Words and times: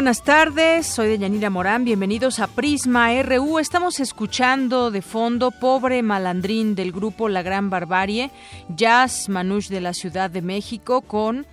Buenas 0.00 0.22
tardes, 0.22 0.86
soy 0.86 1.08
Deyanira 1.08 1.50
Morán, 1.50 1.84
bienvenidos 1.84 2.40
a 2.40 2.46
Prisma 2.46 3.10
RU. 3.22 3.58
Estamos 3.58 4.00
escuchando 4.00 4.90
de 4.90 5.02
fondo 5.02 5.50
Pobre 5.50 6.02
Malandrín 6.02 6.74
del 6.74 6.90
grupo 6.90 7.28
La 7.28 7.42
Gran 7.42 7.68
Barbarie, 7.68 8.30
Jazz 8.74 9.28
Manush 9.28 9.68
de 9.68 9.82
la 9.82 9.92
Ciudad 9.92 10.30
de 10.30 10.40
México 10.40 11.02
con, 11.02 11.44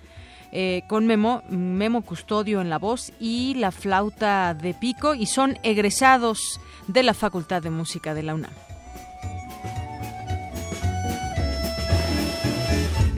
eh, 0.50 0.80
con 0.86 1.06
Memo, 1.06 1.42
Memo 1.50 2.00
Custodio 2.00 2.62
en 2.62 2.70
la 2.70 2.78
voz 2.78 3.12
y 3.20 3.52
la 3.56 3.70
flauta 3.70 4.54
de 4.54 4.72
pico 4.72 5.14
y 5.14 5.26
son 5.26 5.58
egresados 5.62 6.58
de 6.86 7.02
la 7.02 7.12
Facultad 7.12 7.60
de 7.60 7.68
Música 7.68 8.14
de 8.14 8.22
la 8.22 8.34
UNAM. 8.34 8.52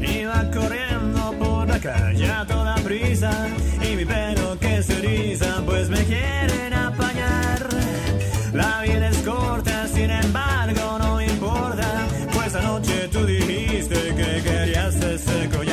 Iba 0.00 0.50
corriendo 0.50 0.79
por 1.80 1.90
la 1.90 2.00
calle 2.00 2.30
a 2.30 2.46
toda 2.46 2.74
prisa 2.76 3.30
y 3.82 3.96
mi 3.96 4.04
pelo 4.04 4.58
que 4.58 4.82
se 4.82 4.98
eriza 4.98 5.62
pues 5.64 5.88
me 5.88 6.04
quieren 6.04 6.72
apañar. 6.72 7.68
La 8.52 8.82
vida 8.82 9.08
es 9.08 9.18
corta, 9.18 9.86
sin 9.86 10.10
embargo 10.10 10.98
no 10.98 11.20
importa, 11.20 12.06
pues 12.32 12.54
anoche 12.54 13.08
tú 13.08 13.24
dijiste 13.24 14.14
que 14.14 14.42
querías 14.42 14.96
ese 14.96 15.48
collar 15.48 15.69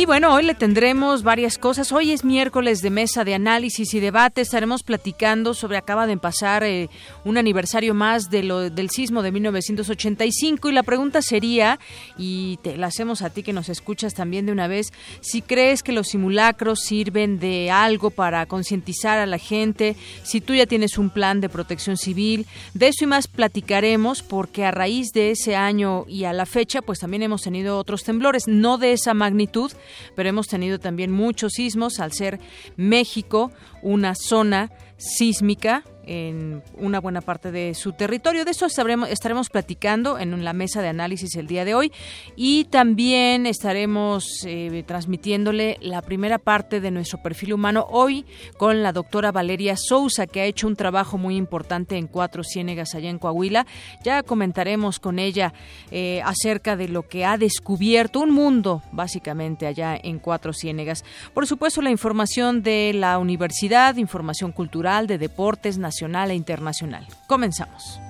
Y 0.00 0.06
bueno, 0.06 0.32
hoy 0.32 0.44
le 0.44 0.54
tendremos 0.54 1.22
varias 1.22 1.58
cosas. 1.58 1.92
Hoy 1.92 2.10
es 2.10 2.24
miércoles 2.24 2.80
de 2.80 2.88
mesa 2.88 3.22
de 3.22 3.34
análisis 3.34 3.92
y 3.92 4.00
debate. 4.00 4.40
Estaremos 4.40 4.82
platicando 4.82 5.52
sobre, 5.52 5.76
acaba 5.76 6.06
de 6.06 6.16
pasar 6.16 6.64
eh, 6.64 6.88
un 7.26 7.36
aniversario 7.36 7.92
más 7.92 8.30
de 8.30 8.42
lo, 8.42 8.70
del 8.70 8.88
sismo 8.88 9.22
de 9.22 9.30
1985 9.30 10.70
y 10.70 10.72
la 10.72 10.84
pregunta 10.84 11.20
sería, 11.20 11.78
y 12.16 12.58
te 12.62 12.78
la 12.78 12.86
hacemos 12.86 13.20
a 13.20 13.28
ti 13.28 13.42
que 13.42 13.52
nos 13.52 13.68
escuchas 13.68 14.14
también 14.14 14.46
de 14.46 14.52
una 14.52 14.68
vez, 14.68 14.90
si 15.20 15.42
crees 15.42 15.82
que 15.82 15.92
los 15.92 16.08
simulacros 16.08 16.80
sirven 16.80 17.38
de 17.38 17.70
algo 17.70 18.08
para 18.08 18.46
concientizar 18.46 19.18
a 19.18 19.26
la 19.26 19.36
gente, 19.36 19.96
si 20.22 20.40
tú 20.40 20.54
ya 20.54 20.64
tienes 20.64 20.96
un 20.96 21.10
plan 21.10 21.42
de 21.42 21.50
protección 21.50 21.98
civil, 21.98 22.46
de 22.72 22.88
eso 22.88 23.04
y 23.04 23.06
más 23.06 23.28
platicaremos 23.28 24.22
porque 24.22 24.64
a 24.64 24.70
raíz 24.70 25.12
de 25.12 25.32
ese 25.32 25.56
año 25.56 26.06
y 26.08 26.24
a 26.24 26.32
la 26.32 26.46
fecha, 26.46 26.80
pues 26.80 27.00
también 27.00 27.22
hemos 27.22 27.42
tenido 27.42 27.76
otros 27.76 28.02
temblores, 28.02 28.48
no 28.48 28.78
de 28.78 28.94
esa 28.94 29.12
magnitud, 29.12 29.70
pero 30.14 30.28
hemos 30.28 30.46
tenido 30.46 30.78
también 30.78 31.10
muchos 31.10 31.52
sismos 31.54 32.00
al 32.00 32.12
ser 32.12 32.40
México 32.76 33.52
una 33.82 34.14
zona 34.14 34.70
sísmica 34.96 35.84
en 36.10 36.64
una 36.76 36.98
buena 36.98 37.20
parte 37.20 37.52
de 37.52 37.72
su 37.74 37.92
territorio. 37.92 38.44
De 38.44 38.50
eso 38.50 38.66
estaremos, 38.66 39.48
platicando 39.48 40.18
en 40.18 40.44
la 40.44 40.52
mesa 40.52 40.82
de 40.82 40.88
análisis 40.88 41.36
el 41.36 41.46
día 41.46 41.64
de 41.64 41.74
hoy 41.74 41.92
y 42.34 42.64
también 42.64 43.46
estaremos 43.46 44.44
eh, 44.44 44.82
transmitiéndole 44.86 45.78
la 45.80 46.02
primera 46.02 46.38
parte 46.38 46.80
de 46.80 46.90
nuestro 46.90 47.22
perfil 47.22 47.52
humano 47.52 47.86
hoy 47.88 48.26
con 48.56 48.82
la 48.82 48.92
doctora 48.92 49.30
Valeria 49.30 49.76
Sousa, 49.76 50.26
que 50.26 50.40
ha 50.40 50.46
hecho 50.46 50.66
un 50.66 50.74
trabajo 50.74 51.16
muy 51.16 51.36
importante 51.36 51.96
en 51.96 52.08
Cuatro 52.08 52.42
Ciénegas 52.42 52.96
allá 52.96 53.08
en 53.08 53.20
Coahuila. 53.20 53.66
Ya 54.02 54.24
comentaremos 54.24 54.98
con 54.98 55.20
ella 55.20 55.54
eh, 55.92 56.22
acerca 56.24 56.74
de 56.74 56.88
lo 56.88 57.06
que 57.06 57.24
ha 57.24 57.38
descubierto 57.38 58.18
un 58.18 58.32
mundo, 58.32 58.82
básicamente, 58.90 59.68
allá 59.68 59.96
en 60.02 60.18
Cuatro 60.18 60.52
Ciénegas. 60.52 61.04
Por 61.34 61.46
supuesto, 61.46 61.82
la 61.82 61.90
información 61.90 62.64
de 62.64 62.92
la 62.94 63.18
universidad, 63.18 63.96
información 63.96 64.50
cultural, 64.50 65.06
de 65.06 65.18
deportes, 65.18 65.78
nacional 66.00 66.30
e 66.30 66.34
internacional. 66.34 67.06
Comenzamos. 67.26 68.00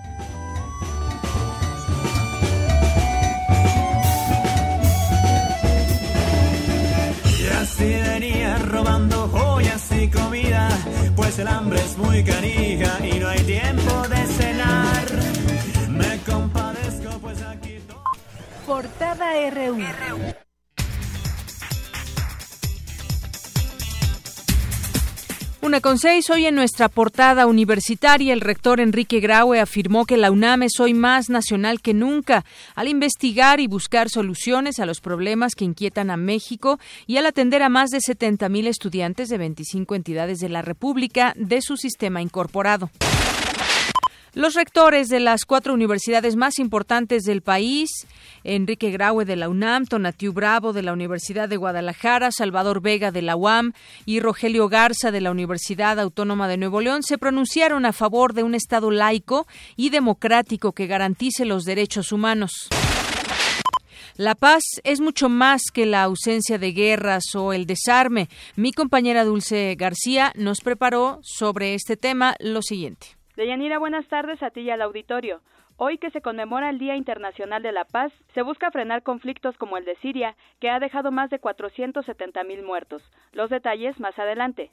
Y 7.39 7.47
así 7.49 7.85
venía 7.85 8.59
robando 8.59 9.29
joyas 9.29 9.91
y 9.93 10.09
comida, 10.09 10.69
pues 11.17 11.39
el 11.41 11.49
hambre 11.49 11.81
es 11.81 11.99
muy 11.99 12.23
canija 12.23 13.05
y 13.05 13.19
no 13.19 13.29
hay 13.29 13.41
tiempo 13.41 14.09
de 14.09 14.27
cenar. 14.27 15.07
Me 15.89 16.19
compadezco, 16.19 17.19
pues 17.21 17.43
aquí... 17.43 17.79
Portada 18.67 19.51
RU. 19.51 20.50
Una 25.63 25.83
con 25.83 25.99
seis, 25.99 26.31
hoy 26.31 26.47
en 26.47 26.55
nuestra 26.55 26.89
portada 26.89 27.47
universitaria, 27.47 28.33
el 28.33 28.41
rector 28.41 28.81
Enrique 28.81 29.21
Graue 29.21 29.61
afirmó 29.61 30.07
que 30.07 30.17
la 30.17 30.31
UNAM 30.31 30.63
es 30.63 30.81
hoy 30.81 30.95
más 30.95 31.29
nacional 31.29 31.83
que 31.83 31.93
nunca 31.93 32.47
al 32.75 32.89
investigar 32.89 33.61
y 33.61 33.67
buscar 33.67 34.09
soluciones 34.09 34.79
a 34.79 34.87
los 34.87 35.03
problemas 35.03 35.55
que 35.55 35.67
inquietan 35.67 36.11
a 36.11 36.17
México 36.17 36.81
y 37.07 37.19
al 37.19 37.27
atender 37.27 37.63
a 37.63 37.69
más 37.69 37.91
de 37.91 38.01
70 38.01 38.49
mil 38.49 38.67
estudiantes 38.67 39.29
de 39.29 39.37
25 39.37 39.95
entidades 39.95 40.39
de 40.39 40.49
la 40.49 40.63
República 40.63 41.35
de 41.37 41.61
su 41.61 41.77
sistema 41.77 42.23
incorporado. 42.23 42.89
Los 44.41 44.55
rectores 44.55 45.11
de 45.11 45.21
las 45.21 45.45
cuatro 45.45 45.75
universidades 45.75 46.35
más 46.35 46.59
importantes 46.59 47.25
del 47.25 47.43
país, 47.43 47.91
Enrique 48.43 48.91
Graue 48.91 49.27
de 49.27 49.37
la 49.37 49.51
UNAM, 49.51 49.85
Tonatiu 49.85 50.33
Bravo 50.33 50.73
de 50.73 50.83
la 50.83 50.95
Universidad 50.95 51.47
de 51.47 51.59
Guadalajara, 51.59 52.33
Salvador 52.33 52.81
Vega 52.81 53.13
de 53.13 53.21
la 53.21 53.37
UAM 53.37 53.75
y 54.07 54.21
Rogelio 54.21 54.71
Garza 54.71 55.11
de 55.11 55.21
la 55.21 55.31
Universidad 55.31 56.01
Autónoma 56.01 56.49
de 56.49 56.57
Nuevo 56.57 56.81
León, 56.81 57.03
se 57.03 57.19
pronunciaron 57.19 57.85
a 57.85 57.93
favor 57.93 58.33
de 58.33 58.43
un 58.43 58.55
Estado 58.55 58.91
laico 58.91 59.47
y 59.77 59.91
democrático 59.91 60.73
que 60.73 60.87
garantice 60.87 61.45
los 61.45 61.65
derechos 61.65 62.11
humanos. 62.11 62.71
La 64.17 64.35
paz 64.35 64.63
es 64.85 65.03
mucho 65.03 65.29
más 65.29 65.65
que 65.71 65.85
la 65.85 66.05
ausencia 66.05 66.57
de 66.57 66.73
guerras 66.73 67.35
o 67.35 67.53
el 67.53 67.67
desarme. 67.67 68.31
Mi 68.57 68.73
compañera 68.73 69.27
Dulce 69.27 69.75
García 69.79 70.33
nos 70.35 70.63
preparó 70.63 71.21
sobre 71.23 71.75
este 71.75 71.99
tema 71.99 72.37
lo 72.41 72.63
siguiente. 72.63 73.20
Deyanira, 73.41 73.79
buenas 73.79 74.07
tardes 74.09 74.43
a 74.43 74.51
ti 74.51 74.61
y 74.61 74.71
al 74.71 74.83
auditorio. 74.83 75.41
Hoy 75.79 75.97
que 75.97 76.11
se 76.11 76.21
conmemora 76.21 76.69
el 76.69 76.79
Día 76.79 76.95
Internacional 76.95 77.63
de 77.63 77.73
la 77.73 77.87
Paz, 77.87 78.13
se 78.35 78.43
busca 78.43 78.71
frenar 78.71 79.03
conflictos 79.03 79.57
como 79.57 79.79
el 79.79 79.87
de 79.87 79.97
Siria, 79.97 80.37
que 80.61 80.69
ha 80.69 80.79
dejado 80.79 81.11
más 81.11 81.31
de 81.31 81.39
470 81.39 82.45
mil 82.45 82.63
muertos. 82.63 83.03
Los 83.33 83.49
detalles 83.49 83.99
más 83.99 84.19
adelante. 84.19 84.71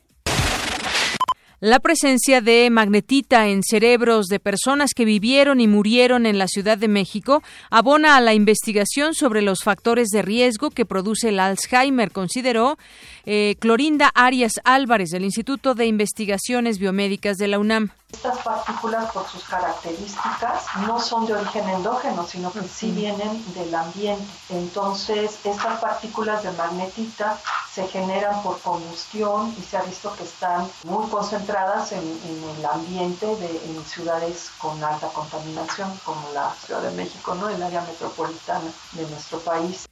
La 1.60 1.80
presencia 1.80 2.40
de 2.40 2.70
magnetita 2.70 3.48
en 3.48 3.64
cerebros 3.64 4.28
de 4.28 4.40
personas 4.40 4.92
que 4.96 5.06
vivieron 5.06 5.60
y 5.60 5.68
murieron 5.68 6.28
en 6.28 6.38
la 6.38 6.48
Ciudad 6.48 6.78
de 6.78 6.88
México 6.88 7.42
abona 7.72 8.16
a 8.16 8.22
la 8.22 8.36
investigación 8.36 9.16
sobre 9.16 9.42
los 9.42 9.64
factores 9.64 10.10
de 10.10 10.22
riesgo 10.22 10.70
que 10.70 10.86
produce 10.86 11.30
el 11.30 11.40
Alzheimer, 11.40 12.12
consideró 12.12 12.78
eh, 13.26 13.56
Clorinda 13.58 14.12
Arias 14.14 14.62
Álvarez 14.66 15.10
del 15.10 15.24
Instituto 15.24 15.74
de 15.74 15.88
Investigaciones 15.88 16.78
Biomédicas 16.78 17.38
de 17.38 17.48
la 17.48 17.58
UNAM. 17.58 17.90
Estas 18.14 18.38
partículas, 18.38 19.12
por 19.12 19.28
sus 19.28 19.44
características, 19.44 20.64
no 20.88 20.98
son 21.02 21.26
de 21.26 21.34
origen 21.34 21.68
endógeno, 21.68 22.26
sino 22.26 22.54
que 22.54 22.62
sí 22.62 22.92
vienen 22.92 23.44
del 23.54 23.76
ambiente. 23.76 24.24
Entonces, 24.50 25.40
estas 25.44 25.82
partículas 25.82 26.42
de 26.42 26.52
magnetita 26.54 27.38
se 27.70 27.86
generan 27.88 28.42
por 28.44 28.62
combustión 28.62 29.54
y 29.60 29.62
se 29.62 29.76
ha 29.76 29.82
visto 29.82 30.16
que 30.16 30.24
están 30.24 30.70
muy 30.86 31.06
concentradas 31.10 31.47
en, 31.50 32.00
en 32.00 32.58
el 32.58 32.66
ambiente 32.66 33.26
de 33.26 33.48
en 33.48 33.86
ciudades 33.86 34.52
con 34.58 34.84
alta 34.84 35.08
contaminación, 35.08 35.90
como 36.04 36.30
la 36.34 36.54
Ciudad 36.66 36.82
de 36.82 36.92
México, 36.92 37.36
¿no? 37.36 37.48
el 37.48 37.64
área 37.64 37.82
metropolitana 37.82 38.70
de 38.92 39.08
nuestro 39.08 39.40
país. 39.40 39.88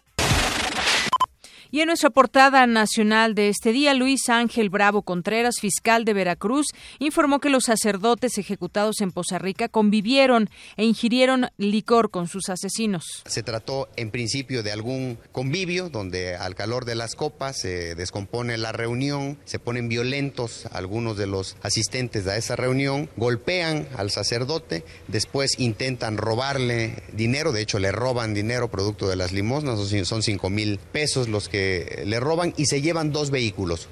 Y 1.72 1.82
en 1.82 1.88
nuestra 1.88 2.10
portada 2.10 2.68
nacional 2.68 3.36
de 3.36 3.50
este 3.50 3.72
día, 3.72 3.94
Luis 3.94 4.30
Ángel 4.30 4.70
Bravo 4.70 5.02
Contreras, 5.02 5.56
fiscal 5.60 6.06
de 6.06 6.14
Veracruz, 6.14 6.68
informó 7.00 7.40
que 7.40 7.50
los 7.50 7.66
sacerdotes 7.66 8.38
ejecutados 8.38 9.02
en 9.02 9.12
Poza 9.12 9.40
Rica 9.40 9.68
convivieron 9.68 10.50
e 10.78 10.86
ingirieron 10.86 11.50
licor 11.58 12.12
con 12.12 12.28
sus 12.28 12.50
asesinos. 12.50 13.24
Se 13.26 13.44
trató 13.44 13.90
en 13.96 14.12
principio 14.12 14.64
de 14.64 14.72
algún 14.72 15.18
convivio 15.32 15.90
donde 15.90 16.36
al 16.36 16.56
calor 16.56 16.86
de 16.86 16.96
las 16.96 17.16
copas 17.16 17.58
se 17.60 17.96
descompone 17.96 18.58
la 18.58 18.72
reunión, 18.72 19.38
se 19.46 19.60
ponen 19.60 19.90
violentos 19.90 20.68
algunos 20.72 21.18
de 21.18 21.28
los 21.28 21.58
asistentes 21.62 22.28
a 22.28 22.38
esa 22.38 22.56
reunión, 22.56 23.10
golpean 23.18 23.88
al 23.98 24.12
sacerdote, 24.12 24.84
después 25.08 25.52
intentan 25.58 26.18
robarle 26.18 27.04
dinero, 27.14 27.52
de 27.52 27.62
hecho 27.62 27.80
le 27.80 27.92
roban 27.92 28.34
dinero 28.34 28.70
producto 28.70 29.08
de 29.08 29.16
las 29.16 29.32
limosnas, 29.32 29.80
son 30.08 30.24
cinco 30.24 30.50
mil 30.50 30.80
pesos 30.92 31.28
los 31.28 31.50
que 31.50 31.55
le 32.06 32.20
roban 32.20 32.54
y 32.58 32.66
se 32.66 32.82
llevan 32.82 33.12
dos 33.12 33.32
vehículos. 33.32 33.90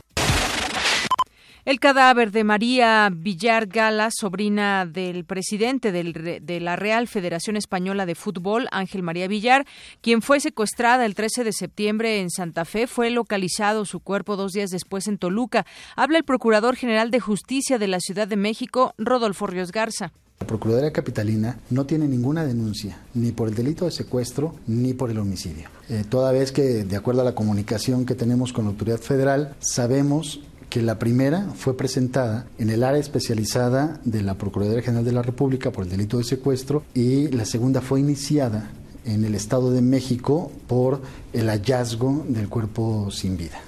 El 1.65 1.79
cadáver 1.79 2.31
de 2.31 2.43
María 2.43 3.09
Villar 3.09 3.67
Gala, 3.67 4.09
sobrina 4.11 4.85
del 4.85 5.23
presidente 5.23 5.93
de 5.93 6.59
la 6.59 6.75
Real 6.75 7.07
Federación 7.07 7.55
Española 7.55 8.05
de 8.05 8.15
Fútbol, 8.15 8.67
Ángel 8.71 9.01
María 9.01 9.29
Villar, 9.29 9.65
quien 10.01 10.21
fue 10.21 10.41
secuestrada 10.41 11.05
el 11.05 11.15
13 11.15 11.45
de 11.45 11.53
septiembre 11.53 12.19
en 12.19 12.29
Santa 12.29 12.65
Fe, 12.65 12.85
fue 12.85 13.11
localizado 13.11 13.85
su 13.85 14.01
cuerpo 14.01 14.35
dos 14.35 14.51
días 14.51 14.71
después 14.71 15.07
en 15.07 15.17
Toluca. 15.17 15.65
Habla 15.95 16.17
el 16.17 16.25
Procurador 16.25 16.75
General 16.75 17.11
de 17.11 17.21
Justicia 17.21 17.77
de 17.79 17.87
la 17.87 18.01
Ciudad 18.01 18.27
de 18.27 18.35
México, 18.35 18.93
Rodolfo 18.97 19.47
Ríos 19.47 19.71
Garza. 19.71 20.11
La 20.39 20.47
Procuraduría 20.47 20.91
Capitalina 20.91 21.57
no 21.69 21.85
tiene 21.85 22.07
ninguna 22.07 22.45
denuncia, 22.45 22.97
ni 23.13 23.31
por 23.31 23.47
el 23.47 23.55
delito 23.55 23.85
de 23.85 23.91
secuestro, 23.91 24.55
ni 24.67 24.93
por 24.93 25.09
el 25.09 25.19
homicidio. 25.19 25.69
Eh, 25.89 26.03
toda 26.07 26.31
vez 26.31 26.51
que, 26.51 26.83
de 26.83 26.95
acuerdo 26.97 27.21
a 27.21 27.25
la 27.25 27.35
comunicación 27.35 28.05
que 28.05 28.15
tenemos 28.15 28.51
con 28.51 28.65
la 28.65 28.71
autoridad 28.71 28.99
federal, 28.99 29.55
sabemos 29.59 30.41
que 30.69 30.81
la 30.81 30.99
primera 30.99 31.49
fue 31.55 31.77
presentada 31.77 32.47
en 32.57 32.69
el 32.69 32.83
área 32.83 32.99
especializada 32.99 34.01
de 34.03 34.21
la 34.21 34.37
Procuraduría 34.37 34.81
General 34.81 35.05
de 35.05 35.11
la 35.11 35.21
República 35.21 35.71
por 35.71 35.85
el 35.85 35.91
delito 35.91 36.17
de 36.17 36.23
secuestro 36.23 36.83
y 36.93 37.27
la 37.27 37.45
segunda 37.45 37.79
fue 37.79 37.99
iniciada 37.99 38.71
en 39.05 39.23
el 39.23 39.35
Estado 39.35 39.71
de 39.71 39.81
México 39.81 40.51
por 40.67 41.01
el 41.31 41.47
hallazgo 41.49 42.25
del 42.27 42.49
cuerpo 42.49 43.11
sin 43.11 43.37
vida 43.37 43.61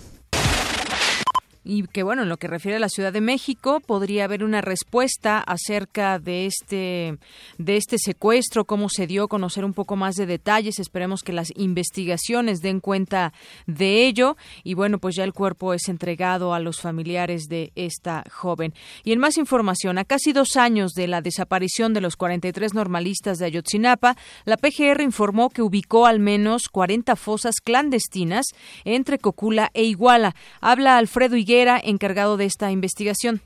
y 1.67 1.87
que 1.87 2.03
bueno, 2.03 2.21
en 2.21 2.29
lo 2.29 2.37
que 2.37 2.47
refiere 2.47 2.77
a 2.77 2.79
la 2.79 2.89
Ciudad 2.89 3.11
de 3.11 3.21
México, 3.21 3.79
podría 3.79 4.25
haber 4.25 4.43
una 4.43 4.61
respuesta 4.61 5.39
acerca 5.39 6.19
de 6.19 6.45
este 6.45 7.17
de 7.57 7.75
este 7.75 7.97
secuestro, 7.97 8.65
cómo 8.65 8.87
se 8.87 9.07
dio, 9.07 9.27
conocer 9.27 9.65
un 9.65 9.73
poco 9.73 9.95
más 9.95 10.15
de 10.15 10.27
detalles, 10.27 10.77
esperemos 10.77 11.23
que 11.23 11.33
las 11.33 11.51
investigaciones 11.55 12.61
den 12.61 12.79
cuenta 12.81 13.33
de 13.65 14.05
ello 14.05 14.37
y 14.63 14.75
bueno, 14.75 14.99
pues 14.99 15.15
ya 15.15 15.23
el 15.23 15.33
cuerpo 15.33 15.73
es 15.73 15.89
entregado 15.89 16.53
a 16.53 16.59
los 16.59 16.79
familiares 16.81 17.47
de 17.49 17.71
esta 17.75 18.23
joven. 18.31 18.75
Y 19.03 19.11
en 19.11 19.19
más 19.19 19.37
información, 19.37 19.97
a 19.97 20.05
casi 20.05 20.33
dos 20.33 20.57
años 20.57 20.91
de 20.91 21.07
la 21.07 21.21
desaparición 21.21 21.95
de 21.95 22.01
los 22.01 22.15
43 22.15 22.75
normalistas 22.75 23.39
de 23.39 23.45
Ayotzinapa, 23.45 24.15
la 24.45 24.57
PGR 24.57 25.01
informó 25.01 25.49
que 25.49 25.63
ubicó 25.63 26.05
al 26.05 26.19
menos 26.19 26.69
40 26.69 27.15
fosas 27.15 27.55
clandestinas 27.63 28.45
entre 28.83 29.17
Cocula 29.17 29.71
e 29.73 29.83
Iguala. 29.83 30.35
Habla 30.61 30.97
Alfredo 30.97 31.35
Higuera 31.35 31.54
era 31.61 31.79
encargado 31.83 32.37
de 32.37 32.45
esta 32.45 32.71
investigación. 32.71 33.41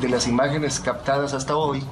De 0.00 0.08
las 0.08 0.26
imágenes 0.26 0.80
captadas 0.80 1.34
hasta 1.34 1.56
hoy, 1.56 1.82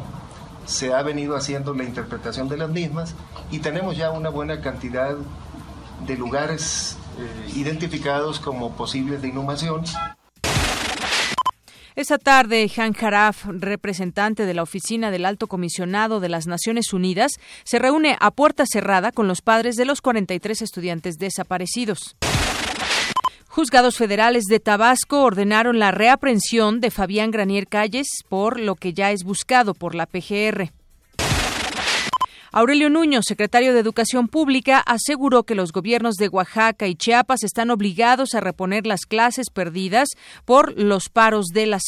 se 0.67 0.93
ha 0.93 1.03
venido 1.03 1.37
haciendo 1.37 1.75
la 1.75 1.85
interpretación 1.85 2.49
de 2.49 2.59
las 2.59 2.69
mismas 2.69 3.15
y 3.51 3.61
tenemos 3.61 3.97
ya 3.97 4.11
una 4.11 4.29
buena 4.29 4.61
cantidad 4.61 5.17
de 6.07 6.17
lugares 6.17 6.97
eh, 7.19 7.53
identificados 7.57 8.39
como 8.39 8.77
posibles 8.77 9.23
de 9.23 9.29
inhumación. 9.29 9.85
Esta 11.97 12.17
tarde, 12.17 12.71
Han 12.77 12.93
Jaraf, 12.93 13.47
representante 13.47 14.47
de 14.47 14.55
la 14.55 14.63
Oficina 14.63 15.11
del 15.11 15.25
Alto 15.25 15.49
Comisionado 15.49 16.21
de 16.21 16.29
las 16.29 16.47
Naciones 16.47 16.93
Unidas, 16.93 17.33
se 17.65 17.81
reúne 17.81 18.17
a 18.21 18.31
puerta 18.31 18.65
cerrada 18.71 19.11
con 19.11 19.27
los 19.27 19.43
padres 19.43 19.75
de 19.75 19.85
los 19.85 20.01
43 20.01 20.63
estudiantes 20.63 21.17
desaparecidos. 21.19 22.17
Juzgados 23.59 23.97
federales 23.97 24.45
de 24.45 24.61
Tabasco 24.61 25.25
ordenaron 25.25 25.81
la 25.81 25.91
reaprensión 25.91 26.81
de 26.81 26.93
Fabián 26.93 27.33
Granier 27.33 27.67
Calles 27.67 28.07
por 28.29 28.61
lo 28.61 28.77
que 28.77 28.93
ya 28.93 29.11
es 29.11 29.25
buscado 29.25 29.75
por 29.75 29.97
la 29.97 30.07
PGR. 30.07 30.71
Aurelio 32.53 32.89
Nuño, 32.89 33.21
secretario 33.21 33.75
de 33.75 33.81
Educación 33.81 34.29
Pública, 34.29 34.79
aseguró 34.79 35.43
que 35.43 35.57
los 35.57 35.73
gobiernos 35.73 36.15
de 36.15 36.29
Oaxaca 36.29 36.87
y 36.87 36.95
Chiapas 36.95 37.43
están 37.43 37.73
obligados 37.73 38.37
a 38.37 38.41
reponer 38.41 38.87
las 38.87 39.07
clases 39.07 39.51
perdidas 39.53 40.07
por 40.45 40.79
los 40.81 41.09
paros 41.09 41.47
de 41.47 41.67
la. 41.67 41.81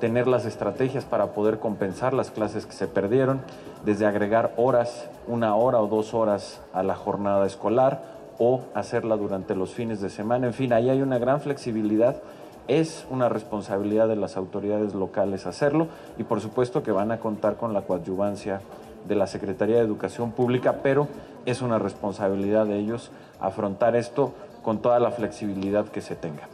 Tener 0.00 0.26
las 0.26 0.44
estrategias 0.44 1.06
para 1.06 1.32
poder 1.32 1.60
compensar 1.60 2.12
las 2.12 2.30
clases 2.30 2.66
que 2.66 2.72
se 2.74 2.88
perdieron, 2.88 3.40
desde 3.86 4.04
agregar 4.04 4.52
horas, 4.58 5.08
una 5.26 5.54
hora 5.54 5.80
o 5.80 5.86
dos 5.86 6.12
horas 6.12 6.60
a 6.74 6.82
la 6.82 6.94
jornada 6.94 7.46
escolar, 7.46 8.19
o 8.42 8.64
hacerla 8.74 9.18
durante 9.18 9.54
los 9.54 9.74
fines 9.74 10.00
de 10.00 10.08
semana. 10.08 10.46
En 10.46 10.54
fin, 10.54 10.72
ahí 10.72 10.88
hay 10.88 11.02
una 11.02 11.18
gran 11.18 11.42
flexibilidad. 11.42 12.22
Es 12.68 13.06
una 13.10 13.28
responsabilidad 13.28 14.08
de 14.08 14.16
las 14.16 14.38
autoridades 14.38 14.94
locales 14.94 15.46
hacerlo 15.46 15.88
y 16.18 16.24
por 16.24 16.40
supuesto 16.40 16.82
que 16.82 16.90
van 16.90 17.12
a 17.12 17.20
contar 17.20 17.56
con 17.56 17.74
la 17.74 17.82
coadyuvancia 17.82 18.62
de 19.06 19.14
la 19.14 19.26
Secretaría 19.26 19.76
de 19.76 19.82
Educación 19.82 20.32
Pública, 20.32 20.80
pero 20.82 21.06
es 21.44 21.60
una 21.60 21.78
responsabilidad 21.78 22.64
de 22.66 22.78
ellos 22.78 23.10
afrontar 23.40 23.94
esto 23.94 24.32
con 24.62 24.80
toda 24.80 24.98
la 25.00 25.10
flexibilidad 25.10 25.88
que 25.88 26.00
se 26.00 26.16
tenga. 26.16 26.48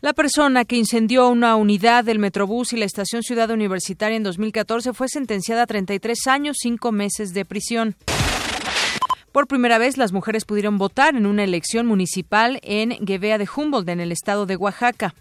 La 0.00 0.12
persona 0.12 0.64
que 0.64 0.76
incendió 0.76 1.28
una 1.28 1.56
unidad 1.56 2.04
del 2.04 2.18
Metrobús 2.20 2.72
y 2.72 2.76
la 2.76 2.84
estación 2.84 3.22
Ciudad 3.22 3.50
Universitaria 3.50 4.16
en 4.16 4.22
2014 4.22 4.92
fue 4.92 5.08
sentenciada 5.08 5.62
a 5.62 5.66
33 5.66 6.26
años, 6.26 6.58
5 6.60 6.92
meses 6.92 7.34
de 7.34 7.44
prisión. 7.44 7.96
Por 9.34 9.48
primera 9.48 9.78
vez, 9.78 9.96
las 9.96 10.12
mujeres 10.12 10.44
pudieron 10.44 10.78
votar 10.78 11.16
en 11.16 11.26
una 11.26 11.42
elección 11.42 11.88
municipal 11.88 12.60
en 12.62 12.90
Guevea 13.00 13.36
de 13.36 13.48
Humboldt, 13.52 13.88
en 13.88 13.98
el 13.98 14.12
estado 14.12 14.46
de 14.46 14.54
Oaxaca. 14.54 15.12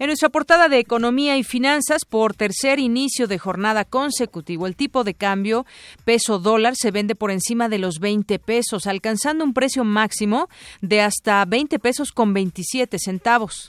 En 0.00 0.08
nuestra 0.08 0.28
portada 0.28 0.68
de 0.68 0.80
Economía 0.80 1.38
y 1.38 1.44
Finanzas, 1.44 2.04
por 2.04 2.34
tercer 2.34 2.80
inicio 2.80 3.28
de 3.28 3.38
jornada 3.38 3.84
consecutivo, 3.84 4.66
el 4.66 4.74
tipo 4.74 5.04
de 5.04 5.14
cambio 5.14 5.66
peso 6.04 6.40
dólar 6.40 6.74
se 6.76 6.90
vende 6.90 7.14
por 7.14 7.30
encima 7.30 7.68
de 7.68 7.78
los 7.78 8.00
20 8.00 8.40
pesos, 8.40 8.88
alcanzando 8.88 9.44
un 9.44 9.54
precio 9.54 9.84
máximo 9.84 10.48
de 10.80 11.00
hasta 11.00 11.44
20 11.44 11.78
pesos 11.78 12.10
con 12.10 12.34
27 12.34 12.98
centavos. 12.98 13.68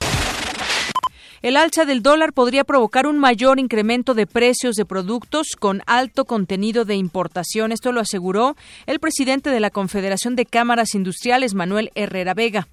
El 1.41 1.55
alza 1.55 1.85
del 1.85 2.01
dólar 2.01 2.33
podría 2.33 2.63
provocar 2.63 3.07
un 3.07 3.17
mayor 3.17 3.59
incremento 3.59 4.13
de 4.13 4.27
precios 4.27 4.75
de 4.75 4.85
productos 4.85 5.55
con 5.57 5.81
alto 5.85 6.25
contenido 6.25 6.85
de 6.85 6.95
importación. 6.95 7.71
Esto 7.71 7.91
lo 7.91 8.01
aseguró 8.01 8.57
el 8.87 8.99
presidente 8.99 9.49
de 9.49 9.59
la 9.59 9.69
Confederación 9.69 10.35
de 10.35 10.45
Cámaras 10.45 10.95
Industriales, 10.95 11.53
Manuel 11.53 11.91
Herrera 11.95 12.33
Vega 12.33 12.67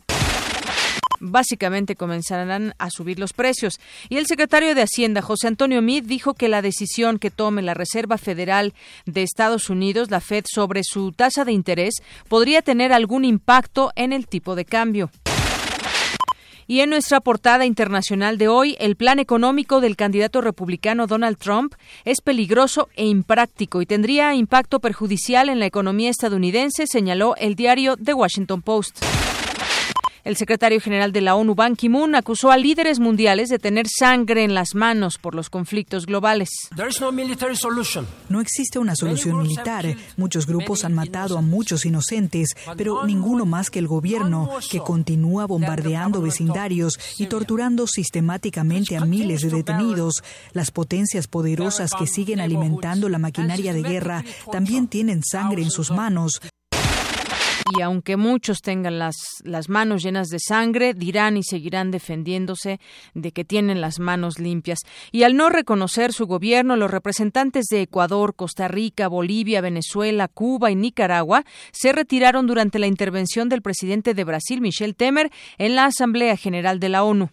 básicamente 1.20 1.96
comenzarán 1.96 2.74
a 2.78 2.90
subir 2.90 3.18
los 3.18 3.32
precios. 3.32 3.80
Y 4.08 4.18
el 4.18 4.26
secretario 4.26 4.74
de 4.74 4.82
Hacienda, 4.82 5.22
José 5.22 5.48
Antonio 5.48 5.82
Meade, 5.82 6.06
dijo 6.06 6.34
que 6.34 6.48
la 6.48 6.62
decisión 6.62 7.18
que 7.18 7.30
tome 7.30 7.62
la 7.62 7.74
Reserva 7.74 8.18
Federal 8.18 8.74
de 9.06 9.22
Estados 9.22 9.70
Unidos, 9.70 10.10
la 10.10 10.20
Fed, 10.20 10.44
sobre 10.46 10.82
su 10.84 11.12
tasa 11.12 11.44
de 11.44 11.52
interés 11.52 11.94
podría 12.28 12.62
tener 12.62 12.92
algún 12.92 13.24
impacto 13.24 13.92
en 13.96 14.12
el 14.12 14.26
tipo 14.26 14.54
de 14.54 14.64
cambio. 14.64 15.10
Y 16.66 16.80
en 16.80 16.90
nuestra 16.90 17.20
portada 17.20 17.64
internacional 17.64 18.38
de 18.38 18.48
hoy, 18.48 18.76
el 18.80 18.96
plan 18.96 19.18
económico 19.18 19.80
del 19.80 19.96
candidato 19.96 20.40
republicano 20.40 21.06
Donald 21.06 21.38
Trump 21.38 21.74
es 22.04 22.20
peligroso 22.20 22.88
e 22.96 23.06
impráctico 23.06 23.82
y 23.82 23.86
tendría 23.86 24.34
impacto 24.34 24.80
perjudicial 24.80 25.48
en 25.48 25.60
la 25.60 25.66
economía 25.66 26.10
estadounidense, 26.10 26.86
señaló 26.86 27.36
el 27.36 27.54
diario 27.54 27.96
The 27.96 28.14
Washington 28.14 28.62
Post. 28.62 29.04
El 30.26 30.36
secretario 30.36 30.80
general 30.80 31.12
de 31.12 31.20
la 31.20 31.36
ONU, 31.36 31.54
Ban 31.54 31.76
Ki-moon, 31.76 32.16
acusó 32.16 32.50
a 32.50 32.56
líderes 32.56 32.98
mundiales 32.98 33.48
de 33.48 33.60
tener 33.60 33.86
sangre 33.86 34.42
en 34.42 34.54
las 34.54 34.74
manos 34.74 35.18
por 35.18 35.36
los 35.36 35.50
conflictos 35.50 36.04
globales. 36.04 36.48
No 38.28 38.40
existe 38.40 38.80
una 38.80 38.96
solución 38.96 39.42
militar. 39.42 39.96
Muchos 40.16 40.48
grupos 40.48 40.84
han 40.84 40.94
matado 40.94 41.38
a 41.38 41.42
muchos 41.42 41.86
inocentes, 41.86 42.48
pero 42.76 43.06
ninguno 43.06 43.46
más 43.46 43.70
que 43.70 43.78
el 43.78 43.86
gobierno, 43.86 44.50
que 44.68 44.80
continúa 44.80 45.46
bombardeando 45.46 46.20
vecindarios 46.20 46.98
y 47.18 47.26
torturando 47.26 47.86
sistemáticamente 47.86 48.96
a 48.96 49.04
miles 49.04 49.42
de 49.42 49.50
detenidos. 49.50 50.24
Las 50.52 50.72
potencias 50.72 51.28
poderosas 51.28 51.92
que 51.96 52.08
siguen 52.08 52.40
alimentando 52.40 53.08
la 53.08 53.20
maquinaria 53.20 53.72
de 53.72 53.82
guerra 53.82 54.24
también 54.50 54.88
tienen 54.88 55.22
sangre 55.22 55.62
en 55.62 55.70
sus 55.70 55.92
manos. 55.92 56.40
Y 57.74 57.82
aunque 57.82 58.16
muchos 58.16 58.60
tengan 58.60 58.98
las, 58.98 59.16
las 59.42 59.68
manos 59.68 60.02
llenas 60.02 60.28
de 60.28 60.38
sangre, 60.38 60.94
dirán 60.94 61.36
y 61.36 61.42
seguirán 61.42 61.90
defendiéndose 61.90 62.78
de 63.14 63.32
que 63.32 63.44
tienen 63.44 63.80
las 63.80 63.98
manos 63.98 64.38
limpias. 64.38 64.78
Y 65.10 65.24
al 65.24 65.36
no 65.36 65.48
reconocer 65.48 66.12
su 66.12 66.26
gobierno, 66.26 66.76
los 66.76 66.90
representantes 66.90 67.66
de 67.66 67.82
Ecuador, 67.82 68.34
Costa 68.36 68.68
Rica, 68.68 69.08
Bolivia, 69.08 69.60
Venezuela, 69.60 70.28
Cuba 70.28 70.70
y 70.70 70.76
Nicaragua 70.76 71.44
se 71.72 71.92
retiraron 71.92 72.46
durante 72.46 72.78
la 72.78 72.86
intervención 72.86 73.48
del 73.48 73.62
presidente 73.62 74.14
de 74.14 74.24
Brasil, 74.24 74.60
Michel 74.60 74.94
Temer, 74.94 75.30
en 75.58 75.74
la 75.74 75.86
Asamblea 75.86 76.36
General 76.36 76.78
de 76.78 76.88
la 76.88 77.02
ONU. 77.02 77.30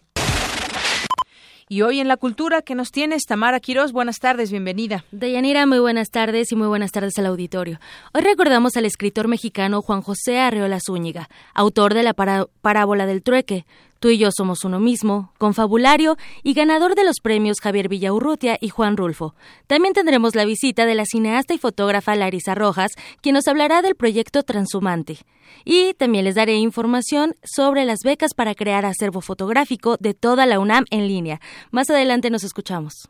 Y 1.66 1.80
hoy 1.80 2.00
en 2.00 2.08
la 2.08 2.18
cultura 2.18 2.60
que 2.60 2.74
nos 2.74 2.90
tienes, 2.90 3.24
Tamara 3.24 3.58
Quirós, 3.58 3.92
buenas 3.92 4.18
tardes, 4.18 4.50
bienvenida. 4.50 5.04
Deyanira, 5.12 5.64
muy 5.64 5.78
buenas 5.78 6.10
tardes 6.10 6.52
y 6.52 6.56
muy 6.56 6.66
buenas 6.66 6.92
tardes 6.92 7.18
al 7.18 7.24
auditorio. 7.24 7.80
Hoy 8.12 8.20
recordamos 8.20 8.76
al 8.76 8.84
escritor 8.84 9.28
mexicano 9.28 9.80
Juan 9.80 10.02
José 10.02 10.40
Arreola 10.40 10.78
Zúñiga, 10.78 11.30
autor 11.54 11.94
de 11.94 12.02
la 12.02 12.12
parábola 12.12 13.06
del 13.06 13.22
trueque, 13.22 13.64
Tú 14.04 14.10
y 14.10 14.18
yo 14.18 14.28
somos 14.30 14.66
uno 14.66 14.80
mismo, 14.80 15.32
confabulario 15.38 16.18
y 16.42 16.52
ganador 16.52 16.94
de 16.94 17.04
los 17.04 17.20
premios 17.22 17.58
Javier 17.62 17.88
Villaurrutia 17.88 18.58
y 18.60 18.68
Juan 18.68 18.98
Rulfo. 18.98 19.34
También 19.66 19.94
tendremos 19.94 20.34
la 20.34 20.44
visita 20.44 20.84
de 20.84 20.94
la 20.94 21.06
cineasta 21.06 21.54
y 21.54 21.58
fotógrafa 21.58 22.14
Larisa 22.14 22.54
Rojas, 22.54 22.90
quien 23.22 23.32
nos 23.32 23.48
hablará 23.48 23.80
del 23.80 23.94
proyecto 23.94 24.42
Transhumante. 24.42 25.20
Y 25.64 25.94
también 25.94 26.26
les 26.26 26.34
daré 26.34 26.56
información 26.56 27.34
sobre 27.42 27.86
las 27.86 28.00
becas 28.04 28.34
para 28.34 28.54
crear 28.54 28.84
acervo 28.84 29.22
fotográfico 29.22 29.96
de 29.98 30.12
toda 30.12 30.44
la 30.44 30.58
UNAM 30.58 30.84
en 30.90 31.08
línea. 31.08 31.40
Más 31.70 31.88
adelante 31.88 32.28
nos 32.28 32.44
escuchamos. 32.44 33.08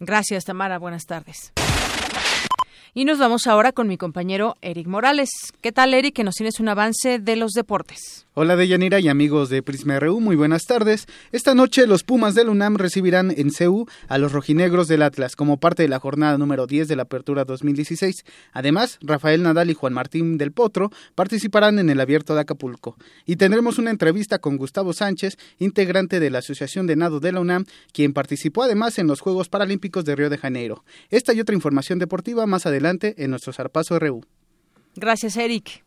Gracias, 0.00 0.44
Tamara. 0.44 0.80
Buenas 0.80 1.06
tardes. 1.06 1.52
Y 2.94 3.06
nos 3.06 3.18
vamos 3.18 3.46
ahora 3.46 3.72
con 3.72 3.88
mi 3.88 3.96
compañero 3.96 4.56
Eric 4.60 4.86
Morales. 4.86 5.30
¿Qué 5.62 5.72
tal, 5.72 5.94
Eric? 5.94 6.14
Que 6.14 6.24
nos 6.24 6.34
tienes 6.34 6.60
un 6.60 6.68
avance 6.68 7.18
de 7.18 7.36
los 7.36 7.52
deportes. 7.52 8.26
Hola 8.34 8.56
Deyanira 8.56 8.98
y 8.98 9.08
amigos 9.08 9.50
de 9.50 9.62
Prisma 9.62 9.98
RU, 9.98 10.20
muy 10.20 10.36
buenas 10.36 10.64
tardes. 10.64 11.06
Esta 11.32 11.54
noche 11.54 11.86
los 11.86 12.02
Pumas 12.02 12.34
del 12.34 12.48
UNAM 12.48 12.76
recibirán 12.76 13.30
en 13.34 13.50
CEU 13.50 13.86
a 14.08 14.16
los 14.16 14.32
rojinegros 14.32 14.88
del 14.88 15.02
Atlas 15.02 15.36
como 15.36 15.58
parte 15.58 15.82
de 15.82 15.88
la 15.90 16.00
jornada 16.00 16.38
número 16.38 16.66
10 16.66 16.88
de 16.88 16.96
la 16.96 17.02
Apertura 17.02 17.44
2016. 17.44 18.24
Además, 18.52 18.98
Rafael 19.02 19.42
Nadal 19.42 19.70
y 19.70 19.74
Juan 19.74 19.92
Martín 19.92 20.38
del 20.38 20.52
Potro 20.52 20.90
participarán 21.14 21.78
en 21.78 21.90
el 21.90 22.00
Abierto 22.00 22.34
de 22.34 22.40
Acapulco. 22.40 22.96
Y 23.26 23.36
tendremos 23.36 23.78
una 23.78 23.90
entrevista 23.90 24.38
con 24.38 24.56
Gustavo 24.56 24.94
Sánchez, 24.94 25.36
integrante 25.58 26.20
de 26.20 26.30
la 26.30 26.38
Asociación 26.38 26.86
de 26.86 26.96
Nado 26.96 27.20
de 27.20 27.32
la 27.32 27.40
UNAM, 27.40 27.66
quien 27.92 28.14
participó 28.14 28.62
además 28.62 28.98
en 28.98 29.08
los 29.08 29.20
Juegos 29.20 29.50
Paralímpicos 29.50 30.06
de 30.06 30.16
Río 30.16 30.30
de 30.30 30.38
Janeiro. 30.38 30.84
Esta 31.10 31.34
y 31.34 31.40
otra 31.40 31.54
información 31.54 31.98
deportiva 31.98 32.46
más 32.46 32.64
adelante 32.64 32.81
en 33.16 33.30
nuestro 33.30 33.52
Zarpazo 33.52 33.98
RU. 33.98 34.22
Gracias, 34.96 35.36
Eric. 35.36 35.84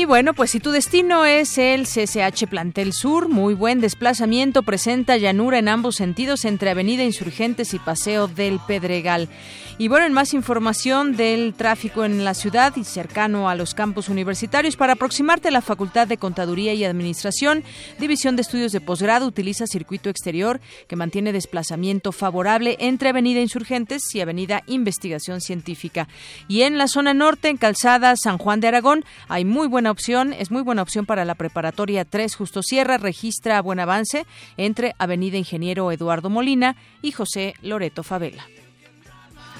Y 0.00 0.06
bueno, 0.06 0.32
pues 0.32 0.52
si 0.52 0.60
tu 0.60 0.70
destino 0.70 1.26
es 1.26 1.58
el 1.58 1.82
CCH 1.82 2.46
Plantel 2.48 2.94
Sur, 2.94 3.28
muy 3.28 3.52
buen 3.52 3.82
desplazamiento, 3.82 4.62
presenta 4.62 5.18
llanura 5.18 5.58
en 5.58 5.68
ambos 5.68 5.96
sentidos 5.96 6.46
entre 6.46 6.70
Avenida 6.70 7.04
Insurgentes 7.04 7.74
y 7.74 7.78
Paseo 7.78 8.26
del 8.26 8.60
Pedregal. 8.66 9.28
Y 9.76 9.88
bueno, 9.88 10.04
en 10.04 10.12
más 10.12 10.34
información 10.34 11.16
del 11.16 11.54
tráfico 11.54 12.04
en 12.04 12.22
la 12.22 12.34
ciudad 12.34 12.76
y 12.76 12.84
cercano 12.84 13.48
a 13.48 13.54
los 13.54 13.74
campus 13.74 14.10
universitarios, 14.10 14.76
para 14.76 14.92
aproximarte 14.92 15.48
a 15.48 15.50
la 15.50 15.62
Facultad 15.62 16.06
de 16.06 16.18
Contaduría 16.18 16.74
y 16.74 16.84
Administración, 16.84 17.64
División 17.98 18.36
de 18.36 18.42
Estudios 18.42 18.72
de 18.72 18.82
Posgrado 18.82 19.26
utiliza 19.26 19.66
circuito 19.66 20.10
exterior 20.10 20.60
que 20.86 20.96
mantiene 20.96 21.32
desplazamiento 21.32 22.12
favorable 22.12 22.76
entre 22.80 23.08
Avenida 23.08 23.40
Insurgentes 23.40 24.14
y 24.14 24.20
Avenida 24.20 24.62
Investigación 24.66 25.40
Científica. 25.40 26.08
Y 26.46 26.62
en 26.62 26.76
la 26.76 26.86
zona 26.86 27.14
norte, 27.14 27.48
en 27.48 27.56
Calzada 27.56 28.16
San 28.16 28.36
Juan 28.36 28.60
de 28.60 28.68
Aragón, 28.68 29.04
hay 29.28 29.46
muy 29.46 29.66
buena 29.66 29.89
opción, 29.90 30.32
es 30.32 30.50
muy 30.50 30.62
buena 30.62 30.82
opción 30.82 31.06
para 31.06 31.24
la 31.24 31.34
preparatoria 31.34 32.04
3 32.04 32.34
Justo 32.34 32.62
Sierra, 32.62 32.98
registra 32.98 33.60
buen 33.62 33.80
avance 33.80 34.26
entre 34.56 34.94
Avenida 34.98 35.36
Ingeniero 35.36 35.90
Eduardo 35.92 36.30
Molina 36.30 36.76
y 37.02 37.12
José 37.12 37.54
Loreto 37.62 38.02
Favela. 38.02 38.46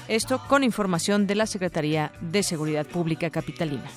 Esto 0.07 0.41
con 0.47 0.63
información 0.63 1.27
de 1.27 1.35
la 1.35 1.45
Secretaría 1.45 2.11
de 2.21 2.43
Seguridad 2.43 2.85
Pública 2.85 3.29
Capitalina. 3.29 3.89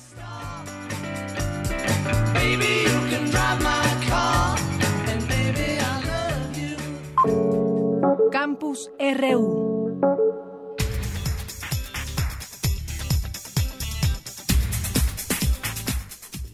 Campus 8.31 8.91
RU. 8.99 9.99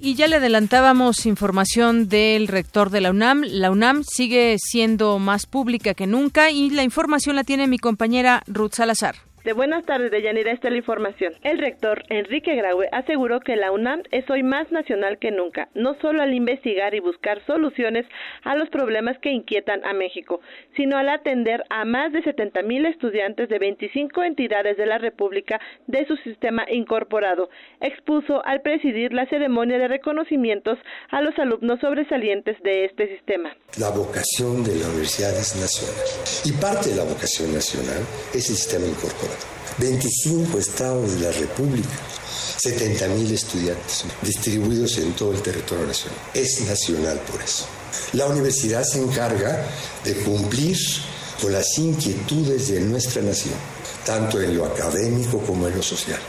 Y 0.03 0.15
ya 0.15 0.27
le 0.27 0.37
adelantábamos 0.37 1.27
información 1.27 2.09
del 2.09 2.47
rector 2.47 2.89
de 2.89 3.01
la 3.01 3.11
UNAM. 3.11 3.43
La 3.43 3.69
UNAM 3.69 4.03
sigue 4.03 4.57
siendo 4.57 5.19
más 5.19 5.45
pública 5.45 5.93
que 5.93 6.07
nunca 6.07 6.49
y 6.49 6.71
la 6.71 6.81
información 6.81 7.35
la 7.35 7.43
tiene 7.43 7.67
mi 7.67 7.77
compañera 7.77 8.41
Ruth 8.47 8.73
Salazar. 8.73 9.30
De 9.43 9.53
buenas 9.53 9.83
tardes, 9.87 10.11
Deyanira, 10.11 10.51
esta 10.51 10.67
es 10.67 10.71
la 10.71 10.77
información. 10.77 11.33
El 11.41 11.57
rector 11.57 12.03
Enrique 12.09 12.53
Graue 12.53 12.87
aseguró 12.91 13.39
que 13.39 13.55
la 13.55 13.71
UNAM 13.71 14.03
es 14.11 14.29
hoy 14.29 14.43
más 14.43 14.71
nacional 14.71 15.17
que 15.17 15.31
nunca, 15.31 15.67
no 15.73 15.95
solo 15.99 16.21
al 16.21 16.35
investigar 16.35 16.93
y 16.93 16.99
buscar 16.99 17.43
soluciones 17.47 18.05
a 18.43 18.55
los 18.55 18.69
problemas 18.69 19.17
que 19.17 19.31
inquietan 19.31 19.83
a 19.83 19.93
México, 19.93 20.41
sino 20.75 20.95
al 20.95 21.09
atender 21.09 21.63
a 21.71 21.85
más 21.85 22.13
de 22.13 22.21
70 22.21 22.61
mil 22.61 22.85
estudiantes 22.85 23.49
de 23.49 23.57
25 23.57 24.21
entidades 24.21 24.77
de 24.77 24.85
la 24.85 24.99
República 24.99 25.59
de 25.87 26.05
su 26.05 26.17
sistema 26.17 26.63
incorporado. 26.71 27.49
Expuso 27.79 28.45
al 28.45 28.61
presidir 28.61 29.11
la 29.11 29.25
ceremonia 29.25 29.79
de 29.79 29.87
reconocimientos 29.87 30.77
a 31.09 31.19
los 31.23 31.37
alumnos 31.39 31.79
sobresalientes 31.79 32.61
de 32.61 32.85
este 32.85 33.07
sistema. 33.07 33.55
La 33.79 33.89
vocación 33.89 34.63
de 34.63 34.75
la 34.75 34.87
universidad 34.89 35.31
es 35.31 35.55
nacional 35.55 36.05
y 36.45 36.61
parte 36.61 36.91
de 36.91 36.97
la 36.97 37.05
vocación 37.05 37.51
nacional 37.51 38.05
es 38.35 38.47
el 38.47 38.55
sistema 38.55 38.85
incorporado. 38.85 39.31
25 39.77 40.57
estados 40.57 41.15
de 41.15 41.21
la 41.21 41.31
República, 41.31 41.89
70 42.57 43.07
mil 43.09 43.31
estudiantes 43.31 44.05
distribuidos 44.21 44.97
en 44.97 45.13
todo 45.13 45.33
el 45.33 45.41
territorio 45.41 45.85
nacional. 45.85 46.19
Es 46.33 46.61
nacional 46.67 47.19
por 47.31 47.41
eso. 47.41 47.65
La 48.13 48.27
universidad 48.27 48.83
se 48.83 49.01
encarga 49.01 49.67
de 50.03 50.15
cumplir 50.15 50.77
con 51.41 51.51
las 51.51 51.77
inquietudes 51.77 52.69
de 52.69 52.81
nuestra 52.81 53.21
nación, 53.21 53.55
tanto 54.05 54.41
en 54.41 54.55
lo 54.55 54.65
académico 54.65 55.39
como 55.39 55.67
en 55.67 55.75
lo 55.75 55.83
social 55.83 56.19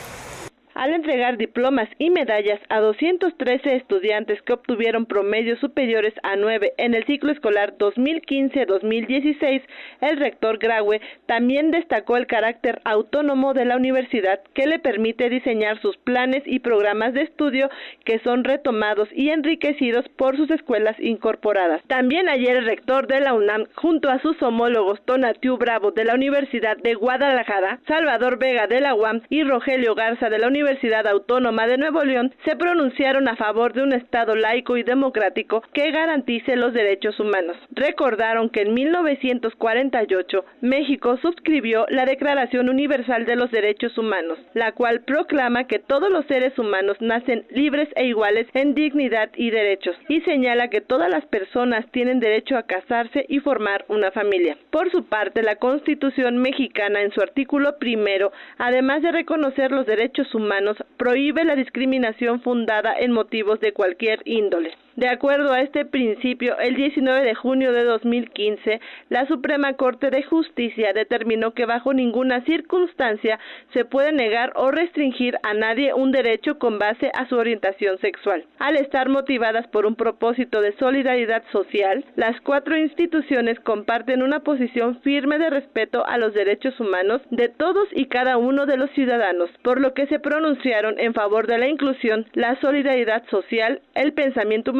al 0.75 0.93
entregar 0.93 1.37
diplomas 1.37 1.88
y 1.99 2.11
medallas 2.11 2.61
a 2.69 2.81
213 2.81 3.76
estudiantes 3.76 4.41
que 4.43 4.52
obtuvieron 4.55 5.07
promedios 5.07 5.59
superiores 5.61 6.14
a 6.23 6.37
9 6.37 6.75
en 6.79 6.95
el 6.95 7.05
ciclo 7.05 7.33
escolar 7.33 7.76
2015-2016, 7.79 9.62
el 10.00 10.17
rector 10.17 10.59
Graue 10.59 11.00
también 11.26 11.71
destacó 11.71 12.17
el 12.17 12.26
carácter 12.26 12.81
autónomo 12.85 13.55
de 13.55 13.64
la 13.64 13.76
universidad 13.76 14.41
que 14.55 14.67
le 14.67 14.79
permite 14.79 15.29
diseñar 15.29 15.81
sus 15.81 15.97
planes 15.99 16.43
y 16.47 16.61
programas 16.61 17.12
de 17.14 17.23
estudio 17.23 17.69
que 18.05 18.19
son 18.21 18.45
retomados 18.45 19.09
y 19.14 19.31
enriquecidos 19.31 20.09
por 20.17 20.37
sus 20.37 20.50
escuelas 20.50 20.97
incorporadas. 20.99 21.83
También 21.87 22.29
ayer 22.29 22.57
el 22.57 22.64
rector 22.64 23.07
de 23.07 23.21
la 23.21 23.35
UNAM, 23.35 23.67
junto 23.75 24.11
a 24.11 24.21
sus 24.21 24.41
homólogos 24.43 25.05
Tonatiu 25.05 25.57
Bravo 25.59 25.91
de 25.91 26.05
la 26.05 26.14
Universidad 26.14 26.76
de 26.79 26.95
Guadalajara, 26.95 27.81
Salvador 27.87 28.38
Vega 28.38 28.67
de 28.67 28.81
la 28.81 28.95
UAM 28.95 29.23
y 29.29 29.43
Rogelio 29.43 29.95
Garza 29.95 30.31
de 30.31 30.38
la 30.38 30.47
Universidad 30.47 30.62
Universidad 30.62 31.09
Autónoma 31.09 31.66
de 31.66 31.76
Nuevo 31.76 32.04
León 32.04 32.33
se 32.45 32.54
pronunciaron 32.54 33.26
a 33.26 33.35
favor 33.35 33.73
de 33.73 33.83
un 33.83 33.92
Estado 33.92 34.37
laico 34.37 34.76
y 34.76 34.85
democrático 34.85 35.61
que 35.73 35.90
garantice 35.90 36.54
los 36.54 36.73
derechos 36.73 37.19
humanos. 37.19 37.57
Recordaron 37.73 38.49
que 38.49 38.62
en 38.62 38.73
1948 38.73 40.45
México 40.61 41.16
suscribió 41.21 41.85
la 41.88 42.04
Declaración 42.04 42.69
Universal 42.69 43.26
de 43.26 43.35
los 43.35 43.50
Derechos 43.50 43.99
Humanos, 43.99 44.38
la 44.54 44.71
cual 44.71 45.00
proclama 45.00 45.66
que 45.66 45.81
todos 45.81 46.12
los 46.12 46.26
seres 46.26 46.57
humanos 46.57 46.97
nacen 47.00 47.45
libres 47.50 47.88
e 47.97 48.07
iguales 48.07 48.47
en 48.54 48.75
dignidad 48.75 49.31
y 49.35 49.50
derechos, 49.50 49.97
y 50.09 50.21
señala 50.21 50.69
que 50.69 50.81
todas 50.81 51.11
las 51.11 51.26
personas 51.26 51.85
tienen 51.90 52.21
derecho 52.21 52.57
a 52.57 52.66
casarse 52.66 53.26
y 53.28 53.40
formar 53.40 53.85
una 53.88 54.12
familia. 54.12 54.57
Por 54.71 54.92
su 54.92 55.07
parte, 55.07 55.42
la 55.42 55.57
Constitución 55.57 56.37
mexicana 56.38 57.02
en 57.02 57.11
su 57.11 57.21
artículo 57.21 57.78
primero, 57.81 58.31
además 58.59 59.02
de 59.02 59.11
reconocer 59.11 59.73
los 59.73 59.87
derechos 59.87 60.33
humanos, 60.33 60.51
prohíbe 60.97 61.44
la 61.44 61.56
discriminación 61.56 62.40
fundada 62.42 62.94
en 62.99 63.12
motivos 63.12 63.61
de 63.61 63.73
cualquier 63.73 64.21
índole. 64.25 64.76
De 64.96 65.08
acuerdo 65.08 65.54
a 65.54 65.62
este 65.62 65.87
principio, 65.87 66.58
el 66.58 66.75
19 66.75 67.22
de 67.22 67.34
junio 67.34 67.72
de 67.72 67.84
2015, 67.84 68.78
la 69.08 69.26
Suprema 69.26 69.72
Corte 69.72 70.11
de 70.11 70.22
Justicia 70.22 70.92
determinó 70.92 71.52
que 71.52 71.64
bajo 71.64 71.94
ninguna 71.94 72.44
circunstancia 72.44 73.38
se 73.72 73.87
puede 73.87 74.12
negar 74.12 74.52
o 74.54 74.70
restringir 74.70 75.38
a 75.44 75.54
nadie 75.54 75.94
un 75.94 76.12
derecho 76.12 76.58
con 76.58 76.78
base 76.78 77.11
a 77.14 77.26
su 77.26 77.37
orientación 77.37 77.99
sexual. 78.00 78.44
Al 78.58 78.76
estar 78.76 79.08
motivadas 79.08 79.66
por 79.68 79.87
un 79.87 79.94
propósito 79.94 80.61
de 80.61 80.76
solidaridad 80.76 81.42
social, 81.52 82.04
las 82.16 82.38
cuatro 82.42 82.76
instituciones 82.76 83.58
comparten 83.61 84.22
una 84.22 84.40
posición 84.40 85.00
firme 85.00 85.38
de 85.38 85.49
respeto 85.49 86.04
a 86.06 86.18
los 86.18 86.34
derechos 86.34 86.78
humanos 86.78 87.22
de 87.30 87.49
todos 87.49 87.88
y 87.92 88.06
cada 88.06 88.37
uno 88.37 88.66
de 88.66 88.76
los 88.76 88.90
ciudadanos, 88.90 89.49
por 89.62 89.80
lo 89.80 89.94
que 89.94 90.06
se 90.08 90.18
pronunciaron 90.18 90.99
en 90.99 91.14
favor 91.14 91.46
de 91.46 91.56
la 91.56 91.68
inclusión, 91.68 92.26
la 92.34 92.61
solidaridad 92.61 93.22
social, 93.30 93.80
el 93.94 94.12
pensamiento 94.12 94.75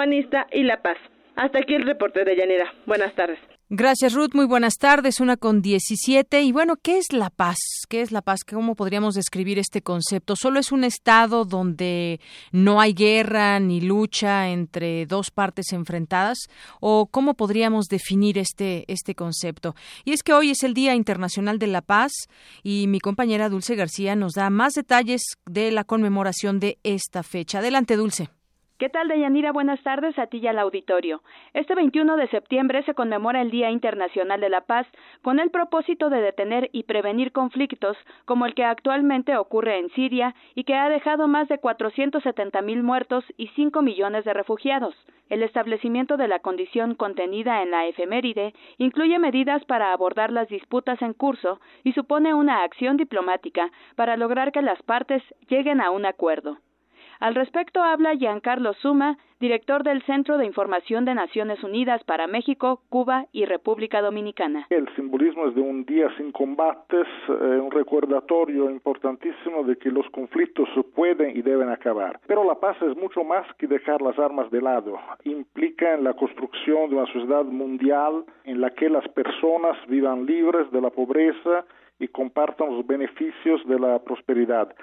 y 0.53 0.63
la 0.65 0.83
paz. 0.83 0.97
Hasta 1.37 1.61
aquí 1.61 1.75
el 1.75 1.87
reporte 1.87 2.25
de 2.25 2.37
Yanira. 2.37 2.73
Buenas 2.87 3.15
tardes. 3.15 3.39
Gracias, 3.75 4.13
Ruth. 4.13 4.35
Muy 4.35 4.45
buenas 4.45 4.75
tardes. 4.75 5.19
Una 5.19 5.39
con 5.39 5.63
17. 5.63 6.43
Y 6.43 6.53
bueno, 6.53 6.75
¿qué 6.77 6.99
es 6.99 7.13
la 7.13 7.31
paz? 7.31 7.57
¿Qué 7.89 8.03
es 8.03 8.13
la 8.13 8.21
paz? 8.21 8.41
¿Cómo 8.45 8.75
podríamos 8.75 9.15
describir 9.15 9.59
este 9.59 9.81
concepto? 9.81 10.35
¿Solo 10.37 10.61
es 10.61 10.73
un 10.73 10.85
estado 10.85 11.47
donde 11.47 12.21
no 12.51 12.83
hay 12.83 12.93
guerra 12.93 13.61
ni 13.61 13.81
lucha 13.81 14.51
entre 14.51 15.07
dos 15.07 15.31
partes 15.31 15.73
enfrentadas? 15.73 16.37
¿O 16.81 17.07
cómo 17.07 17.33
podríamos 17.33 17.87
definir 17.87 18.37
este, 18.37 18.85
este 18.89 19.15
concepto? 19.15 19.75
Y 20.05 20.13
es 20.13 20.23
que 20.23 20.35
hoy 20.35 20.51
es 20.51 20.65
el 20.65 20.75
Día 20.75 20.95
Internacional 20.95 21.59
de 21.59 21.69
la 21.69 21.81
Paz 21.81 22.13
y 22.63 22.89
mi 22.89 23.01
compañera 23.01 23.49
Dulce 23.49 23.75
García 23.75 24.17
nos 24.17 24.35
da 24.35 24.51
más 24.51 24.75
detalles 24.75 25.23
de 25.47 25.71
la 25.71 25.85
conmemoración 25.85 26.61
de 26.61 26.77
esta 26.83 27.23
fecha. 27.23 27.61
Adelante, 27.61 27.97
Dulce. 27.97 28.29
¿Qué 28.83 28.89
tal, 28.89 29.07
Deyanira? 29.07 29.53
Buenas 29.53 29.81
tardes 29.85 30.19
a 30.19 30.27
ti 30.27 30.39
y 30.39 30.49
al 30.49 30.59
auditorio. 30.59 31.23
Este 31.55 31.77
21 31.77 32.17
de 32.17 32.27
septiembre 32.27 32.83
se 32.83 32.95
conmemora 32.95 33.41
el 33.41 33.53
Día 33.53 33.71
Internacional 33.71 34.41
de 34.41 34.49
la 34.49 34.63
Paz 34.63 34.89
con 35.23 35.39
el 35.39 35.53
propósito 35.53 36.11
de 36.11 36.21
detener 36.21 36.69
y 36.73 36.83
prevenir 36.83 37.31
conflictos 37.31 37.97
como 38.25 38.45
el 38.45 38.57
que 38.57 38.65
actualmente 38.65 39.37
ocurre 39.37 39.79
en 39.79 39.89
Siria 39.91 40.35
y 40.57 40.65
que 40.65 40.75
ha 40.75 40.89
dejado 40.89 41.29
más 41.29 41.47
de 41.47 41.59
470 41.59 42.61
mil 42.63 42.83
muertos 42.83 43.25
y 43.37 43.47
5 43.55 43.83
millones 43.83 44.25
de 44.25 44.35
refugiados. 44.35 44.97
El 45.29 45.45
establecimiento 45.45 46.17
de 46.17 46.27
la 46.27 46.41
condición 46.41 46.97
contenida 46.97 47.63
en 47.63 47.71
la 47.71 47.87
efeméride 47.87 48.53
incluye 48.79 49.17
medidas 49.21 49.65
para 49.65 49.93
abordar 49.93 50.33
las 50.33 50.49
disputas 50.49 51.01
en 51.03 51.13
curso 51.13 51.61
y 51.85 51.93
supone 51.93 52.35
una 52.35 52.65
acción 52.65 52.97
diplomática 52.97 53.71
para 53.95 54.17
lograr 54.17 54.51
que 54.51 54.61
las 54.61 54.83
partes 54.83 55.23
lleguen 55.47 55.81
a 55.81 55.93
un 55.93 56.05
acuerdo. 56.05 56.59
Al 57.23 57.37
respecto 57.37 57.81
habla 57.81 58.17
Giancarlo 58.17 58.73
Suma, 58.73 59.17
director 59.39 59.85
del 59.85 60.03
Centro 60.03 60.39
de 60.39 60.45
Información 60.45 61.05
de 61.05 61.15
Naciones 61.15 61.63
Unidas 61.63 62.03
para 62.03 62.27
México, 62.27 62.81
Cuba 62.89 63.27
y 63.31 63.45
República 63.45 64.03
Dominicana. 64.03 64.67
El 64.71 64.93
simbolismo 64.97 65.47
es 65.47 65.55
de 65.55 65.61
un 65.61 65.85
día 65.85 66.09
sin 66.17 66.33
combates, 66.33 67.07
eh, 67.29 67.33
un 67.33 67.71
recordatorio 67.71 68.69
importantísimo 68.69 69.63
de 69.63 69.77
que 69.77 69.93
los 69.93 70.05
conflictos 70.11 70.69
pueden 70.97 71.37
y 71.37 71.43
deben 71.43 71.69
acabar. 71.69 72.19
Pero 72.27 72.43
la 72.43 72.57
paz 72.57 72.77
es 72.83 72.97
mucho 72.97 73.23
más 73.23 73.47
que 73.57 73.69
dejar 73.69 74.03
las 74.03 74.19
armas 74.19 74.51
de 74.51 74.61
lado. 74.61 74.99
Implica 75.23 75.95
en 75.95 76.03
la 76.03 76.15
construcción 76.15 76.91
de 76.91 76.97
una 76.97 77.07
sociedad 77.07 77.45
mundial 77.45 78.25
en 78.43 78.61
la 78.61 78.71
que 78.71 78.91
las 78.91 79.07
personas 79.11 79.77
vivan 79.87 80.27
libres 80.27 80.69
de 80.73 80.81
la 80.81 80.91
pobreza 80.91 81.67
y 82.01 82.09
compartan 82.09 82.75
los 82.75 82.85
beneficios 82.85 83.65
de 83.69 83.79
la 83.79 84.01
prosperidad 84.01 84.75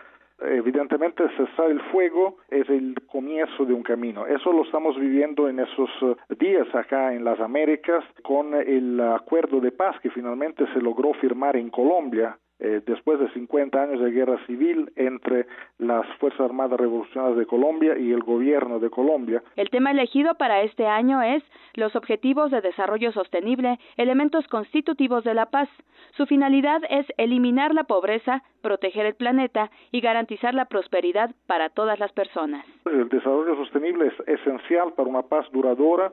evidentemente 0.42 1.24
cesar 1.36 1.70
el 1.70 1.82
fuego 1.92 2.38
es 2.50 2.70
el 2.70 2.96
comienzo 3.08 3.66
de 3.66 3.74
un 3.74 3.84
camino. 3.84 4.26
Eso 4.26 4.52
lo 4.52 4.64
estamos 4.64 4.98
viviendo 4.98 5.50
en 5.50 5.60
esos 5.60 5.90
eh, 6.02 6.16
días 6.40 6.68
acá 6.74 7.14
en 7.14 7.24
las 7.24 7.40
Américas 7.40 8.04
con 8.24 8.54
el 8.54 9.00
acuerdo 9.02 9.60
de 9.60 9.72
paz 9.72 10.00
que 10.02 10.10
finalmente 10.10 10.66
se 10.74 10.82
logró 10.82 11.14
firmar 11.14 11.56
en 11.56 11.70
Colombia 11.70 12.38
eh, 12.60 12.82
después 12.86 13.20
de 13.20 13.30
50 13.32 13.82
años 13.82 14.02
de 14.02 14.12
guerra 14.12 14.38
civil 14.46 14.92
entre 14.98 15.48
las 15.78 16.06
Fuerzas 16.18 16.42
Armadas 16.42 16.78
Revolucionarias 16.80 17.38
de 17.38 17.46
Colombia 17.46 17.98
y 17.98 18.12
el 18.12 18.22
gobierno 18.22 18.80
de 18.80 18.90
Colombia. 18.90 19.42
El 19.56 19.70
tema 19.70 19.92
elegido 19.92 20.36
para 20.36 20.62
este 20.64 20.86
año 20.86 21.22
es 21.22 21.42
los 21.76 21.96
Objetivos 21.96 22.52
de 22.52 22.60
Desarrollo 22.60 23.14
Sostenible, 23.14 23.80
elementos 23.96 24.46
constitutivos 24.48 25.24
de 25.24 25.34
la 25.36 25.46
paz. 25.46 25.70
Su 26.18 26.26
finalidad 26.26 26.82
es 26.90 27.06
eliminar 27.18 27.74
la 27.74 27.86
pobreza, 27.86 28.44
proteger 28.62 29.06
el 29.06 29.16
planeta 29.16 29.72
y 29.92 30.02
garantizar 30.02 30.54
la 30.54 30.66
prosperidad 30.66 31.32
para 31.48 31.70
todas 31.70 31.98
las 32.00 32.12
personas. 32.12 32.66
El 32.86 33.08
desarrollo 33.08 33.56
sostenible 33.56 34.08
es 34.08 34.40
esencial 34.40 34.92
para 34.94 35.10
una 35.10 35.22
paz 35.22 35.46
duradora 35.54 36.12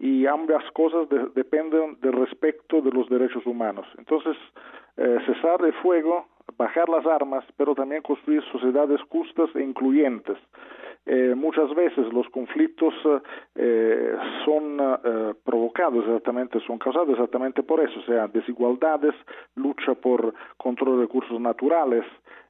y 0.00 0.26
ambas 0.26 0.64
cosas 0.72 1.08
dependen 1.34 2.00
del 2.00 2.14
respeto 2.14 2.80
de 2.80 2.90
los 2.90 3.08
derechos 3.08 3.46
humanos. 3.46 3.86
Entonces, 3.96 4.36
eh, 4.96 5.18
cesar 5.26 5.64
el 5.64 5.72
fuego, 5.74 6.26
bajar 6.56 6.88
las 6.88 7.04
armas, 7.06 7.44
pero 7.56 7.74
también 7.74 8.02
construir 8.02 8.42
sociedades 8.52 9.00
justas 9.08 9.50
e 9.54 9.62
incluyentes. 9.62 10.38
Eh, 11.06 11.34
muchas 11.36 11.74
veces 11.74 12.10
los 12.12 12.28
conflictos 12.30 12.94
eh, 13.56 14.16
son 14.44 14.78
provocados 15.44 16.04
exactamente, 16.06 16.60
son 16.60 16.78
causados 16.78 17.10
exactamente 17.10 17.62
por 17.62 17.80
eso, 17.80 17.98
o 18.00 18.02
sea, 18.04 18.26
desigualdades, 18.28 19.14
lucha 19.56 19.94
por 19.94 20.32
control 20.56 20.96
de 20.96 21.02
recursos 21.02 21.38
naturales, 21.40 22.04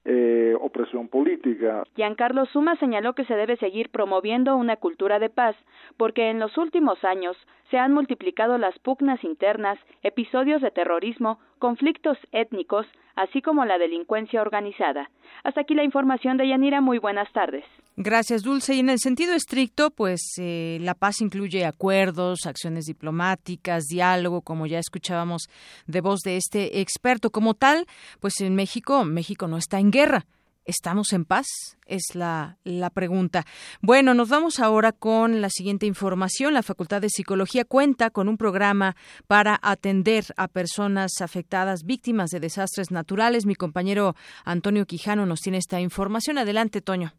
eh, 0.05 0.55
opresión 0.61 1.09
política. 1.09 1.85
Giancarlo 1.97 2.47
Suma 2.47 2.77
señaló 2.77 3.15
que 3.15 3.25
se 3.25 3.35
debe 3.35 3.57
seguir 3.57 3.91
promoviendo 3.91 4.57
una 4.57 4.77
cultura 4.77 5.19
de 5.19 5.31
paz, 5.31 5.57
porque 5.97 6.31
en 6.31 6.39
los 6.39 6.57
últimos 6.59 7.03
años 7.05 7.37
se 7.71 7.79
han 7.79 7.93
multiplicado 7.93 8.59
las 8.59 8.79
pugnas 8.81 9.23
internas, 9.25 9.79
episodios 10.03 10.61
de 10.63 10.71
terrorismo, 10.71 11.39
conflictos 11.59 12.19
étnicos, 12.33 12.87
así 13.17 13.41
como 13.41 13.65
la 13.65 13.79
delincuencia 13.79 14.43
organizada. 14.43 15.11
Hasta 15.43 15.63
aquí 15.63 15.75
la 15.75 15.85
información 15.85 16.37
de 16.37 16.49
Yanira. 16.49 16.81
Muy 16.81 16.99
buenas 16.99 17.33
tardes. 17.33 17.65
Gracias, 17.97 18.43
Dulce. 18.43 18.75
Y 18.75 18.81
en 18.81 18.91
el 18.91 18.99
sentido 18.99 19.35
estricto, 19.35 19.91
pues 19.91 20.21
eh, 20.39 20.79
la 20.81 20.95
paz 20.95 21.21
incluye 21.21 21.65
acuerdos, 21.65 22.41
acciones 22.45 22.87
diplomáticas, 22.87 23.85
diálogo, 23.85 24.43
como 24.43 24.67
ya 24.67 24.81
escuchábamos 24.81 25.49
de 25.87 26.01
voz 26.01 26.21
de 26.23 26.37
este 26.37 26.81
experto. 26.81 27.31
Como 27.31 27.55
tal, 27.55 27.87
pues 28.19 28.41
en 28.41 28.57
México, 28.57 29.05
México 29.05 29.47
no 29.47 29.59
está 29.59 29.79
en 29.79 29.93
guerra. 29.93 30.27
¿Estamos 30.65 31.13
en 31.13 31.25
paz? 31.25 31.47
Es 31.87 32.15
la, 32.15 32.57
la, 32.65 32.89
pregunta. 32.91 33.45
Bueno, 33.83 34.15
nos 34.15 34.31
vamos 34.31 34.61
ahora 34.61 34.93
con 34.93 35.43
la 35.43 35.51
siguiente 35.51 35.85
información. 35.85 36.55
La 36.55 36.63
Facultad 36.63 37.03
de 37.03 37.11
Psicología 37.11 37.67
cuenta 37.67 38.09
con 38.11 38.29
un 38.29 38.39
programa 38.39 38.97
para 39.27 39.61
atender 39.63 40.25
a 40.37 40.49
personas 40.49 41.21
afectadas, 41.21 41.85
víctimas 41.85 42.31
de 42.31 42.41
desastres 42.41 42.91
naturales. 42.91 43.45
Mi 43.45 43.55
compañero 43.55 44.17
Antonio 44.45 44.87
Quijano 44.87 45.27
nos 45.27 45.41
tiene 45.41 45.59
esta 45.59 45.81
información. 45.81 46.39
Adelante, 46.39 46.81
Toño. 46.81 47.15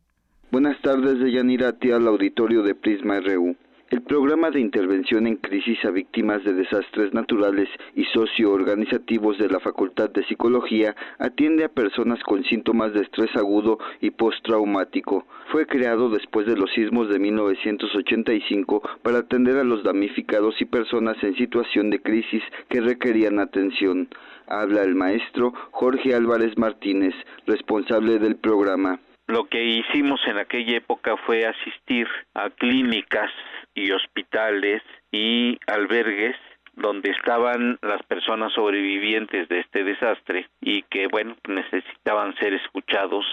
Buenas 0.56 0.82
tardes, 0.82 1.20
Deyanira, 1.20 1.68
a 1.68 1.96
al 1.98 2.08
auditorio 2.08 2.64
de 2.64 2.76
Prisma 2.76 3.20
RU. 3.20 3.58
El 3.90 4.02
programa 4.04 4.52
de 4.52 4.62
intervención 4.62 5.28
en 5.28 5.36
crisis 5.36 5.84
a 5.84 5.90
víctimas 5.90 6.46
de 6.46 6.54
desastres 6.54 7.14
naturales 7.14 7.68
y 7.94 8.06
socioorganizativos 8.06 9.38
de 9.38 9.50
la 9.50 9.60
Facultad 9.60 10.12
de 10.12 10.24
Psicología 10.24 10.96
atiende 11.20 11.66
a 11.66 11.74
personas 11.74 12.24
con 12.24 12.46
síntomas 12.46 12.94
de 12.94 13.02
estrés 13.02 13.36
agudo 13.36 13.80
y 14.00 14.12
postraumático. 14.12 15.26
Fue 15.52 15.68
creado 15.68 16.10
después 16.10 16.48
de 16.48 16.56
los 16.56 16.72
sismos 16.72 17.10
de 17.10 17.20
1985 17.20 18.82
para 19.04 19.18
atender 19.18 19.58
a 19.58 19.66
los 19.66 19.84
damnificados 19.84 20.56
y 20.62 20.66
personas 20.66 21.22
en 21.22 21.36
situación 21.36 21.90
de 21.90 22.02
crisis 22.02 22.44
que 22.70 22.80
requerían 22.80 23.40
atención. 23.40 24.08
Habla 24.48 24.84
el 24.84 24.96
maestro 24.96 25.52
Jorge 25.72 26.16
Álvarez 26.16 26.58
Martínez, 26.58 27.14
responsable 27.46 28.20
del 28.20 28.38
programa. 28.38 29.02
Lo 29.28 29.46
que 29.46 29.64
hicimos 29.64 30.20
en 30.28 30.38
aquella 30.38 30.78
época 30.78 31.18
fue 31.18 31.46
asistir 31.46 32.08
a 32.36 32.50
clínicas 32.52 33.32
y 33.74 33.92
hospitales 33.92 34.84
y 35.12 35.58
albergues 35.68 36.36
donde 36.76 37.10
estaban 37.12 37.80
las 37.82 38.04
personas 38.04 38.54
sobrevivientes 38.54 39.48
de 39.48 39.62
este 39.62 39.84
desastre 39.84 40.48
y 40.62 40.84
que 40.84 41.08
bueno 41.08 41.36
necesitaban 41.48 42.36
ser 42.36 42.54
escuchados 42.54 43.26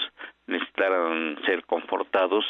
necesitaban 0.47 1.39
ser 1.45 1.65
confortados 1.65 2.45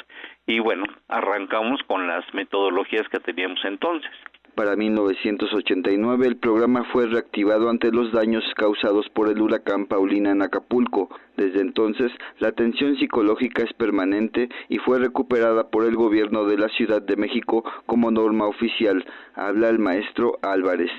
y 0.46 0.59
bueno 0.59 0.85
arrancamos 1.09 1.83
con 1.87 2.07
las 2.07 2.24
metodologías 2.35 3.09
que 3.09 3.20
teníamos 3.20 3.64
entonces 3.64 4.11
para 4.54 4.76
1989 4.76 6.26
el 6.26 6.36
programa 6.36 6.84
fue 6.92 7.06
reactivado 7.06 7.70
ante 7.70 7.90
los 7.90 8.12
daños 8.12 8.44
causados 8.56 9.08
por 9.10 9.28
el 9.28 9.40
huracán 9.40 9.86
Paulina 9.86 10.30
en 10.30 10.42
Acapulco. 10.42 11.08
Desde 11.36 11.60
entonces, 11.60 12.12
la 12.38 12.48
atención 12.48 12.96
psicológica 12.96 13.62
es 13.62 13.72
permanente 13.72 14.48
y 14.68 14.78
fue 14.78 14.98
recuperada 14.98 15.68
por 15.70 15.84
el 15.84 15.96
gobierno 15.96 16.44
de 16.44 16.58
la 16.58 16.68
Ciudad 16.68 17.02
de 17.02 17.16
México 17.16 17.64
como 17.86 18.10
norma 18.10 18.46
oficial. 18.46 19.04
Habla 19.34 19.68
el 19.70 19.78
maestro 19.78 20.38
Álvarez. 20.42 20.90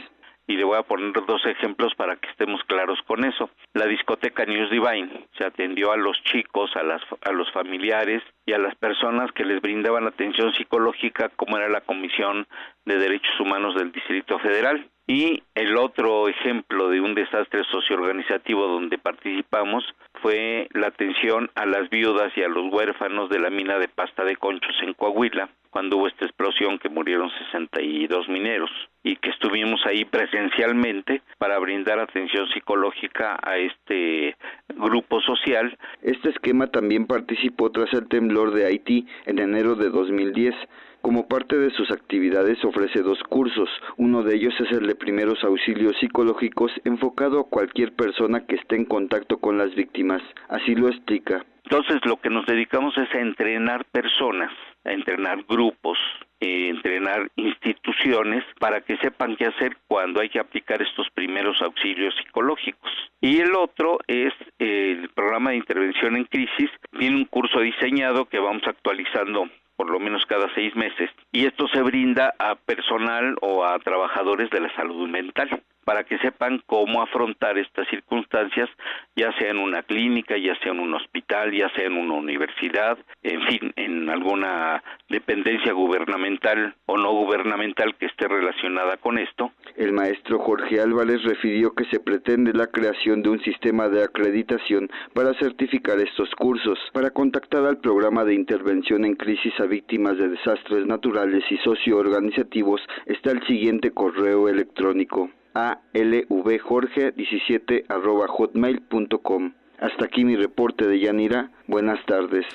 Y 0.48 0.58
le 0.58 0.64
voy 0.64 0.78
a 0.78 0.84
poner 0.84 1.14
dos 1.26 1.46
ejemplos 1.46 1.94
para 1.96 2.16
que 2.18 2.30
estemos 2.30 2.62
claros 2.66 3.00
con 3.08 3.24
eso. 3.24 3.50
La 3.74 3.86
discoteca 3.86 4.46
News 4.46 4.70
Divine 4.70 5.28
se 5.38 5.46
atendió 5.46 5.92
a 5.92 5.98
los 5.98 6.22
chicos, 6.24 6.76
a, 6.76 6.84
las, 6.84 7.02
a 7.22 7.32
los 7.32 7.52
familiares 7.52 8.22
y 8.46 8.54
a 8.54 8.58
las 8.58 8.76
personas 8.76 9.32
que 9.32 9.46
les 9.46 9.62
brindaban 9.62 10.06
atención 10.06 10.54
psicológica, 10.54 11.30
como 11.30 11.58
era 11.58 11.70
la 11.70 11.82
Comisión 11.82 12.48
de 12.86 12.98
Derechos 12.98 13.40
Humanos 13.40 13.76
del 13.76 13.92
Distrito 13.92 14.38
Federal. 14.40 14.90
Y 15.06 15.44
el 15.54 15.76
otro 15.76 16.30
ejemplo 16.30 16.90
de 16.90 17.02
un 17.02 17.14
desastre 17.14 17.64
socioorganizativo 17.66 18.68
donde 18.68 18.98
participamos 18.98 19.84
fue 20.22 20.70
la 20.72 20.88
atención 20.88 21.52
a 21.56 21.66
las 21.66 21.90
viudas 21.90 22.32
y 22.38 22.42
a 22.42 22.48
los 22.48 22.72
huérfanos 22.72 23.30
de 23.30 23.40
la 23.40 23.50
mina 23.50 23.78
de 23.80 23.90
pasta 23.90 24.24
de 24.24 24.38
conchos 24.38 24.76
en 24.82 24.94
Coahuila, 24.94 25.50
cuando 25.72 25.98
hubo 25.98 26.08
esta 26.08 26.26
explosión 26.26 26.80
que 26.80 26.88
murieron 26.88 27.30
62 27.52 28.30
mineros 28.30 28.70
y 29.04 29.18
que 29.18 29.32
estuvimos 29.32 29.86
ahí 29.86 30.06
presencialmente 30.06 31.22
para 31.38 31.60
brindar 31.60 32.00
atención 32.00 32.48
psicológica 32.54 33.38
a 33.44 33.58
este 33.58 34.38
grupo 34.70 35.20
social. 35.20 35.78
Este 36.02 36.30
esquema 36.30 36.68
también 36.68 37.08
participó 37.08 37.72
tras 37.72 37.92
el 37.92 38.08
temblor 38.08 38.54
de 38.54 38.68
Haití 38.68 39.06
en 39.26 39.40
enero 39.40 39.76
de 39.76 39.90
2010 39.90 40.56
como 41.04 41.28
parte 41.28 41.58
de 41.58 41.70
sus 41.72 41.92
actividades 41.92 42.64
ofrece 42.64 43.02
dos 43.02 43.22
cursos. 43.24 43.70
Uno 43.98 44.24
de 44.24 44.36
ellos 44.36 44.54
es 44.62 44.72
el 44.72 44.88
de 44.88 44.96
primeros 44.96 45.44
auxilios 45.44 45.94
psicológicos 46.00 46.72
enfocado 46.86 47.42
a 47.42 47.50
cualquier 47.50 47.94
persona 47.94 48.48
que 48.48 48.56
esté 48.56 48.78
en 48.78 48.86
contacto 48.86 49.38
con 49.38 49.58
las 49.58 49.76
víctimas. 49.76 50.22
Así 50.48 50.74
lo 50.76 50.88
explica. 50.88 51.46
Entonces 51.66 51.98
lo 52.06 52.16
que 52.22 52.30
nos 52.30 52.46
dedicamos 52.46 52.98
es 52.98 53.14
a 53.14 53.20
entrenar 53.20 53.84
personas, 53.92 54.52
a 54.86 54.94
entrenar 54.94 55.44
grupos, 55.44 55.98
eh, 56.40 56.70
entrenar 56.70 57.30
instituciones 57.36 58.46
para 58.60 58.80
que 58.80 58.96
sepan 58.98 59.36
qué 59.36 59.46
hacer 59.46 59.76
cuando 59.88 60.22
hay 60.22 60.30
que 60.30 60.40
aplicar 60.40 60.82
estos 60.82 61.10
primeros 61.14 61.62
auxilios 61.62 62.16
psicológicos. 62.16 62.92
Y 63.20 63.40
el 63.40 63.56
otro 63.56 64.00
es 64.08 64.34
el 64.58 65.10
programa 65.10 65.50
de 65.50 65.58
intervención 65.58 66.16
en 66.16 66.24
crisis. 66.26 66.70
Tiene 66.98 67.18
un 67.18 67.26
curso 67.26 67.60
diseñado 67.60 68.26
que 68.26 68.40
vamos 68.40 68.64
actualizando 68.66 69.50
por 69.76 69.90
lo 69.90 70.00
menos 70.00 70.26
cada 70.26 70.54
seis 70.54 70.76
meses, 70.76 71.10
y 71.32 71.46
esto 71.46 71.68
se 71.68 71.82
brinda 71.82 72.34
a 72.40 72.56
personal 72.56 73.36
o 73.42 73.66
a 73.66 73.80
trabajadores 73.80 74.50
de 74.50 74.62
la 74.62 74.74
salud 74.76 75.10
mental 75.10 75.64
para 75.84 76.04
que 76.04 76.18
sepan 76.20 76.62
cómo 76.66 77.02
afrontar 77.02 77.58
estas 77.58 77.88
circunstancias, 77.90 78.70
ya 79.16 79.32
sea 79.38 79.52
en 79.52 79.58
una 79.58 79.84
clínica, 79.84 80.38
ya 80.38 80.56
sea 80.60 80.72
en 80.72 80.80
un 80.80 80.94
hospital, 80.94 81.52
ya 81.52 81.70
sea 81.76 81.86
en 81.86 81.98
una 81.98 82.16
universidad, 82.16 82.98
en 83.22 83.42
fin, 83.48 83.74
en 83.76 84.10
alguna 84.10 84.84
dependencia 85.10 85.74
gubernamental 85.74 86.76
o 86.86 86.98
no 86.98 87.12
gubernamental 87.12 87.96
que 87.96 88.08
esté 88.08 88.28
relacionada 88.28 88.98
con 88.98 89.18
esto. 89.18 89.52
El 89.76 89.94
maestro 89.94 90.40
Jorge 90.40 90.80
Álvarez 90.80 91.24
refirió 91.24 91.74
que 91.74 91.86
se 91.86 92.00
pretende 92.00 92.54
la 92.54 92.68
creación 92.68 93.22
de 93.22 93.30
un 93.30 93.40
sistema 93.42 93.90
de 93.90 94.04
acreditación 94.04 94.90
para 95.14 95.34
certificar 95.36 96.00
estos 96.00 96.30
cursos. 96.36 96.80
Para 96.94 97.12
contactar 97.12 97.66
al 97.66 97.78
programa 97.78 98.24
de 98.24 98.34
intervención 98.34 99.06
en 99.06 99.16
crisis 99.16 99.54
a 99.60 99.66
víctimas 99.66 100.18
de 100.18 100.30
desastres 100.30 100.86
naturales 100.86 101.44
y 101.50 101.58
socioorganizativos 101.58 102.82
está 103.06 103.32
el 103.32 103.46
siguiente 103.48 103.92
correo 103.92 104.50
electrónico 104.50 105.30
alvjorge17 105.54 107.86
arroba 107.90 108.28
hotmail.com. 108.28 109.54
Hasta 109.80 110.06
aquí 110.06 110.24
mi 110.24 110.36
reporte 110.36 110.88
de 110.88 111.00
Yanira. 111.00 111.50
Buenas 111.68 112.06
tardes. 112.06 112.46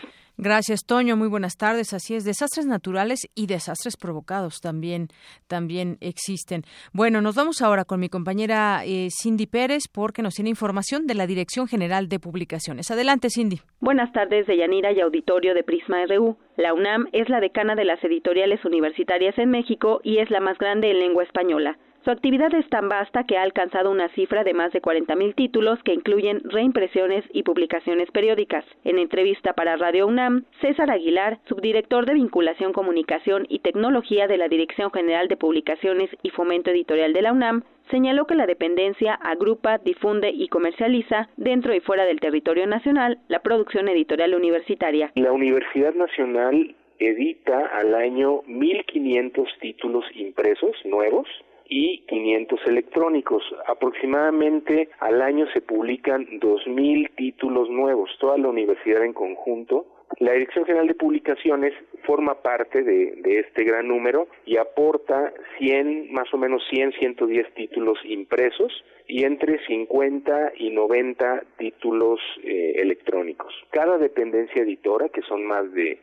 Gracias, 0.40 0.86
Toño. 0.86 1.16
Muy 1.16 1.26
buenas 1.26 1.56
tardes. 1.56 1.92
Así 1.92 2.14
es, 2.14 2.24
desastres 2.24 2.64
naturales 2.64 3.28
y 3.34 3.48
desastres 3.48 3.96
provocados 3.96 4.60
también, 4.60 5.08
también 5.48 5.98
existen. 6.00 6.62
Bueno, 6.92 7.20
nos 7.20 7.34
vamos 7.34 7.60
ahora 7.60 7.84
con 7.84 7.98
mi 7.98 8.08
compañera 8.08 8.84
eh, 8.86 9.08
Cindy 9.10 9.48
Pérez 9.48 9.88
porque 9.92 10.22
nos 10.22 10.34
tiene 10.34 10.50
información 10.50 11.08
de 11.08 11.16
la 11.16 11.26
Dirección 11.26 11.66
General 11.66 12.08
de 12.08 12.20
Publicaciones. 12.20 12.88
Adelante, 12.92 13.30
Cindy. 13.30 13.58
Buenas 13.80 14.12
tardes, 14.12 14.46
de 14.46 14.56
Yanira 14.56 14.92
y 14.92 15.00
auditorio 15.00 15.54
de 15.54 15.64
Prisma 15.64 16.06
RU. 16.06 16.36
La 16.56 16.72
UNAM 16.72 17.08
es 17.12 17.28
la 17.28 17.40
decana 17.40 17.74
de 17.74 17.84
las 17.84 18.02
editoriales 18.04 18.64
universitarias 18.64 19.36
en 19.38 19.50
México 19.50 20.00
y 20.04 20.18
es 20.18 20.30
la 20.30 20.38
más 20.38 20.56
grande 20.58 20.92
en 20.92 21.00
lengua 21.00 21.24
española. 21.24 21.76
Su 22.04 22.12
actividad 22.12 22.54
es 22.54 22.68
tan 22.68 22.88
vasta 22.88 23.24
que 23.24 23.36
ha 23.36 23.42
alcanzado 23.42 23.90
una 23.90 24.08
cifra 24.10 24.44
de 24.44 24.54
más 24.54 24.72
de 24.72 24.80
40.000 24.80 25.34
títulos 25.34 25.82
que 25.82 25.92
incluyen 25.92 26.40
reimpresiones 26.44 27.24
y 27.32 27.42
publicaciones 27.42 28.10
periódicas. 28.12 28.64
En 28.84 28.98
entrevista 28.98 29.52
para 29.52 29.76
Radio 29.76 30.06
UNAM, 30.06 30.44
César 30.60 30.90
Aguilar, 30.90 31.38
subdirector 31.48 32.06
de 32.06 32.14
Vinculación, 32.14 32.72
Comunicación 32.72 33.46
y 33.48 33.58
Tecnología 33.58 34.28
de 34.28 34.38
la 34.38 34.48
Dirección 34.48 34.92
General 34.92 35.26
de 35.28 35.36
Publicaciones 35.36 36.08
y 36.22 36.30
Fomento 36.30 36.70
Editorial 36.70 37.12
de 37.12 37.22
la 37.22 37.32
UNAM, 37.32 37.64
señaló 37.90 38.26
que 38.26 38.36
la 38.36 38.46
dependencia 38.46 39.14
agrupa, 39.14 39.78
difunde 39.78 40.30
y 40.30 40.48
comercializa 40.48 41.28
dentro 41.36 41.74
y 41.74 41.80
fuera 41.80 42.04
del 42.04 42.20
territorio 42.20 42.66
nacional 42.66 43.18
la 43.28 43.40
producción 43.40 43.88
editorial 43.88 44.34
universitaria. 44.34 45.10
La 45.16 45.32
Universidad 45.32 45.94
Nacional 45.94 46.74
edita 47.00 47.66
al 47.66 47.94
año 47.94 48.42
1.500 48.42 49.46
títulos 49.60 50.04
impresos 50.14 50.76
nuevos 50.84 51.26
y 51.68 52.04
500 52.06 52.60
electrónicos. 52.66 53.42
Aproximadamente 53.66 54.88
al 54.98 55.22
año 55.22 55.46
se 55.52 55.60
publican 55.60 56.26
2.000 56.40 57.14
títulos 57.14 57.68
nuevos, 57.68 58.10
toda 58.18 58.38
la 58.38 58.48
universidad 58.48 59.04
en 59.04 59.12
conjunto. 59.12 59.86
La 60.20 60.32
Dirección 60.32 60.64
General 60.64 60.88
de 60.88 60.94
Publicaciones 60.94 61.74
forma 62.04 62.42
parte 62.42 62.82
de, 62.82 63.38
este 63.38 63.64
gran 63.64 63.86
número 63.86 64.28
y 64.46 64.56
aporta 64.56 65.32
100, 65.58 66.12
más 66.12 66.32
o 66.32 66.38
menos 66.38 66.62
100, 66.70 66.92
110 66.92 67.54
títulos 67.54 67.98
impresos 68.04 68.72
y 69.06 69.24
entre 69.24 69.64
50 69.66 70.52
y 70.56 70.70
90 70.70 71.44
títulos 71.58 72.20
eh, 72.42 72.72
electrónicos. 72.76 73.54
Cada 73.70 73.98
dependencia 73.98 74.62
editora, 74.62 75.10
que 75.10 75.22
son 75.22 75.44
más 75.44 75.70
de 75.72 75.98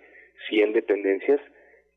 100 0.49 0.73
dependencias, 0.73 1.41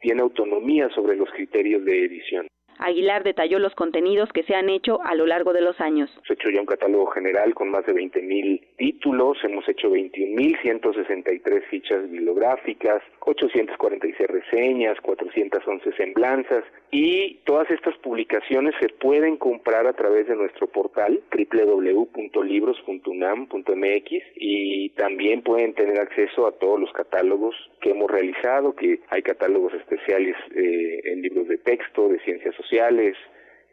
tiene 0.01 0.23
autonomía 0.23 0.89
sobre 0.95 1.17
los 1.17 1.31
criterios 1.31 1.85
de 1.85 2.05
edición. 2.05 2.47
Aguilar 2.79 3.25
detalló 3.25 3.59
los 3.59 3.75
contenidos 3.75 4.31
que 4.33 4.43
se 4.45 4.55
han 4.55 4.69
hecho 4.69 5.03
a 5.05 5.15
lo 5.15 5.27
largo 5.27 5.53
de 5.53 5.61
los 5.61 5.81
años. 5.81 6.11
Ha 6.29 6.33
hecho 6.33 6.51
ya 6.51 6.61
un 6.61 6.67
catálogo 6.67 7.07
general 7.07 7.55
con 7.55 7.71
más 7.71 7.85
de 7.87 7.95
20.000 7.95 8.61
títulos, 8.77 9.39
hemos 9.43 9.69
hecho 9.69 9.91
21.163 9.91 11.63
fichas 11.71 12.11
bibliográficas, 12.11 13.03
846 13.29 14.27
reseñas, 14.27 14.99
411 15.03 15.93
semblanzas 15.93 16.65
y 16.91 17.35
todas 17.45 17.71
estas 17.71 17.95
publicaciones 17.99 18.75
se 18.81 18.89
pueden 18.89 19.37
comprar 19.37 19.87
a 19.87 19.93
través 19.93 20.27
de 20.29 20.35
nuestro 20.35 20.67
portal 20.67 21.21
www.libros.unam.mx 21.31 24.23
y 24.37 24.89
también 24.91 25.43
pueden 25.43 25.75
tener 25.75 26.01
acceso 26.01 26.47
a 26.47 26.53
todos 26.53 26.81
los 26.81 26.91
catálogos 26.93 27.55
que 27.83 27.91
hemos 27.91 28.11
realizado, 28.11 28.75
que 28.75 29.01
hay 29.11 29.21
catálogos 29.23 29.75
especiales 29.75 30.35
eh, 30.55 31.03
en 31.05 31.21
libros 31.21 31.49
de 31.49 31.59
texto, 31.59 32.09
de 32.09 32.21
ciencias 32.21 32.55
sociales, 32.55 33.15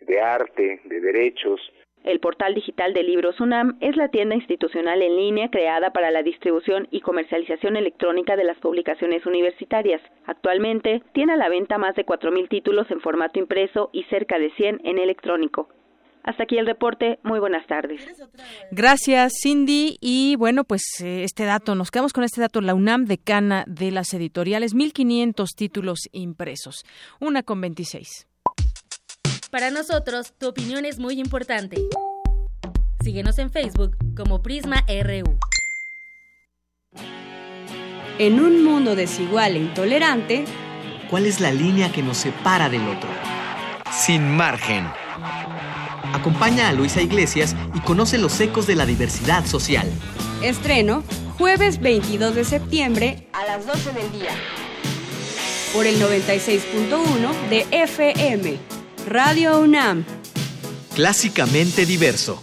de 0.02 0.20
arte, 0.20 0.82
de 0.84 1.00
derechos. 1.00 1.62
El 2.06 2.20
portal 2.20 2.54
digital 2.54 2.94
de 2.94 3.02
Libros 3.02 3.40
UNAM 3.40 3.78
es 3.82 3.98
la 3.98 4.10
tienda 4.10 4.36
institucional 4.36 5.02
en 5.02 5.16
línea 5.18 5.50
creada 5.50 5.90
para 5.90 6.12
la 6.12 6.22
distribución 6.22 6.88
y 6.92 7.02
comercialización 7.02 7.78
electrónica 7.78 8.36
de 8.36 8.44
las 8.44 8.60
publicaciones 8.60 9.26
universitarias. 9.26 10.04
Actualmente 10.28 11.02
tiene 11.14 11.34
a 11.34 11.38
la 11.38 11.50
venta 11.50 11.80
más 11.80 11.96
de 11.96 12.06
4.000 12.06 12.48
títulos 12.48 12.86
en 12.92 13.02
formato 13.02 13.40
impreso 13.40 13.90
y 13.92 14.04
cerca 14.04 14.38
de 14.38 14.52
100 14.52 14.82
en 14.84 15.00
electrónico. 15.00 15.68
Hasta 16.22 16.44
aquí 16.44 16.60
el 16.60 16.68
reporte. 16.68 17.18
Muy 17.24 17.40
buenas 17.40 17.66
tardes. 17.66 18.06
Gracias, 18.70 19.34
Cindy. 19.42 19.98
Y 20.00 20.36
bueno, 20.36 20.64
pues 20.64 20.84
eh, 21.04 21.24
este 21.24 21.46
dato, 21.46 21.74
nos 21.74 21.90
quedamos 21.90 22.14
con 22.14 22.24
este 22.24 22.40
dato. 22.40 22.62
La 22.62 22.76
UNAM 22.76 23.06
decana 23.06 23.64
de 23.66 23.90
las 23.90 24.14
editoriales, 24.14 24.76
1.500 24.76 25.48
títulos 25.56 26.02
impresos. 26.12 26.84
Una 27.20 27.42
con 27.42 27.62
26. 27.62 28.28
Para 29.52 29.70
nosotros, 29.72 30.34
tu 30.38 30.48
opinión 30.48 30.86
es 30.86 31.00
muy 31.00 31.20
importante. 31.20 31.78
Síguenos 33.04 33.38
en 33.40 33.52
Facebook 33.52 33.96
como 34.16 34.42
Prisma 34.42 34.84
RU. 34.88 35.38
En 38.18 38.40
un 38.40 38.64
mundo 38.64 38.96
desigual 38.96 39.56
e 39.56 39.60
intolerante, 39.60 40.46
¿cuál 41.10 41.26
es 41.26 41.40
la 41.40 41.52
línea 41.52 41.92
que 41.92 42.02
nos 42.02 42.18
separa 42.18 42.70
del 42.70 42.88
otro? 42.88 43.10
Sin 43.92 44.36
margen. 44.36 44.88
Acompaña 46.14 46.70
a 46.70 46.74
Luisa 46.74 47.02
Iglesias 47.02 47.56
y 47.74 47.80
conoce 47.82 48.18
los 48.18 48.40
ecos 48.40 48.68
de 48.68 48.76
la 48.76 48.86
diversidad 48.86 49.46
social. 49.46 49.88
Estreno 50.42 51.04
jueves 51.38 51.80
22 51.82 52.36
de 52.36 52.46
septiembre 52.46 53.28
a 53.34 53.46
las 53.46 53.68
12 53.68 53.92
del 53.92 54.12
día. 54.12 54.32
Por 55.74 55.86
el 55.86 56.00
96.1 56.02 57.50
de 57.50 57.68
FM. 57.72 58.58
Radio 59.08 59.60
UNAM. 59.60 60.04
Clásicamente 60.96 61.86
diverso. 61.86 62.42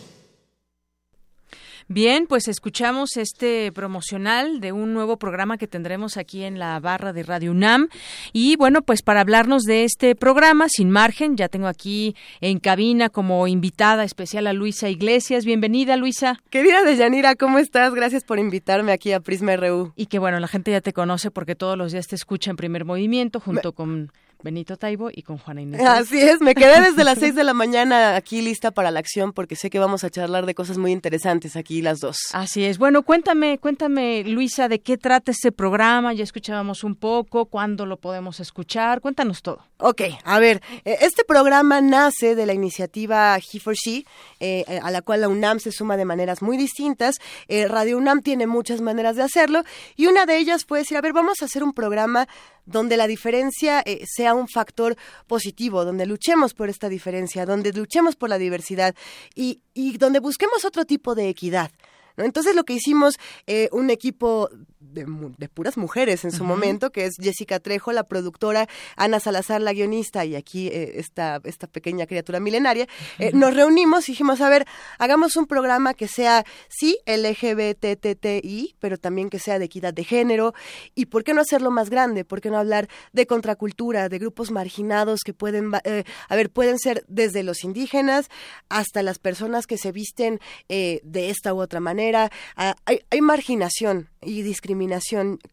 Bien, 1.88 2.26
pues 2.28 2.46
escuchamos 2.46 3.16
este 3.16 3.72
promocional 3.72 4.60
de 4.60 4.70
un 4.70 4.94
nuevo 4.94 5.16
programa 5.16 5.58
que 5.58 5.66
tendremos 5.66 6.16
aquí 6.16 6.44
en 6.44 6.60
la 6.60 6.78
barra 6.78 7.12
de 7.12 7.24
Radio 7.24 7.50
UNAM. 7.50 7.88
Y 8.32 8.54
bueno, 8.56 8.82
pues 8.82 9.02
para 9.02 9.22
hablarnos 9.22 9.64
de 9.64 9.82
este 9.82 10.14
programa, 10.14 10.68
sin 10.68 10.88
margen, 10.88 11.36
ya 11.36 11.48
tengo 11.48 11.66
aquí 11.66 12.14
en 12.40 12.60
cabina 12.60 13.08
como 13.08 13.48
invitada 13.48 14.04
especial 14.04 14.46
a 14.46 14.52
Luisa 14.52 14.88
Iglesias. 14.88 15.44
Bienvenida, 15.44 15.96
Luisa. 15.96 16.38
Querida 16.48 16.84
Deyanira, 16.84 17.34
¿cómo 17.34 17.58
estás? 17.58 17.92
Gracias 17.92 18.22
por 18.22 18.38
invitarme 18.38 18.92
aquí 18.92 19.12
a 19.12 19.18
Prisma 19.18 19.56
RU. 19.56 19.92
Y 19.96 20.06
que 20.06 20.20
bueno, 20.20 20.38
la 20.38 20.48
gente 20.48 20.70
ya 20.70 20.80
te 20.80 20.92
conoce 20.92 21.32
porque 21.32 21.56
todos 21.56 21.76
los 21.76 21.90
días 21.90 22.06
te 22.06 22.14
escucha 22.14 22.52
en 22.52 22.56
primer 22.56 22.84
movimiento 22.84 23.40
junto 23.40 23.72
con 23.72 24.12
Benito 24.42 24.76
Taibo 24.76 25.10
y 25.12 25.22
con 25.22 25.38
Juana 25.38 25.62
Inés. 25.62 25.80
Así 25.80 26.20
es, 26.20 26.40
me 26.40 26.54
quedé 26.54 26.80
desde 26.80 27.04
las 27.04 27.18
6 27.18 27.34
de 27.34 27.44
la 27.44 27.54
mañana 27.54 28.16
aquí 28.16 28.42
lista 28.42 28.70
para 28.70 28.90
la 28.90 29.00
acción 29.00 29.32
porque 29.32 29.56
sé 29.56 29.70
que 29.70 29.78
vamos 29.78 30.04
a 30.04 30.10
charlar 30.10 30.46
de 30.46 30.54
cosas 30.54 30.78
muy 30.78 30.92
interesantes 30.92 31.56
aquí 31.56 31.82
las 31.82 32.00
dos. 32.00 32.18
Así 32.32 32.64
es. 32.64 32.78
Bueno, 32.78 33.02
cuéntame, 33.02 33.58
cuéntame, 33.58 34.24
Luisa, 34.24 34.68
de 34.68 34.80
qué 34.80 34.98
trata 34.98 35.30
este 35.30 35.52
programa. 35.52 36.12
Ya 36.12 36.24
escuchábamos 36.24 36.84
un 36.84 36.94
poco, 36.94 37.46
cuándo 37.46 37.86
lo 37.86 37.96
podemos 37.96 38.40
escuchar. 38.40 39.00
Cuéntanos 39.00 39.42
todo. 39.42 39.64
Ok, 39.78 40.02
a 40.24 40.38
ver, 40.38 40.62
eh, 40.84 40.98
este 41.00 41.24
programa 41.24 41.80
nace 41.80 42.36
de 42.36 42.46
la 42.46 42.54
iniciativa 42.54 43.36
He 43.36 43.58
for 43.58 43.74
She, 43.74 44.04
eh, 44.38 44.64
a 44.80 44.90
la 44.92 45.02
cual 45.02 45.22
la 45.22 45.28
UNAM 45.28 45.58
se 45.58 45.72
suma 45.72 45.96
de 45.96 46.04
maneras 46.04 46.40
muy 46.40 46.56
distintas. 46.56 47.16
Eh, 47.48 47.66
Radio 47.66 47.98
UNAM 47.98 48.22
tiene 48.22 48.46
muchas 48.46 48.80
maneras 48.80 49.16
de 49.16 49.22
hacerlo 49.22 49.64
y 49.96 50.06
una 50.06 50.24
de 50.24 50.36
ellas 50.38 50.64
puede 50.64 50.82
decir, 50.82 50.96
a 50.96 51.00
ver, 51.00 51.12
vamos 51.12 51.42
a 51.42 51.46
hacer 51.46 51.64
un 51.64 51.72
programa 51.72 52.28
donde 52.66 52.96
la 52.96 53.06
diferencia 53.06 53.82
eh, 53.84 54.04
sea 54.06 54.34
un 54.34 54.48
factor 54.48 54.96
positivo, 55.26 55.84
donde 55.84 56.06
luchemos 56.06 56.54
por 56.54 56.68
esta 56.68 56.88
diferencia, 56.88 57.46
donde 57.46 57.72
luchemos 57.72 58.16
por 58.16 58.28
la 58.28 58.38
diversidad 58.38 58.94
y, 59.34 59.60
y 59.74 59.98
donde 59.98 60.20
busquemos 60.20 60.64
otro 60.64 60.84
tipo 60.84 61.14
de 61.14 61.28
equidad. 61.28 61.70
Entonces 62.16 62.54
lo 62.54 62.64
que 62.64 62.74
hicimos, 62.74 63.14
eh, 63.46 63.68
un 63.72 63.90
equipo 63.90 64.50
de, 64.82 65.48
puras 65.48 65.76
mujeres 65.76 66.24
en 66.24 66.32
su 66.32 66.44
momento, 66.44 66.90
que 66.90 67.06
es 67.06 67.14
Jessica 67.20 67.60
Trejo, 67.60 67.92
la 67.92 68.04
productora, 68.04 68.68
Ana 68.96 69.20
Salazar, 69.20 69.60
la 69.60 69.72
guionista, 69.72 70.24
y 70.24 70.34
aquí 70.34 70.68
eh, 70.68 70.94
esta, 70.96 71.40
esta 71.44 71.66
pequeña 71.66 72.06
criatura 72.06 72.40
milenaria, 72.40 72.86
eh, 73.18 73.30
nos 73.32 73.54
reunimos 73.54 74.08
y 74.08 74.12
dijimos, 74.12 74.40
a 74.40 74.48
ver, 74.48 74.66
hagamos 74.98 75.36
un 75.36 75.46
programa 75.46 75.94
que 75.94 76.08
sea, 76.08 76.44
sí, 76.68 76.98
LGBTTI, 77.06 78.76
pero 78.78 78.98
también 78.98 79.30
que 79.30 79.38
sea 79.38 79.58
de 79.58 79.66
equidad 79.66 79.94
de 79.94 80.04
género, 80.04 80.54
y 80.94 81.06
¿por 81.06 81.24
qué 81.24 81.34
no 81.34 81.40
hacerlo 81.40 81.70
más 81.70 81.90
grande? 81.90 82.24
¿Por 82.24 82.40
qué 82.40 82.50
no 82.50 82.58
hablar 82.58 82.88
de 83.12 83.26
contracultura, 83.26 84.08
de 84.08 84.18
grupos 84.18 84.50
marginados 84.50 85.20
que 85.24 85.34
pueden, 85.34 85.70
eh, 85.84 86.04
a 86.28 86.36
ver, 86.36 86.50
pueden 86.50 86.78
ser 86.78 87.04
desde 87.08 87.42
los 87.42 87.64
indígenas 87.64 88.28
hasta 88.68 89.02
las 89.02 89.18
personas 89.18 89.66
que 89.66 89.78
se 89.78 89.92
visten 89.92 90.40
de 90.68 91.30
esta 91.30 91.54
u 91.54 91.60
otra 91.60 91.80
manera? 91.80 92.30
Ah, 92.56 92.74
hay, 92.84 93.00
hay 93.10 93.20
marginación 93.20 94.08
y 94.22 94.42
discriminación, 94.42 94.71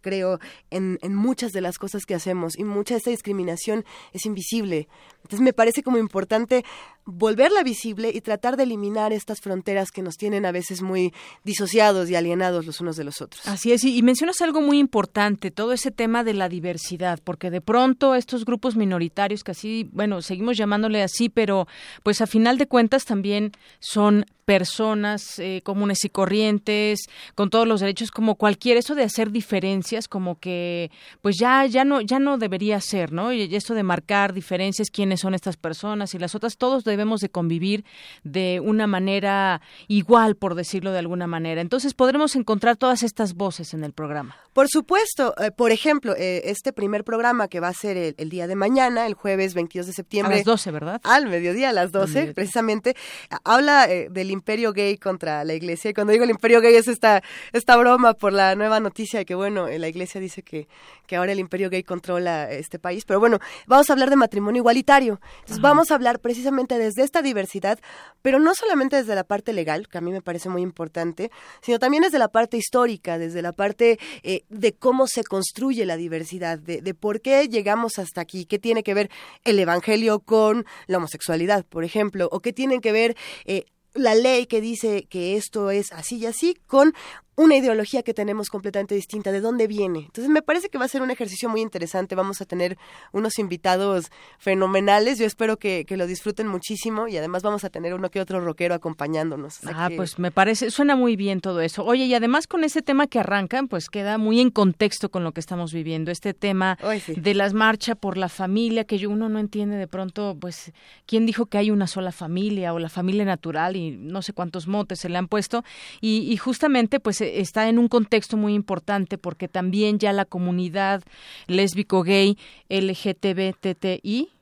creo, 0.01 0.39
en, 0.69 0.97
en, 1.01 1.15
muchas 1.15 1.51
de 1.51 1.62
las 1.62 1.77
cosas 1.77 2.05
que 2.05 2.15
hacemos 2.15 2.58
y 2.58 2.63
mucha 2.63 2.93
de 2.93 2.99
esta 2.99 3.12
discriminación 3.12 3.86
es 4.13 4.25
invisible. 4.25 4.88
Entonces 5.23 5.41
me 5.41 5.53
parece 5.53 5.84
como 5.84 5.97
importante 5.97 6.63
volverla 7.05 7.63
visible 7.63 8.12
y 8.13 8.21
tratar 8.21 8.55
de 8.58 8.63
eliminar 8.63 9.13
estas 9.13 9.39
fronteras 9.41 9.91
que 9.91 10.01
nos 10.01 10.17
tienen 10.17 10.45
a 10.45 10.51
veces 10.51 10.82
muy 10.82 11.13
disociados 11.43 12.10
y 12.10 12.15
alienados 12.15 12.65
los 12.65 12.79
unos 12.82 12.95
de 12.97 13.03
los 13.03 13.21
otros. 13.21 13.47
Así 13.47 13.71
es, 13.71 13.84
y, 13.84 14.01
mencionas 14.03 14.41
algo 14.41 14.62
muy 14.62 14.79
importante, 14.79 15.51
todo 15.51 15.73
ese 15.73 15.91
tema 15.91 16.23
de 16.23 16.34
la 16.34 16.49
diversidad, 16.49 17.19
porque 17.23 17.49
de 17.49 17.62
pronto 17.62 18.15
estos 18.15 18.45
grupos 18.45 18.75
minoritarios 18.75 19.43
que 19.43 19.51
así, 19.51 19.89
bueno, 19.91 20.21
seguimos 20.21 20.58
llamándole 20.58 21.01
así, 21.01 21.29
pero 21.29 21.67
pues 22.03 22.21
a 22.21 22.27
final 22.27 22.58
de 22.58 22.67
cuentas 22.67 23.05
también 23.05 23.51
son 23.79 24.25
personas 24.45 25.38
eh, 25.38 25.62
comunes 25.63 26.03
y 26.05 26.10
corrientes, 26.10 27.01
con 27.36 27.51
todos 27.51 27.67
los 27.67 27.82
derechos 27.82 28.10
como 28.10 28.34
cualquier, 28.34 28.77
eso 28.77 28.95
de 28.95 29.03
hacer 29.03 29.29
diferencias 29.29 30.08
como 30.08 30.39
que 30.39 30.89
pues 31.21 31.38
ya 31.38 31.67
ya 31.67 31.84
no 31.86 32.01
ya 32.01 32.17
no 32.17 32.39
debería 32.39 32.82
ser, 32.82 33.12
¿no? 33.12 33.32
Y 33.32 33.55
esto 33.55 33.75
de 33.75 33.84
marcar 33.84 34.34
diferencias, 34.34 34.89
quiénes 35.09 35.21
son 35.21 35.33
estas 35.33 35.57
personas 35.57 36.13
y 36.13 36.19
las 36.19 36.35
otras, 36.35 36.55
todos 36.55 36.83
debemos 36.83 37.19
de 37.19 37.29
convivir 37.29 37.83
de 38.23 38.59
una 38.63 38.85
manera 38.85 39.59
igual, 39.87 40.35
por 40.35 40.53
decirlo 40.53 40.91
de 40.91 40.99
alguna 40.99 41.25
manera. 41.25 41.61
Entonces 41.61 41.95
podremos 41.95 42.35
encontrar 42.35 42.77
todas 42.77 43.01
estas 43.01 43.33
voces 43.33 43.73
en 43.73 43.83
el 43.83 43.91
programa. 43.91 44.37
Por 44.53 44.67
supuesto, 44.67 45.33
eh, 45.39 45.49
por 45.49 45.71
ejemplo, 45.71 46.15
eh, 46.15 46.43
este 46.45 46.73
primer 46.73 47.03
programa 47.03 47.47
que 47.47 47.59
va 47.59 47.69
a 47.69 47.73
ser 47.73 48.13
el, 48.15 48.29
día 48.29 48.45
de 48.45 48.55
mañana, 48.55 49.07
el 49.07 49.15
jueves 49.15 49.55
22 49.55 49.87
de 49.87 49.93
septiembre. 49.93 50.35
A 50.35 50.37
las 50.37 50.45
12, 50.45 50.69
¿verdad? 50.69 51.01
Al 51.03 51.25
mediodía, 51.25 51.69
a 51.69 51.73
las 51.73 51.91
12, 51.91 52.33
precisamente, 52.35 52.95
habla 53.43 53.87
del 53.87 54.29
imperio 54.29 54.73
gay 54.73 54.97
contra 54.97 55.43
la 55.43 55.55
iglesia. 55.55 55.89
Y 55.89 55.93
cuando 55.95 56.13
digo 56.13 56.23
el 56.23 56.29
imperio 56.29 56.61
gay 56.61 56.75
es 56.75 56.87
esta, 56.87 57.23
esta 57.51 57.77
broma 57.77 58.13
por 58.13 58.31
la 58.31 58.53
nueva 58.53 58.79
noticia 58.79 59.17
de 59.17 59.25
que, 59.25 59.33
bueno, 59.33 59.67
la 59.67 59.87
iglesia 59.87 60.21
dice 60.21 60.43
que, 60.43 60.67
que 61.07 61.15
ahora 61.15 61.31
el 61.31 61.39
imperio 61.39 61.71
gay 61.71 61.81
controla 61.81 62.51
este 62.51 62.77
país. 62.77 63.05
Pero 63.05 63.19
bueno, 63.19 63.39
vamos 63.65 63.89
a 63.89 63.93
hablar 63.93 64.11
de 64.11 64.15
matrimonio 64.15 64.59
igualitario. 64.59 64.98
Entonces 64.99 65.62
vamos 65.62 65.91
a 65.91 65.95
hablar 65.95 66.19
precisamente 66.19 66.77
desde 66.77 67.03
esta 67.03 67.21
diversidad, 67.21 67.79
pero 68.21 68.39
no 68.39 68.53
solamente 68.53 68.97
desde 68.97 69.15
la 69.15 69.23
parte 69.23 69.53
legal, 69.53 69.88
que 69.88 69.97
a 69.97 70.01
mí 70.01 70.12
me 70.12 70.21
parece 70.21 70.49
muy 70.49 70.62
importante, 70.62 71.31
sino 71.62 71.79
también 71.79 72.03
desde 72.03 72.19
la 72.19 72.27
parte 72.27 72.57
histórica, 72.57 73.17
desde 73.17 73.41
la 73.41 73.53
parte 73.53 73.99
eh, 74.23 74.43
de 74.49 74.73
cómo 74.73 75.07
se 75.07 75.23
construye 75.23 75.85
la 75.85 75.97
diversidad, 75.97 76.59
de, 76.59 76.81
de 76.81 76.93
por 76.93 77.21
qué 77.21 77.47
llegamos 77.47 77.97
hasta 77.99 78.21
aquí, 78.21 78.45
qué 78.45 78.59
tiene 78.59 78.83
que 78.83 78.93
ver 78.93 79.09
el 79.43 79.59
Evangelio 79.59 80.19
con 80.19 80.65
la 80.88 80.97
homosexualidad, 80.97 81.65
por 81.65 81.83
ejemplo, 81.83 82.27
o 82.31 82.41
qué 82.41 82.53
tienen 82.53 82.81
que 82.81 82.91
ver 82.91 83.15
eh, 83.45 83.65
la 83.93 84.15
ley 84.15 84.45
que 84.45 84.62
dice 84.62 85.07
que 85.09 85.35
esto 85.35 85.71
es 85.71 85.91
así 85.91 86.17
y 86.17 86.25
así 86.25 86.55
con 86.67 86.93
una 87.39 87.56
ideología 87.56 88.04
que 88.04 88.13
tenemos 88.13 88.49
completamente 88.49 88.95
distinta, 88.95 89.32
de 89.32 89.39
dónde 89.39 89.65
viene. 89.65 89.99
Entonces 89.99 90.28
me 90.28 90.41
parece 90.41 90.67
que 90.67 90.78
va 90.78 90.84
a 90.84 90.89
ser 90.89 91.02
un 91.02 91.10
ejercicio 91.10 91.47
muy 91.47 91.62
interesante, 91.62 92.13
vamos 92.13 92.41
a 92.41 92.45
tener 92.45 92.78
unos 93.13 93.39
invitados 93.39 94.12
fenomenales, 94.39 95.19
yo 95.19 95.25
espero 95.25 95.58
que, 95.58 95.86
lo 95.89 96.06
disfruten 96.06 96.47
muchísimo 96.47 97.08
y 97.08 97.15
además 97.15 97.41
vamos 97.41 97.63
a 97.63 97.69
tener 97.69 97.93
uno 97.93 98.12
que 98.12 98.19
otro 98.19 98.41
rockero 98.41 98.75
acompañándonos. 98.75 99.60
ah, 99.73 99.89
pues 99.95 100.19
me 100.19 100.32
parece, 100.32 100.69
suena 100.69 100.97
muy 100.97 101.15
bien 101.15 101.39
todo 101.39 101.62
eso. 101.62 101.86
Oye, 101.86 102.06
y 102.06 102.13
además 102.13 102.45
con 102.45 102.65
ese 102.65 102.82
tema 102.82 103.08
que 103.08 103.19
arrancan, 103.19 103.69
pues 103.69 103.89
queda 103.89 104.17
muy 104.17 104.41
en 104.41 104.49
contexto 104.49 105.10
con 105.10 105.23
lo 105.23 105.32
que 105.32 105.39
estamos 105.39 105.71
viviendo, 105.71 106.12
este 106.12 106.34
tema 106.34 106.78
de 107.08 107.34
las 107.34 107.54
marchas 107.54 107.95
por 107.95 108.17
la 108.17 108.28
familia, 108.28 108.84
que 108.84 109.08
uno 109.08 109.30
no 109.30 109.39
entiende 109.39 109.78
de 109.78 109.88
pronto, 109.88 110.38
pues, 110.39 110.73
¿quién 111.06 111.25
dijo 111.25 111.45
que 111.45 111.58
hay 111.58 111.71
una 111.71 111.88
sola 111.88 112.12
familia 112.12 112.73
o 112.73 112.80
la 112.80 112.89
familia 112.89 113.23
natural 113.23 113.78
y 113.78 113.91
no 113.91 114.21
sé 114.21 114.34
cuántos 114.34 114.67
motes 114.67 114.99
se 114.99 115.08
le 115.08 115.17
han 115.17 115.30
puesto? 115.30 115.63
Y, 116.02 116.32
y 116.32 116.36
justamente, 116.36 116.99
pues, 116.99 117.21
está 117.35 117.69
en 117.69 117.77
un 117.79 117.87
contexto 117.87 118.37
muy 118.37 118.53
importante 118.53 119.17
porque 119.17 119.47
también 119.47 119.99
ya 119.99 120.13
la 120.13 120.25
comunidad 120.25 121.03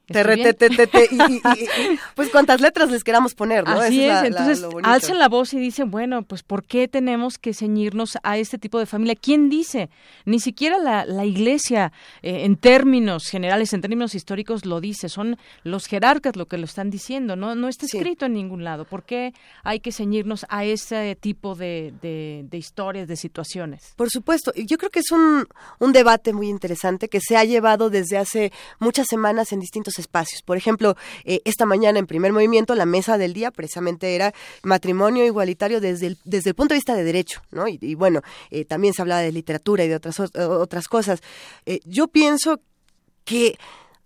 LGTBTI 0.08 1.42
pues 2.16 2.30
cuántas 2.30 2.62
letras 2.62 2.90
les 2.90 3.04
queramos 3.04 3.36
poner, 3.36 3.66
¿no? 3.66 3.80
Así 3.80 4.04
es, 4.06 4.24
entonces 4.24 4.66
alzan 4.84 5.20
la 5.20 5.30
voz 5.30 5.54
y 5.54 5.60
dicen, 5.60 5.92
bueno, 5.92 6.24
pues 6.24 6.44
¿por 6.44 6.64
qué 6.64 6.88
tenemos 6.88 7.38
que 7.38 7.54
ceñirnos 7.54 8.18
a 8.24 8.38
este 8.38 8.58
tipo 8.58 8.80
de 8.80 8.86
familia? 8.86 9.16
¿Quién 9.16 9.50
dice? 9.50 9.90
Ni 10.26 10.40
siquiera 10.40 10.78
la, 10.78 11.06
la 11.06 11.26
iglesia, 11.26 11.92
eh, 12.22 12.46
en 12.46 12.56
términos 12.56 13.28
generales, 13.28 13.74
en 13.74 13.82
términos 13.82 14.16
históricos, 14.16 14.66
lo 14.66 14.80
dice, 14.80 15.10
son 15.10 15.38
los 15.64 15.88
jerarcas 15.88 16.36
lo 16.36 16.46
que 16.46 16.58
lo 16.58 16.66
están 16.66 16.90
diciendo, 16.90 17.36
¿no? 17.36 17.56
No 17.56 17.68
está 17.68 17.86
escrito 17.86 18.26
en 18.26 18.34
ningún 18.34 18.64
lado. 18.64 18.86
¿Por 18.86 19.04
qué 19.04 19.34
hay 19.64 19.80
que 19.80 19.92
ceñirnos 19.92 20.46
a 20.50 20.64
ese 20.66 21.18
tipo 21.20 21.56
de, 21.56 21.94
de, 22.02 22.58
historias, 22.58 23.08
de 23.08 23.16
situaciones? 23.16 23.94
Por 23.96 24.10
supuesto, 24.10 24.54
yo 24.56 24.78
creo 24.78 24.90
que 24.90 25.00
es 25.00 25.12
un, 25.12 25.46
un 25.80 25.92
debate 25.92 26.34
muy 26.34 26.50
interesante 26.50 27.10
que 27.10 27.20
se 27.20 27.38
ha 27.38 27.44
llevado 27.44 27.90
desde 27.90 28.18
hace 28.18 28.52
muchas 28.80 29.08
semanas 29.08 29.52
en 29.52 29.60
distintos 29.60 29.97
espacios. 30.00 30.42
Por 30.42 30.58
ejemplo, 30.58 30.96
eh, 31.24 31.42
esta 31.46 31.66
mañana 31.66 32.00
en 32.00 32.08
primer 32.08 32.34
movimiento 32.34 32.76
la 32.76 32.86
mesa 32.86 33.18
del 33.18 33.34
día 33.34 33.52
precisamente 33.52 34.16
era 34.16 34.34
matrimonio 34.64 35.26
igualitario 35.26 35.82
desde 35.82 36.08
el, 36.08 36.18
desde 36.24 36.52
el 36.52 36.56
punto 36.56 36.74
de 36.74 36.78
vista 36.78 36.96
de 36.96 37.04
derecho, 37.04 37.42
¿no? 37.52 37.66
Y, 37.68 37.96
bueno, 37.96 38.22
eh, 38.52 38.66
también 38.66 38.94
se 38.94 39.02
hablaba 39.02 39.22
de 39.22 39.32
literatura 39.32 39.84
y 39.84 39.88
de 39.88 39.96
otras, 39.96 40.20
otras 40.20 40.88
cosas. 40.88 41.22
Eh, 41.66 41.80
yo 41.86 42.08
pienso 42.08 42.62
que 43.24 43.58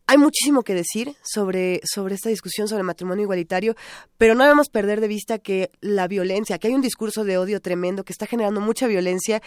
hay 0.07 0.17
muchísimo 0.17 0.63
que 0.63 0.73
decir 0.73 1.15
sobre, 1.23 1.79
sobre 1.85 2.15
esta 2.15 2.29
discusión 2.29 2.67
sobre 2.67 2.83
matrimonio 2.83 3.23
igualitario, 3.23 3.75
pero 4.17 4.35
no 4.35 4.43
debemos 4.43 4.67
perder 4.69 4.99
de 4.99 5.07
vista 5.07 5.39
que 5.39 5.71
la 5.79 6.07
violencia, 6.07 6.59
que 6.59 6.67
hay 6.67 6.73
un 6.73 6.81
discurso 6.81 7.23
de 7.23 7.37
odio 7.37 7.61
tremendo 7.61 8.03
que 8.03 8.11
está 8.11 8.25
generando 8.25 8.59
mucha 8.59 8.87
violencia 8.87 9.41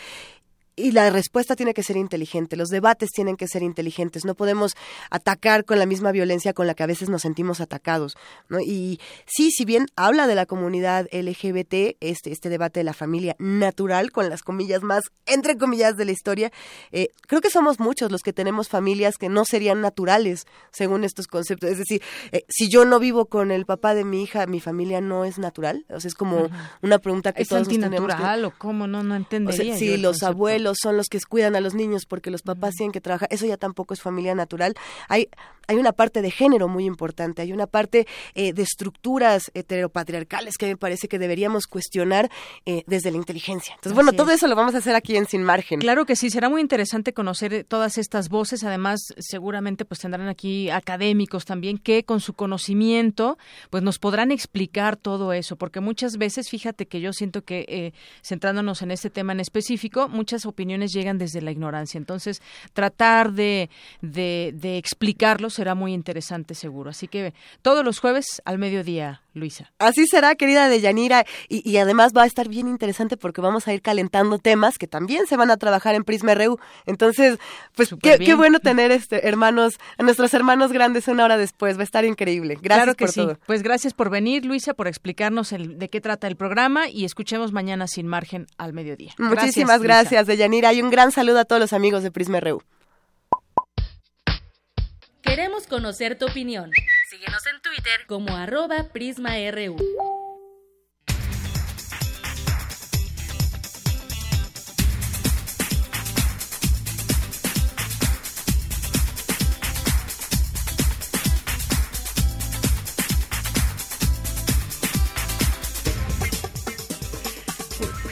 y 0.77 0.93
la 0.93 1.11
respuesta 1.11 1.57
tiene 1.57 1.75
que 1.75 1.83
ser 1.83 1.97
inteligente, 1.97 2.57
los 2.57 2.69
debates 2.69 3.11
tienen 3.11 3.37
que 3.37 3.47
ser 3.47 3.63
inteligentes, 3.63 4.25
no 4.25 4.35
podemos 4.35 4.75
atacar 5.11 5.65
con 5.65 5.79
la 5.79 5.87
misma 5.87 6.13
violencia 6.13 6.53
con 6.53 6.67
la 6.67 6.75
que 6.75 6.83
a 6.83 6.87
veces 6.87 7.09
nos 7.09 7.23
sentimos 7.23 7.61
atacados. 7.61 8.17
¿no? 8.49 8.59
Y 8.61 9.01
sí, 9.27 9.51
si 9.51 9.65
bien 9.65 9.87
habla 9.97 10.27
de 10.27 10.35
la 10.35 10.47
comunidad 10.47 11.07
LGBT, 11.13 11.97
este, 12.01 12.33
este 12.33 12.49
debate 12.49 12.81
de 12.81 12.85
la 12.85 12.93
familia 12.93 13.37
natural, 13.39 14.11
con 14.11 14.29
las 14.29 14.43
comillas 14.43 14.83
más, 14.83 15.05
entre 15.27 15.57
comillas, 15.57 15.97
de 15.97 16.05
la 16.05 16.13
historia, 16.13 16.53
eh, 16.93 17.09
creo 17.27 17.41
que 17.41 17.51
somos 17.51 17.79
muchos 17.79 18.11
los 18.11 18.23
que 18.23 18.33
tenemos 18.33 18.69
familias 18.69 19.17
que 19.17 19.29
no 19.29 19.45
serían 19.45 19.81
naturales 19.81 20.47
según 20.73 21.05
estos 21.05 21.27
conceptos. 21.27 21.71
Es 21.71 21.79
decir, 21.79 22.03
eh, 22.33 22.45
si 22.49 22.69
yo 22.69 22.85
no 22.85 22.99
vivo 22.99 23.27
con 23.27 23.51
el 23.51 23.65
papá 23.65 23.95
de 23.95 24.05
mi 24.05 24.23
hija, 24.23 24.47
mi 24.47 24.61
familia 24.61 25.01
no 25.01 25.25
es 25.25 25.39
natural. 25.39 25.85
O 25.89 26.01
sea, 26.01 26.09
es 26.09 26.15
como 26.15 26.49
una 26.83 26.99
pregunta 26.99 27.33
que 27.33 27.43
¿Es 27.43 27.49
todos 27.49 27.69
nos 27.69 27.79
tenemos 27.79 28.13
o 28.45 28.53
cómo? 28.59 28.87
No, 28.87 29.03
no 29.03 29.15
entendería. 29.15 29.77
si 29.77 29.97
los 29.97 30.23
abuelos 30.23 30.64
son 30.75 30.97
los 30.97 31.09
que 31.09 31.19
cuidan 31.29 31.57
a 31.57 31.61
los 31.61 31.75
niños 31.75 32.07
porque 32.07 32.31
los 32.31 32.43
papás 32.43 32.75
tienen 32.75 32.93
que 32.93 33.01
trabajar, 33.01 33.29
eso 33.31 33.47
ya 33.47 33.57
tampoco 33.57 33.95
es 33.95 34.01
familia 34.01 34.35
natural. 34.35 34.75
Hay, 35.09 35.29
hay 35.67 35.77
una 35.77 35.93
parte 35.93 36.23
de 36.23 36.31
género 36.31 36.69
muy 36.69 36.85
importante, 36.85 37.43
hay 37.43 37.53
una 37.53 37.67
parte 37.67 38.07
eh, 38.35 38.53
de 38.53 38.63
estructuras 38.63 39.51
heteropatriarcales 39.55 40.57
que 40.59 40.67
me 40.67 40.77
parece 40.77 41.09
que 41.09 41.19
deberíamos 41.19 41.67
cuestionar 41.67 42.31
eh, 42.67 42.83
desde 42.87 43.11
la 43.11 43.17
inteligencia. 43.17 43.75
Entonces, 43.75 43.95
bueno, 43.95 44.13
todo 44.13 44.31
eso 44.31 44.47
lo 44.47 44.57
vamos 44.57 44.75
a 44.75 44.79
hacer 44.79 44.95
aquí 44.95 45.17
en 45.17 45.27
Sin 45.27 45.43
Margen. 45.43 45.81
Claro 45.81 46.07
que 46.07 46.17
sí, 46.17 46.31
será 46.31 46.49
muy 46.49 46.61
interesante 46.61 47.13
conocer 47.13 47.55
eh, 47.55 47.65
todas 47.65 47.99
estas 47.99 48.29
voces. 48.29 48.65
Además, 48.65 49.01
seguramente 49.19 49.85
pues 49.85 50.01
tendrán 50.01 50.29
aquí 50.29 50.71
académicos 50.71 51.45
también 51.45 51.79
que 51.79 52.05
con 52.05 52.21
su 52.21 52.35
conocimiento 52.35 53.39
pues 53.71 53.83
nos 53.83 53.99
podrán 53.99 54.31
explicar 54.31 54.97
todo 54.97 55.33
eso, 55.33 55.57
porque 55.57 55.81
muchas 55.81 56.17
veces, 56.17 56.49
fíjate 56.49 56.87
que 56.87 57.01
yo 57.01 57.13
siento 57.13 57.43
que 57.43 57.93
centrándonos 58.23 58.83
en 58.83 58.91
este 58.91 59.11
tema 59.11 59.33
en 59.33 59.41
específico, 59.41 60.09
muchas 60.09 60.47
opiniones 60.55 60.93
llegan 60.93 61.19
desde 61.19 61.43
la 61.43 61.51
ignorancia. 61.51 61.99
Entonces, 61.99 62.41
tratar 62.73 63.33
de, 63.33 63.69
de, 64.01 64.53
de 64.55 64.79
explicarlo 64.79 65.51
será 65.51 65.75
muy 65.75 65.93
interesante 65.93 66.55
seguro. 66.55 66.91
Así 66.91 67.09
que 67.09 67.35
todos 67.63 67.85
los 67.85 67.99
jueves 67.99 68.41
al 68.45 68.59
mediodía, 68.59 69.24
Luisa. 69.35 69.73
Así 69.79 70.07
será, 70.07 70.35
querida 70.35 70.69
Deyanira, 70.69 71.25
y, 71.49 71.69
y 71.69 71.77
además 71.77 72.13
va 72.17 72.23
a 72.23 72.27
estar 72.27 72.49
bien 72.49 72.69
interesante 72.69 73.17
porque 73.17 73.41
vamos 73.41 73.69
a 73.69 73.75
ir 73.75 73.83
calentando 73.83 74.39
temas 74.39 74.79
que 74.79 74.87
también 74.87 75.27
se 75.27 75.37
van 75.37 75.51
a 75.51 75.57
trabajar 75.57 75.95
en 75.95 76.05
Prisma 76.05 76.35
RU. 76.35 76.59
Entonces, 76.87 77.39
pues 77.75 77.95
qué, 78.01 78.19
qué, 78.19 78.35
bueno 78.35 78.61
tener 78.61 78.93
este 78.93 79.27
hermanos, 79.29 79.75
a 79.99 80.03
nuestros 80.03 80.33
hermanos 80.35 80.73
grandes 80.73 81.09
una 81.09 81.25
hora 81.25 81.37
después, 81.37 81.77
va 81.77 81.83
a 81.83 81.85
estar 81.85 82.05
increíble. 82.05 82.59
Gracias 82.61 82.85
claro 82.85 82.95
que 82.95 83.05
por 83.05 83.13
sí. 83.13 83.21
todo. 83.21 83.39
Pues 83.47 83.63
gracias 83.63 83.93
por 83.93 84.11
venir, 84.11 84.45
Luisa, 84.45 84.75
por 84.75 84.89
explicarnos 84.89 85.53
el, 85.53 85.79
de 85.79 85.89
qué 85.89 86.01
trata 86.01 86.27
el 86.27 86.37
programa 86.37 86.89
y 86.89 87.05
escuchemos 87.05 87.53
mañana 87.53 87.87
sin 87.87 88.07
margen 88.07 88.47
al 88.57 88.73
mediodía. 88.73 89.13
Muchísimas 89.19 89.83
gracias, 89.83 90.13
gracias 90.13 90.27
Deyanira, 90.27 90.73
y 90.73 90.83
un 90.83 90.91
gran 90.91 91.13
saludo 91.13 91.41
a 91.41 91.45
todos 91.45 91.61
los 91.61 91.73
amigos 91.73 92.03
de 92.03 92.11
Prisma 92.11 92.41
RU. 92.41 92.63
Queremos 95.23 95.67
conocer 95.67 96.19
tu 96.19 96.27
opinión. 96.27 96.71
Síguenos 97.15 97.47
en 97.47 97.61
Twitter 97.61 98.07
como 98.09 98.37
arroba 98.37 98.89
PrismaRU. 98.93 99.77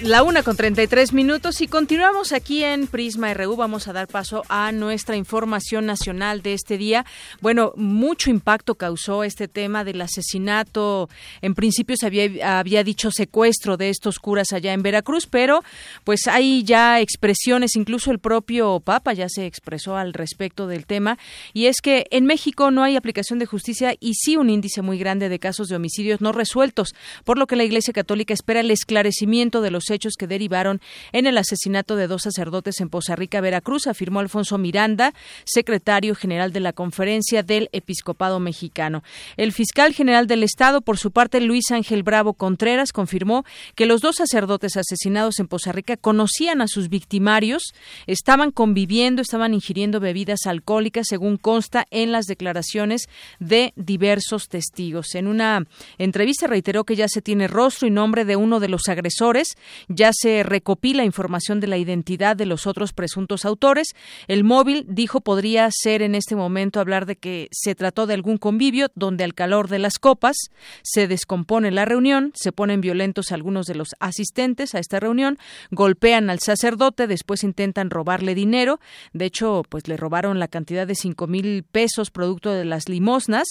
La 0.05 0.25
una 0.25 0.43
con 0.43 0.57
33 0.57 1.13
minutos 1.13 1.61
y 1.61 1.69
continuamos 1.69 2.33
aquí 2.33 2.65
en 2.65 2.89
Prisma 2.89 3.33
RU. 3.35 3.55
Vamos 3.55 3.87
a 3.87 3.93
dar 3.93 4.09
paso 4.09 4.43
a 4.49 4.73
nuestra 4.73 5.17
información 5.17 5.87
nacional 5.87 6.43
de 6.43 6.55
este 6.55 6.77
día. 6.77 7.07
Bueno, 7.41 7.73
mucho 7.77 8.29
impacto 8.29 8.75
causó 8.75 9.23
este 9.23 9.47
tema 9.47 9.85
del 9.85 10.01
asesinato. 10.01 11.09
En 11.41 11.55
principio 11.55 11.95
se 11.97 12.07
había, 12.07 12.59
había 12.59 12.83
dicho 12.83 13.13
secuestro 13.13 13.77
de 13.77 13.91
estos 13.91 14.19
curas 14.19 14.53
allá 14.53 14.73
en 14.73 14.83
Veracruz, 14.83 15.29
pero 15.29 15.63
pues 16.03 16.27
hay 16.27 16.65
ya 16.65 16.99
expresiones, 16.99 17.77
incluso 17.77 18.11
el 18.11 18.19
propio 18.19 18.81
Papa 18.81 19.13
ya 19.13 19.29
se 19.29 19.47
expresó 19.47 19.97
al 19.97 20.15
respecto 20.15 20.67
del 20.67 20.85
tema. 20.85 21.17
Y 21.53 21.67
es 21.67 21.77
que 21.81 22.07
en 22.11 22.27
México 22.27 22.73
no 22.73 22.83
hay 22.83 22.97
aplicación 22.97 23.39
de 23.39 23.47
justicia 23.47 23.95
y 24.01 24.15
sí 24.15 24.37
un 24.37 24.51
índice 24.51 24.83
muy 24.83 24.99
grande 24.99 25.29
de 25.29 25.39
casos 25.39 25.69
de 25.69 25.77
homicidios 25.77 26.21
no 26.21 26.33
resueltos, 26.33 26.93
por 27.25 27.39
lo 27.39 27.47
que 27.47 27.55
la 27.55 27.63
Iglesia 27.63 27.95
Católica 27.95 28.35
espera 28.35 28.59
el 28.59 28.71
esclarecimiento 28.73 29.61
de 29.61 29.71
los 29.71 29.92
hechos 29.93 30.15
que 30.19 30.27
derivaron 30.27 30.81
en 31.13 31.27
el 31.27 31.39
asesinato 31.39 31.97
de 31.97 32.09
dos 32.09 32.23
sacerdotes 32.23 32.81
en 32.81 32.89
Poza 32.89 33.15
Rica, 33.15 33.41
Veracruz, 33.41 33.87
afirmó 33.87 34.21
Alfonso 34.21 34.59
Miranda, 34.59 35.15
secretario 35.45 36.15
general 36.15 36.53
de 36.53 36.61
la 36.61 36.73
Conferencia 36.73 37.43
del 37.43 37.69
Episcopado 37.73 38.41
Mexicano. 38.41 39.03
El 39.37 39.53
fiscal 39.53 39.93
general 39.93 40.27
del 40.27 40.43
Estado, 40.43 40.81
por 40.81 40.99
su 40.99 41.11
parte, 41.11 41.41
Luis 41.41 41.71
Ángel 41.71 42.03
Bravo 42.03 42.35
Contreras, 42.35 42.93
confirmó 42.93 43.45
que 43.75 43.87
los 43.87 44.01
dos 44.01 44.17
sacerdotes 44.17 44.77
asesinados 44.77 45.39
en 45.39 45.49
Poza 45.49 45.73
Rica 45.73 45.97
conocían 45.97 46.61
a 46.61 46.69
sus 46.69 46.89
victimarios, 46.89 47.63
estaban 48.07 48.51
conviviendo, 48.51 49.23
estaban 49.23 49.55
ingiriendo 49.55 50.01
bebidas 50.01 50.47
alcohólicas, 50.47 51.07
según 51.09 51.37
consta 51.37 51.87
en 51.91 52.13
las 52.13 52.27
declaraciones 52.27 53.09
de 53.39 53.73
diversos 53.77 54.49
testigos. 54.49 55.15
En 55.15 55.27
una 55.27 55.67
entrevista 55.99 56.47
reiteró 56.47 56.85
que 56.85 56.97
ya 56.97 57.09
se 57.09 57.23
tiene 57.23 57.49
rostro 57.49 57.87
y 57.87 57.91
nombre 57.91 58.25
de 58.25 58.37
uno 58.37 58.61
de 58.61 58.69
los 58.69 58.89
agresores 58.89 59.57
ya 59.89 60.11
se 60.13 60.43
recopila 60.43 61.05
información 61.05 61.61
de 61.61 61.67
la 61.67 61.79
identidad 61.79 62.37
de 62.37 62.47
los 62.47 62.67
otros 62.67 62.93
presuntos 62.93 63.45
autores. 63.45 63.89
El 64.29 64.45
móvil, 64.45 64.87
dijo, 64.89 65.21
podría 65.21 65.69
ser 65.71 66.03
en 66.03 66.15
este 66.15 66.37
momento 66.37 66.81
hablar 66.81 67.07
de 67.07 67.17
que 67.17 67.49
se 67.51 67.75
trató 67.75 68.07
de 68.07 68.15
algún 68.15 68.39
convivio 68.39 68.89
donde 68.95 69.25
al 69.25 69.35
calor 69.35 69.69
de 69.69 69.79
las 69.79 69.99
copas 69.99 70.37
se 70.83 71.09
descompone 71.09 71.71
la 71.71 71.85
reunión, 71.85 72.33
se 72.35 72.53
ponen 72.53 72.81
violentos 72.81 73.33
algunos 73.33 73.67
de 73.67 73.75
los 73.75 73.91
asistentes 74.01 74.75
a 74.75 74.79
esta 74.79 75.01
reunión, 75.01 75.39
golpean 75.71 76.31
al 76.31 76.41
sacerdote, 76.41 77.07
después 77.07 77.45
intentan 77.45 77.91
robarle 77.91 78.35
dinero. 78.35 78.81
De 79.13 79.27
hecho, 79.27 79.63
pues 79.69 79.89
le 79.89 79.97
robaron 79.97 80.39
la 80.39 80.49
cantidad 80.49 80.87
de 80.87 80.95
cinco 80.95 81.27
mil 81.27 81.65
pesos 81.65 82.11
producto 82.11 82.51
de 82.51 82.65
las 82.65 82.89
limosnas 82.89 83.49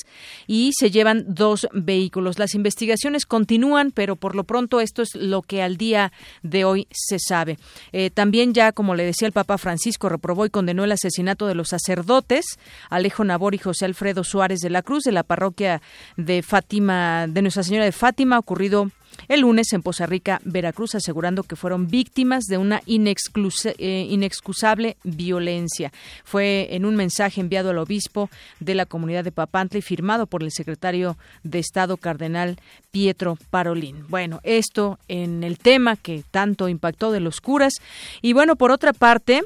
y 0.48 0.72
se 0.78 0.91
llevan 0.91 1.26
dos 1.28 1.67
vehículos. 1.74 2.39
Las 2.39 2.56
investigaciones 2.56 3.26
continúan, 3.26 3.91
pero 3.91 4.15
por 4.15 4.36
lo 4.36 4.44
pronto 4.44 4.80
esto 4.80 5.02
es 5.02 5.15
lo 5.15 5.41
que 5.41 5.62
al 5.62 5.78
día 5.78 6.12
de 6.43 6.65
hoy 6.65 6.88
se 6.91 7.17
sabe. 7.19 7.57
Eh, 7.91 8.10
también 8.10 8.53
ya, 8.53 8.71
como 8.71 8.95
le 8.95 9.03
decía 9.03 9.27
el 9.27 9.34
Papa 9.34 9.57
Francisco, 9.57 10.10
reprobó 10.10 10.45
y 10.45 10.49
condenó 10.49 10.84
el 10.84 10.91
asesinato 10.91 11.47
de 11.47 11.55
los 11.55 11.69
sacerdotes 11.69 12.57
Alejo 12.89 13.23
Nabor 13.23 13.55
y 13.55 13.57
José 13.57 13.86
Alfredo 13.86 14.23
Suárez 14.23 14.60
de 14.60 14.69
la 14.69 14.81
Cruz 14.81 15.03
de 15.03 15.12
la 15.12 15.23
parroquia 15.23 15.81
de 16.17 16.41
Fátima, 16.41 17.27
de 17.27 17.41
Nuestra 17.41 17.63
Señora 17.63 17.86
de 17.86 17.91
Fátima, 17.91 18.39
ocurrido 18.39 18.91
el 19.28 19.41
lunes 19.41 19.71
en 19.74 19.82
Poza 19.82 20.06
Rica, 20.06 20.41
Veracruz, 20.43 20.95
asegurando 20.95 21.43
que 21.43 21.56
fueron 21.56 21.88
víctimas 21.88 22.45
de 22.45 22.58
una 22.58 22.82
eh, 22.86 24.06
inexcusable 24.10 24.97
violencia. 25.04 25.91
Fue 26.24 26.67
en 26.71 26.86
un 26.86 26.95
mensaje 26.95 27.41
enviado 27.41 27.69
al 27.71 27.78
obispo 27.78 28.30
de 28.60 28.76
la 28.76 28.86
comunidad 28.86 29.24
de 29.24 29.32
Papantla 29.32 29.80
y 29.80 29.82
firmado 29.82 30.28
por 30.28 30.43
el 30.43 30.52
secretario 30.52 31.17
de 31.43 31.60
Estado 31.60 31.97
cardenal 31.97 32.60
Pietro 32.91 33.38
Parolín. 33.50 34.06
Bueno, 34.10 34.39
esto 34.43 35.00
en 35.08 35.43
el 35.43 35.58
tema 35.58 35.95
que 35.95 36.24
tanto 36.32 36.69
impactó 36.69 37.12
de 37.12 37.19
los 37.19 37.41
curas. 37.41 37.76
Y 38.21 38.34
bueno, 38.34 38.56
por 38.56 38.71
otra 38.71 38.93
parte, 38.93 39.43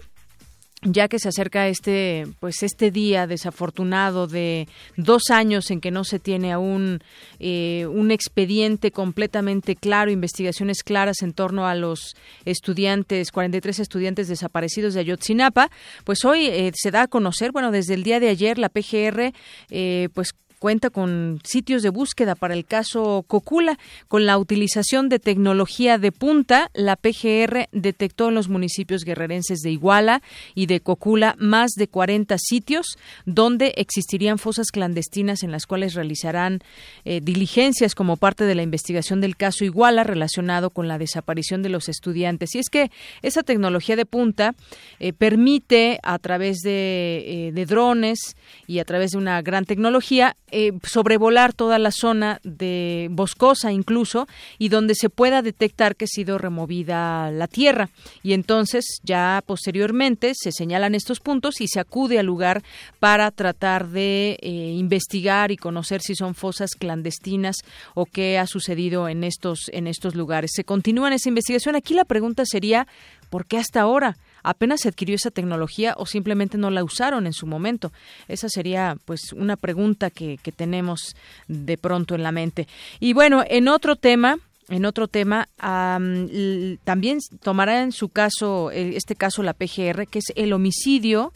ya 0.86 1.08
que 1.08 1.20
se 1.20 1.30
acerca 1.30 1.68
este 1.68 2.28
pues 2.40 2.64
este 2.64 2.92
día 2.92 3.28
desafortunado 3.28 4.28
de 4.28 4.68
dos 4.98 5.24
años 5.32 5.72
en 5.72 5.82
que 5.82 5.92
no 5.92 6.04
se 6.04 6.20
tiene 6.20 6.52
aún 6.52 7.00
eh, 7.40 7.88
un 7.90 8.12
expediente 8.12 8.92
completamente 8.92 9.76
claro 9.76 10.12
investigaciones 10.12 10.84
claras 10.84 11.22
en 11.22 11.34
torno 11.34 11.68
a 11.68 11.76
los 11.76 12.16
estudiantes 12.46 13.32
43 13.32 13.80
estudiantes 13.80 14.28
desaparecidos 14.28 14.94
de 14.94 15.02
Ayotzinapa 15.02 15.70
pues 16.04 16.24
hoy 16.24 16.48
eh, 16.48 16.72
se 16.76 16.92
da 16.92 17.04
a 17.04 17.08
conocer 17.08 17.52
bueno 17.52 17.72
desde 17.72 17.96
el 17.96 18.04
día 18.04 18.20
de 18.20 18.30
ayer 18.30 18.58
la 18.58 18.70
PGR 18.70 19.34
eh, 19.72 20.10
pues 20.14 20.34
cuenta 20.60 20.90
con 20.90 21.40
sitios 21.44 21.84
de 21.84 21.90
búsqueda 21.90 22.36
para 22.36 22.54
el 22.54 22.66
caso 22.66 23.24
Cocula. 23.28 23.78
Con 24.08 24.26
la 24.26 24.38
utilización 24.38 25.10
de 25.10 25.20
tecnología 25.20 25.98
de 25.98 26.12
punta, 26.12 26.70
la 26.74 26.96
PGR 26.96 27.68
detectó 27.72 28.30
en 28.30 28.36
los 28.36 28.50
municipios 28.50 29.04
guerrerenses 29.04 29.60
de 29.60 29.72
Iguala 29.72 30.22
y 30.54 30.66
de 30.66 30.80
Cocula 30.80 31.36
más 31.40 31.72
de 31.72 31.88
40 31.88 32.38
sitios 32.38 32.98
donde 33.26 33.74
existirían 33.78 34.38
fosas 34.38 34.72
clandestinas 34.72 35.44
en 35.44 35.52
las 35.52 35.66
cuales 35.66 35.94
realizarán 35.94 36.60
eh, 37.04 37.22
diligencias 37.22 37.96
como 37.96 38.18
parte 38.18 38.46
de 38.46 38.56
la 38.56 38.64
investigación 38.64 39.22
del 39.22 39.36
caso 39.36 39.66
Iguala 39.66 40.04
relacionado 40.04 40.70
con 40.70 40.88
la 40.88 40.98
desaparición 40.98 41.64
de 41.64 41.70
los 41.70 41.90
estudiantes. 41.90 42.56
Y 42.56 42.60
es 42.60 42.70
que 42.70 42.92
esa 43.22 43.44
tecnología 43.44 43.96
de 43.96 44.06
punta 44.06 44.56
eh, 45.00 45.14
permite 45.14 46.00
a 46.04 46.20
través 46.20 46.60
de, 46.60 47.48
eh, 47.48 47.52
de 47.52 47.66
drones 47.66 48.36
y 48.68 48.80
a 48.80 48.86
través 48.86 49.12
de 49.12 49.18
una 49.18 49.42
gran 49.42 49.66
tecnología 49.66 50.36
eh, 50.58 50.72
sobrevolar 50.84 51.52
toda 51.52 51.80
la 51.80 51.92
zona 51.92 52.40
de 52.44 53.10
boscosa 53.12 53.74
incluso 53.74 54.26
y 54.58 54.70
donde 54.70 54.96
se 54.96 55.10
pueda 55.10 55.42
detectar 55.42 55.98
que 55.98 56.06
ha 56.06 56.08
sido 56.08 56.38
removida 56.38 57.30
la 57.32 57.48
tierra. 57.48 57.90
Y 58.24 58.32
entonces 58.32 59.02
ya 59.04 59.44
posteriormente 59.46 60.32
se 60.34 60.54
señalan 60.54 60.96
estos 60.96 61.20
puntos 61.20 61.60
y 61.60 61.68
se 61.68 61.82
acude 61.82 62.20
al 62.20 62.28
lugar 62.28 62.64
para 63.00 63.32
tratar 63.32 63.90
de 63.90 64.38
eh, 64.42 64.48
investigar 64.78 65.52
y 65.52 65.58
conocer 65.58 66.02
si 66.02 66.16
son 66.16 66.36
fosas 66.36 66.72
clandestinas 66.72 67.58
o 67.94 68.06
qué 68.06 68.38
ha 68.38 68.48
sucedido 68.48 69.10
en 69.10 69.26
estos, 69.26 69.70
en 69.74 69.88
estos 69.88 70.16
lugares. 70.16 70.52
Se 70.54 70.64
continúa 70.64 71.14
esa 71.14 71.30
investigación. 71.30 71.76
Aquí 71.76 71.94
la 71.94 72.06
pregunta 72.06 72.44
sería, 72.46 72.88
¿por 73.30 73.46
qué 73.46 73.58
hasta 73.58 73.82
ahora? 73.82 74.16
Apenas 74.50 74.82
se 74.82 74.90
adquirió 74.90 75.16
esa 75.16 75.32
tecnología 75.32 75.94
o 75.98 76.06
simplemente 76.06 76.58
no 76.58 76.70
la 76.70 76.84
usaron 76.84 77.26
en 77.26 77.34
su 77.34 77.48
momento? 77.48 77.92
Esa 78.28 78.50
sería 78.50 78.98
pues 79.06 79.34
una 79.34 79.56
pregunta 79.58 80.10
que, 80.10 80.40
que 80.42 80.52
tenemos 80.52 81.16
de 81.48 81.78
pronto 81.78 82.16
en 82.16 82.24
la 82.24 82.32
mente. 82.32 82.68
Y 83.00 83.14
bueno, 83.14 83.44
en 83.48 83.68
otro 83.68 83.96
tema, 83.96 84.40
en 84.70 84.86
otro 84.86 85.08
tema, 85.08 85.48
también 85.58 87.20
tomará 87.42 87.84
en 87.84 87.92
su 87.92 88.10
caso, 88.10 88.72
este 88.72 89.16
caso 89.16 89.44
la 89.44 89.54
PGR, 89.54 90.08
que 90.08 90.20
es 90.20 90.34
el 90.36 90.54
homicidio 90.54 91.34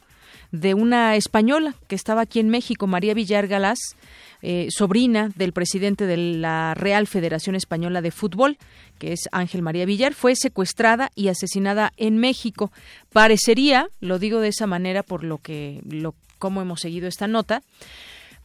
de 0.52 0.74
una 0.74 1.16
española 1.16 1.76
que 1.88 1.96
estaba 1.96 2.22
aquí 2.22 2.40
en 2.40 2.50
México, 2.50 2.88
María 2.88 3.14
Villar 3.14 3.48
Galás, 3.48 3.80
eh, 4.42 4.68
sobrina 4.72 5.32
del 5.36 5.54
presidente 5.54 6.06
de 6.06 6.18
la 6.18 6.74
Real 6.74 7.08
Federación 7.08 7.56
Española 7.56 8.02
de 8.02 8.12
Fútbol, 8.12 8.58
que 8.98 9.14
es 9.14 9.28
Ángel 9.32 9.62
María 9.62 9.86
Villar, 9.86 10.14
fue 10.14 10.36
secuestrada 10.36 11.12
y 11.16 11.28
asesinada 11.28 11.92
en 11.98 12.18
México. 12.18 12.72
Parecería, 13.12 13.90
lo 14.00 14.18
digo 14.18 14.40
de 14.40 14.50
esa 14.50 14.66
manera 14.66 15.04
por 15.04 15.24
lo 15.24 15.38
que, 15.38 15.82
lo, 15.90 16.16
cómo 16.38 16.62
hemos 16.62 16.82
seguido 16.82 17.08
esta 17.08 17.28
nota, 17.28 17.62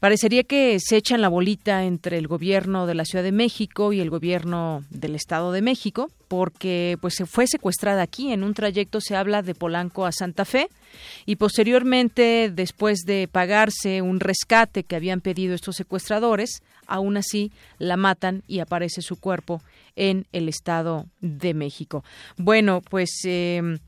Parecería 0.04 0.42
que 0.42 0.76
se 0.80 0.98
echan 0.98 1.22
la 1.22 1.30
bolita 1.30 1.84
entre 1.84 2.18
el 2.18 2.28
gobierno 2.28 2.86
de 2.86 2.94
la 2.94 3.06
Ciudad 3.06 3.24
de 3.24 3.32
México 3.32 3.94
y 3.94 4.00
el 4.00 4.10
gobierno 4.10 4.84
del 4.90 5.14
Estado 5.14 5.50
de 5.50 5.62
México, 5.62 6.10
porque 6.28 6.98
pues 7.00 7.14
se 7.14 7.24
fue 7.24 7.46
secuestrada 7.46 8.02
aquí. 8.02 8.30
En 8.30 8.44
un 8.44 8.52
trayecto 8.52 9.00
se 9.00 9.16
habla 9.16 9.40
de 9.40 9.54
Polanco 9.54 10.04
a 10.04 10.12
Santa 10.12 10.44
Fe 10.44 10.68
y 11.26 11.36
posteriormente, 11.36 12.50
después 12.52 13.00
de 13.06 13.28
pagarse 13.30 14.02
un 14.02 14.20
rescate 14.20 14.84
que 14.84 14.96
habían 14.96 15.20
pedido 15.20 15.54
estos 15.54 15.76
secuestradores, 15.76 16.62
aún 16.86 17.16
así 17.16 17.52
la 17.78 17.96
matan 17.96 18.42
y 18.46 18.60
aparece 18.60 19.02
su 19.02 19.16
cuerpo 19.16 19.62
en 19.96 20.26
el 20.32 20.48
Estado 20.48 21.06
de 21.20 21.54
México. 21.54 22.04
Bueno, 22.36 22.82
pues. 22.88 23.10
Eh, 23.24 23.78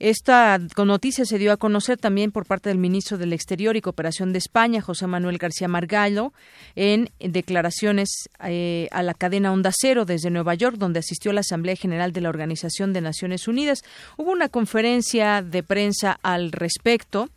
esta 0.00 0.58
noticia 0.78 1.26
se 1.26 1.38
dio 1.38 1.52
a 1.52 1.58
conocer 1.58 1.98
también 1.98 2.32
por 2.32 2.46
parte 2.46 2.70
del 2.70 2.78
ministro 2.78 3.18
del 3.18 3.34
Exterior 3.34 3.76
y 3.76 3.82
Cooperación 3.82 4.32
de 4.32 4.38
España, 4.38 4.80
José 4.80 5.06
Manuel 5.06 5.36
García 5.36 5.68
Margallo, 5.68 6.32
en 6.74 7.10
declaraciones 7.20 8.08
eh, 8.42 8.88
a 8.92 9.02
la 9.02 9.12
cadena 9.12 9.52
Onda 9.52 9.70
Cero 9.78 10.06
desde 10.06 10.30
Nueva 10.30 10.54
York, 10.54 10.76
donde 10.78 11.00
asistió 11.00 11.32
a 11.32 11.34
la 11.34 11.40
Asamblea 11.40 11.76
General 11.76 12.14
de 12.14 12.22
la 12.22 12.30
Organización 12.30 12.94
de 12.94 13.02
Naciones 13.02 13.46
Unidas. 13.46 13.84
Hubo 14.16 14.32
una 14.32 14.48
conferencia 14.48 15.42
de 15.42 15.62
prensa 15.62 16.18
al 16.22 16.50
respecto 16.50 17.28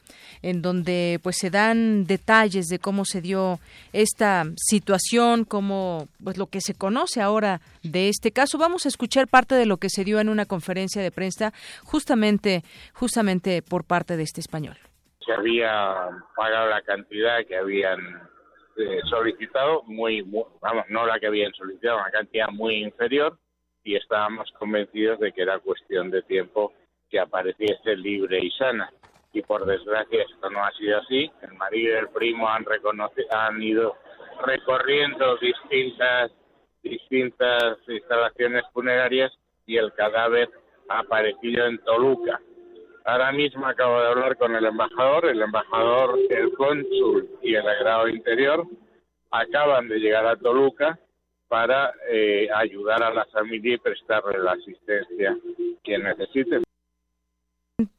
en 0.44 0.62
donde 0.62 1.20
pues 1.24 1.38
se 1.40 1.50
dan 1.50 2.06
detalles 2.06 2.68
de 2.68 2.78
cómo 2.78 3.06
se 3.06 3.22
dio 3.22 3.60
esta 3.94 4.44
situación, 4.58 5.46
cómo 5.46 6.08
pues 6.24 6.38
lo 6.38 6.48
que 6.48 6.62
se 6.62 6.76
conoce 6.78 7.22
ahora 7.22 7.62
de 7.82 8.10
este 8.10 8.32
caso. 8.32 8.58
Vamos 8.58 8.86
a 8.86 8.90
escuchar 8.90 9.28
parte 9.28 9.56
de 9.56 9.66
lo 9.66 9.78
que 9.78 9.90
se 9.90 10.04
dio 10.04 10.20
en 10.20 10.30
una 10.30 10.46
conferencia 10.46 11.02
de 11.02 11.12
prensa 11.12 11.54
justamente 11.84 12.62
justamente 12.94 13.62
por 13.62 13.86
parte 13.86 14.18
de 14.18 14.24
este 14.24 14.42
español. 14.42 14.78
Se 15.26 15.32
había 15.32 16.10
pagado 16.36 16.70
la 16.70 16.82
cantidad 16.82 17.46
que 17.48 17.56
habían 17.56 18.00
eh, 18.76 19.00
solicitado, 19.10 19.84
muy, 19.84 20.22
vamos, 20.62 20.86
no 20.90 21.06
la 21.06 21.20
que 21.20 21.28
habían 21.28 21.54
solicitado, 21.54 21.98
una 21.98 22.12
cantidad 22.12 22.50
muy 22.50 22.84
inferior 22.84 23.38
y 23.86 23.96
estábamos 23.96 24.52
convencidos 24.60 25.20
de 25.20 25.32
que 25.32 25.42
era 25.42 25.60
cuestión 25.60 26.12
de 26.12 26.22
tiempo 26.24 26.74
que 27.10 27.20
apareciese 27.20 27.96
libre 27.96 28.40
y 28.42 28.52
sana 28.52 28.92
y 29.34 29.42
por 29.42 29.66
desgracia 29.66 30.24
esto 30.24 30.50
no 30.50 30.64
ha 30.64 30.72
sido 30.74 31.00
así. 31.00 31.30
El 31.42 31.54
marido 31.56 31.96
y 31.96 31.98
el 31.98 32.10
primo 32.10 32.48
han, 32.48 32.66
han 33.32 33.62
ido 33.62 33.98
recorriendo 34.46 35.38
distintas, 35.38 36.32
distintas 36.84 37.78
instalaciones 37.88 38.64
funerarias 38.72 39.34
y 39.66 39.78
el 39.78 39.92
cadáver 39.94 40.50
ha 40.90 41.00
aparecido 41.00 41.66
en 41.66 41.80
Toluca. 41.80 42.40
Ahora 43.06 43.32
mismo 43.32 43.66
acabo 43.66 44.00
de 44.00 44.08
hablar 44.08 44.38
con 44.38 44.56
el 44.56 44.66
embajador, 44.66 45.26
el 45.26 45.42
embajador, 45.42 46.18
el 46.30 46.54
cónsul 46.54 47.28
y 47.42 47.56
el 47.56 47.68
agrado 47.68 48.08
interior 48.08 48.66
acaban 49.32 49.90
de 49.90 50.00
llegar 50.00 50.26
a 50.28 50.38
Toluca 50.38 50.98
para 51.48 51.94
eh, 52.10 52.48
ayudar 52.54 53.04
a 53.04 53.14
la 53.14 53.26
familia 53.26 53.76
y 53.76 53.78
prestarle 53.78 54.40
la 54.40 54.54
asistencia 54.54 55.38
que 55.84 55.98
necesiten. 55.98 56.63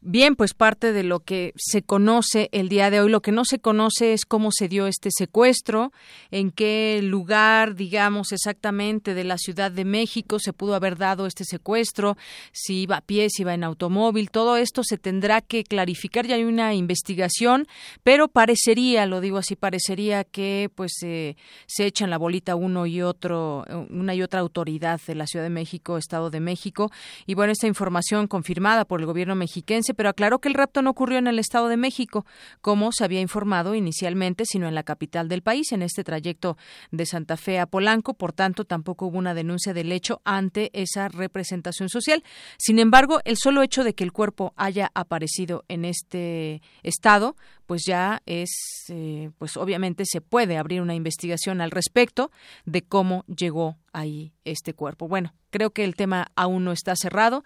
Bien, 0.01 0.37
pues 0.37 0.55
parte 0.55 0.93
de 0.93 1.03
lo 1.03 1.19
que 1.19 1.53
se 1.57 1.83
conoce 1.83 2.49
el 2.53 2.69
día 2.69 2.91
de 2.91 3.01
hoy, 3.01 3.11
lo 3.11 3.23
que 3.23 3.33
no 3.33 3.45
se 3.45 3.59
conoce 3.59 4.13
es 4.13 4.25
cómo 4.25 4.53
se 4.53 4.69
dio 4.69 4.87
este 4.87 5.09
secuestro, 5.11 5.91
en 6.31 6.53
qué 6.53 7.01
lugar, 7.03 7.75
digamos 7.75 8.31
exactamente, 8.31 9.15
de 9.15 9.25
la 9.25 9.37
Ciudad 9.37 9.73
de 9.73 9.85
México 9.85 10.39
se 10.39 10.53
pudo 10.53 10.77
haber 10.77 10.97
dado 10.97 11.27
este 11.27 11.45
secuestro, 11.45 12.17
si 12.53 12.83
iba 12.83 12.99
a 12.99 13.01
pie, 13.01 13.29
si 13.31 13.43
iba 13.43 13.53
en 13.53 13.65
automóvil, 13.65 14.31
todo 14.31 14.57
esto 14.57 14.85
se 14.85 14.97
tendrá 14.97 15.41
que 15.41 15.65
clarificar, 15.65 16.25
ya 16.25 16.37
hay 16.37 16.45
una 16.45 16.73
investigación, 16.75 17.67
pero 18.05 18.29
parecería, 18.29 19.07
lo 19.07 19.21
digo 19.21 19.39
así, 19.39 19.57
parecería 19.57 20.23
que 20.23 20.71
pues 20.73 20.93
se 21.01 21.37
echan 21.79 22.11
la 22.11 22.19
bolita 22.19 22.55
uno 22.55 22.87
y 22.87 23.03
otro, 23.03 23.65
una 23.91 24.15
y 24.15 24.23
otra 24.23 24.39
autoridad 24.39 25.01
de 25.05 25.17
la 25.17 25.27
Ciudad 25.27 25.45
de 25.45 25.51
México, 25.51 25.99
Estado 25.99 26.31
de 26.31 26.39
México, 26.39 26.93
y 27.27 27.35
bueno, 27.35 27.53
esta 27.53 27.67
información 27.67 28.29
confirmada 28.29 28.85
por 28.85 29.01
el 29.01 29.07
gobierno 29.07 29.35
mexicano 29.35 29.64
pero 29.97 30.09
aclaró 30.09 30.41
que 30.41 30.49
el 30.49 30.55
rapto 30.55 30.83
no 30.83 30.91
ocurrió 30.91 31.19
en 31.19 31.27
el 31.27 31.39
Estado 31.39 31.69
de 31.69 31.77
México, 31.77 32.27
como 32.61 32.93
se 32.93 33.05
había 33.05 33.21
informado 33.21 33.75
inicialmente, 33.75 34.45
sino 34.47 34.69
en 34.69 34.75
la 34.75 34.83
capital 34.83 35.29
del 35.29 35.43
país, 35.43 35.73
en 35.73 35.83
este 35.83 36.05
trayecto 36.05 36.57
de 36.91 37.07
Santa 37.07 37.37
Fe 37.37 37.59
a 37.59 37.67
Polanco. 37.67 38.15
Por 38.15 38.33
tanto, 38.33 38.65
tampoco 38.65 39.07
hubo 39.07 39.19
una 39.19 39.35
denuncia 39.35 39.75
del 39.75 39.93
hecho 39.93 40.21
ante 40.25 40.71
esa 40.73 41.09
representación 41.09 41.89
social. 41.89 42.23
Sin 42.59 42.79
embargo, 42.79 43.21
el 43.25 43.37
solo 43.37 43.63
hecho 43.63 43.85
de 43.85 43.95
que 43.95 44.05
el 44.05 44.13
cuerpo 44.13 44.53
haya 44.57 44.91
aparecido 44.95 45.65
en 45.69 45.85
este 45.85 46.63
estado, 46.83 47.37
pues 47.67 47.83
ya 47.87 48.23
es, 48.27 48.51
eh, 48.89 49.31
pues 49.39 49.57
obviamente 49.57 50.05
se 50.07 50.21
puede 50.21 50.57
abrir 50.57 50.83
una 50.83 50.95
investigación 50.95 51.61
al 51.61 51.71
respecto 51.71 52.31
de 52.67 52.83
cómo 52.83 53.25
llegó 53.27 53.77
ahí 53.93 54.33
este 54.45 54.75
cuerpo. 54.75 55.09
Bueno, 55.09 55.33
creo 55.51 55.71
que 55.71 55.85
el 55.85 55.95
tema 55.95 56.27
aún 56.37 56.65
no 56.65 56.73
está 56.73 56.95
cerrado 56.97 57.45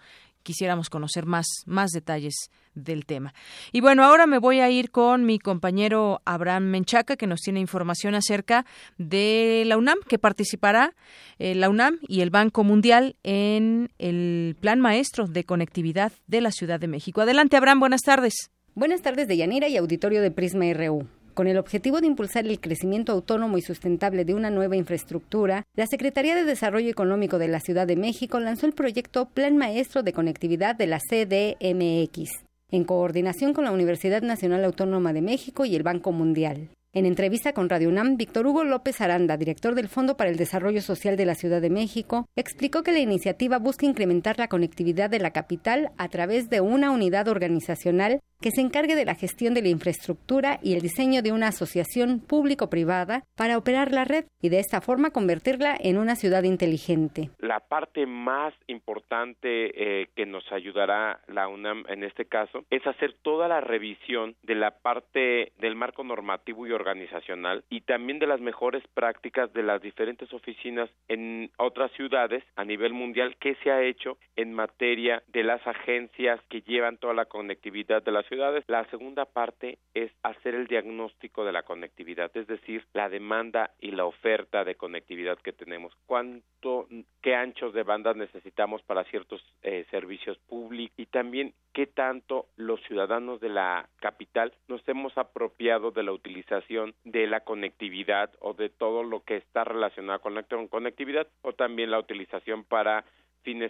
quisiéramos 0.49 0.89
conocer 0.89 1.27
más, 1.27 1.45
más 1.67 1.91
detalles 1.91 2.49
del 2.73 3.05
tema. 3.05 3.35
Y 3.71 3.81
bueno, 3.81 4.03
ahora 4.03 4.25
me 4.25 4.39
voy 4.39 4.61
a 4.61 4.69
ir 4.71 4.89
con 4.89 5.23
mi 5.23 5.37
compañero 5.37 6.23
Abraham 6.25 6.63
Menchaca, 6.63 7.17
que 7.17 7.27
nos 7.27 7.41
tiene 7.41 7.59
información 7.59 8.15
acerca 8.15 8.65
de 8.97 9.61
la 9.67 9.77
UNAM, 9.77 9.99
que 10.07 10.17
participará 10.17 10.95
eh, 11.37 11.53
la 11.53 11.69
UNAM 11.69 11.99
y 12.07 12.21
el 12.21 12.31
Banco 12.31 12.63
Mundial 12.63 13.15
en 13.21 13.91
el 13.99 14.57
Plan 14.59 14.79
Maestro 14.79 15.27
de 15.27 15.43
Conectividad 15.43 16.13
de 16.25 16.41
la 16.41 16.49
Ciudad 16.49 16.79
de 16.79 16.87
México. 16.87 17.21
Adelante, 17.21 17.55
Abraham, 17.55 17.81
buenas 17.81 18.01
tardes. 18.01 18.49
Buenas 18.73 19.03
tardes 19.03 19.27
de 19.27 19.37
Yanira 19.37 19.67
y 19.67 19.77
auditorio 19.77 20.19
de 20.19 20.31
Prisma 20.31 20.65
RU. 20.73 21.07
Con 21.33 21.47
el 21.47 21.57
objetivo 21.57 22.01
de 22.01 22.07
impulsar 22.07 22.45
el 22.45 22.59
crecimiento 22.59 23.11
autónomo 23.11 23.57
y 23.57 23.61
sustentable 23.61 24.25
de 24.25 24.33
una 24.33 24.49
nueva 24.49 24.75
infraestructura, 24.75 25.63
la 25.75 25.87
Secretaría 25.87 26.35
de 26.35 26.43
Desarrollo 26.43 26.89
Económico 26.89 27.37
de 27.37 27.47
la 27.47 27.59
Ciudad 27.59 27.87
de 27.87 27.95
México 27.95 28.39
lanzó 28.39 28.65
el 28.65 28.73
proyecto 28.73 29.29
Plan 29.29 29.55
Maestro 29.57 30.03
de 30.03 30.13
Conectividad 30.13 30.75
de 30.75 30.87
la 30.87 30.99
CDMX, 30.99 32.29
en 32.71 32.83
coordinación 32.83 33.53
con 33.53 33.63
la 33.65 33.71
Universidad 33.71 34.21
Nacional 34.21 34.65
Autónoma 34.65 35.13
de 35.13 35.21
México 35.21 35.65
y 35.65 35.75
el 35.75 35.83
Banco 35.83 36.11
Mundial. 36.11 36.69
En 36.91 37.05
entrevista 37.05 37.53
con 37.53 37.69
Radio 37.69 37.87
UNAM, 37.89 38.17
Víctor 38.17 38.47
Hugo 38.47 38.63
López 38.63 38.99
Aranda, 38.99 39.37
director 39.37 39.75
del 39.75 39.89
Fondo 39.89 40.17
para 40.17 40.31
el 40.31 40.37
Desarrollo 40.37 40.81
Social 40.81 41.17
de 41.17 41.25
la 41.25 41.35
Ciudad 41.35 41.61
de 41.61 41.69
México, 41.69 42.25
explicó 42.35 42.81
que 42.81 42.91
la 42.91 42.97
iniciativa 42.97 43.59
busca 43.59 43.85
incrementar 43.85 44.39
la 44.39 44.47
conectividad 44.47 45.07
de 45.07 45.19
la 45.19 45.29
capital 45.29 45.91
a 45.97 46.09
través 46.09 46.49
de 46.49 46.61
una 46.61 46.89
unidad 46.89 47.27
organizacional 47.27 48.21
que 48.41 48.51
se 48.51 48.61
encargue 48.61 48.95
de 48.95 49.03
la 49.03 49.15
gestión 49.15 49.53
de 49.53 49.61
la 49.61 49.67
infraestructura 49.67 50.59
y 50.63 50.73
el 50.73 50.81
diseño 50.81 51.21
de 51.21 51.33
una 51.33 51.47
asociación 51.47 52.21
público-privada 52.21 53.23
para 53.35 53.57
operar 53.57 53.91
la 53.91 54.05
red 54.05 54.25
y 54.41 54.47
de 54.47 54.59
esta 54.59 54.79
forma 54.79 55.11
convertirla 55.11 55.75
en 55.77 55.97
una 55.97 56.15
ciudad 56.15 56.43
inteligente. 56.43 57.29
La 57.39 57.59
parte 57.59 58.05
más 58.05 58.53
importante 58.67 60.01
eh, 60.01 60.07
que 60.15 60.25
nos 60.25 60.49
ayudará 60.53 61.19
la 61.27 61.49
UNAM 61.49 61.83
en 61.89 62.03
este 62.03 62.25
caso 62.25 62.63
es 62.69 62.85
hacer 62.87 63.15
toda 63.21 63.49
la 63.49 63.59
revisión 63.59 64.35
de 64.43 64.55
la 64.55 64.71
parte 64.71 65.51
del 65.59 65.75
marco 65.75 66.05
normativo 66.05 66.65
y 66.65 66.71
organizacional 66.71 67.65
y 67.69 67.81
también 67.81 68.19
de 68.19 68.27
las 68.27 68.39
mejores 68.39 68.83
prácticas 68.93 69.51
de 69.51 69.63
las 69.63 69.81
diferentes 69.81 70.31
oficinas 70.33 70.89
en 71.09 71.51
otras 71.57 71.91
ciudades 71.91 72.43
a 72.55 72.63
nivel 72.63 72.93
mundial 72.93 73.35
que 73.37 73.55
se 73.55 73.71
ha 73.71 73.83
hecho 73.83 74.17
en 74.37 74.53
materia 74.53 75.23
de 75.27 75.43
las 75.43 75.65
agencias 75.67 76.39
que 76.49 76.61
llevan 76.61 76.97
toda 76.97 77.13
la 77.13 77.25
conectividad 77.25 78.01
de 78.01 78.11
las 78.13 78.28
ciudades. 78.29 78.63
La 78.67 78.85
segunda 78.85 79.25
parte 79.25 79.79
es 79.93 80.11
hacer 80.23 80.55
el 80.55 80.67
diagnóstico 80.67 81.43
de 81.43 81.51
la 81.51 81.63
conectividad, 81.63 82.31
es 82.35 82.47
decir, 82.47 82.85
la 82.93 83.09
demanda 83.09 83.71
y 83.79 83.91
la 83.91 84.05
oferta 84.05 84.63
de 84.63 84.75
conectividad 84.75 85.37
que 85.39 85.51
tenemos. 85.51 85.93
¿Cuánto, 86.05 86.87
qué 87.21 87.35
anchos 87.35 87.73
de 87.73 87.83
banda 87.83 88.13
necesitamos 88.13 88.81
para 88.83 89.03
ciertos 89.05 89.43
eh, 89.63 89.85
servicios 89.91 90.37
públicos 90.47 90.93
y 90.97 91.07
también 91.07 91.53
qué 91.73 91.87
tanto 91.87 92.47
los 92.55 92.81
ciudadanos 92.83 93.39
de 93.41 93.49
la 93.49 93.89
capital 93.97 94.53
nos 94.67 94.87
hemos 94.87 95.17
apropiado 95.17 95.91
de 95.91 96.03
la 96.03 96.11
utilización 96.11 96.93
de 97.03 97.27
la 97.27 97.41
conectividad 97.41 98.31
o 98.39 98.53
de 98.53 98.69
todo 98.69 99.03
lo 99.03 99.23
que 99.23 99.37
está 99.37 99.63
relacionado 99.63 100.21
con 100.21 100.35
la 100.35 100.43
conectividad 100.43 101.27
o 101.41 101.53
también 101.53 101.91
la 101.91 101.99
utilización 101.99 102.63
para 102.63 103.03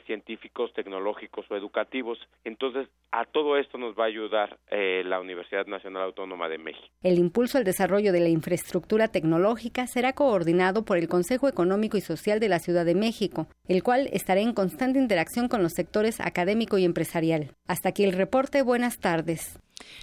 científicos, 0.05 0.73
tecnológicos 0.73 1.45
o 1.49 1.55
educativos. 1.55 2.17
Entonces, 2.43 2.87
a 3.11 3.25
todo 3.25 3.57
esto 3.57 3.77
nos 3.77 3.97
va 3.97 4.03
a 4.03 4.07
ayudar 4.07 4.57
eh, 4.69 5.03
la 5.05 5.19
Universidad 5.19 5.65
Nacional 5.67 6.03
Autónoma 6.03 6.49
de 6.49 6.57
México. 6.57 6.87
El 7.01 7.17
impulso 7.17 7.57
al 7.57 7.63
desarrollo 7.63 8.11
de 8.11 8.19
la 8.19 8.29
infraestructura 8.29 9.07
tecnológica 9.07 9.87
será 9.87 10.13
coordinado 10.13 10.85
por 10.85 10.97
el 10.97 11.07
Consejo 11.07 11.47
Económico 11.47 11.97
y 11.97 12.01
Social 12.01 12.39
de 12.39 12.49
la 12.49 12.59
Ciudad 12.59 12.85
de 12.85 12.95
México, 12.95 13.47
el 13.67 13.83
cual 13.83 14.09
estará 14.11 14.41
en 14.41 14.53
constante 14.53 14.99
interacción 14.99 15.47
con 15.47 15.63
los 15.63 15.73
sectores 15.73 16.19
académico 16.19 16.77
y 16.77 16.85
empresarial. 16.85 17.51
Hasta 17.67 17.89
aquí 17.89 18.03
el 18.03 18.13
reporte. 18.13 18.61
Buenas 18.61 18.99
tardes. 18.99 19.59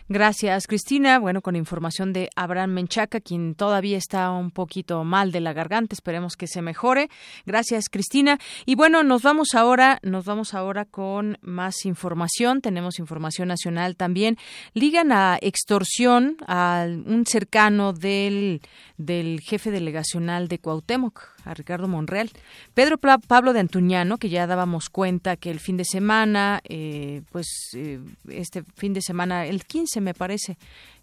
Gracias, 0.09 0.67
Cristina. 0.67 1.19
Bueno, 1.19 1.43
con 1.43 1.57
información 1.57 2.13
de 2.13 2.31
Abraham 2.37 2.71
Menchaca, 2.71 3.21
quien 3.21 3.55
todavía 3.55 3.99
está 3.99 4.31
un 4.31 4.51
poquito 4.51 5.03
mal 5.05 5.33
de 5.33 5.41
la 5.41 5.53
garganta. 5.53 5.95
Esperemos 5.95 6.37
que 6.37 6.47
se 6.47 6.63
mejore. 6.63 7.11
Gracias, 7.45 7.89
Cristina. 7.89 8.39
Y 8.65 8.77
bueno, 8.77 9.03
nos 9.03 9.23
vamos 9.23 9.49
ahora, 9.55 9.99
nos 10.03 10.25
vamos 10.25 10.55
ahora 10.55 10.85
con 10.85 11.39
más 11.43 11.85
información. 11.85 12.61
Tenemos 12.61 12.99
información 12.99 13.49
nacional 13.49 13.97
también. 13.97 14.37
Ligan 14.75 15.13
a 15.13 15.39
extorsión 15.41 16.37
a 16.47 16.87
un 16.87 17.27
cercano 17.27 17.93
del, 17.93 18.61
del 18.97 19.41
jefe 19.41 19.71
delegacional 19.71 20.49
de 20.49 20.59
Cuauhtémoc, 20.59 21.21
a 21.45 21.55
Ricardo 21.55 21.89
Monreal. 21.89 22.31
Pedro 22.75 22.99
Pablo 22.99 23.53
de 23.53 23.61
Antuñano, 23.61 24.19
que 24.19 24.29
ya 24.29 24.47
dábamos 24.47 24.89
cuenta 24.89 25.37
que 25.37 25.51
el 25.51 25.61
fin 25.61 25.77
de 25.77 25.85
semana, 25.85 26.61
eh, 26.69 27.23
pues 27.31 27.47
eh, 27.75 28.01
este 28.29 28.65
fin 28.77 28.93
de 28.93 29.03
semana, 29.03 29.47
el 29.47 29.65
15 29.67 30.01
me 30.01 30.15
parece, 30.15 30.57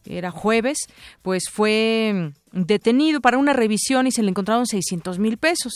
era 0.05 0.31
jueves, 0.31 0.77
pues 1.21 1.43
fue 1.51 2.33
detenido 2.53 3.19
para 3.19 3.39
una 3.39 3.51
revisión 3.51 4.05
y 4.05 4.11
se 4.11 4.21
le 4.21 4.29
encontraron 4.29 4.67
600 4.67 5.17
mil 5.19 5.37
pesos. 5.37 5.73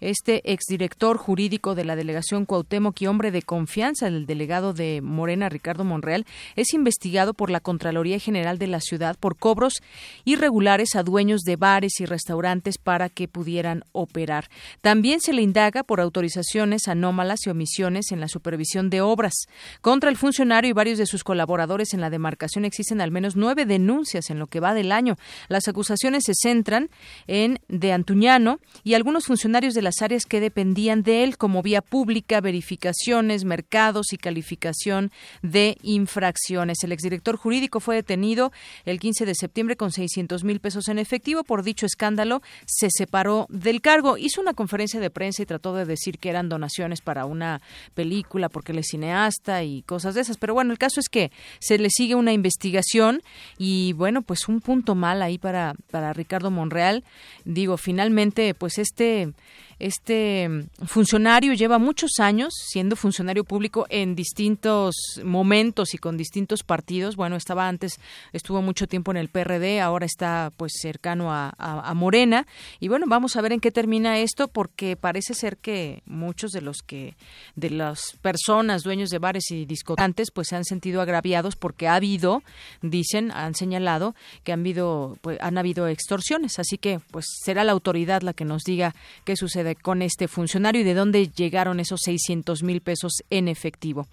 Este 0.00 0.52
exdirector 0.52 1.18
jurídico 1.18 1.74
de 1.74 1.84
la 1.84 1.96
delegación 1.96 2.46
Cuauhtémoc 2.46 3.00
y 3.02 3.08
hombre 3.08 3.32
de 3.32 3.42
confianza 3.42 4.06
del 4.06 4.26
delegado 4.26 4.72
de 4.72 5.00
Morena, 5.02 5.48
Ricardo 5.48 5.84
Monreal, 5.84 6.24
es 6.54 6.72
investigado 6.72 7.34
por 7.34 7.50
la 7.50 7.60
Contraloría 7.60 8.20
General 8.20 8.58
de 8.58 8.68
la 8.68 8.80
ciudad 8.80 9.16
por 9.18 9.36
cobros 9.36 9.82
irregulares 10.24 10.94
a 10.94 11.02
dueños 11.02 11.40
de 11.42 11.56
bares 11.56 11.98
y 11.98 12.06
restaurantes 12.06 12.78
para 12.78 13.08
que 13.08 13.26
pudieran 13.26 13.82
operar. 13.90 14.48
También 14.80 15.20
se 15.20 15.32
le 15.32 15.42
indaga 15.42 15.82
por 15.82 16.00
autorizaciones 16.00 16.86
anómalas 16.86 17.40
y 17.46 17.50
omisiones 17.50 18.12
en 18.12 18.20
la 18.20 18.28
supervisión 18.28 18.88
de 18.88 19.00
obras. 19.00 19.34
Contra 19.80 20.10
el 20.10 20.16
funcionario 20.16 20.70
y 20.70 20.74
varios 20.74 20.98
de 20.98 21.06
sus 21.06 21.24
colaboradores 21.24 21.92
en 21.92 22.00
la 22.00 22.10
demarcación 22.10 22.64
existen 22.64 23.00
al 23.00 23.10
menos 23.10 23.34
nueve 23.34 23.66
denuncias 23.70 24.28
en 24.30 24.38
lo 24.40 24.48
que 24.48 24.60
va 24.60 24.74
del 24.74 24.90
año. 24.90 25.16
Las 25.48 25.68
acusaciones 25.68 26.24
se 26.26 26.34
centran 26.34 26.90
en 27.28 27.60
de 27.68 27.92
Antuñano 27.92 28.58
y 28.82 28.94
algunos 28.94 29.26
funcionarios 29.26 29.74
de 29.74 29.82
las 29.82 30.02
áreas 30.02 30.26
que 30.26 30.40
dependían 30.40 31.02
de 31.02 31.22
él, 31.22 31.38
como 31.38 31.62
vía 31.62 31.80
pública, 31.80 32.40
verificaciones, 32.40 33.44
mercados 33.44 34.12
y 34.12 34.18
calificación 34.18 35.12
de 35.42 35.78
infracciones. 35.82 36.82
El 36.82 36.90
exdirector 36.92 37.36
jurídico 37.36 37.78
fue 37.78 37.94
detenido 37.94 38.52
el 38.84 38.98
15 38.98 39.24
de 39.24 39.34
septiembre 39.36 39.76
con 39.76 39.92
600 39.92 40.42
mil 40.42 40.58
pesos 40.58 40.88
en 40.88 40.98
efectivo. 40.98 41.44
Por 41.44 41.62
dicho 41.62 41.86
escándalo, 41.86 42.42
se 42.66 42.88
separó 42.90 43.46
del 43.48 43.80
cargo. 43.80 44.18
Hizo 44.18 44.40
una 44.40 44.54
conferencia 44.54 44.98
de 44.98 45.10
prensa 45.10 45.42
y 45.42 45.46
trató 45.46 45.74
de 45.74 45.84
decir 45.84 46.18
que 46.18 46.28
eran 46.28 46.48
donaciones 46.48 47.00
para 47.02 47.24
una 47.24 47.62
película 47.94 48.48
porque 48.48 48.72
él 48.72 48.78
es 48.78 48.88
cineasta 48.90 49.62
y 49.62 49.82
cosas 49.82 50.16
de 50.16 50.22
esas. 50.22 50.38
Pero 50.38 50.54
bueno, 50.54 50.72
el 50.72 50.78
caso 50.78 50.98
es 50.98 51.08
que 51.08 51.30
se 51.60 51.78
le 51.78 51.88
sigue 51.90 52.16
una 52.16 52.32
investigación 52.32 53.22
y 53.62 53.92
bueno, 53.92 54.22
pues 54.22 54.48
un 54.48 54.62
punto 54.62 54.94
mal 54.94 55.20
ahí 55.20 55.36
para, 55.36 55.74
para 55.90 56.14
Ricardo 56.14 56.50
Monreal. 56.50 57.04
Digo, 57.44 57.76
finalmente, 57.76 58.54
pues 58.54 58.78
este 58.78 59.34
este 59.80 60.68
funcionario 60.86 61.54
lleva 61.54 61.78
muchos 61.78 62.20
años 62.20 62.52
siendo 62.54 62.96
funcionario 62.96 63.44
público 63.44 63.86
en 63.88 64.14
distintos 64.14 64.94
momentos 65.24 65.94
y 65.94 65.98
con 65.98 66.16
distintos 66.16 66.62
partidos. 66.62 67.16
Bueno, 67.16 67.36
estaba 67.36 67.66
antes, 67.66 67.98
estuvo 68.32 68.60
mucho 68.60 68.86
tiempo 68.86 69.10
en 69.10 69.16
el 69.16 69.28
PRD, 69.28 69.80
ahora 69.80 70.04
está 70.04 70.52
pues 70.56 70.74
cercano 70.80 71.32
a, 71.32 71.50
Morena. 71.94 72.46
Y 72.78 72.88
bueno, 72.88 73.06
vamos 73.08 73.36
a 73.36 73.40
ver 73.40 73.52
en 73.52 73.60
qué 73.60 73.70
termina 73.70 74.18
esto, 74.18 74.48
porque 74.48 74.96
parece 74.96 75.34
ser 75.34 75.56
que 75.56 76.02
muchos 76.06 76.52
de 76.52 76.60
los 76.60 76.78
que, 76.78 77.16
de 77.56 77.70
las 77.70 78.00
personas, 78.22 78.82
dueños 78.82 79.10
de 79.10 79.18
bares 79.18 79.50
y 79.50 79.64
discotantes, 79.64 80.30
pues 80.30 80.48
se 80.48 80.56
han 80.56 80.64
sentido 80.64 81.00
agraviados 81.00 81.56
porque 81.56 81.88
ha 81.88 81.94
habido, 81.94 82.42
dicen, 82.82 83.30
han 83.32 83.54
señalado 83.54 84.14
que 84.44 84.52
han 84.52 84.60
habido, 84.60 85.16
pues, 85.20 85.38
han 85.40 85.58
habido 85.58 85.88
extorsiones. 85.88 86.58
Así 86.58 86.78
que, 86.78 87.00
pues 87.10 87.26
será 87.44 87.64
la 87.64 87.72
autoridad 87.72 88.22
la 88.22 88.34
que 88.34 88.44
nos 88.44 88.62
diga 88.62 88.94
qué 89.24 89.36
sucede 89.36 89.69
con 89.74 90.02
este 90.02 90.28
funcionario 90.28 90.82
y 90.82 90.84
de 90.84 90.94
dónde 90.94 91.28
llegaron 91.28 91.80
esos 91.80 92.00
600 92.04 92.62
mil 92.62 92.80
pesos 92.80 93.22
en 93.30 93.48
efectivo. 93.48 94.06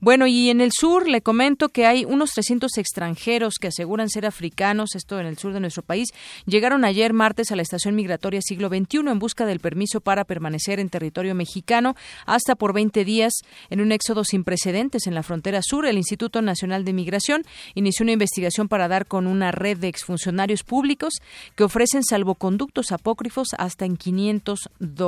Bueno, 0.00 0.26
y 0.26 0.50
en 0.50 0.60
el 0.60 0.72
sur 0.72 1.08
le 1.08 1.22
comento 1.22 1.68
que 1.68 1.86
hay 1.86 2.04
unos 2.04 2.30
300 2.32 2.78
extranjeros 2.78 3.54
que 3.60 3.68
aseguran 3.68 4.08
ser 4.08 4.26
africanos, 4.26 4.94
esto 4.94 5.20
en 5.20 5.26
el 5.26 5.38
sur 5.38 5.52
de 5.52 5.60
nuestro 5.60 5.82
país, 5.82 6.08
llegaron 6.46 6.84
ayer 6.84 7.12
martes 7.12 7.50
a 7.50 7.56
la 7.56 7.62
estación 7.62 7.94
migratoria 7.94 8.40
siglo 8.42 8.68
XXI 8.68 8.98
en 9.10 9.18
busca 9.18 9.46
del 9.46 9.60
permiso 9.60 10.00
para 10.00 10.24
permanecer 10.24 10.80
en 10.80 10.88
territorio 10.88 11.34
mexicano 11.34 11.94
hasta 12.26 12.54
por 12.54 12.72
20 12.72 13.04
días 13.04 13.32
en 13.70 13.80
un 13.80 13.92
éxodo 13.92 14.24
sin 14.24 14.44
precedentes 14.44 15.06
en 15.06 15.14
la 15.14 15.22
frontera 15.22 15.60
sur. 15.62 15.86
El 15.86 15.98
Instituto 15.98 16.42
Nacional 16.42 16.84
de 16.84 16.92
Migración 16.92 17.42
inició 17.74 18.04
una 18.04 18.12
investigación 18.12 18.68
para 18.68 18.88
dar 18.88 19.06
con 19.06 19.26
una 19.26 19.52
red 19.52 19.78
de 19.78 19.88
exfuncionarios 19.88 20.62
públicos 20.62 21.14
que 21.54 21.64
ofrecen 21.64 22.02
salvoconductos 22.02 22.92
apócrifos 22.92 23.48
hasta 23.58 23.84
en 23.84 23.96
500 23.96 24.70
dólares. 24.78 24.99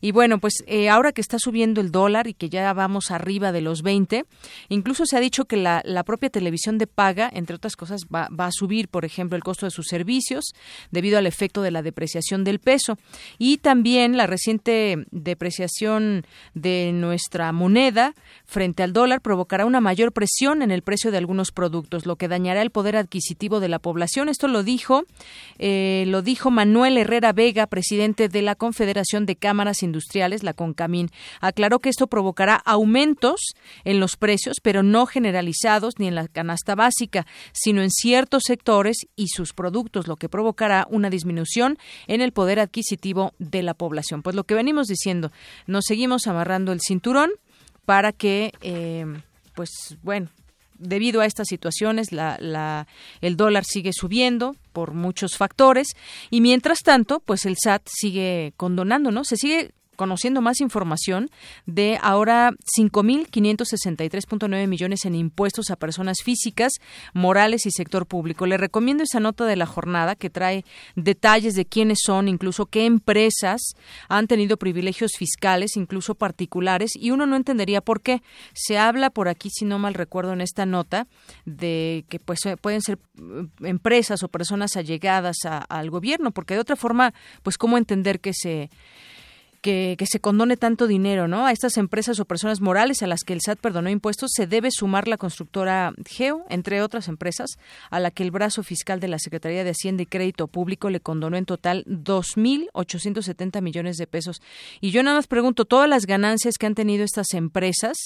Y 0.00 0.12
bueno, 0.12 0.38
pues 0.38 0.64
eh, 0.66 0.88
ahora 0.88 1.12
que 1.12 1.20
está 1.20 1.38
subiendo 1.38 1.80
el 1.80 1.90
dólar 1.90 2.26
y 2.26 2.34
que 2.34 2.48
ya 2.48 2.72
vamos 2.72 3.10
arriba 3.10 3.52
de 3.52 3.60
los 3.60 3.82
20, 3.82 4.24
incluso 4.68 5.06
se 5.06 5.16
ha 5.16 5.20
dicho 5.20 5.44
que 5.44 5.56
la, 5.56 5.82
propia 6.04 6.30
televisión 6.30 6.78
de 6.78 6.86
paga, 6.86 7.30
entre 7.32 7.56
otras 7.56 7.76
cosas, 7.76 8.02
va, 8.14 8.28
va, 8.28 8.46
a 8.46 8.52
subir, 8.52 8.88
por 8.88 9.04
ejemplo, 9.04 9.36
el 9.36 9.42
costo 9.42 9.66
de 9.66 9.70
sus 9.70 9.86
servicios 9.86 10.52
debido 10.90 11.18
al 11.18 11.26
efecto 11.26 11.62
de 11.62 11.70
la 11.70 11.82
depreciación 11.82 12.44
del 12.44 12.58
peso 12.58 12.98
y 13.38 13.58
también 13.58 14.16
la 14.16 14.26
reciente 14.26 15.06
depreciación 15.10 16.24
de 16.54 16.92
nuestra 16.92 17.52
moneda 17.52 18.14
frente 18.44 18.82
al 18.82 18.92
dólar 18.92 19.20
provocará 19.20 19.66
una 19.66 19.80
mayor 19.80 20.12
presión 20.12 20.62
en 20.62 20.70
el 20.70 20.82
precio 20.82 21.10
de 21.10 21.18
algunos 21.18 21.52
productos, 21.52 22.06
lo 22.06 22.16
que 22.16 22.28
dañará 22.28 22.62
el 22.62 22.70
poder 22.70 22.96
adquisitivo 22.96 23.60
de 23.60 23.68
la 23.68 23.78
población. 23.78 24.28
Esto 24.28 24.48
lo 24.48 24.62
dijo, 24.62 25.04
eh, 25.58 26.04
lo 26.06 26.22
dijo 26.22 26.50
Manuel 26.50 26.96
Herrera 26.96 27.32
Vega, 27.32 27.66
presidente 27.66 28.28
de 28.28 28.42
la 28.42 28.54
Confederación 28.78 28.88
Federación 28.88 29.26
de 29.26 29.36
Cámaras 29.36 29.82
Industriales, 29.82 30.42
la 30.44 30.54
CONCAMIN, 30.54 31.10
aclaró 31.40 31.80
que 31.80 31.90
esto 31.90 32.06
provocará 32.06 32.54
aumentos 32.54 33.40
en 33.84 34.00
los 34.00 34.16
precios, 34.16 34.58
pero 34.62 34.82
no 34.82 35.04
generalizados 35.04 35.98
ni 35.98 36.06
en 36.06 36.14
la 36.14 36.26
canasta 36.28 36.74
básica, 36.74 37.26
sino 37.52 37.82
en 37.82 37.90
ciertos 37.90 38.44
sectores 38.46 39.06
y 39.14 39.28
sus 39.28 39.52
productos, 39.52 40.06
lo 40.06 40.16
que 40.16 40.28
provocará 40.28 40.86
una 40.90 41.10
disminución 41.10 41.76
en 42.06 42.20
el 42.20 42.32
poder 42.32 42.60
adquisitivo 42.60 43.34
de 43.38 43.62
la 43.62 43.74
población. 43.74 44.22
Pues 44.22 44.36
lo 44.36 44.44
que 44.44 44.54
venimos 44.54 44.86
diciendo, 44.86 45.32
nos 45.66 45.84
seguimos 45.86 46.26
amarrando 46.26 46.72
el 46.72 46.80
cinturón 46.80 47.30
para 47.84 48.12
que, 48.12 48.52
eh, 48.62 49.04
pues 49.54 49.98
bueno, 50.02 50.30
debido 50.78 51.20
a 51.20 51.26
estas 51.26 51.48
situaciones, 51.48 52.12
la, 52.12 52.86
el 53.20 53.36
dólar 53.36 53.64
sigue 53.64 53.92
subiendo 53.92 54.56
por 54.72 54.94
muchos 54.94 55.36
factores 55.36 55.88
y 56.30 56.40
mientras 56.40 56.78
tanto, 56.78 57.20
pues 57.20 57.46
el 57.46 57.56
SAT 57.62 57.82
sigue 57.86 58.52
condonando, 58.56 59.10
¿no? 59.10 59.24
Se 59.24 59.36
sigue 59.36 59.72
conociendo 59.98 60.40
más 60.40 60.60
información 60.60 61.28
de 61.66 61.98
ahora 62.00 62.52
5.563.9 62.78 64.68
millones 64.68 65.04
en 65.04 65.16
impuestos 65.16 65.70
a 65.70 65.76
personas 65.76 66.18
físicas, 66.22 66.74
morales 67.14 67.66
y 67.66 67.72
sector 67.72 68.06
público. 68.06 68.46
Le 68.46 68.56
recomiendo 68.56 69.02
esa 69.02 69.18
nota 69.18 69.44
de 69.44 69.56
la 69.56 69.66
jornada 69.66 70.14
que 70.14 70.30
trae 70.30 70.64
detalles 70.94 71.56
de 71.56 71.66
quiénes 71.66 71.98
son, 72.04 72.28
incluso 72.28 72.66
qué 72.66 72.86
empresas 72.86 73.60
han 74.08 74.28
tenido 74.28 74.56
privilegios 74.56 75.12
fiscales, 75.18 75.76
incluso 75.76 76.14
particulares, 76.14 76.92
y 76.94 77.10
uno 77.10 77.26
no 77.26 77.34
entendería 77.34 77.80
por 77.80 78.00
qué. 78.00 78.22
Se 78.54 78.78
habla 78.78 79.10
por 79.10 79.28
aquí, 79.28 79.50
si 79.50 79.64
no 79.64 79.80
mal 79.80 79.94
recuerdo 79.94 80.32
en 80.32 80.40
esta 80.40 80.64
nota, 80.64 81.08
de 81.44 82.04
que 82.08 82.20
pues 82.20 82.38
pueden 82.60 82.82
ser 82.82 83.00
eh, 83.18 83.48
empresas 83.62 84.22
o 84.22 84.28
personas 84.28 84.76
allegadas 84.76 85.38
al 85.44 85.90
gobierno, 85.90 86.30
porque 86.30 86.54
de 86.54 86.60
otra 86.60 86.76
forma, 86.76 87.12
pues 87.42 87.58
cómo 87.58 87.78
entender 87.78 88.20
que 88.20 88.32
se 88.32 88.70
que, 89.60 89.96
se 90.06 90.20
condone 90.20 90.56
tanto 90.56 90.86
dinero, 90.86 91.28
¿no? 91.28 91.46
A 91.46 91.52
estas 91.52 91.76
empresas 91.76 92.20
o 92.20 92.24
personas 92.24 92.60
morales 92.60 93.02
a 93.02 93.06
las 93.06 93.24
que 93.24 93.32
el 93.32 93.40
SAT 93.40 93.58
perdonó 93.58 93.90
impuestos 93.90 94.30
se 94.34 94.46
debe 94.46 94.70
sumar 94.70 95.08
la 95.08 95.16
constructora 95.16 95.92
Geo, 96.06 96.44
entre 96.48 96.82
otras 96.82 97.08
empresas, 97.08 97.58
a 97.90 98.00
la 98.00 98.10
que 98.10 98.22
el 98.22 98.30
brazo 98.30 98.62
fiscal 98.62 99.00
de 99.00 99.08
la 99.08 99.18
Secretaría 99.18 99.64
de 99.64 99.70
Hacienda 99.70 100.02
y 100.02 100.06
Crédito 100.06 100.46
Público 100.46 100.90
le 100.90 101.00
condonó 101.00 101.36
en 101.36 101.46
total 101.46 101.84
2.870 101.86 103.60
millones 103.60 103.96
de 103.96 104.06
pesos. 104.06 104.40
Y 104.80 104.90
yo 104.90 105.02
nada 105.02 105.16
más 105.16 105.26
pregunto, 105.26 105.64
todas 105.64 105.88
las 105.88 106.06
ganancias 106.06 106.54
que 106.58 106.66
han 106.66 106.74
tenido 106.74 107.04
estas 107.04 107.34
empresas, 107.34 107.96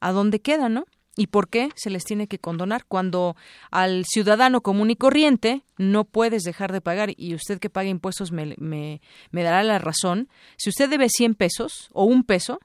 ¿a 0.00 0.12
dónde 0.12 0.40
quedan, 0.40 0.74
no? 0.74 0.84
¿Y 1.20 1.26
por 1.26 1.50
qué 1.50 1.68
se 1.76 1.90
les 1.90 2.04
tiene 2.04 2.28
que 2.28 2.38
condonar 2.38 2.86
cuando 2.86 3.36
al 3.70 4.06
ciudadano 4.06 4.62
común 4.62 4.90
y 4.90 4.96
corriente 4.96 5.64
no 5.76 6.06
puedes 6.06 6.44
dejar 6.44 6.72
de 6.72 6.80
pagar 6.80 7.10
y 7.14 7.34
usted 7.34 7.58
que 7.58 7.68
paga 7.68 7.90
impuestos 7.90 8.32
me, 8.32 8.54
me, 8.56 9.02
me 9.30 9.42
dará 9.42 9.62
la 9.62 9.78
razón? 9.78 10.30
Si 10.56 10.70
usted 10.70 10.88
debe 10.88 11.10
100 11.10 11.34
pesos 11.34 11.90
o 11.92 12.04
un 12.04 12.24
peso, 12.24 12.58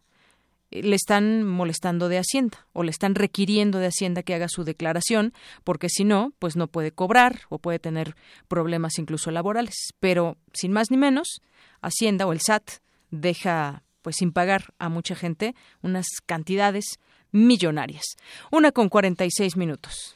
eh, 0.71 0.83
le 0.83 0.95
están 0.95 1.43
molestando 1.43 2.07
de 2.07 2.17
Hacienda 2.17 2.65
o 2.71 2.83
le 2.83 2.91
están 2.91 3.15
requiriendo 3.15 3.79
de 3.79 3.87
Hacienda 3.87 4.23
que 4.23 4.35
haga 4.35 4.47
su 4.47 4.63
declaración, 4.63 5.33
porque 5.65 5.89
si 5.89 6.05
no, 6.05 6.31
pues 6.39 6.55
no 6.55 6.67
puede 6.67 6.93
cobrar 6.93 7.41
o 7.49 7.59
puede 7.59 7.79
tener 7.79 8.15
problemas 8.47 8.97
incluso 8.99 9.31
laborales. 9.31 9.75
Pero, 9.99 10.37
sin 10.53 10.71
más 10.71 10.91
ni 10.91 10.95
menos, 10.95 11.41
Hacienda 11.81 12.25
o 12.25 12.31
el 12.31 12.39
SAT 12.39 12.69
deja 13.11 13.83
pues 14.01 14.15
sin 14.17 14.31
pagar 14.31 14.73
a 14.77 14.87
mucha 14.87 15.15
gente 15.15 15.55
unas 15.81 16.05
cantidades 16.25 16.99
millonarias. 17.35 18.17
Una 18.51 18.71
con 18.71 18.89
46 18.89 19.57
minutos. 19.57 20.15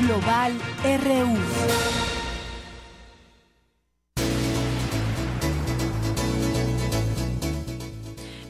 Global 0.00 0.52
RU. 0.84 2.21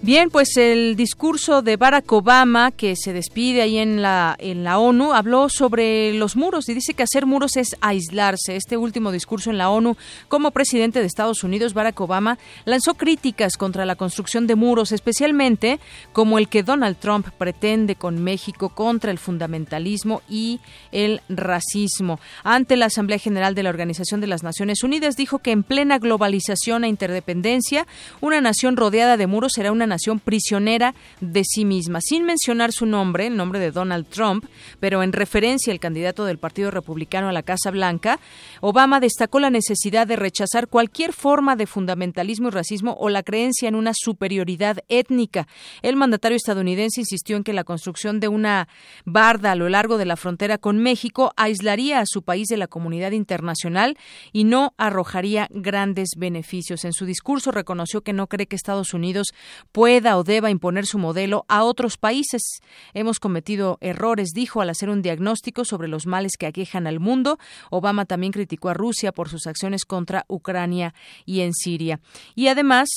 Bien, 0.04 0.30
pues 0.30 0.56
el 0.56 0.96
discurso 0.96 1.62
de 1.62 1.76
Barack 1.76 2.10
Obama, 2.10 2.72
que 2.72 2.96
se 2.96 3.12
despide 3.12 3.62
ahí 3.62 3.78
en 3.78 4.02
la, 4.02 4.34
en 4.40 4.64
la 4.64 4.80
ONU, 4.80 5.12
habló 5.12 5.48
sobre 5.48 6.12
los 6.14 6.34
muros 6.34 6.68
y 6.68 6.74
dice 6.74 6.94
que 6.94 7.04
hacer 7.04 7.24
muros 7.24 7.56
es 7.56 7.76
aislarse. 7.80 8.56
Este 8.56 8.76
último 8.76 9.12
discurso 9.12 9.50
en 9.50 9.58
la 9.58 9.70
ONU, 9.70 9.96
como 10.26 10.50
presidente 10.50 10.98
de 10.98 11.06
Estados 11.06 11.44
Unidos, 11.44 11.72
Barack 11.72 12.00
Obama 12.00 12.36
lanzó 12.64 12.94
críticas 12.94 13.56
contra 13.56 13.86
la 13.86 13.94
construcción 13.94 14.48
de 14.48 14.56
muros, 14.56 14.90
especialmente 14.90 15.78
como 16.12 16.36
el 16.40 16.48
que 16.48 16.64
Donald 16.64 16.96
Trump 16.96 17.28
pretende 17.38 17.94
con 17.94 18.24
México 18.24 18.70
contra 18.70 19.12
el 19.12 19.20
fundamentalismo 19.20 20.22
y 20.28 20.58
el 20.90 21.20
racismo. 21.28 22.18
Ante 22.42 22.76
la 22.76 22.86
Asamblea 22.86 23.18
General 23.18 23.54
de 23.54 23.62
la 23.62 23.70
Organización 23.70 24.20
de 24.20 24.26
las 24.26 24.42
Naciones 24.42 24.82
Unidas, 24.82 25.14
dijo 25.14 25.38
que 25.38 25.52
en 25.52 25.62
plena 25.62 26.00
globalización 26.00 26.82
e 26.82 26.88
interdependencia, 26.88 27.86
una 28.20 28.40
nación 28.40 28.76
rodeada 28.76 29.16
de 29.16 29.28
muros 29.28 29.52
será 29.54 29.70
una 29.70 29.91
nación 29.92 30.20
prisionera 30.20 30.94
de 31.20 31.44
sí 31.44 31.64
misma, 31.64 32.00
sin 32.00 32.24
mencionar 32.24 32.72
su 32.72 32.86
nombre, 32.86 33.26
el 33.26 33.36
nombre 33.36 33.60
de 33.60 33.70
Donald 33.70 34.06
Trump, 34.08 34.46
pero 34.80 35.02
en 35.02 35.12
referencia 35.12 35.72
al 35.72 35.80
candidato 35.80 36.24
del 36.24 36.38
Partido 36.38 36.70
Republicano 36.70 37.28
a 37.28 37.32
la 37.32 37.42
Casa 37.42 37.70
Blanca, 37.70 38.18
Obama 38.62 39.00
destacó 39.00 39.38
la 39.38 39.50
necesidad 39.50 40.06
de 40.06 40.16
rechazar 40.16 40.68
cualquier 40.68 41.12
forma 41.12 41.56
de 41.56 41.66
fundamentalismo 41.66 42.48
y 42.48 42.52
racismo 42.52 42.96
o 42.98 43.10
la 43.10 43.22
creencia 43.22 43.68
en 43.68 43.74
una 43.74 43.92
superioridad 43.94 44.78
étnica. 44.88 45.46
El 45.82 45.96
mandatario 45.96 46.36
estadounidense 46.36 47.00
insistió 47.00 47.36
en 47.36 47.44
que 47.44 47.52
la 47.52 47.64
construcción 47.64 48.18
de 48.18 48.28
una 48.28 48.68
barda 49.04 49.52
a 49.52 49.56
lo 49.56 49.68
largo 49.68 49.98
de 49.98 50.06
la 50.06 50.16
frontera 50.16 50.56
con 50.56 50.78
México 50.78 51.32
aislaría 51.36 52.00
a 52.00 52.06
su 52.06 52.22
país 52.22 52.48
de 52.48 52.56
la 52.56 52.66
comunidad 52.66 53.12
internacional 53.12 53.98
y 54.32 54.44
no 54.44 54.72
arrojaría 54.78 55.48
grandes 55.50 56.10
beneficios. 56.16 56.84
En 56.84 56.92
su 56.94 57.04
discurso 57.04 57.50
reconoció 57.50 58.00
que 58.00 58.14
no 58.14 58.26
cree 58.26 58.46
que 58.46 58.56
Estados 58.56 58.94
Unidos 58.94 59.28
pueda 59.70 59.81
o 59.82 60.22
deba 60.22 60.48
imponer 60.48 60.86
su 60.86 60.96
modelo 60.96 61.44
a 61.48 61.64
otros 61.64 61.96
países. 61.96 62.60
Hemos 62.94 63.18
cometido 63.18 63.78
errores, 63.80 64.30
dijo, 64.32 64.60
al 64.60 64.70
hacer 64.70 64.88
un 64.88 65.02
diagnóstico 65.02 65.64
sobre 65.64 65.88
los 65.88 66.06
males 66.06 66.32
que 66.38 66.46
aquejan 66.46 66.86
al 66.86 67.00
mundo. 67.00 67.38
Obama 67.68 68.04
también 68.04 68.32
criticó 68.32 68.68
a 68.68 68.74
Rusia 68.74 69.10
por 69.10 69.28
sus 69.28 69.48
acciones 69.48 69.84
contra 69.84 70.24
Ucrania 70.28 70.94
y 71.26 71.40
en 71.40 71.52
Siria. 71.52 71.98
Y 72.36 72.46
además, 72.46 72.88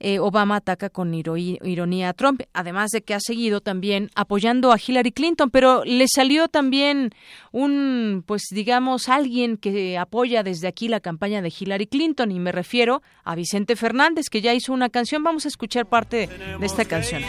eh, 0.00 0.20
Obama 0.20 0.56
ataca 0.56 0.88
con 0.88 1.12
ironía 1.12 2.08
a 2.08 2.12
Trump, 2.14 2.42
además 2.54 2.90
de 2.92 3.02
que 3.02 3.12
ha 3.12 3.20
seguido 3.20 3.60
también 3.60 4.08
apoyando 4.14 4.72
a 4.72 4.78
Hillary 4.78 5.12
Clinton, 5.12 5.50
pero 5.50 5.84
le 5.84 6.06
salió 6.08 6.48
también 6.48 7.10
un, 7.50 8.24
pues 8.26 8.44
digamos, 8.50 9.10
alguien 9.10 9.58
que 9.58 9.98
apoya 9.98 10.42
desde 10.42 10.66
aquí 10.66 10.88
la 10.88 11.00
campaña 11.00 11.42
de 11.42 11.52
Hillary 11.56 11.88
Clinton, 11.88 12.32
y 12.32 12.40
me 12.40 12.52
refiero 12.52 13.02
a 13.22 13.34
Vicente 13.34 13.76
Fernández, 13.76 14.30
que 14.30 14.40
ya 14.40 14.54
hizo 14.54 14.72
una 14.72 14.88
canción. 14.88 15.22
Vamos 15.22 15.44
a 15.44 15.48
escuchar 15.48 15.86
parte 15.86 16.21
de 16.26 16.66
esta 16.66 16.84
canción. 16.84 17.22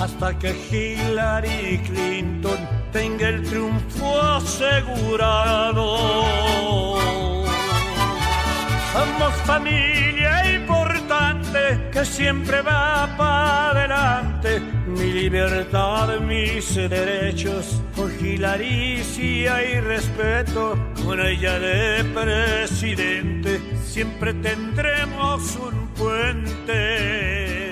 hasta 0.00 0.38
que 0.38 0.54
Hillary 0.70 1.80
Clinton 1.86 2.58
tenga 2.92 3.28
el 3.28 3.42
triunfo 3.42 4.20
asegurado. 4.20 5.98
Somos 8.92 9.34
familia 9.44 10.57
que 11.92 12.04
siempre 12.04 12.62
va 12.62 13.14
para 13.16 13.70
adelante. 13.70 14.60
Mi 14.86 15.12
libertad, 15.12 16.18
mis 16.20 16.74
derechos, 16.74 17.80
si 19.04 19.46
hay 19.46 19.80
respeto, 19.80 20.76
con 21.04 21.20
ella 21.20 21.58
de 21.58 22.04
presidente 22.04 23.60
siempre 23.84 24.32
tendremos 24.34 25.56
un 25.56 25.88
puente 25.94 27.67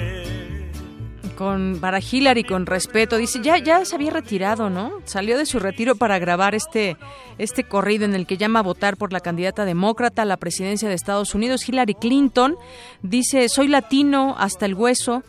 con 1.37 1.79
para 1.81 2.01
Hillary 2.01 2.43
con 2.43 2.67
respeto 2.67 3.17
dice 3.17 3.41
ya 3.43 3.59
ya 3.59 3.85
se 3.85 3.95
había 3.95 4.11
retirado 4.11 4.71
no 4.71 4.93
salió 5.05 5.39
de 5.39 5.47
su 5.47 5.61
retiro 5.61 5.95
para 5.95 6.19
grabar 6.19 6.55
este 6.55 6.97
este 7.39 7.65
corrido 7.65 8.05
en 8.05 8.15
el 8.15 8.27
que 8.27 8.37
llama 8.37 8.61
a 8.61 8.63
votar 8.63 8.97
por 8.97 9.13
la 9.13 9.21
candidata 9.21 9.65
demócrata 9.65 10.23
a 10.23 10.25
la 10.25 10.37
presidencia 10.37 10.89
de 10.89 10.95
Estados 10.95 11.35
Unidos 11.35 11.69
Hillary 11.69 11.95
Clinton 11.95 12.57
dice 13.03 13.49
soy 13.49 13.69
latino 13.69 14.35
hasta 14.39 14.67
el 14.67 14.75
hueso 14.75 15.23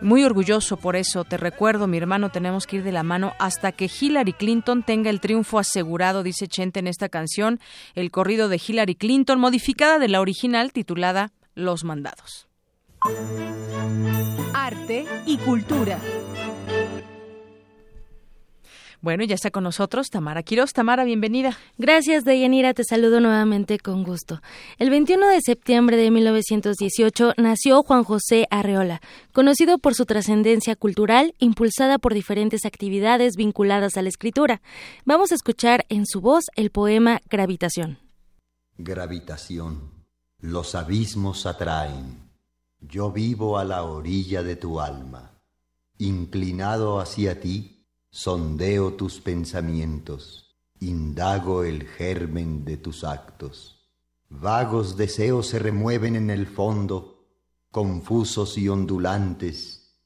muy 0.00 0.22
orgulloso 0.24 0.76
por 0.76 0.96
eso. 0.96 1.24
Te 1.24 1.38
recuerdo, 1.38 1.86
mi 1.86 1.96
hermano, 1.96 2.28
tenemos 2.28 2.66
que 2.66 2.76
ir 2.76 2.82
de 2.82 2.92
la 2.92 3.02
mano 3.02 3.32
hasta 3.38 3.72
que 3.72 3.88
Hillary 3.88 4.34
Clinton 4.34 4.82
tenga 4.82 5.08
el 5.08 5.20
triunfo 5.20 5.58
asegurado, 5.58 6.22
dice 6.22 6.46
Chente 6.46 6.80
en 6.80 6.88
esta 6.88 7.08
canción, 7.08 7.58
el 7.94 8.10
corrido 8.10 8.48
de 8.48 8.60
Hillary 8.64 8.96
Clinton, 8.96 9.40
modificada 9.40 9.98
de 9.98 10.08
la 10.08 10.20
original 10.20 10.72
titulada 10.72 11.32
Los 11.54 11.84
Mandados. 11.84 12.48
Arte 14.54 15.04
y 15.26 15.36
cultura. 15.36 16.00
Bueno, 19.02 19.22
ya 19.24 19.34
está 19.34 19.50
con 19.50 19.64
nosotros 19.64 20.08
Tamara 20.08 20.42
Quiroz. 20.42 20.72
Tamara, 20.72 21.04
bienvenida. 21.04 21.58
Gracias, 21.76 22.24
Deyanira. 22.24 22.72
Te 22.72 22.82
saludo 22.84 23.20
nuevamente 23.20 23.78
con 23.78 24.04
gusto. 24.04 24.40
El 24.78 24.88
21 24.88 25.28
de 25.28 25.40
septiembre 25.42 25.98
de 25.98 26.10
1918 26.10 27.34
nació 27.36 27.82
Juan 27.82 28.04
José 28.04 28.46
Arreola, 28.50 29.02
conocido 29.34 29.76
por 29.76 29.94
su 29.94 30.06
trascendencia 30.06 30.74
cultural, 30.74 31.34
impulsada 31.38 31.98
por 31.98 32.14
diferentes 32.14 32.64
actividades 32.64 33.36
vinculadas 33.36 33.98
a 33.98 34.02
la 34.02 34.08
escritura. 34.08 34.62
Vamos 35.04 35.30
a 35.30 35.34
escuchar 35.34 35.84
en 35.90 36.06
su 36.06 36.22
voz 36.22 36.44
el 36.56 36.70
poema 36.70 37.20
Gravitación. 37.28 37.98
Gravitación. 38.78 39.90
Los 40.40 40.74
abismos 40.74 41.44
atraen. 41.44 42.23
Yo 42.86 43.10
vivo 43.10 43.56
a 43.56 43.64
la 43.64 43.82
orilla 43.84 44.42
de 44.42 44.56
tu 44.56 44.78
alma. 44.78 45.40
Inclinado 45.96 47.00
hacia 47.00 47.40
ti, 47.40 47.86
sondeo 48.10 48.92
tus 48.92 49.20
pensamientos, 49.20 50.54
indago 50.80 51.64
el 51.64 51.84
germen 51.84 52.64
de 52.64 52.76
tus 52.76 53.02
actos. 53.02 53.88
Vagos 54.28 54.98
deseos 54.98 55.46
se 55.46 55.58
remueven 55.58 56.14
en 56.14 56.28
el 56.28 56.46
fondo, 56.46 57.26
confusos 57.70 58.58
y 58.58 58.68
ondulantes, 58.68 59.98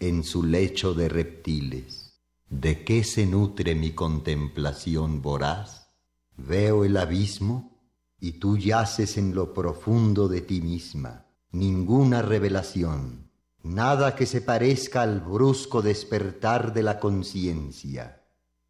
en 0.00 0.24
su 0.24 0.42
lecho 0.42 0.92
de 0.92 1.08
reptiles. 1.08 2.20
¿De 2.48 2.84
qué 2.84 3.04
se 3.04 3.26
nutre 3.26 3.76
mi 3.76 3.92
contemplación 3.92 5.22
voraz? 5.22 5.88
Veo 6.36 6.84
el 6.84 6.96
abismo 6.96 7.80
y 8.18 8.32
tú 8.40 8.56
yaces 8.56 9.18
en 9.18 9.36
lo 9.36 9.54
profundo 9.54 10.26
de 10.26 10.40
ti 10.40 10.60
misma. 10.60 11.23
Ninguna 11.54 12.20
revelación 12.20 13.30
nada 13.62 14.16
que 14.16 14.26
se 14.26 14.40
parezca 14.40 15.02
al 15.02 15.20
brusco 15.20 15.82
despertar 15.82 16.74
de 16.74 16.82
la 16.82 16.98
conciencia, 16.98 18.24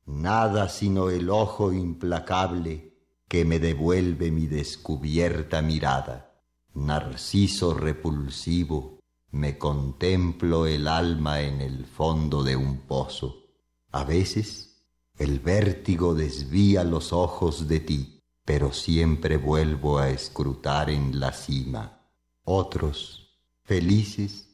nada 0.05 0.69
sino 0.69 1.09
el 1.09 1.31
ojo 1.31 1.73
implacable 1.73 2.93
que 3.27 3.47
me 3.47 3.59
devuelve 3.59 4.31
mi 4.31 4.49
descubierta 4.49 5.63
mirada. 5.63 6.43
Narciso 6.75 7.73
repulsivo, 7.73 9.01
me 9.31 9.57
contemplo 9.57 10.67
el 10.67 10.87
alma 10.87 11.41
en 11.41 11.63
el 11.63 11.87
fondo 11.87 12.43
de 12.43 12.55
un 12.55 12.81
pozo. 12.81 13.47
A 13.93 14.05
veces 14.05 14.85
el 15.17 15.41
vértigo 15.41 16.15
desvía 16.15 16.85
los 16.85 17.15
ojos 17.15 17.67
de 17.67 17.81
ti, 17.81 18.21
pero 18.45 18.75
siempre 18.75 19.39
vuelvo 19.39 19.99
a 20.01 20.11
escrutar 20.11 20.91
en 20.91 21.19
la 21.19 21.33
cima. 21.33 22.04
Otros, 22.47 23.39
felices, 23.63 24.49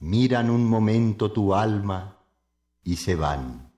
miran 0.00 0.50
un 0.50 0.68
momento 0.68 1.30
tu 1.30 1.54
alma 1.54 2.18
y 2.82 2.96
se 2.96 3.14
van. 3.14 3.72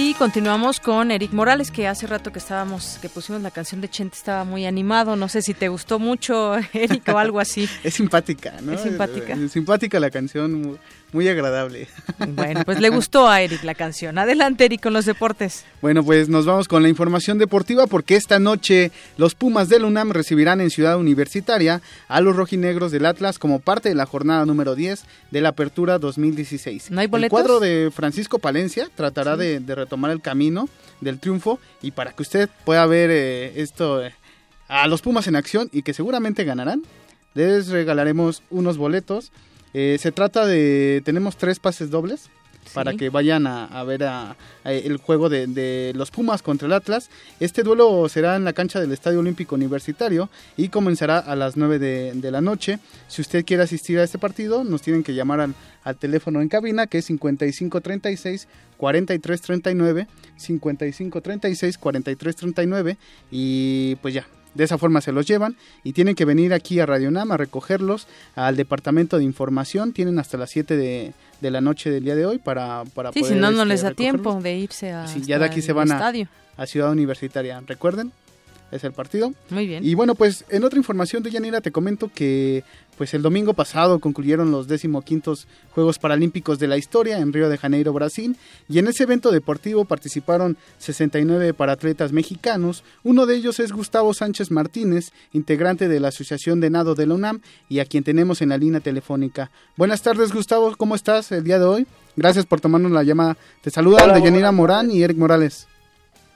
Y 0.00 0.14
continuamos 0.14 0.78
con 0.78 1.10
Eric 1.10 1.32
Morales, 1.32 1.72
que 1.72 1.88
hace 1.88 2.06
rato 2.06 2.30
que 2.30 2.38
estábamos, 2.38 2.98
que 3.02 3.08
pusimos 3.08 3.42
la 3.42 3.50
canción 3.50 3.80
de 3.80 3.88
Chente, 3.88 4.16
estaba 4.16 4.44
muy 4.44 4.64
animado. 4.64 5.16
No 5.16 5.28
sé 5.28 5.42
si 5.42 5.54
te 5.54 5.68
gustó 5.68 5.98
mucho, 5.98 6.54
Eric, 6.72 7.08
o 7.08 7.18
algo 7.18 7.40
así. 7.40 7.68
es 7.82 7.94
simpática, 7.94 8.54
¿no? 8.62 8.74
Es 8.74 8.82
simpática. 8.82 9.34
Es, 9.34 9.50
simpática 9.50 9.98
la 9.98 10.12
canción, 10.12 10.78
muy 11.12 11.28
agradable. 11.28 11.88
Bueno, 12.28 12.62
pues 12.64 12.80
le 12.80 12.90
gustó 12.90 13.28
a 13.28 13.40
Eric 13.40 13.64
la 13.64 13.74
canción. 13.74 14.18
Adelante, 14.18 14.64
Eric, 14.64 14.82
con 14.82 14.92
los 14.92 15.06
deportes. 15.06 15.64
Bueno, 15.80 16.04
pues 16.04 16.28
nos 16.28 16.46
vamos 16.46 16.68
con 16.68 16.82
la 16.82 16.88
información 16.88 17.38
deportiva 17.38 17.86
porque 17.86 18.16
esta 18.16 18.38
noche 18.38 18.90
los 19.16 19.34
Pumas 19.34 19.68
del 19.68 19.84
UNAM 19.84 20.10
recibirán 20.10 20.60
en 20.60 20.70
Ciudad 20.70 20.98
Universitaria 20.98 21.80
a 22.08 22.20
los 22.20 22.36
rojinegros 22.36 22.92
del 22.92 23.06
Atlas 23.06 23.38
como 23.38 23.60
parte 23.60 23.88
de 23.88 23.94
la 23.94 24.06
jornada 24.06 24.44
número 24.46 24.74
10 24.74 25.04
de 25.30 25.40
la 25.40 25.50
Apertura 25.50 25.98
2016. 25.98 26.90
¿No 26.90 27.00
hay 27.00 27.06
boletos? 27.06 27.38
El 27.38 27.42
cuadro 27.42 27.60
de 27.60 27.90
Francisco 27.94 28.38
Palencia 28.38 28.88
tratará 28.94 29.36
de, 29.36 29.62
retomar 29.66 30.10
el 30.10 30.20
camino 30.20 30.68
del 31.00 31.18
triunfo 31.18 31.58
y 31.82 31.92
para 31.92 32.12
que 32.12 32.22
usted 32.22 32.48
pueda 32.64 32.84
ver 32.86 33.10
eh, 33.10 33.60
esto 33.60 34.04
eh, 34.04 34.14
a 34.68 34.86
los 34.88 35.02
Pumas 35.02 35.26
en 35.26 35.36
acción 35.36 35.68
y 35.72 35.82
que 35.82 35.94
seguramente 35.94 36.44
ganarán, 36.44 36.82
les 37.34 37.68
regalaremos 37.68 38.42
unos 38.50 38.76
boletos 38.76 39.32
eh, 39.74 39.96
se 40.00 40.12
trata 40.12 40.46
de, 40.46 41.02
tenemos 41.04 41.36
tres 41.36 41.58
pases 41.58 41.90
dobles 41.90 42.30
para 42.74 42.94
que 42.94 43.10
vayan 43.10 43.46
a, 43.46 43.82
ver 43.84 44.04
el 44.64 44.96
juego 44.98 45.28
de, 45.28 45.92
los 45.94 46.10
Pumas 46.10 46.42
contra 46.42 46.66
el 46.66 46.72
Atlas. 46.72 47.10
Este 47.40 47.62
duelo 47.62 48.08
será 48.08 48.36
en 48.36 48.44
la 48.44 48.52
cancha 48.52 48.80
del 48.80 48.92
Estadio 48.92 49.20
Olímpico 49.20 49.54
Universitario 49.54 50.28
y 50.56 50.68
comenzará 50.68 51.18
a 51.18 51.36
las 51.36 51.56
9 51.56 51.78
de, 51.78 52.30
la 52.30 52.40
noche. 52.40 52.78
Si 53.08 53.22
usted 53.22 53.44
quiere 53.44 53.62
asistir 53.62 53.98
a 53.98 54.04
este 54.04 54.18
partido, 54.18 54.64
nos 54.64 54.82
tienen 54.82 55.02
que 55.02 55.14
llamar 55.14 55.40
al, 55.40 55.54
al 55.82 55.96
teléfono 55.96 56.42
en 56.42 56.48
cabina 56.48 56.86
que 56.86 56.98
es 56.98 57.06
5536 57.06 58.48
4339 58.76 60.06
5536 60.36 61.78
4339 61.78 62.98
y 63.30 63.96
pues 63.96 64.14
ya 64.14 64.26
de 64.58 64.64
esa 64.64 64.76
forma 64.76 65.00
se 65.00 65.12
los 65.12 65.24
llevan 65.24 65.56
y 65.84 65.92
tienen 65.92 66.16
que 66.16 66.24
venir 66.24 66.52
aquí 66.52 66.80
a 66.80 66.84
Radio 66.84 67.12
Nam 67.12 67.30
a 67.30 67.36
recogerlos 67.36 68.08
al 68.34 68.56
departamento 68.56 69.16
de 69.16 69.22
información. 69.22 69.92
Tienen 69.92 70.18
hasta 70.18 70.36
las 70.36 70.50
7 70.50 70.76
de, 70.76 71.12
la 71.40 71.60
noche 71.60 71.92
del 71.92 72.02
día 72.02 72.16
de 72.16 72.26
hoy 72.26 72.38
para, 72.38 72.82
para 72.92 73.12
sí, 73.12 73.22
si 73.22 73.34
no, 73.34 73.52
no 73.52 73.58
este, 73.58 73.66
les 73.66 73.82
da 73.82 73.92
tiempo 73.92 74.40
de 74.42 74.56
irse 74.56 74.90
a 74.90 75.06
sí, 75.06 75.22
ya 75.22 75.38
de 75.38 75.44
aquí 75.44 75.62
se 75.62 75.72
van 75.72 75.92
a, 75.92 76.12
a 76.56 76.66
Ciudad 76.66 76.90
Universitaria. 76.90 77.62
Recuerden, 77.68 78.10
es 78.72 78.82
el 78.82 78.92
partido. 78.92 79.32
Muy 79.50 79.68
bien. 79.68 79.86
Y 79.86 79.94
bueno, 79.94 80.16
pues 80.16 80.44
en 80.48 80.64
otra 80.64 80.76
información 80.76 81.22
de 81.22 81.30
Yanira 81.30 81.60
te 81.60 81.70
comento 81.70 82.10
que 82.12 82.64
pues 82.98 83.14
el 83.14 83.22
domingo 83.22 83.54
pasado 83.54 84.00
concluyeron 84.00 84.50
los 84.50 84.66
decimoquintos 84.66 85.46
Juegos 85.70 86.00
Paralímpicos 86.00 86.58
de 86.58 86.66
la 86.66 86.76
historia 86.76 87.18
en 87.18 87.32
Río 87.32 87.48
de 87.48 87.56
Janeiro, 87.56 87.92
Brasil, 87.92 88.36
y 88.68 88.80
en 88.80 88.88
ese 88.88 89.04
evento 89.04 89.30
deportivo 89.30 89.84
participaron 89.84 90.56
69 90.78 91.54
paratletas 91.54 92.12
mexicanos. 92.12 92.82
Uno 93.04 93.26
de 93.26 93.36
ellos 93.36 93.60
es 93.60 93.70
Gustavo 93.70 94.12
Sánchez 94.14 94.50
Martínez, 94.50 95.12
integrante 95.32 95.86
de 95.86 96.00
la 96.00 96.08
Asociación 96.08 96.60
de 96.60 96.70
Nado 96.70 96.96
de 96.96 97.06
la 97.06 97.14
UNAM 97.14 97.40
y 97.68 97.78
a 97.78 97.84
quien 97.84 98.02
tenemos 98.02 98.42
en 98.42 98.48
la 98.48 98.58
línea 98.58 98.80
telefónica. 98.80 99.52
Buenas 99.76 100.02
tardes, 100.02 100.32
Gustavo, 100.32 100.74
¿cómo 100.76 100.96
estás 100.96 101.30
el 101.30 101.44
día 101.44 101.60
de 101.60 101.66
hoy? 101.66 101.86
Gracias 102.16 102.46
por 102.46 102.60
tomarnos 102.60 102.90
la 102.90 103.04
llamada. 103.04 103.36
Te 103.62 103.70
saludan 103.70 104.12
de 104.12 104.22
Yanira 104.22 104.50
Morán 104.50 104.90
y 104.90 105.04
Eric 105.04 105.16
Morales. 105.16 105.68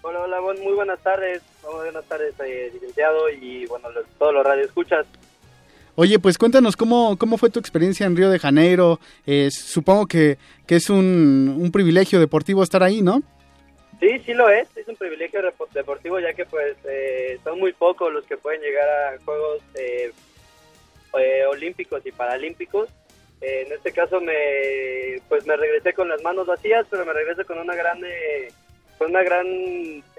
Hola, 0.02 0.20
hola, 0.20 0.40
muy 0.40 0.74
buenas 0.74 1.00
tardes. 1.00 1.42
Buenas 1.64 2.04
tardes, 2.04 2.34
eh, 2.38 2.70
licenciado, 2.72 3.28
y 3.30 3.66
bueno, 3.66 3.88
todos 4.16 4.32
los 4.32 4.44
radioescuchas. 4.44 5.06
Oye, 5.94 6.18
pues 6.18 6.38
cuéntanos 6.38 6.74
cómo, 6.74 7.18
cómo 7.18 7.36
fue 7.36 7.50
tu 7.50 7.60
experiencia 7.60 8.06
en 8.06 8.16
Río 8.16 8.30
de 8.30 8.38
Janeiro. 8.38 8.98
Eh, 9.26 9.50
supongo 9.50 10.06
que, 10.06 10.38
que 10.66 10.76
es 10.76 10.88
un, 10.88 11.54
un, 11.60 11.70
privilegio 11.70 12.18
deportivo 12.18 12.62
estar 12.62 12.82
ahí, 12.82 13.02
¿no? 13.02 13.22
Sí, 14.00 14.18
sí 14.24 14.32
lo 14.32 14.48
es. 14.48 14.74
Es 14.74 14.88
un 14.88 14.96
privilegio 14.96 15.40
deportivo 15.74 16.18
ya 16.18 16.32
que 16.32 16.46
pues 16.46 16.78
eh, 16.88 17.38
son 17.44 17.58
muy 17.58 17.74
pocos 17.74 18.10
los 18.10 18.24
que 18.24 18.38
pueden 18.38 18.62
llegar 18.62 18.88
a 18.88 19.18
Juegos 19.22 19.60
eh, 19.74 20.12
Olímpicos 21.50 22.04
y 22.06 22.12
Paralímpicos. 22.12 22.88
en 23.42 23.70
este 23.70 23.92
caso 23.92 24.18
me 24.18 25.20
pues 25.28 25.46
me 25.46 25.56
regresé 25.56 25.92
con 25.92 26.08
las 26.08 26.22
manos 26.22 26.46
vacías, 26.46 26.86
pero 26.88 27.04
me 27.04 27.12
regreso 27.12 27.44
con 27.44 27.58
una 27.58 27.74
gran 27.74 28.00
con 28.96 29.10
una 29.10 29.22
gran 29.22 29.46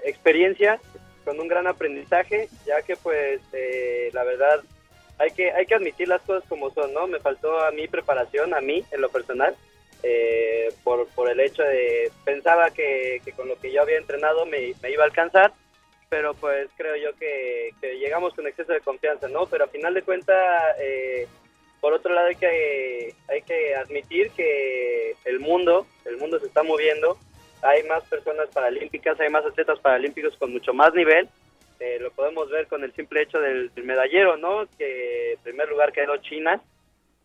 experiencia, 0.04 0.78
con 1.24 1.40
un 1.40 1.48
gran 1.48 1.66
aprendizaje, 1.66 2.48
ya 2.64 2.80
que 2.82 2.94
pues 2.94 3.40
la 4.12 4.22
verdad 4.22 4.62
hay 5.18 5.30
que 5.30 5.52
hay 5.52 5.66
que 5.66 5.74
admitir 5.74 6.08
las 6.08 6.22
cosas 6.22 6.48
como 6.48 6.70
son, 6.70 6.92
¿no? 6.92 7.06
Me 7.06 7.20
faltó 7.20 7.60
a 7.60 7.70
mí 7.70 7.86
preparación, 7.88 8.54
a 8.54 8.60
mí 8.60 8.84
en 8.90 9.00
lo 9.00 9.08
personal, 9.10 9.54
eh, 10.02 10.68
por, 10.82 11.06
por 11.08 11.30
el 11.30 11.40
hecho 11.40 11.62
de 11.62 12.10
pensaba 12.24 12.70
que, 12.70 13.20
con 13.36 13.48
lo 13.48 13.56
que 13.58 13.72
yo 13.72 13.82
había 13.82 13.98
entrenado 13.98 14.44
me, 14.46 14.74
me, 14.82 14.90
iba 14.90 15.04
a 15.04 15.06
alcanzar, 15.06 15.52
pero 16.08 16.34
pues 16.34 16.68
creo 16.76 16.96
yo 16.96 17.16
que, 17.18 17.72
llegamos 17.80 18.34
con 18.34 18.46
exceso 18.46 18.72
de 18.72 18.80
confianza, 18.80 19.28
¿no? 19.28 19.46
Pero 19.46 19.64
a 19.64 19.68
final 19.68 19.94
de 19.94 20.02
cuentas, 20.02 20.36
eh, 20.80 21.26
por 21.80 21.92
otro 21.92 22.12
lado 22.12 22.28
hay 22.28 22.36
que 22.36 23.14
hay 23.28 23.42
que 23.42 23.74
admitir 23.76 24.30
que 24.30 25.14
el 25.24 25.38
mundo 25.38 25.86
el 26.04 26.16
mundo 26.16 26.38
se 26.40 26.46
está 26.46 26.62
moviendo, 26.62 27.18
hay 27.62 27.82
más 27.84 28.02
personas 28.04 28.48
paralímpicas, 28.52 29.18
hay 29.20 29.30
más 29.30 29.44
atletas 29.44 29.78
paralímpicos 29.78 30.36
con 30.36 30.52
mucho 30.52 30.74
más 30.74 30.92
nivel 30.92 31.28
eh, 31.80 31.98
lo 32.00 32.10
podemos 32.12 32.50
ver 32.50 32.66
con 32.66 32.84
el 32.84 32.94
simple 32.94 33.22
hecho 33.22 33.38
del, 33.38 33.70
medallero, 33.82 34.36
¿no? 34.36 34.66
Que 34.78 35.32
en 35.32 35.38
primer 35.40 35.68
lugar 35.68 35.92
quedó 35.92 36.16
China 36.18 36.60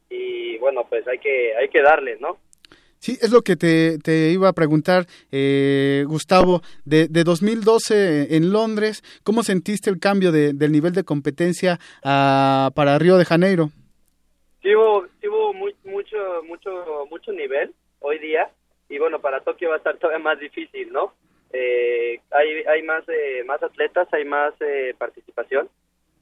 y 0.09 0.57
bueno, 0.57 0.85
pues 0.89 1.07
hay 1.07 1.19
que 1.19 1.55
hay 1.55 1.69
que 1.69 1.81
darle, 1.81 2.17
¿no? 2.19 2.37
Sí, 2.99 3.17
es 3.21 3.31
lo 3.31 3.41
que 3.43 3.55
te, 3.55 3.97
te 3.99 4.29
iba 4.29 4.49
a 4.49 4.53
preguntar, 4.53 5.05
eh, 5.31 6.03
Gustavo, 6.05 6.61
de, 6.83 7.07
de 7.07 7.23
2012 7.23 8.35
en 8.35 8.51
Londres, 8.51 9.03
¿cómo 9.23 9.41
sentiste 9.41 9.89
el 9.89 10.01
cambio 10.01 10.33
de, 10.33 10.51
del 10.51 10.73
nivel 10.73 10.91
de 10.91 11.05
competencia 11.05 11.79
a, 12.03 12.71
para 12.75 12.99
Río 12.99 13.17
de 13.17 13.23
Janeiro? 13.23 13.69
Sí 14.61 14.75
hubo, 14.75 15.07
sí 15.21 15.29
hubo 15.29 15.53
muy, 15.53 15.73
mucho, 15.85 16.17
mucho, 16.45 17.05
mucho 17.09 17.31
nivel 17.31 17.73
hoy 17.99 18.19
día 18.19 18.49
y 18.89 18.97
bueno, 18.97 19.19
para 19.19 19.39
Tokio 19.41 19.69
va 19.69 19.75
a 19.75 19.77
estar 19.77 19.97
todavía 19.97 20.21
más 20.21 20.39
difícil, 20.39 20.91
¿no? 20.91 21.13
Eh, 21.51 22.19
hay, 22.31 22.63
hay 22.67 22.83
más, 22.83 23.03
eh, 23.09 23.43
más 23.45 23.61
atletas, 23.63 24.07
hay 24.11 24.25
más 24.25 24.53
eh, 24.59 24.93
participación 24.97 25.69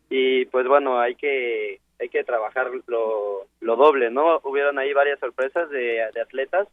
y 0.10 0.46
pues 0.46 0.68
bueno, 0.68 1.00
hay 1.00 1.16
que 1.16 1.80
hay 2.00 2.10
que 2.10 2.24
trabajar 2.24 2.70
lo, 2.86 3.48
lo 3.60 3.76
doble, 3.76 4.12
¿no? 4.12 4.40
Hubieron 4.44 4.78
ahí 4.78 4.94
varias 4.94 5.20
sorpresas 5.20 5.70
de, 5.70 6.04
de 6.14 6.22
atletas 6.22 6.68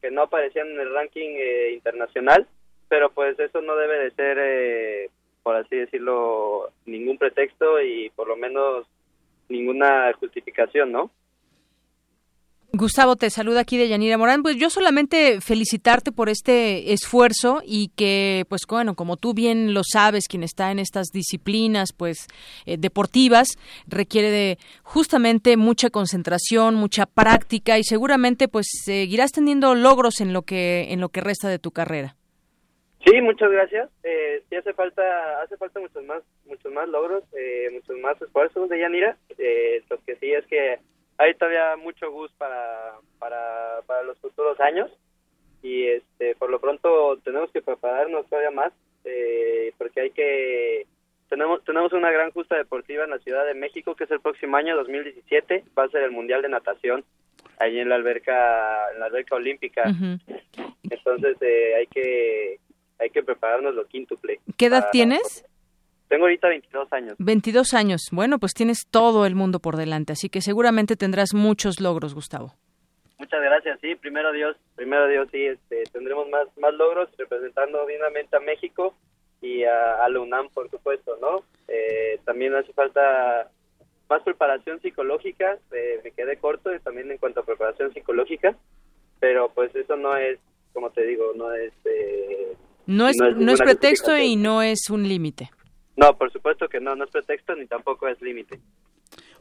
que 0.00 0.10
no 0.10 0.22
aparecían 0.22 0.68
en 0.68 0.80
el 0.80 0.94
ranking 0.94 1.30
eh, 1.36 1.72
internacional, 1.72 2.46
pero 2.88 3.10
pues 3.10 3.38
eso 3.38 3.60
no 3.60 3.76
debe 3.76 3.98
de 3.98 4.10
ser, 4.12 4.38
eh, 4.40 5.10
por 5.42 5.56
así 5.56 5.76
decirlo, 5.76 6.70
ningún 6.86 7.18
pretexto 7.18 7.80
y 7.82 8.10
por 8.10 8.28
lo 8.28 8.36
menos 8.36 8.86
ninguna 9.48 10.12
justificación, 10.14 10.92
¿no? 10.92 11.10
Gustavo, 12.72 13.16
te 13.16 13.30
saluda 13.30 13.60
aquí 13.60 13.76
de 13.76 13.88
Yanira 13.88 14.16
Morán. 14.16 14.42
Pues 14.42 14.56
yo 14.56 14.70
solamente 14.70 15.40
felicitarte 15.40 16.12
por 16.12 16.28
este 16.28 16.92
esfuerzo 16.92 17.62
y 17.64 17.90
que, 17.96 18.44
pues 18.48 18.62
bueno, 18.68 18.94
como 18.94 19.16
tú 19.16 19.34
bien 19.34 19.74
lo 19.74 19.82
sabes, 19.84 20.28
quien 20.28 20.44
está 20.44 20.70
en 20.70 20.78
estas 20.78 21.08
disciplinas, 21.12 21.92
pues 21.92 22.28
eh, 22.66 22.76
deportivas, 22.78 23.48
requiere 23.88 24.30
de 24.30 24.58
justamente 24.82 25.56
mucha 25.56 25.90
concentración, 25.90 26.76
mucha 26.76 27.06
práctica 27.06 27.78
y 27.78 27.82
seguramente, 27.82 28.46
pues 28.46 28.66
seguirás 28.84 29.32
teniendo 29.32 29.74
logros 29.74 30.20
en 30.20 30.32
lo 30.32 30.42
que 30.42 30.92
en 30.92 31.00
lo 31.00 31.08
que 31.08 31.20
resta 31.20 31.48
de 31.48 31.58
tu 31.58 31.72
carrera. 31.72 32.16
Sí, 33.04 33.20
muchas 33.22 33.50
gracias. 33.50 33.88
Eh, 34.04 34.42
sí 34.48 34.56
hace 34.56 34.74
falta, 34.74 35.02
hace 35.42 35.56
falta 35.56 35.80
muchos 35.80 36.04
más, 36.04 36.22
muchos 36.46 36.70
más 36.72 36.88
logros, 36.88 37.24
eh, 37.32 37.68
muchos 37.72 37.96
más 37.98 38.20
esfuerzos 38.20 38.68
de 38.68 38.78
Yanira. 38.78 39.16
Eh, 39.38 39.82
lo 39.88 39.98
que 40.04 40.16
sí 40.16 40.32
es 40.32 40.44
que 40.46 40.78
hay 41.20 41.34
todavía 41.34 41.76
mucho 41.76 42.10
gusto 42.10 42.34
para, 42.38 42.94
para, 43.18 43.82
para 43.86 44.02
los 44.04 44.18
futuros 44.18 44.58
años 44.58 44.90
y 45.62 45.86
este 45.86 46.34
por 46.36 46.48
lo 46.48 46.58
pronto 46.58 47.18
tenemos 47.22 47.50
que 47.50 47.60
prepararnos 47.60 48.26
todavía 48.28 48.50
más 48.50 48.72
eh, 49.04 49.74
porque 49.76 50.00
hay 50.00 50.10
que 50.12 50.86
tenemos 51.28 51.62
tenemos 51.64 51.92
una 51.92 52.10
gran 52.10 52.30
justa 52.30 52.56
deportiva 52.56 53.04
en 53.04 53.10
la 53.10 53.18
Ciudad 53.18 53.44
de 53.44 53.52
México 53.52 53.94
que 53.94 54.04
es 54.04 54.10
el 54.10 54.20
próximo 54.20 54.56
año 54.56 54.74
2017 54.76 55.64
va 55.78 55.84
a 55.84 55.88
ser 55.90 56.04
el 56.04 56.10
mundial 56.10 56.40
de 56.40 56.48
natación 56.48 57.04
ahí 57.58 57.78
en 57.78 57.90
la 57.90 57.96
alberca 57.96 58.90
en 58.94 59.00
la 59.00 59.06
alberca 59.06 59.34
olímpica 59.34 59.82
entonces 60.90 61.36
eh, 61.42 61.74
hay 61.76 61.86
que 61.86 62.60
hay 62.98 63.10
que 63.10 63.22
prepararnos 63.22 63.74
lo 63.74 63.86
quíntuple 63.86 64.40
¿Qué 64.56 64.66
edad 64.66 64.88
tienes? 64.90 65.44
Tengo 66.10 66.24
ahorita 66.24 66.48
22 66.48 66.92
años. 66.92 67.14
22 67.20 67.72
años. 67.72 68.08
Bueno, 68.10 68.40
pues 68.40 68.52
tienes 68.52 68.88
todo 68.90 69.26
el 69.26 69.36
mundo 69.36 69.60
por 69.60 69.76
delante, 69.76 70.12
así 70.12 70.28
que 70.28 70.40
seguramente 70.40 70.96
tendrás 70.96 71.34
muchos 71.34 71.80
logros, 71.80 72.14
Gustavo. 72.14 72.54
Muchas 73.20 73.40
gracias, 73.40 73.78
sí, 73.80 73.94
primero 73.94 74.32
Dios, 74.32 74.56
primero 74.74 75.06
Dios, 75.06 75.28
sí, 75.30 75.46
este, 75.46 75.84
tendremos 75.92 76.28
más, 76.28 76.48
más 76.58 76.74
logros 76.74 77.08
representando 77.16 77.86
dignamente 77.86 78.36
a 78.36 78.40
México 78.40 78.96
y 79.40 79.62
a, 79.62 80.04
a 80.04 80.08
la 80.08 80.18
UNAM, 80.18 80.48
por 80.48 80.68
supuesto, 80.68 81.16
¿no? 81.20 81.44
Eh, 81.68 82.18
también 82.24 82.56
hace 82.56 82.72
falta 82.72 83.48
más 84.08 84.22
preparación 84.24 84.80
psicológica, 84.80 85.58
eh, 85.70 86.00
me 86.02 86.10
quedé 86.10 86.38
corto 86.38 86.70
también 86.82 87.12
en 87.12 87.18
cuanto 87.18 87.40
a 87.40 87.44
preparación 87.44 87.94
psicológica, 87.94 88.56
pero 89.20 89.52
pues 89.54 89.72
eso 89.76 89.94
no 89.94 90.16
es, 90.16 90.40
como 90.72 90.90
te 90.90 91.06
digo, 91.06 91.34
no 91.36 91.52
es... 91.52 91.72
Eh, 91.84 92.56
no 92.86 93.06
es, 93.06 93.16
no 93.16 93.52
es 93.52 93.60
pretexto 93.60 94.16
y 94.16 94.34
no 94.34 94.62
es 94.62 94.90
un 94.90 95.06
límite. 95.06 95.50
No, 96.00 96.16
por 96.16 96.32
supuesto 96.32 96.66
que 96.66 96.80
no, 96.80 96.96
no 96.96 97.04
es 97.04 97.10
pretexto 97.10 97.54
ni 97.54 97.66
tampoco 97.66 98.08
es 98.08 98.20
límite. 98.22 98.58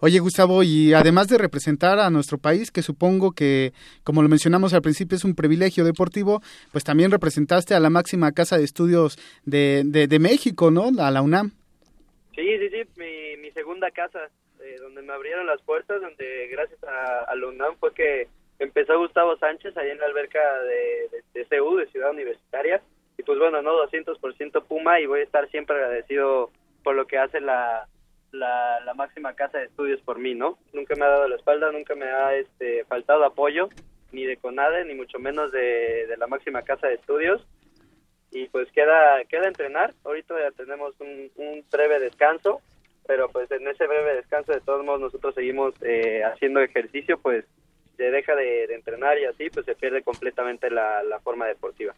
Oye, 0.01 0.20
Gustavo, 0.20 0.62
y 0.62 0.93
además 0.93 1.30
de 1.30 1.38
representar 1.38 1.99
a 1.99 2.10
nuestro 2.10 2.38
país, 2.38 2.70
que 2.70 2.82
supongo 2.82 3.32
que, 3.32 3.72
como 4.03 4.22
lo 4.22 4.28
mencionamos 4.28 4.74
al 4.74 4.82
principio, 4.82 5.16
es 5.16 5.24
un 5.24 5.36
privilegio 5.36 5.86
deportivo, 5.86 6.41
pues 6.74 6.84
también 6.84 7.12
representaste 7.12 7.76
a 7.76 7.80
la 7.80 7.89
máxima 7.89 8.34
casa 8.34 8.57
de 8.57 8.66
estudios 8.66 9.18
de, 9.45 9.84
de, 9.86 10.07
de 10.07 10.20
México, 10.20 10.70
¿no? 10.70 10.89
A 11.01 11.12
la 11.12 11.22
UNAM. 11.22 11.51
Sí, 12.36 12.57
sí, 12.60 12.70
sí, 12.70 12.89
mi, 12.97 13.38
mi 13.38 13.51
segunda 13.51 13.89
casa, 13.91 14.20
eh, 14.62 14.76
donde 14.82 15.01
me 15.01 15.14
abrieron 15.14 15.47
las 15.47 15.62
puertas, 15.62 16.01
donde 16.01 16.49
gracias 16.51 16.84
a, 16.84 17.24
a, 17.32 17.36
la 17.38 17.47
UNAM 17.47 17.78
fue 17.80 17.93
que 17.93 18.28
empezó 18.60 18.99
Gustavo 18.99 19.38
Sánchez 19.38 19.78
ahí 19.78 19.91
en 19.91 19.99
la 19.99 20.07
alberca 20.07 20.39
de, 20.64 21.10
de, 21.34 21.39
de 21.39 21.57
CU, 21.57 21.78
de 21.78 21.88
Ciudad 21.88 22.12
Universitaria, 22.12 22.82
y 23.20 23.24
pues 23.24 23.38
bueno, 23.38 23.61
no 23.61 23.74
200% 23.86 24.63
Puma 24.63 25.01
y 25.01 25.05
voy 25.05 25.20
a 25.20 25.24
estar 25.24 25.49
siempre 25.49 25.76
agradecido 25.76 26.51
por 26.86 26.95
lo 26.95 27.05
que 27.05 27.17
hace 27.17 27.41
la, 27.41 27.86
la, 28.32 28.93
máxima 28.95 29.34
casa 29.34 29.57
de 29.57 29.65
estudios 29.65 29.99
por 30.01 30.20
mí, 30.20 30.36
¿no? 30.36 30.57
Nunca 30.72 30.95
me 30.95 31.03
ha 31.03 31.09
dado 31.09 31.28
la 31.28 31.36
espalda, 31.36 31.70
nunca 31.70 31.95
me 31.95 32.05
ha 32.05 32.34
este, 32.36 32.86
faltado 32.86 33.26
apoyo, 33.26 33.67
ni 34.13 34.24
de 34.24 34.38
CONADE, 34.38 34.86
ni 34.86 34.95
mucho 34.95 35.20
menos 35.20 35.51
de, 35.51 36.07
de 36.07 36.15
la 36.15 36.28
máxima 36.28 36.61
casa 36.61 36.88
de 36.88 36.93
estudios. 36.93 37.45
Y 38.32 38.47
pues 38.47 38.72
queda, 38.72 39.26
queda 39.26 39.49
entrenar, 39.49 39.93
ahorita 40.05 40.36
ya 40.39 40.51
tenemos 40.51 40.95
un, 41.01 41.30
un 41.36 41.65
breve 41.70 41.99
descanso, 41.99 42.61
pero 43.05 43.28
pues 43.28 43.51
en 43.51 43.67
ese 43.67 43.86
breve 43.86 44.15
descanso 44.15 44.53
de 44.53 44.61
todos 44.61 44.86
modos 44.86 45.01
nosotros 45.01 45.36
seguimos 45.36 45.74
eh, 45.82 46.24
haciendo 46.24 46.61
ejercicio, 46.61 47.20
pues 47.20 47.43
se 48.00 48.12
deja 48.12 48.34
de, 48.34 48.66
de, 48.68 48.76
entrenar 48.76 49.20
y 49.20 49.26
así 49.26 49.50
pues 49.50 49.66
se 49.66 49.76
pierde 49.76 50.02
completamente 50.02 50.72
la, 50.72 51.04
la 51.04 51.20
forma 51.20 51.45
deportiva. 51.47 51.93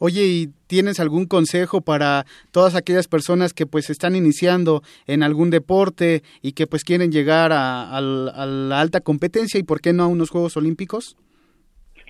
Oye, 0.00 0.22
¿y 0.22 0.48
tienes 0.66 0.98
algún 0.98 1.26
consejo 1.26 1.80
para 1.80 2.24
todas 2.50 2.74
aquellas 2.74 3.06
personas 3.06 3.54
que 3.54 3.64
pues 3.64 3.88
están 3.88 4.16
iniciando 4.16 4.82
en 5.06 5.22
algún 5.22 5.50
deporte 5.50 6.22
y 6.42 6.54
que 6.54 6.66
pues 6.66 6.82
quieren 6.82 7.12
llegar 7.12 7.52
a, 7.52 7.84
a, 7.84 7.98
a, 7.98 8.46
la 8.46 8.80
alta 8.80 9.00
competencia 9.00 9.60
y 9.60 9.62
por 9.62 9.80
qué 9.80 9.92
no 9.92 10.02
a 10.02 10.08
unos 10.08 10.30
Juegos 10.30 10.56
Olímpicos? 10.56 11.16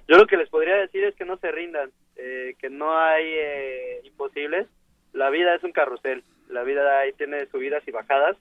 Yo 0.08 0.16
lo 0.16 0.26
que 0.26 0.38
les 0.38 0.48
podría 0.48 0.76
decir 0.76 1.04
es 1.04 1.14
que 1.14 1.26
no 1.26 1.36
se 1.36 1.52
rindan, 1.52 1.90
eh, 2.16 2.54
que 2.58 2.70
no 2.70 2.98
hay 2.98 3.24
eh, 3.26 4.00
imposibles. 4.04 4.68
La 5.12 5.28
vida 5.28 5.54
es 5.54 5.62
un 5.62 5.72
carrusel, 5.72 6.24
la 6.48 6.62
vida 6.62 6.98
ahí 6.98 7.12
tiene 7.12 7.44
subidas 7.50 7.86
y 7.86 7.90
bajadas. 7.90 8.38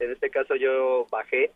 En 0.00 0.12
este 0.12 0.30
caso 0.30 0.56
yo 0.56 1.06
bajé 1.10 1.50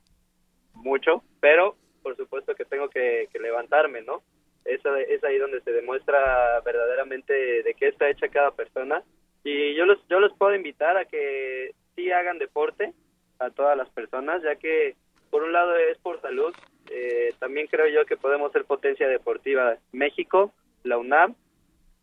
mucho, 0.75 1.23
pero 1.41 1.77
por 2.03 2.17
supuesto 2.17 2.55
que 2.55 2.65
tengo 2.65 2.89
que, 2.89 3.29
que 3.33 3.39
levantarme, 3.39 4.03
¿no? 4.03 4.23
Es, 4.65 4.81
es 5.09 5.25
ahí 5.25 5.39
donde 5.39 5.61
se 5.63 5.73
demuestra 5.73 6.61
verdaderamente 6.61 7.33
de 7.63 7.75
qué 7.75 7.89
está 7.89 8.09
hecha 8.09 8.29
cada 8.29 8.51
persona. 8.51 9.03
Y 9.43 9.75
yo 9.75 9.87
los, 9.87 9.99
yo 10.09 10.21
los 10.21 10.37
puedo 10.37 10.55
invitar 10.55 10.97
a 10.97 11.07
que 11.07 11.75
sí 11.97 12.11
hagan 12.13 12.39
deporte 12.39 12.93
a 13.39 13.51
todas 13.51 13.77
las 13.77 13.89
personas, 13.91 14.43
ya 14.43 14.57
que 14.57 14.97
por 15.31 15.43
un 15.43 15.53
lado 15.53 15.77
es 15.77 15.97
por 15.99 16.21
salud, 16.21 16.55
eh, 16.91 17.33
también 17.39 17.69
creo 17.69 17.87
yo 17.89 18.05
que 18.05 18.17
podemos 18.17 18.53
ser 18.53 18.65
potencia 18.65 19.09
deportiva. 19.09 19.77
México, 19.93 20.53
la 20.83 20.99
UNAM, 20.99 21.35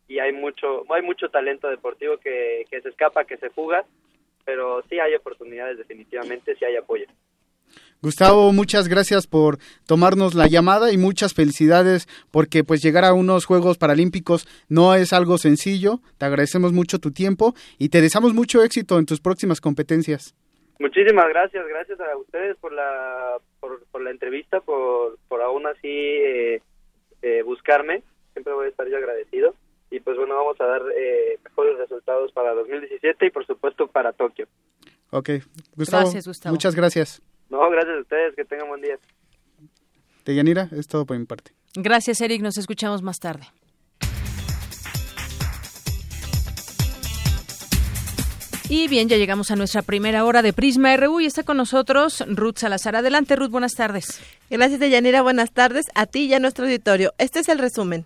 y 0.08 0.18
hay 0.18 0.32
mucho, 0.32 0.84
hay 0.92 1.02
mucho 1.02 1.28
talento 1.28 1.68
deportivo 1.68 2.16
que, 2.16 2.64
que 2.70 2.80
se 2.80 2.88
escapa, 2.88 3.24
que 3.24 3.36
se 3.36 3.50
fuga, 3.50 3.84
pero 4.44 4.82
sí 4.88 4.98
hay 4.98 5.14
oportunidades 5.14 5.76
definitivamente, 5.76 6.56
sí 6.56 6.64
hay 6.64 6.76
apoyo. 6.76 7.06
Gustavo, 8.00 8.52
muchas 8.52 8.86
gracias 8.86 9.26
por 9.26 9.58
tomarnos 9.86 10.34
la 10.34 10.46
llamada 10.46 10.92
y 10.92 10.96
muchas 10.96 11.34
felicidades 11.34 12.06
porque 12.30 12.62
pues 12.62 12.80
llegar 12.80 13.04
a 13.04 13.12
unos 13.12 13.44
Juegos 13.44 13.76
Paralímpicos 13.76 14.46
no 14.68 14.94
es 14.94 15.12
algo 15.12 15.36
sencillo. 15.36 15.98
Te 16.16 16.26
agradecemos 16.26 16.72
mucho 16.72 17.00
tu 17.00 17.10
tiempo 17.10 17.54
y 17.76 17.88
te 17.88 18.00
deseamos 18.00 18.34
mucho 18.34 18.62
éxito 18.62 18.98
en 19.00 19.06
tus 19.06 19.20
próximas 19.20 19.60
competencias. 19.60 20.36
Muchísimas 20.78 21.28
gracias, 21.28 21.66
gracias 21.66 21.98
a 21.98 22.16
ustedes 22.16 22.56
por 22.58 22.72
la 22.72 23.38
por, 23.58 23.84
por 23.86 24.00
la 24.00 24.12
entrevista, 24.12 24.60
por, 24.60 25.18
por 25.26 25.42
aún 25.42 25.66
así 25.66 25.88
eh, 25.88 26.62
eh, 27.22 27.42
buscarme. 27.42 28.04
Siempre 28.32 28.52
voy 28.52 28.66
a 28.66 28.68
estar 28.68 28.88
yo 28.88 28.96
agradecido 28.96 29.56
y 29.90 29.98
pues 29.98 30.16
bueno, 30.16 30.36
vamos 30.36 30.60
a 30.60 30.66
dar 30.66 30.82
eh, 30.96 31.36
mejores 31.42 31.76
resultados 31.78 32.30
para 32.30 32.54
2017 32.54 33.26
y 33.26 33.30
por 33.30 33.44
supuesto 33.44 33.88
para 33.88 34.12
Tokio. 34.12 34.46
Ok, 35.10 35.30
Gustavo, 35.74 36.02
gracias, 36.04 36.28
Gustavo. 36.28 36.54
muchas 36.54 36.76
gracias. 36.76 37.22
No, 37.50 37.68
gracias 37.70 37.96
a 37.96 38.00
ustedes, 38.00 38.34
que 38.34 38.44
tengan 38.44 38.68
buen 38.68 38.82
día. 38.82 38.98
Deyanira, 40.24 40.68
es 40.72 40.86
todo 40.86 41.06
por 41.06 41.18
mi 41.18 41.24
parte. 41.24 41.52
Gracias, 41.74 42.20
Eric, 42.20 42.42
nos 42.42 42.58
escuchamos 42.58 43.02
más 43.02 43.18
tarde. 43.18 43.46
Y 48.70 48.86
bien, 48.88 49.08
ya 49.08 49.16
llegamos 49.16 49.50
a 49.50 49.56
nuestra 49.56 49.80
primera 49.80 50.26
hora 50.26 50.42
de 50.42 50.52
Prisma 50.52 50.94
RU 50.94 51.20
y 51.20 51.26
está 51.26 51.42
con 51.42 51.56
nosotros 51.56 52.22
Ruth 52.28 52.58
Salazar. 52.58 52.96
Adelante, 52.96 53.34
Ruth, 53.34 53.50
buenas 53.50 53.74
tardes. 53.74 54.20
Gracias, 54.50 54.78
Deyanira, 54.78 55.22
buenas 55.22 55.52
tardes 55.52 55.86
a 55.94 56.04
ti 56.04 56.26
y 56.26 56.34
a 56.34 56.38
nuestro 56.38 56.66
auditorio. 56.66 57.14
Este 57.16 57.40
es 57.40 57.48
el 57.48 57.58
resumen. 57.58 58.04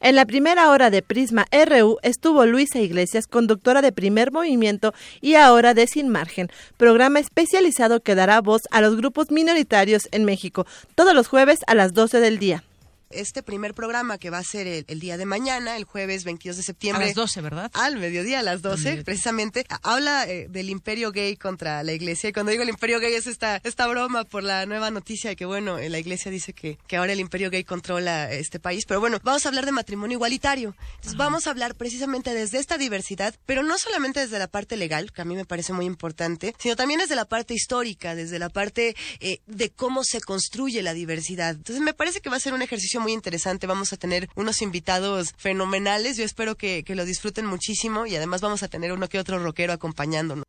En 0.00 0.14
la 0.14 0.26
primera 0.26 0.70
hora 0.70 0.90
de 0.90 1.02
Prisma 1.02 1.46
RU 1.50 1.98
estuvo 2.02 2.46
Luisa 2.46 2.78
Iglesias, 2.78 3.26
conductora 3.26 3.82
de 3.82 3.90
Primer 3.90 4.30
Movimiento 4.30 4.94
y 5.20 5.34
ahora 5.34 5.74
de 5.74 5.88
Sin 5.88 6.08
Margen, 6.08 6.50
programa 6.76 7.18
especializado 7.18 8.00
que 8.00 8.14
dará 8.14 8.40
voz 8.40 8.62
a 8.70 8.80
los 8.80 8.96
grupos 8.96 9.32
minoritarios 9.32 10.08
en 10.12 10.24
México, 10.24 10.66
todos 10.94 11.14
los 11.14 11.26
jueves 11.26 11.60
a 11.66 11.74
las 11.74 11.94
12 11.94 12.20
del 12.20 12.38
día. 12.38 12.62
Este 13.10 13.42
primer 13.42 13.74
programa 13.74 14.18
que 14.18 14.30
va 14.30 14.38
a 14.38 14.44
ser 14.44 14.66
el, 14.66 15.00
día 15.00 15.16
de 15.16 15.26
mañana, 15.26 15.76
el 15.76 15.84
jueves 15.84 16.24
22 16.24 16.56
de 16.56 16.62
septiembre. 16.62 17.04
A 17.04 17.06
las 17.06 17.14
12, 17.14 17.40
¿verdad? 17.40 17.70
Al 17.74 17.96
mediodía, 17.96 18.40
a 18.40 18.42
las 18.42 18.62
12, 18.62 19.04
precisamente. 19.04 19.66
Habla 19.82 20.26
eh, 20.26 20.48
del 20.48 20.70
imperio 20.70 21.12
gay 21.12 21.36
contra 21.36 21.82
la 21.82 21.92
iglesia. 21.92 22.30
Y 22.30 22.32
cuando 22.32 22.50
digo 22.50 22.62
el 22.62 22.68
imperio 22.68 23.00
gay 23.00 23.14
es 23.14 23.26
esta, 23.26 23.60
esta 23.64 23.86
broma 23.86 24.24
por 24.24 24.42
la 24.42 24.66
nueva 24.66 24.90
noticia 24.90 25.30
de 25.30 25.36
que, 25.36 25.44
bueno, 25.44 25.78
la 25.78 25.98
iglesia 25.98 26.30
dice 26.30 26.52
que, 26.52 26.78
que 26.86 26.96
ahora 26.96 27.12
el 27.12 27.20
imperio 27.20 27.50
gay 27.50 27.64
controla 27.64 28.30
este 28.32 28.58
país. 28.58 28.84
Pero 28.86 29.00
bueno, 29.00 29.18
vamos 29.22 29.44
a 29.46 29.48
hablar 29.48 29.64
de 29.64 29.72
matrimonio 29.72 30.16
igualitario. 30.16 30.74
Entonces 30.96 31.16
vamos 31.16 31.46
a 31.46 31.50
hablar 31.50 31.74
precisamente 31.74 32.34
desde 32.34 32.58
esta 32.58 32.78
diversidad, 32.78 33.34
pero 33.46 33.62
no 33.62 33.78
solamente 33.78 34.20
desde 34.20 34.38
la 34.38 34.48
parte 34.48 34.76
legal, 34.76 35.12
que 35.12 35.22
a 35.22 35.24
mí 35.24 35.34
me 35.34 35.44
parece 35.44 35.72
muy 35.72 35.86
importante, 35.86 36.54
sino 36.58 36.76
también 36.76 37.00
desde 37.00 37.16
la 37.16 37.24
parte 37.24 37.54
histórica, 37.54 38.14
desde 38.14 38.38
la 38.38 38.48
parte 38.48 38.96
eh, 39.20 39.40
de 39.46 39.70
cómo 39.70 40.04
se 40.04 40.20
construye 40.20 40.82
la 40.82 40.94
diversidad. 40.94 41.50
Entonces 41.50 41.82
me 41.82 41.94
parece 41.94 42.20
que 42.20 42.30
va 42.30 42.36
a 42.36 42.40
ser 42.40 42.54
un 42.54 42.62
ejercicio 42.62 42.97
muy 43.00 43.12
interesante. 43.12 43.66
Vamos 43.66 43.92
a 43.92 43.96
tener 43.96 44.28
unos 44.34 44.62
invitados 44.62 45.34
fenomenales. 45.36 46.16
Yo 46.16 46.24
espero 46.24 46.56
que, 46.56 46.84
que 46.84 46.94
lo 46.94 47.04
disfruten 47.04 47.46
muchísimo 47.46 48.06
y 48.06 48.16
además 48.16 48.40
vamos 48.40 48.62
a 48.62 48.68
tener 48.68 48.92
uno 48.92 49.08
que 49.08 49.18
otro 49.18 49.38
rockero 49.38 49.72
acompañándonos. 49.72 50.44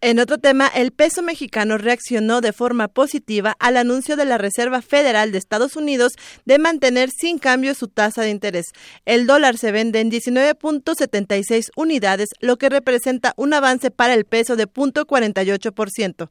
En 0.00 0.20
otro 0.20 0.38
tema, 0.38 0.68
el 0.68 0.92
peso 0.92 1.22
mexicano 1.22 1.76
reaccionó 1.76 2.40
de 2.40 2.52
forma 2.52 2.86
positiva 2.86 3.56
al 3.58 3.76
anuncio 3.76 4.14
de 4.14 4.24
la 4.24 4.38
Reserva 4.38 4.80
Federal 4.80 5.32
de 5.32 5.38
Estados 5.38 5.74
Unidos 5.74 6.12
de 6.44 6.58
mantener 6.58 7.10
sin 7.10 7.38
cambio 7.38 7.74
su 7.74 7.88
tasa 7.88 8.22
de 8.22 8.30
interés. 8.30 8.66
El 9.06 9.26
dólar 9.26 9.58
se 9.58 9.72
vende 9.72 9.98
en 9.98 10.08
19.76 10.08 11.70
unidades, 11.74 12.28
lo 12.38 12.58
que 12.58 12.68
representa 12.68 13.34
un 13.36 13.52
avance 13.54 13.90
para 13.90 14.14
el 14.14 14.24
peso 14.24 14.54
de 14.54 14.68
0.48%. 14.68 16.28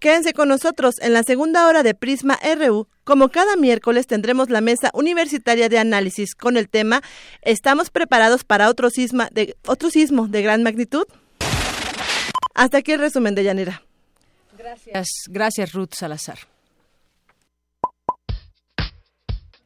Quédense 0.00 0.32
con 0.32 0.48
nosotros 0.48 0.94
en 1.02 1.12
la 1.12 1.22
segunda 1.22 1.66
hora 1.66 1.82
de 1.82 1.92
Prisma 1.94 2.38
RU. 2.56 2.88
Como 3.04 3.28
cada 3.28 3.54
miércoles 3.56 4.06
tendremos 4.06 4.48
la 4.48 4.62
mesa 4.62 4.90
universitaria 4.94 5.68
de 5.68 5.78
análisis 5.78 6.34
con 6.34 6.56
el 6.56 6.70
tema 6.70 7.02
¿Estamos 7.42 7.90
preparados 7.90 8.42
para 8.42 8.70
otro, 8.70 8.88
sisma 8.88 9.28
de, 9.30 9.56
otro 9.66 9.90
sismo 9.90 10.26
de 10.26 10.40
gran 10.40 10.62
magnitud? 10.62 11.04
Hasta 12.54 12.78
aquí 12.78 12.92
el 12.92 13.00
resumen 13.00 13.34
de 13.34 13.44
Yanira. 13.44 13.82
Gracias, 14.56 15.06
gracias 15.28 15.72
Ruth 15.74 15.92
Salazar. 15.92 16.38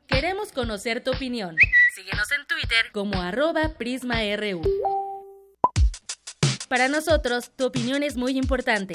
Queremos 0.08 0.50
conocer 0.50 1.00
tu 1.04 1.12
opinión. 1.12 1.56
Síguenos 1.94 2.26
en 2.32 2.44
Twitter 2.46 2.90
como 2.92 3.20
arroba 3.22 3.70
PrismaRU. 3.78 4.62
Para 6.68 6.88
nosotros, 6.88 7.52
tu 7.54 7.66
opinión 7.66 8.02
es 8.02 8.16
muy 8.16 8.36
importante. 8.36 8.94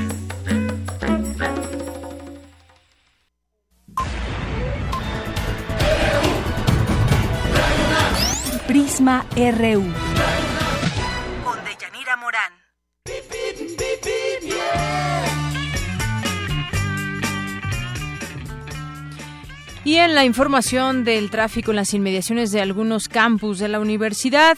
Prisma 8.66 9.26
RU. 9.34 10.07
En 20.08 20.14
la 20.14 20.24
información 20.24 21.04
del 21.04 21.28
tráfico 21.28 21.70
en 21.70 21.76
las 21.76 21.92
inmediaciones 21.92 22.50
de 22.50 22.62
algunos 22.62 23.08
campus 23.08 23.58
de 23.58 23.68
la 23.68 23.78
universidad, 23.78 24.56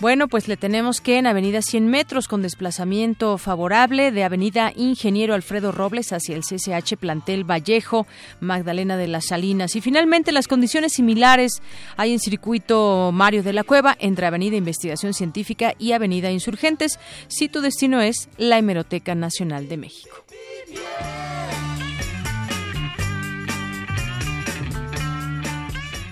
bueno, 0.00 0.26
pues 0.26 0.48
le 0.48 0.56
tenemos 0.56 1.00
que 1.00 1.18
en 1.18 1.26
Avenida 1.28 1.62
100 1.62 1.86
metros 1.86 2.26
con 2.26 2.42
desplazamiento 2.42 3.38
favorable 3.38 4.10
de 4.10 4.24
Avenida 4.24 4.72
Ingeniero 4.74 5.34
Alfredo 5.34 5.70
Robles 5.70 6.12
hacia 6.12 6.34
el 6.34 6.42
CCH 6.42 6.96
Plantel 6.96 7.48
Vallejo, 7.48 8.08
Magdalena 8.40 8.96
de 8.96 9.06
las 9.06 9.26
Salinas. 9.26 9.76
Y 9.76 9.80
finalmente 9.80 10.32
las 10.32 10.48
condiciones 10.48 10.94
similares 10.94 11.62
hay 11.96 12.12
en 12.12 12.18
circuito 12.18 13.10
Mario 13.12 13.44
de 13.44 13.52
la 13.52 13.62
Cueva 13.62 13.96
entre 14.00 14.26
Avenida 14.26 14.56
Investigación 14.56 15.14
Científica 15.14 15.74
y 15.78 15.92
Avenida 15.92 16.32
Insurgentes, 16.32 16.98
si 17.28 17.48
tu 17.48 17.60
destino 17.60 18.00
es 18.00 18.28
la 18.36 18.58
Hemeroteca 18.58 19.14
Nacional 19.14 19.68
de 19.68 19.76
México. 19.76 20.24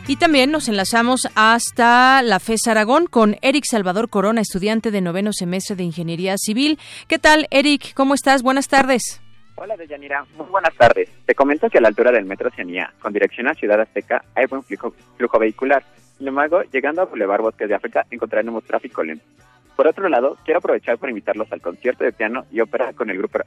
Y 0.08 0.14
también 0.14 0.52
nos 0.52 0.68
enlazamos 0.68 1.26
hasta 1.34 2.22
la 2.22 2.38
FES 2.38 2.68
Aragón 2.68 3.06
con 3.06 3.36
Eric 3.42 3.64
Salvador 3.68 4.08
Corona, 4.08 4.40
estudiante 4.40 4.92
de 4.92 5.00
noveno 5.00 5.32
semestre 5.32 5.74
de 5.74 5.82
Ingeniería 5.82 6.36
Civil. 6.38 6.78
¿Qué 7.08 7.18
tal, 7.18 7.48
Eric? 7.50 7.92
¿Cómo 7.94 8.14
estás? 8.14 8.44
Buenas 8.44 8.68
tardes. 8.68 9.20
Hola, 9.56 9.76
Deyanira. 9.76 10.24
Muy 10.36 10.46
buenas 10.46 10.76
tardes. 10.76 11.10
Te 11.26 11.34
comento 11.34 11.68
que 11.68 11.78
a 11.78 11.80
la 11.80 11.88
altura 11.88 12.12
del 12.12 12.24
Metro 12.24 12.52
Cianía, 12.52 12.92
con 13.00 13.12
dirección 13.12 13.48
a 13.48 13.54
Ciudad 13.54 13.80
Azteca, 13.80 14.22
hay 14.36 14.46
buen 14.46 14.62
flujo, 14.62 14.94
vehicular. 15.40 15.82
Sin 16.18 16.28
embargo, 16.28 16.62
llegando 16.72 17.02
a 17.02 17.06
Boulevard 17.06 17.42
Bosques 17.42 17.68
de 17.68 17.74
África, 17.74 18.06
encontraremos 18.08 18.62
tráfico 18.62 19.02
lento. 19.02 19.24
Por 19.74 19.88
otro 19.88 20.08
lado, 20.08 20.38
quiero 20.44 20.58
aprovechar 20.58 20.98
para 20.98 21.10
invitarlos 21.10 21.50
al 21.50 21.60
concierto 21.60 22.04
de 22.04 22.12
piano 22.12 22.44
y 22.52 22.60
ópera 22.60 22.92
con 22.92 23.10
el 23.10 23.18
grupo 23.18 23.40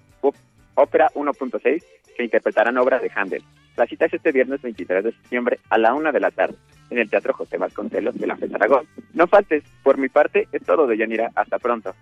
Ópera 0.76 1.10
1.6 1.16 1.84
que 2.18 2.24
interpretarán 2.26 2.78
obras 2.78 3.02
de 3.02 3.12
Handel. 3.16 3.44
La 3.80 3.88
cita 3.88 4.08
es 4.08 4.14
este 4.14 4.34
viernes 4.34 4.62
23 4.62 5.06
de 5.06 5.12
septiembre 5.14 5.58
a 5.70 5.78
la 5.78 5.94
una 5.94 6.12
de 6.12 6.20
la 6.20 6.32
tarde. 6.32 6.58
en 6.90 6.98
el 6.98 7.10
Teatro 7.10 7.34
José 7.34 7.58
Vasconcelos 7.58 8.14
de 8.18 8.28
la 8.28 8.36
FES 8.36 8.54
Aragón. 8.54 8.86
No 9.14 9.26
faltes, 9.26 9.64
por 9.84 9.98
mi 9.98 10.10
parte 10.10 10.50
es 10.52 10.62
todo 10.66 10.86
de 10.86 10.98
Yanira, 10.98 11.32
hasta 11.34 11.60
pronto. 11.60 11.96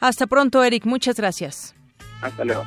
Hasta 0.00 0.26
pronto, 0.26 0.62
Eric, 0.62 0.84
muchas 0.84 1.16
gracias. 1.16 1.74
Hasta 2.20 2.44
luego. 2.44 2.64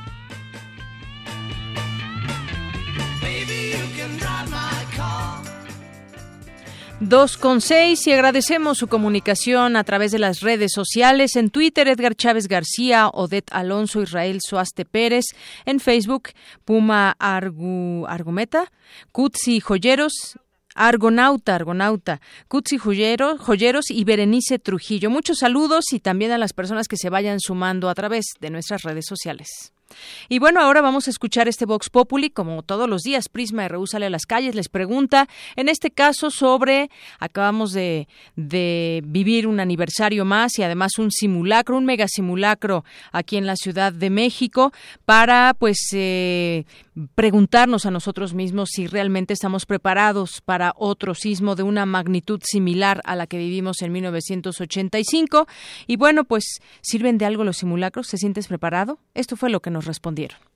Dos 6.99 7.37
con 7.37 7.61
seis 7.61 8.07
y 8.07 8.11
agradecemos 8.11 8.79
su 8.79 8.87
comunicación 8.87 9.75
a 9.75 9.83
través 9.83 10.11
de 10.11 10.17
las 10.17 10.39
redes 10.39 10.71
sociales. 10.73 11.35
En 11.35 11.51
Twitter, 11.51 11.87
Edgar 11.87 12.15
Chávez 12.15 12.47
García, 12.47 13.09
Odette 13.09 13.51
Alonso, 13.51 14.01
Israel 14.01 14.39
Suaste 14.41 14.83
Pérez. 14.83 15.25
En 15.65 15.79
Facebook, 15.79 16.29
Puma 16.65 17.15
Argu, 17.19 18.07
Argumeta, 18.07 18.71
Kutsi 19.11 19.59
Joyeros, 19.59 20.39
Argonauta, 20.73 21.53
Argonauta, 21.53 22.19
Kutsi 22.47 22.79
Joyeros, 22.79 23.39
Joyeros 23.41 23.91
y 23.91 24.03
Berenice 24.03 24.57
Trujillo. 24.57 25.11
Muchos 25.11 25.37
saludos 25.37 25.93
y 25.93 25.99
también 25.99 26.31
a 26.31 26.39
las 26.39 26.53
personas 26.53 26.87
que 26.87 26.97
se 26.97 27.11
vayan 27.11 27.39
sumando 27.39 27.89
a 27.89 27.95
través 27.95 28.25
de 28.39 28.49
nuestras 28.49 28.81
redes 28.81 29.05
sociales. 29.05 29.71
Y 30.29 30.39
bueno, 30.39 30.61
ahora 30.61 30.81
vamos 30.81 31.07
a 31.07 31.09
escuchar 31.09 31.47
este 31.47 31.65
Vox 31.65 31.89
Populi, 31.89 32.29
como 32.29 32.63
todos 32.63 32.89
los 32.89 33.01
días, 33.01 33.29
Prisma 33.29 33.67
RU 33.67 33.87
sale 33.87 34.07
a 34.07 34.09
las 34.09 34.25
calles, 34.25 34.55
les 34.55 34.69
pregunta, 34.69 35.27
en 35.55 35.69
este 35.69 35.91
caso 35.91 36.29
sobre, 36.29 36.89
acabamos 37.19 37.71
de, 37.71 38.07
de 38.35 39.01
vivir 39.05 39.47
un 39.47 39.59
aniversario 39.59 40.25
más 40.25 40.57
y 40.59 40.63
además 40.63 40.97
un 40.97 41.11
simulacro, 41.11 41.77
un 41.77 41.85
mega 41.85 42.07
simulacro 42.07 42.83
aquí 43.11 43.37
en 43.37 43.45
la 43.45 43.55
Ciudad 43.55 43.93
de 43.93 44.09
México, 44.09 44.71
para 45.05 45.55
pues 45.57 45.77
eh, 45.93 46.65
preguntarnos 47.15 47.85
a 47.85 47.91
nosotros 47.91 48.33
mismos 48.33 48.69
si 48.71 48.87
realmente 48.87 49.33
estamos 49.33 49.65
preparados 49.65 50.41
para 50.41 50.73
otro 50.77 51.13
sismo 51.13 51.55
de 51.55 51.63
una 51.63 51.85
magnitud 51.85 52.41
similar 52.43 53.01
a 53.05 53.15
la 53.15 53.27
que 53.27 53.37
vivimos 53.37 53.81
en 53.81 53.91
1985. 53.91 55.47
Y 55.85 55.97
bueno, 55.97 56.23
pues, 56.23 56.59
¿sirven 56.81 57.17
de 57.17 57.25
algo 57.25 57.43
los 57.43 57.57
simulacros? 57.57 58.07
¿Se 58.07 58.17
sientes 58.17 58.47
preparado? 58.47 58.99
Esto 59.13 59.35
fue 59.35 59.49
lo 59.49 59.61
que 59.61 59.69
nos 59.69 59.85
respondieron. 59.85 60.46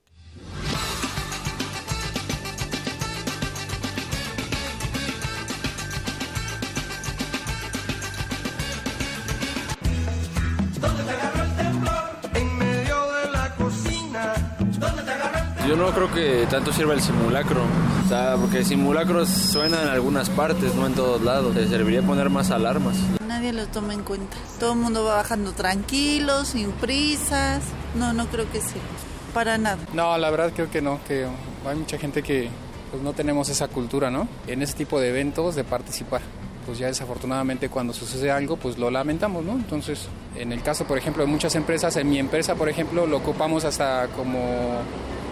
Yo 15.72 15.78
no 15.78 15.90
creo 15.90 16.12
que 16.12 16.46
tanto 16.50 16.70
sirva 16.70 16.92
el 16.92 17.00
simulacro, 17.00 17.62
o 18.04 18.06
sea, 18.06 18.36
porque 18.38 18.62
simulacros 18.62 19.26
suenan 19.26 19.84
en 19.84 19.88
algunas 19.88 20.28
partes, 20.28 20.74
no 20.74 20.86
en 20.86 20.92
todos 20.92 21.22
lados. 21.22 21.54
Se 21.54 21.66
serviría 21.66 22.02
poner 22.02 22.28
más 22.28 22.50
alarmas. 22.50 22.94
Nadie 23.26 23.54
lo 23.54 23.66
toma 23.68 23.94
en 23.94 24.02
cuenta. 24.02 24.36
Todo 24.60 24.74
el 24.74 24.80
mundo 24.80 25.02
va 25.02 25.14
bajando 25.14 25.52
tranquilo, 25.52 26.44
sin 26.44 26.72
prisas. 26.72 27.62
No, 27.94 28.12
no 28.12 28.26
creo 28.26 28.52
que 28.52 28.60
sirva. 28.60 28.84
Para 29.32 29.56
nada. 29.56 29.78
No, 29.94 30.18
la 30.18 30.28
verdad 30.28 30.52
creo 30.54 30.70
que 30.70 30.82
no, 30.82 31.00
que 31.08 31.26
hay 31.66 31.76
mucha 31.76 31.96
gente 31.96 32.22
que 32.22 32.50
pues, 32.90 33.02
no 33.02 33.14
tenemos 33.14 33.48
esa 33.48 33.68
cultura, 33.68 34.10
¿no? 34.10 34.28
En 34.46 34.60
ese 34.60 34.74
tipo 34.74 35.00
de 35.00 35.08
eventos 35.08 35.54
de 35.54 35.64
participar 35.64 36.20
pues 36.66 36.78
ya 36.78 36.86
desafortunadamente 36.86 37.68
cuando 37.70 37.92
sucede 37.92 38.30
algo, 38.30 38.56
pues 38.56 38.78
lo 38.78 38.88
lamentamos, 38.88 39.44
¿no? 39.44 39.54
Entonces, 39.54 40.06
en 40.36 40.52
el 40.52 40.62
caso, 40.62 40.84
por 40.84 40.96
ejemplo, 40.96 41.24
de 41.24 41.28
muchas 41.28 41.56
empresas, 41.56 41.96
en 41.96 42.08
mi 42.08 42.20
empresa, 42.20 42.54
por 42.54 42.68
ejemplo, 42.68 43.04
lo 43.04 43.16
ocupamos 43.16 43.64
hasta 43.64 44.06
como 44.16 44.82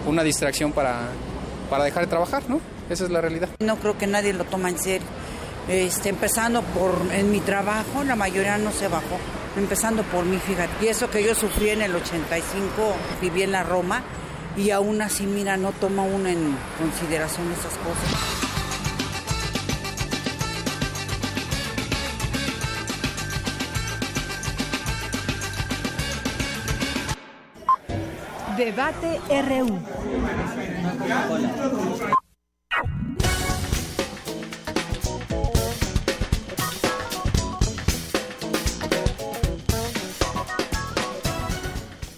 una 0.07 0.23
distracción 0.23 0.73
para, 0.73 1.09
para 1.69 1.85
dejar 1.85 2.05
de 2.05 2.09
trabajar, 2.09 2.43
¿no? 2.49 2.61
Esa 2.89 3.05
es 3.05 3.11
la 3.11 3.21
realidad. 3.21 3.49
No 3.61 3.77
creo 3.77 3.97
que 3.97 4.07
nadie 4.07 4.33
lo 4.33 4.45
toma 4.45 4.69
en 4.69 4.79
serio. 4.79 5.07
Este, 5.69 6.09
empezando 6.09 6.63
por, 6.63 6.95
en 7.13 7.31
mi 7.31 7.41
trabajo, 7.41 8.03
la 8.05 8.17
mayoría 8.17 8.59
no 8.59 8.73
se 8.73 8.89
bajó. 8.89 9.19
Empezando 9.57 10.03
por 10.05 10.25
mí, 10.25 10.39
fíjate. 10.39 10.85
Y 10.85 10.89
eso 10.89 11.11
que 11.11 11.23
yo 11.23 11.35
sufrí 11.35 11.71
en 11.71 11.83
el 11.83 11.95
85, 11.95 12.71
viví 13.21 13.43
en 13.43 13.53
la 13.53 13.63
Roma, 13.63 14.03
y 14.57 14.71
aún 14.71 15.01
así, 15.03 15.27
mira, 15.27 15.57
no 15.57 15.73
toma 15.73 16.03
uno 16.03 16.29
en 16.29 16.57
consideración 16.79 17.47
esas 17.53 17.75
cosas. 17.79 18.50
Debate 28.61 29.19
RU. 29.31 29.81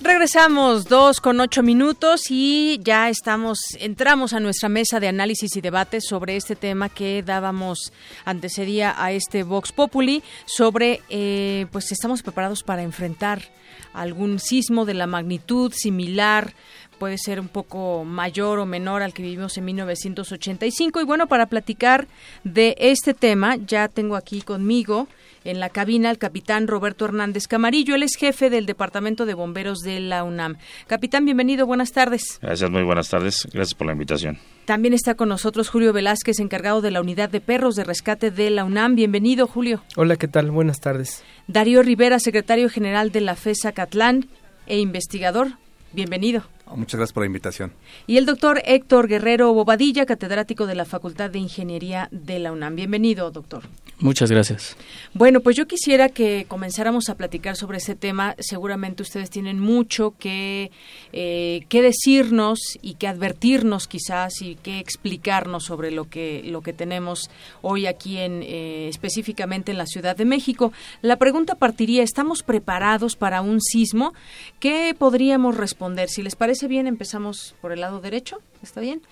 Regresamos 0.02 0.86
dos 0.86 1.20
con 1.20 1.38
ocho 1.38 1.62
minutos 1.62 2.22
y 2.28 2.80
ya 2.82 3.08
estamos, 3.08 3.60
entramos 3.78 4.32
a 4.32 4.40
nuestra 4.40 4.68
mesa 4.68 4.98
de 4.98 5.06
análisis 5.06 5.54
y 5.56 5.60
debate 5.60 6.00
sobre 6.00 6.34
este 6.34 6.56
tema 6.56 6.88
que 6.88 7.22
dábamos 7.22 7.92
antecedía 8.24 8.96
a 9.00 9.12
este 9.12 9.44
Vox 9.44 9.70
Populi 9.70 10.24
sobre, 10.46 11.02
eh, 11.08 11.66
pues 11.70 11.92
estamos 11.92 12.22
preparados 12.22 12.64
para 12.64 12.82
enfrentar 12.82 13.42
algún 13.92 14.38
sismo 14.38 14.84
de 14.84 14.94
la 14.94 15.06
magnitud 15.06 15.72
similar 15.74 16.54
puede 16.98 17.18
ser 17.18 17.40
un 17.40 17.48
poco 17.48 18.04
mayor 18.04 18.60
o 18.60 18.66
menor 18.66 19.02
al 19.02 19.12
que 19.12 19.22
vivimos 19.22 19.58
en 19.58 19.64
1985. 19.64 21.00
Y 21.00 21.04
bueno, 21.04 21.26
para 21.26 21.46
platicar 21.46 22.06
de 22.44 22.76
este 22.78 23.12
tema, 23.12 23.56
ya 23.56 23.88
tengo 23.88 24.14
aquí 24.14 24.40
conmigo 24.40 25.08
en 25.44 25.60
la 25.60 25.68
cabina 25.68 26.10
al 26.10 26.18
capitán 26.18 26.66
Roberto 26.66 27.04
Hernández 27.04 27.46
Camarillo. 27.46 27.94
Él 27.94 28.02
es 28.02 28.16
jefe 28.16 28.50
del 28.50 28.66
Departamento 28.66 29.26
de 29.26 29.34
Bomberos 29.34 29.80
de 29.80 30.00
la 30.00 30.24
UNAM. 30.24 30.56
Capitán, 30.86 31.24
bienvenido, 31.24 31.66
buenas 31.66 31.92
tardes. 31.92 32.38
Gracias, 32.40 32.70
muy 32.70 32.82
buenas 32.82 33.08
tardes. 33.08 33.48
Gracias 33.52 33.74
por 33.74 33.86
la 33.86 33.92
invitación. 33.92 34.38
También 34.64 34.94
está 34.94 35.14
con 35.14 35.28
nosotros 35.28 35.68
Julio 35.68 35.92
Velázquez, 35.92 36.38
encargado 36.38 36.80
de 36.80 36.90
la 36.90 37.00
Unidad 37.00 37.28
de 37.30 37.40
Perros 37.40 37.74
de 37.74 37.84
Rescate 37.84 38.30
de 38.30 38.50
la 38.50 38.64
UNAM. 38.64 38.94
Bienvenido, 38.94 39.46
Julio. 39.46 39.82
Hola, 39.96 40.16
¿qué 40.16 40.28
tal? 40.28 40.50
Buenas 40.50 40.80
tardes. 40.80 41.24
Darío 41.48 41.82
Rivera, 41.82 42.20
secretario 42.20 42.68
general 42.68 43.10
de 43.10 43.22
la 43.22 43.34
FESA 43.34 43.72
Catlán 43.72 44.28
e 44.66 44.78
investigador. 44.78 45.48
Bienvenido. 45.92 46.44
Muchas 46.76 46.98
gracias 46.98 47.12
por 47.12 47.22
la 47.22 47.26
invitación. 47.26 47.72
Y 48.06 48.16
el 48.16 48.26
doctor 48.26 48.62
Héctor 48.64 49.08
Guerrero 49.08 49.52
Bobadilla, 49.52 50.06
catedrático 50.06 50.66
de 50.66 50.74
la 50.74 50.84
Facultad 50.84 51.30
de 51.30 51.38
Ingeniería 51.38 52.08
de 52.10 52.38
la 52.38 52.52
UNAM. 52.52 52.76
Bienvenido, 52.76 53.30
doctor. 53.30 53.62
Muchas 54.02 54.32
gracias. 54.32 54.76
Bueno, 55.14 55.40
pues 55.40 55.54
yo 55.54 55.68
quisiera 55.68 56.08
que 56.08 56.44
comenzáramos 56.48 57.08
a 57.08 57.14
platicar 57.14 57.54
sobre 57.54 57.78
ese 57.78 57.94
tema. 57.94 58.34
Seguramente 58.40 59.02
ustedes 59.02 59.30
tienen 59.30 59.60
mucho 59.60 60.14
que, 60.18 60.72
eh, 61.12 61.64
que 61.68 61.82
decirnos 61.82 62.58
y 62.82 62.94
que 62.94 63.06
advertirnos 63.06 63.86
quizás 63.86 64.42
y 64.42 64.56
que 64.56 64.80
explicarnos 64.80 65.64
sobre 65.64 65.92
lo 65.92 66.10
que, 66.10 66.42
lo 66.44 66.62
que 66.62 66.72
tenemos 66.72 67.30
hoy 67.60 67.86
aquí 67.86 68.18
en, 68.18 68.42
eh, 68.42 68.88
específicamente 68.88 69.70
en 69.70 69.78
la 69.78 69.86
Ciudad 69.86 70.16
de 70.16 70.24
México. 70.24 70.72
La 71.00 71.16
pregunta 71.16 71.54
partiría, 71.54 72.02
¿estamos 72.02 72.42
preparados 72.42 73.14
para 73.14 73.40
un 73.40 73.60
sismo? 73.60 74.14
¿Qué 74.58 74.96
podríamos 74.98 75.56
responder? 75.56 76.08
Si 76.08 76.22
les 76.22 76.34
parece 76.34 76.61
bien, 76.68 76.86
empezamos 76.86 77.54
por 77.60 77.72
el 77.72 77.80
lado 77.80 78.00
derecho. 78.00 78.38
¿Está 78.62 78.80
bien? 78.80 79.02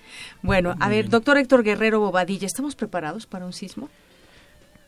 Bueno, 0.41 0.75
a 0.79 0.89
ver, 0.89 1.09
doctor 1.09 1.37
Héctor 1.37 1.63
Guerrero 1.63 1.99
Bobadilla, 1.99 2.47
¿estamos 2.47 2.75
preparados 2.75 3.25
para 3.25 3.45
un 3.45 3.53
sismo? 3.53 3.89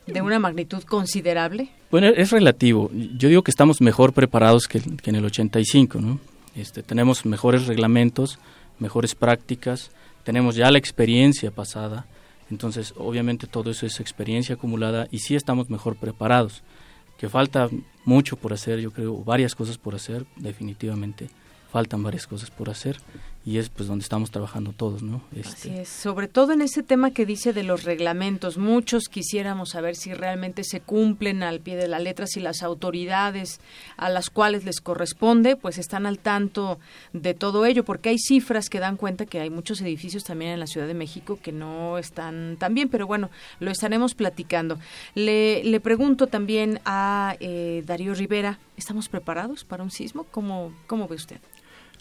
de 0.06 0.20
una 0.20 0.38
magnitud 0.38 0.82
considerable? 0.82 1.70
Bueno, 1.90 2.08
es 2.08 2.30
relativo. 2.30 2.90
Yo 2.92 3.28
digo 3.28 3.42
que 3.42 3.50
estamos 3.50 3.80
mejor 3.80 4.12
preparados 4.12 4.68
que, 4.68 4.80
que 4.80 5.10
en 5.10 5.16
el 5.16 5.24
85, 5.24 6.00
¿no? 6.00 6.20
Este, 6.54 6.82
tenemos 6.82 7.24
mejores 7.24 7.66
reglamentos, 7.66 8.38
mejores 8.78 9.14
prácticas, 9.14 9.90
tenemos 10.22 10.56
ya 10.56 10.70
la 10.70 10.78
experiencia 10.78 11.50
pasada, 11.50 12.06
entonces 12.50 12.94
obviamente 12.96 13.46
todo 13.46 13.70
eso 13.70 13.86
es 13.86 13.98
experiencia 13.98 14.54
acumulada 14.54 15.08
y 15.10 15.18
sí 15.18 15.34
estamos 15.34 15.70
mejor 15.70 15.96
preparados. 15.96 16.62
Que 17.18 17.28
falta 17.28 17.70
mucho 18.04 18.36
por 18.36 18.52
hacer, 18.52 18.80
yo 18.80 18.90
creo, 18.90 19.16
varias 19.24 19.54
cosas 19.54 19.78
por 19.78 19.94
hacer, 19.94 20.26
definitivamente 20.36 21.28
faltan 21.74 22.04
varias 22.04 22.28
cosas 22.28 22.52
por 22.52 22.70
hacer 22.70 22.98
y 23.44 23.58
es 23.58 23.68
pues 23.68 23.88
donde 23.88 24.04
estamos 24.04 24.30
trabajando 24.30 24.72
todos, 24.72 25.02
¿no? 25.02 25.22
Este... 25.34 25.48
Así 25.48 25.70
es, 25.70 25.88
sobre 25.88 26.28
todo 26.28 26.52
en 26.52 26.62
ese 26.62 26.84
tema 26.84 27.10
que 27.10 27.26
dice 27.26 27.52
de 27.52 27.64
los 27.64 27.82
reglamentos, 27.82 28.58
muchos 28.58 29.08
quisiéramos 29.08 29.70
saber 29.70 29.96
si 29.96 30.14
realmente 30.14 30.62
se 30.62 30.80
cumplen 30.80 31.42
al 31.42 31.58
pie 31.58 31.74
de 31.74 31.88
la 31.88 31.98
letra, 31.98 32.28
si 32.28 32.38
las 32.38 32.62
autoridades 32.62 33.60
a 33.96 34.08
las 34.08 34.30
cuales 34.30 34.64
les 34.64 34.80
corresponde 34.80 35.56
pues 35.56 35.78
están 35.78 36.06
al 36.06 36.20
tanto 36.20 36.78
de 37.12 37.34
todo 37.34 37.66
ello, 37.66 37.84
porque 37.84 38.10
hay 38.10 38.18
cifras 38.20 38.70
que 38.70 38.78
dan 38.78 38.96
cuenta 38.96 39.26
que 39.26 39.40
hay 39.40 39.50
muchos 39.50 39.80
edificios 39.80 40.22
también 40.22 40.52
en 40.52 40.60
la 40.60 40.68
Ciudad 40.68 40.86
de 40.86 40.94
México 40.94 41.40
que 41.42 41.50
no 41.50 41.98
están 41.98 42.56
tan 42.56 42.72
bien, 42.72 42.88
pero 42.88 43.08
bueno, 43.08 43.30
lo 43.58 43.72
estaremos 43.72 44.14
platicando. 44.14 44.78
Le, 45.16 45.64
le 45.64 45.80
pregunto 45.80 46.28
también 46.28 46.78
a 46.84 47.36
eh, 47.40 47.82
Darío 47.84 48.14
Rivera, 48.14 48.60
¿estamos 48.76 49.08
preparados 49.08 49.64
para 49.64 49.82
un 49.82 49.90
sismo? 49.90 50.24
¿Cómo, 50.30 50.72
cómo 50.86 51.08
ve 51.08 51.16
usted? 51.16 51.40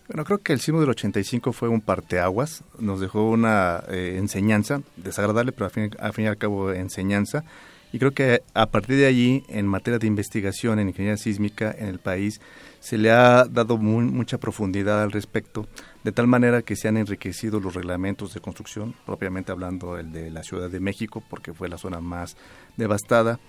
Bueno, 0.10 0.26
creo 0.26 0.39
que 0.39 0.51
el 0.51 0.60
sismo 0.60 0.82
del 0.82 0.89
85 0.89 1.54
fue 1.54 1.70
un 1.70 1.80
parteaguas, 1.80 2.66
nos 2.78 2.99
dejó 2.99 3.30
una 3.30 3.82
eh, 3.88 4.18
enseñanza, 4.18 4.82
desagradable, 4.97 5.54
pero 5.54 5.66
al 5.66 5.72
fin, 5.72 6.26
y 6.26 6.28
al 6.28 6.38
cabo 6.38 6.74
enseñanza. 6.74 7.45
Y 7.93 7.99
creo 7.99 8.12
que 8.12 8.41
a 8.54 8.66
partir 8.66 8.97
de 8.97 9.06
allí, 9.06 9.45
en 9.47 9.66
materia 9.66 9.99
de 9.99 10.08
investigación 10.08 10.80
en 10.80 10.89
ingeniería 10.89 11.16
sísmica 11.16 11.74
en 11.78 11.88
el 11.88 11.99
país, 11.99 12.41
se 12.82 12.98
le 12.98 13.11
ha 13.11 13.45
dado 13.45 13.77
mucha 13.77 14.40
profundidad 14.40 15.02
al 15.02 15.14
respecto, 15.14 15.68
de 16.03 16.11
tal 16.11 16.27
manera 16.27 16.64
que 16.64 16.76
se 16.76 16.90
han 16.90 16.98
enriquecido 16.98 17.61
los 17.61 17.73
reglamentos 17.73 18.34
de 18.34 18.41
construcción, 18.41 18.95
propiamente 19.06 19.53
hablando 19.53 19.98
el 19.98 20.11
de 20.11 20.32
la 20.32 20.44
Ciudad 20.44 20.69
de 20.69 20.82
México, 20.82 21.23
porque 21.30 21.53
fue 21.53 21.69
la 21.69 21.77
zona 21.77 22.02
más 22.02 22.36
devastada. 22.76 23.40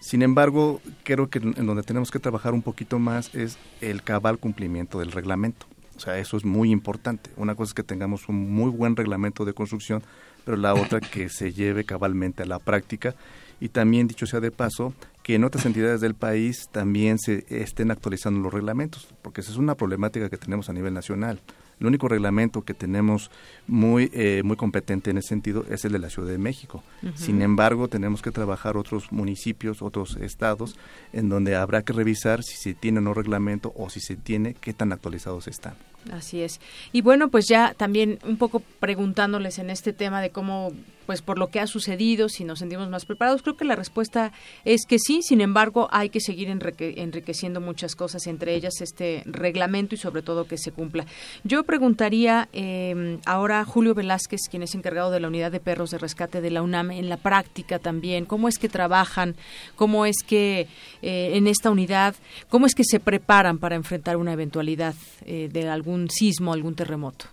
Sin 0.00 0.22
embargo, 0.22 0.80
creo 1.04 1.30
que 1.30 1.38
en 1.38 1.66
donde 1.66 1.84
tenemos 1.84 2.10
que 2.10 2.18
trabajar 2.18 2.52
un 2.52 2.62
poquito 2.62 2.98
más 2.98 3.32
es 3.32 3.58
el 3.80 4.02
cabal 4.02 4.38
cumplimiento 4.38 4.98
del 4.98 5.12
reglamento. 5.12 5.66
O 6.00 6.02
sea, 6.02 6.18
eso 6.18 6.38
es 6.38 6.46
muy 6.46 6.70
importante. 6.70 7.30
Una 7.36 7.54
cosa 7.54 7.70
es 7.70 7.74
que 7.74 7.82
tengamos 7.82 8.26
un 8.30 8.54
muy 8.54 8.70
buen 8.70 8.96
reglamento 8.96 9.44
de 9.44 9.52
construcción, 9.52 10.02
pero 10.46 10.56
la 10.56 10.72
otra 10.72 10.98
que 11.12 11.28
se 11.28 11.52
lleve 11.52 11.84
cabalmente 11.84 12.42
a 12.42 12.46
la 12.46 12.58
práctica. 12.58 13.14
Y 13.60 13.68
también, 13.68 14.08
dicho 14.08 14.24
sea 14.24 14.40
de 14.40 14.50
paso, 14.50 14.94
que 15.22 15.34
en 15.34 15.44
otras 15.44 15.66
entidades 15.66 16.00
del 16.00 16.14
país 16.14 16.70
también 16.72 17.18
se 17.18 17.44
estén 17.50 17.90
actualizando 17.90 18.40
los 18.40 18.54
reglamentos, 18.54 19.08
porque 19.20 19.42
esa 19.42 19.50
es 19.50 19.58
una 19.58 19.74
problemática 19.74 20.30
que 20.30 20.38
tenemos 20.38 20.70
a 20.70 20.72
nivel 20.72 20.94
nacional. 20.94 21.38
El 21.78 21.86
único 21.86 22.08
reglamento 22.08 22.62
que 22.62 22.72
tenemos 22.72 23.30
muy, 23.66 24.10
eh, 24.14 24.40
muy 24.42 24.56
competente 24.56 25.10
en 25.10 25.18
ese 25.18 25.28
sentido 25.28 25.66
es 25.68 25.84
el 25.84 25.92
de 25.92 25.98
la 25.98 26.08
Ciudad 26.08 26.30
de 26.30 26.38
México. 26.38 26.82
Sin 27.14 27.42
embargo, 27.42 27.88
tenemos 27.88 28.22
que 28.22 28.30
trabajar 28.30 28.78
otros 28.78 29.12
municipios, 29.12 29.82
otros 29.82 30.16
estados, 30.16 30.76
en 31.12 31.28
donde 31.28 31.56
habrá 31.56 31.82
que 31.82 31.92
revisar 31.92 32.42
si 32.42 32.56
se 32.56 32.72
tiene 32.72 33.00
o 33.00 33.02
no 33.02 33.12
reglamento 33.12 33.74
o 33.76 33.90
si 33.90 34.00
se 34.00 34.16
tiene, 34.16 34.54
qué 34.54 34.72
tan 34.72 34.92
actualizados 34.92 35.46
están. 35.46 35.74
Así 36.10 36.40
es. 36.40 36.60
Y 36.92 37.02
bueno, 37.02 37.28
pues 37.28 37.46
ya 37.46 37.74
también 37.74 38.18
un 38.24 38.38
poco 38.38 38.62
preguntándoles 38.80 39.58
en 39.58 39.68
este 39.68 39.92
tema 39.92 40.22
de 40.22 40.30
cómo, 40.30 40.72
pues 41.04 41.20
por 41.20 41.38
lo 41.38 41.48
que 41.48 41.60
ha 41.60 41.66
sucedido, 41.66 42.30
si 42.30 42.42
nos 42.44 42.60
sentimos 42.60 42.88
más 42.88 43.04
preparados, 43.04 43.42
creo 43.42 43.56
que 43.56 43.66
la 43.66 43.76
respuesta 43.76 44.32
es 44.64 44.86
que 44.88 44.98
sí, 44.98 45.20
sin 45.22 45.42
embargo, 45.42 45.88
hay 45.92 46.08
que 46.08 46.20
seguir 46.20 46.48
enriqueciendo 46.48 47.60
muchas 47.60 47.96
cosas, 47.96 48.26
entre 48.26 48.54
ellas 48.54 48.80
este 48.80 49.22
reglamento 49.26 49.94
y 49.94 49.98
sobre 49.98 50.22
todo 50.22 50.46
que 50.46 50.56
se 50.56 50.72
cumpla. 50.72 51.04
Yo 51.44 51.64
preguntaría 51.64 52.48
eh, 52.54 53.18
ahora 53.26 53.60
a 53.60 53.64
Julio 53.66 53.94
Velázquez, 53.94 54.40
quien 54.50 54.62
es 54.62 54.74
encargado 54.74 55.10
de 55.10 55.20
la 55.20 55.28
unidad 55.28 55.52
de 55.52 55.60
perros 55.60 55.90
de 55.90 55.98
rescate 55.98 56.40
de 56.40 56.50
la 56.50 56.62
UNAM, 56.62 56.92
en 56.92 57.10
la 57.10 57.18
práctica 57.18 57.78
también, 57.78 58.24
cómo 58.24 58.48
es 58.48 58.58
que 58.58 58.70
trabajan, 58.70 59.36
cómo 59.76 60.06
es 60.06 60.22
que 60.26 60.66
eh, 61.02 61.32
en 61.34 61.46
esta 61.46 61.70
unidad, 61.70 62.14
cómo 62.48 62.64
es 62.64 62.74
que 62.74 62.84
se 62.84 63.00
preparan 63.00 63.58
para 63.58 63.76
enfrentar 63.76 64.16
una 64.16 64.32
eventualidad 64.32 64.94
eh, 65.26 65.50
de 65.52 65.68
algún 65.68 65.89
sismo, 66.10 66.52
algún 66.52 66.74
terremoto. 66.74 67.26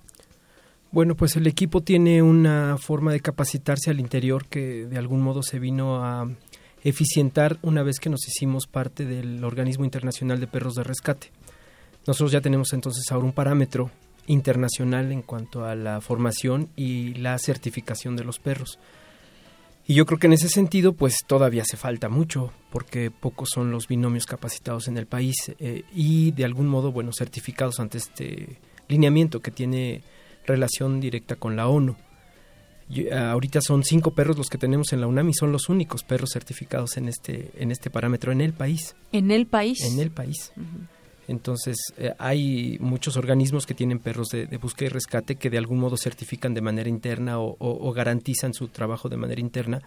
Bueno, 0.92 1.16
pues 1.16 1.36
el 1.36 1.48
equipo 1.48 1.82
tiene 1.82 2.22
una 2.22 2.78
forma 2.78 3.12
de 3.12 3.20
capacitarse 3.20 3.92
al 3.92 4.00
interior 4.00 4.46
que 4.46 4.86
de 4.86 4.98
algún 4.98 5.22
modo 5.22 5.44
se 5.44 5.60
vino 5.60 6.04
a 6.04 6.30
eficientar 6.84 7.60
una 7.62 7.84
vez 7.84 8.00
que 8.00 8.10
nos 8.10 8.28
hicimos 8.28 8.68
parte 8.68 9.06
del 9.06 9.44
Organismo 9.44 9.84
Internacional 9.84 10.40
de 10.40 10.48
Perros 10.48 10.76
de 10.76 10.84
Rescate. 10.84 11.32
Nosotros 12.06 12.32
ya 12.32 12.42
tenemos 12.42 12.72
entonces 12.72 13.12
ahora 13.12 13.26
un 13.26 13.34
parámetro 13.34 13.92
internacional 14.28 15.12
en 15.12 15.22
cuanto 15.22 15.66
a 15.66 15.76
la 15.76 16.00
formación 16.00 16.70
y 16.76 17.14
la 17.16 17.38
certificación 17.38 18.16
de 18.16 18.24
los 18.24 18.40
perros. 18.40 18.80
Y 19.90 19.94
yo 19.94 20.06
creo 20.06 20.20
que 20.20 20.28
en 20.28 20.34
ese 20.34 20.50
sentido, 20.50 20.94
pues 20.94 21.16
todavía 21.26 21.62
hace 21.62 21.78
falta 21.78 22.10
mucho, 22.10 22.52
porque 22.72 23.10
pocos 23.10 23.48
son 23.54 23.72
los 23.72 23.88
binomios 23.88 24.26
capacitados 24.26 24.90
en 24.90 24.98
el 24.98 25.08
país 25.08 25.36
eh, 25.60 25.84
y 25.96 26.32
de 26.32 26.44
algún 26.44 26.68
modo, 26.68 26.92
bueno, 26.92 27.14
certificados 27.14 27.80
ante 27.80 27.98
este 27.98 28.60
lineamiento 28.90 29.40
que 29.40 29.50
tiene 29.50 30.04
relación 30.46 31.00
directa 31.00 31.38
con 31.38 31.56
la 31.56 31.70
ONU. 31.70 31.96
ahorita 33.14 33.62
son 33.62 33.86
cinco 33.86 34.12
perros 34.12 34.38
los 34.38 34.50
que 34.50 34.58
tenemos 34.58 34.92
en 34.92 35.00
la 35.00 35.08
UNAM 35.08 35.30
y 35.30 35.34
son 35.34 35.54
los 35.54 35.70
únicos 35.70 36.04
perros 36.04 36.32
certificados 36.34 36.98
en 36.98 37.08
este, 37.08 37.52
en 37.56 37.72
este 37.72 37.90
parámetro 37.90 38.34
en 38.34 38.42
el 38.42 38.52
país. 38.52 38.94
¿En 39.14 39.32
el 39.32 39.48
país? 39.48 39.82
En 39.86 40.02
el 40.02 40.12
país. 40.12 40.52
Entonces, 41.28 41.76
eh, 41.98 42.14
hay 42.20 42.78
muchos 42.80 43.18
organismos 43.18 43.66
que 43.66 43.74
tienen 43.74 44.00
perros 44.00 44.30
de, 44.30 44.46
búsqueda 44.58 44.90
y 44.90 44.94
rescate 44.94 45.36
que 45.36 45.50
de 45.50 45.58
algún 45.58 45.80
modo 45.80 45.98
certifican 45.98 46.54
de 46.54 46.62
manera 46.62 46.90
interna 46.90 47.40
o, 47.40 47.92
garantizan 47.94 48.54
su 48.54 48.70
trabajo 48.70 49.10
de 49.10 49.18
manera 49.18 49.42
interna, 49.42 49.82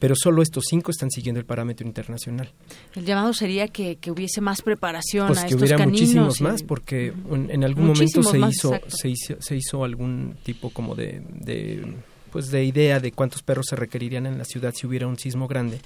pero 0.00 0.16
solo 0.16 0.42
estos 0.42 0.64
cinco 0.68 0.90
están 0.90 1.10
siguiendo 1.10 1.38
el 1.38 1.46
parámetro 1.46 1.86
internacional. 1.86 2.50
El 2.96 3.04
llamado 3.04 3.32
sería 3.32 3.68
que, 3.68 3.96
hubiese 4.10 4.40
más 4.40 4.62
preparación 4.62 5.28
pues 5.28 5.38
a 5.38 5.46
que 5.46 5.54
hubiera 5.54 5.78
muchísimos 5.78 6.40
más, 6.40 6.64
porque 6.64 7.12
en 7.30 7.62
algún 7.62 7.86
momento 7.86 8.22
se 8.24 8.38
hizo, 8.40 8.80
se 8.88 9.08
hizo, 9.08 9.36
se 9.40 9.56
hizo 9.56 9.84
algún 9.84 10.36
tipo 10.42 10.70
como 10.70 10.96
de, 10.96 11.22
de, 11.30 11.94
pues 12.32 12.50
de 12.50 12.64
idea 12.64 12.98
de 12.98 13.12
cuántos 13.12 13.42
perros 13.42 13.66
se 13.68 13.76
requerirían 13.76 14.26
en 14.26 14.38
la 14.38 14.44
ciudad 14.44 14.74
si 14.74 14.88
hubiera 14.88 15.06
un 15.06 15.18
sismo 15.18 15.46
grande, 15.46 15.80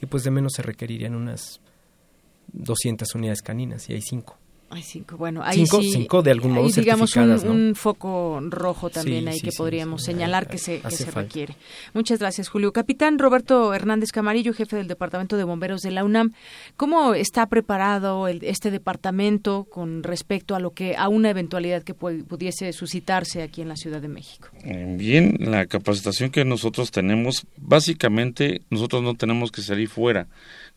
y 0.00 0.06
pues 0.06 0.24
de 0.24 0.30
menos 0.30 0.54
se 0.54 0.62
requerirían 0.62 1.14
unas 1.14 1.60
200 2.52 3.14
unidades 3.14 3.42
caninas 3.42 3.88
y 3.88 3.94
hay 3.94 4.02
5. 4.02 4.36
Hay 4.72 4.82
cinco, 4.82 5.16
bueno, 5.16 5.42
hay 5.42 5.66
cinco, 5.66 6.22
de 6.22 6.30
algún 6.30 6.52
modo 6.52 6.68
digamos 6.68 7.16
un, 7.16 7.74
foco 7.74 8.38
rojo 8.40 8.88
también 8.88 9.26
ahí 9.26 9.40
que 9.40 9.50
podríamos 9.50 10.04
señalar 10.04 10.46
que 10.46 10.58
se, 10.58 10.78
que 10.78 10.92
se 10.92 11.10
requiere. 11.10 11.56
Muchas 11.92 12.20
gracias, 12.20 12.48
Julio. 12.48 12.72
Capitán 12.72 13.18
Roberto 13.18 13.74
Hernández 13.74 14.12
Camarillo, 14.12 14.54
jefe 14.54 14.76
del 14.76 14.86
Departamento 14.86 15.36
de 15.36 15.42
Bomberos 15.42 15.82
de 15.82 15.90
la 15.90 16.04
UNAM, 16.04 16.34
¿cómo 16.76 17.14
está 17.14 17.46
preparado 17.46 18.28
este 18.28 18.70
departamento 18.70 19.64
con 19.64 20.04
respecto 20.04 20.54
a 20.54 20.60
lo 20.60 20.70
que 20.70 20.94
a 20.96 21.08
una 21.08 21.30
eventualidad 21.30 21.82
que 21.82 21.94
pudiese 21.94 22.72
suscitarse 22.72 23.42
aquí 23.42 23.62
en 23.62 23.68
la 23.68 23.76
Ciudad 23.76 24.00
de 24.00 24.08
México? 24.08 24.50
Eh, 24.62 24.94
bien, 24.96 25.36
la 25.40 25.66
capacitación 25.66 26.30
que 26.30 26.44
nosotros 26.44 26.92
tenemos, 26.92 27.44
básicamente 27.56 28.62
nosotros 28.70 29.02
no 29.02 29.16
tenemos 29.16 29.50
que 29.50 29.62
salir 29.62 29.88
fuera 29.88 30.28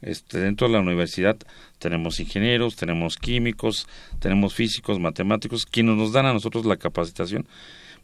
este, 0.04 0.40
dentro 0.40 0.68
de 0.68 0.74
la 0.74 0.80
universidad 0.80 1.38
tenemos 1.80 2.20
ingenieros, 2.20 2.76
tenemos 2.76 3.18
químicos, 3.18 3.88
tenemos 4.20 4.54
físicos, 4.54 5.00
matemáticos, 5.00 5.66
quienes 5.66 5.96
nos 5.96 6.14
dan 6.14 6.26
a 6.26 6.34
nosotros 6.34 6.66
la 6.66 6.78
capacitación 6.78 7.46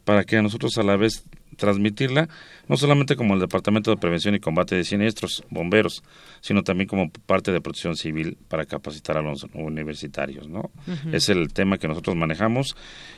para 0.04 0.24
que 0.24 0.36
a 0.36 0.42
nosotros 0.42 0.76
a 0.78 0.82
la 0.82 0.96
vez 0.96 1.24
transmitirla, 1.56 2.28
no 2.68 2.76
solamente 2.76 3.16
como 3.16 3.34
el 3.34 3.40
Departamento 3.40 3.90
de 3.90 3.98
Prevención 3.98 4.34
y 4.34 4.40
Combate 4.40 4.76
de 4.76 4.84
Siniestros, 4.84 5.44
bomberos, 5.50 6.02
sino 6.40 6.62
también 6.62 6.88
como 6.88 7.10
parte 7.10 7.52
de 7.52 7.60
protección 7.60 7.96
civil 7.96 8.38
para 8.48 8.64
capacitar 8.64 9.18
a 9.18 9.22
los 9.22 9.46
universitarios, 9.52 10.48
¿no? 10.48 10.70
Es 11.12 11.28
el 11.28 11.52
tema 11.52 11.76
que 11.76 11.86
nosotros 11.86 12.16
manejamos, 12.16 12.76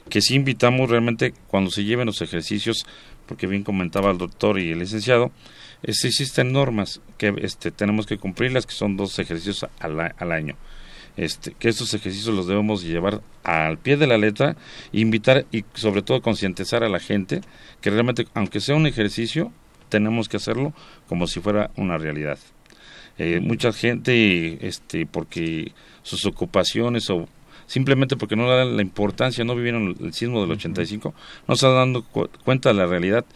que 0.09 0.21
sí 0.21 0.35
invitamos 0.35 0.91
realmente 0.91 1.33
cuando 1.47 1.71
se 1.71 1.85
lleven 1.85 2.07
los 2.07 2.21
ejercicios, 2.21 2.85
porque 3.27 3.47
bien 3.47 3.63
comentaba 3.63 4.11
el 4.11 4.19
doctor 4.19 4.59
y 4.59 4.73
el 4.73 4.81
licenciado, 4.81 5.31
existen 5.83 6.53
normas 6.53 7.01
que 7.19 7.35
este, 7.39 7.71
tenemos 7.71 8.07
que 8.07 8.19
cumplirlas, 8.19 8.67
que 8.67 8.75
son 8.75 8.97
dos 8.97 9.19
ejercicios 9.19 9.67
al, 9.81 10.15
al 10.17 10.33
año. 10.33 10.57
Este, 11.17 11.53
que 11.53 11.69
estos 11.69 11.93
ejercicios 11.93 12.35
los 12.35 12.47
debemos 12.47 12.83
llevar 12.83 13.21
al 13.45 13.77
pie 13.77 13.99
de 13.99 14.07
la 14.07 14.17
letra, 14.17 14.57
invitar 14.93 15.45
y 15.53 15.65
sobre 15.75 16.01
todo 16.01 16.23
concientizar 16.23 16.83
a 16.85 16.89
la 16.89 17.01
gente 17.01 17.43
que 17.83 17.91
realmente, 17.91 18.27
aunque 18.33 18.61
sea 18.61 18.77
un 18.77 18.87
ejercicio, 18.87 19.53
tenemos 19.91 20.29
que 20.29 20.39
hacerlo 20.39 20.73
como 21.09 21.27
si 21.27 21.41
fuera 21.41 21.71
una 21.77 21.99
realidad. 21.99 22.39
Eh, 23.19 23.41
mucha 23.41 23.73
gente, 23.75 24.67
este, 24.67 25.05
porque 25.05 25.73
sus 26.03 26.25
ocupaciones 26.25 27.11
o 27.11 27.29
simplemente 27.67 28.17
porque 28.17 28.37
no 28.37 28.47
le 28.47 28.57
dan 28.57 28.77
la 28.77 28.83
importancia, 28.83 29.45
no 29.45 29.55
vivieron 29.55 29.95
el 30.01 30.15
sismo 30.15 30.41
del 30.41 30.53
85, 30.53 31.15
no 31.47 31.57
se 31.57 31.67
están 31.67 31.93
dando 31.93 32.05
cuenta 32.05 32.71
de 32.71 32.75
la 32.75 32.87
realidad 32.87 33.27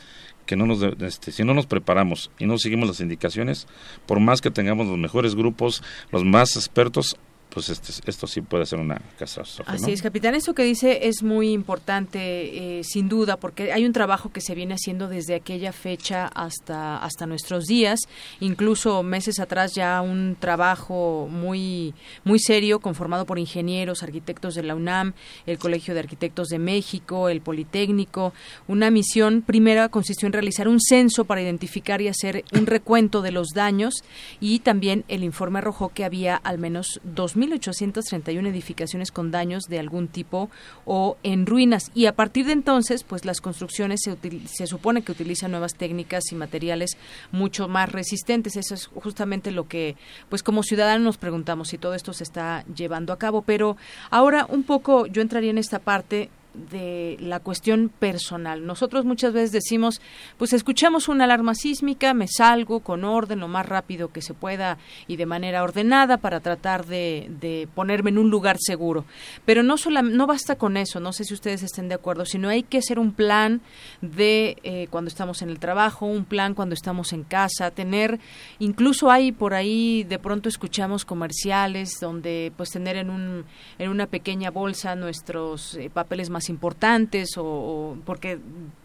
que 0.47 0.57
no 0.57 0.67
nos 0.67 0.83
este, 0.83 1.33
si 1.33 1.45
no 1.45 1.53
nos 1.53 1.67
preparamos 1.67 2.31
y 2.39 2.47
no 2.47 2.57
seguimos 2.59 2.89
las 2.89 3.01
indicaciones, 3.01 3.67
por 4.07 4.21
más 4.21 4.41
que 4.41 4.51
tengamos 4.51 4.87
los 4.87 4.97
mejores 4.97 5.35
grupos, 5.35 5.83
los 6.13 6.25
más 6.25 6.57
expertos, 6.57 7.17
pues 7.57 7.71
este, 7.71 7.91
esto 8.05 8.27
sí 8.27 8.43
puede 8.43 8.67
ser 8.67 8.79
una 8.81 9.01
catástrofe. 9.19 9.63
Así 9.73 9.91
es, 9.91 10.03
capitán. 10.03 10.35
Eso 10.35 10.53
que 10.53 10.63
dice 10.63 11.09
es 11.09 11.23
muy 11.23 11.53
importante, 11.53 12.81
eh, 12.81 12.85
sin 12.85 13.09
duda, 13.09 13.39
porque 13.39 13.73
hay 13.73 13.87
un 13.87 13.95
trabajo 13.95 14.31
que 14.31 14.43
se 14.43 14.55
viene 14.55 14.75
haciendo 14.75 15.09
desde 15.09 15.37
aquella 15.37 15.73
fecha 15.73 16.27
hasta, 16.27 16.99
hasta 16.99 17.25
nuestros 17.25 17.65
días, 17.65 18.01
incluso 18.41 19.03
meses 19.03 19.41
atrás 19.41 19.75
ya 19.75 20.03
un 20.03 20.37
trabajo 20.39 21.29
muy, 21.31 21.95
muy 22.25 22.39
serio 22.41 22.81
conformado 22.81 23.25
por 23.25 23.39
ingenieros, 23.39 24.03
arquitectos 24.03 24.55
de 24.55 24.63
la 24.63 24.75
UNAM, 24.75 25.15
el 25.47 25.57
Colegio 25.57 25.95
de 25.95 26.01
Arquitectos 26.01 26.49
de 26.49 26.59
México, 26.59 27.31
el 27.31 27.41
Politécnico. 27.41 28.35
Una 28.69 28.91
misión 28.91 29.41
primera 29.41 29.89
consistió 29.89 30.27
en 30.27 30.35
realizar 30.35 30.69
un 30.69 30.79
censo 30.79 31.25
para 31.25 31.41
identificar 31.41 32.03
y 32.03 32.09
hacer 32.09 32.45
un 32.53 32.67
recuento 32.67 33.23
de 33.23 33.33
los 33.33 33.49
daños 33.55 34.05
y 34.41 34.59
también 34.59 35.07
el 35.09 35.25
informe 35.25 35.61
arrojó 35.61 35.89
que 35.89 36.05
había 36.05 36.37
al 36.37 36.59
menos 36.59 37.01
2.000 37.07 37.46
1.831 37.47 38.47
edificaciones 38.49 39.11
con 39.11 39.31
daños 39.31 39.65
de 39.65 39.79
algún 39.79 40.09
tipo 40.09 40.51
o 40.85 41.17
en 41.23 41.47
ruinas. 41.47 41.91
Y 41.95 42.07
a 42.07 42.15
partir 42.15 42.47
de 42.47 42.53
entonces, 42.53 43.05
pues 43.05 43.25
las 43.25 43.41
construcciones 43.41 44.01
se, 44.03 44.17
se 44.47 44.67
supone 44.67 45.03
que 45.03 45.13
utilizan 45.13 45.51
nuevas 45.51 45.75
técnicas 45.75 46.25
y 46.33 46.35
materiales 46.35 46.97
mucho 47.33 47.69
más 47.69 47.91
resistentes. 47.91 48.57
Eso 48.57 48.75
es 48.75 48.87
justamente 48.87 49.51
lo 49.51 49.69
que, 49.69 49.97
pues 50.29 50.43
como 50.43 50.63
ciudadanos 50.63 51.05
nos 51.05 51.19
preguntamos 51.19 51.69
si 51.69 51.79
todo 51.79 51.95
esto 51.95 52.13
se 52.13 52.25
está 52.25 52.65
llevando 52.75 53.13
a 53.13 53.19
cabo. 53.19 53.43
Pero 53.43 53.77
ahora 54.11 54.47
un 54.49 54.65
poco 54.65 55.07
yo 55.07 55.23
entraría 55.23 55.51
en 55.51 55.59
esta 55.59 55.79
parte 55.79 56.31
de 56.71 57.17
la 57.21 57.41
cuestión 57.41 57.89
personal. 57.89 58.67
Nosotros 58.67 59.05
muchas 59.05 59.33
veces 59.33 59.53
decimos, 59.53 60.01
pues 60.39 60.53
escuchamos 60.53 61.09
una 61.09 61.25
alarma 61.25 61.55
sísmica, 61.55 62.15
me 62.15 62.29
salgo 62.29 62.81
con 62.81 63.05
orden 63.05 63.41
lo 63.41 63.49
más 63.49 63.67
rápido 63.67 64.13
que 64.13 64.23
se 64.23 64.35
pueda 64.35 64.79
y 65.07 65.17
de 65.17 65.27
manera 65.27 65.63
ordenada 65.63 66.19
para 66.19 66.41
tratar 66.41 66.87
de, 66.87 67.31
de 67.41 67.69
ponerme 67.75 68.11
en 68.11 68.19
un 68.19 68.31
lugar 68.31 68.57
seguro. 68.59 69.05
Pero 69.45 69.63
no, 69.63 69.77
sola, 69.77 70.03
no 70.03 70.27
basta 70.27 70.57
con 70.57 70.77
eso, 70.77 71.01
no 71.01 71.13
sé 71.13 71.25
si 71.25 71.35
ustedes 71.35 71.63
estén 71.63 71.89
de 71.89 71.95
acuerdo, 71.95 72.25
sino 72.25 72.49
hay 72.49 72.63
que 72.63 72.79
hacer 72.79 72.99
un 72.99 73.13
plan 73.13 73.61
de 74.01 74.59
eh, 74.63 74.89
cuando 74.91 75.09
estamos 75.09 75.43
en 75.43 75.51
el 75.51 75.59
trabajo, 75.59 76.07
un 76.07 76.25
plan 76.25 76.55
cuando 76.55 76.75
estamos 76.75 77.13
en 77.13 77.25
casa, 77.25 77.71
tener, 77.71 78.19
incluso 78.59 79.11
hay 79.11 79.33
por 79.33 79.55
ahí, 79.55 80.05
de 80.05 80.19
pronto 80.19 80.49
escuchamos 80.49 81.05
comerciales 81.05 81.99
donde 82.01 82.53
pues 82.57 82.71
tener 82.71 82.97
en, 82.97 83.11
un, 83.11 83.45
en 83.79 83.91
una 83.91 84.07
pequeña 84.07 84.51
bolsa 84.51 84.95
nuestros 84.95 85.75
eh, 85.75 85.91
papeles 85.91 86.31
más 86.31 86.46
importantes 86.49 87.31
o, 87.37 87.97
porque 88.05 88.39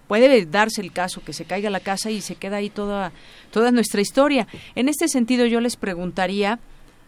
puede 0.08 0.46
darse 0.46 0.82
el 0.82 0.92
caso 0.92 1.22
que 1.22 1.34
se 1.34 1.46
caiga 1.46 1.70
la 1.70 1.80
casa 1.80 2.12
y 2.12 2.22
se 2.22 2.36
queda 2.36 2.58
ahí 2.58 2.70
toda, 2.70 3.12
toda 3.52 3.72
nuestra 3.72 4.02
historia. 4.02 4.48
En 4.76 4.90
este 4.90 5.08
sentido 5.08 5.46
yo 5.46 5.62
les 5.62 5.76
preguntaría, 5.76 6.60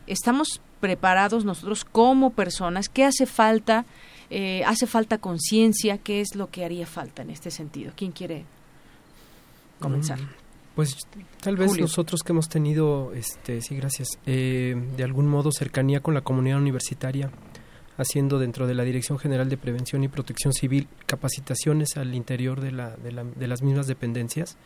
¿estamos 0.08 0.62
preparados 0.80 1.46
nosotros 1.46 1.86
como 1.86 2.32
personas? 2.32 2.90
¿Qué 2.90 3.04
hace 3.06 3.26
falta? 3.26 3.86
Eh, 4.30 4.64
¿Hace 4.66 4.88
falta 4.88 5.18
conciencia? 5.18 5.98
¿Qué 5.98 6.22
es 6.22 6.36
lo 6.36 6.50
que 6.50 6.66
haría 6.66 6.86
falta 6.86 7.22
en 7.22 7.30
este 7.30 7.52
sentido? 7.52 7.92
¿Quién 7.96 8.12
quiere 8.12 8.46
comenzar? 9.80 10.20
Mm, 10.20 10.30
pues 10.76 10.98
tal 11.42 11.56
vez 11.56 11.78
nosotros 11.78 12.24
que 12.24 12.32
hemos 12.32 12.50
tenido, 12.50 13.14
este, 13.14 13.62
sí, 13.62 13.76
gracias, 13.76 14.08
eh, 14.26 14.76
de 14.98 15.04
algún 15.04 15.28
modo 15.28 15.52
cercanía 15.52 16.00
con 16.00 16.14
la 16.14 16.22
comunidad 16.22 16.58
universitaria, 16.58 17.32
haciendo 17.98 18.40
dentro 18.40 18.68
de 18.68 18.74
la 18.74 18.84
Dirección 18.84 19.20
General 19.20 19.50
de 19.50 19.58
Prevención 19.58 20.04
y 20.04 20.08
Protección 20.08 20.54
Civil 20.54 20.88
capacitaciones 21.06 21.98
al 21.98 22.16
interior 22.16 22.62
de, 22.62 22.72
la, 22.72 22.96
de, 22.96 23.12
la, 23.12 23.24
de 23.24 23.48
las 23.48 23.62
mismas 23.62 23.88
dependencias, 23.88 24.58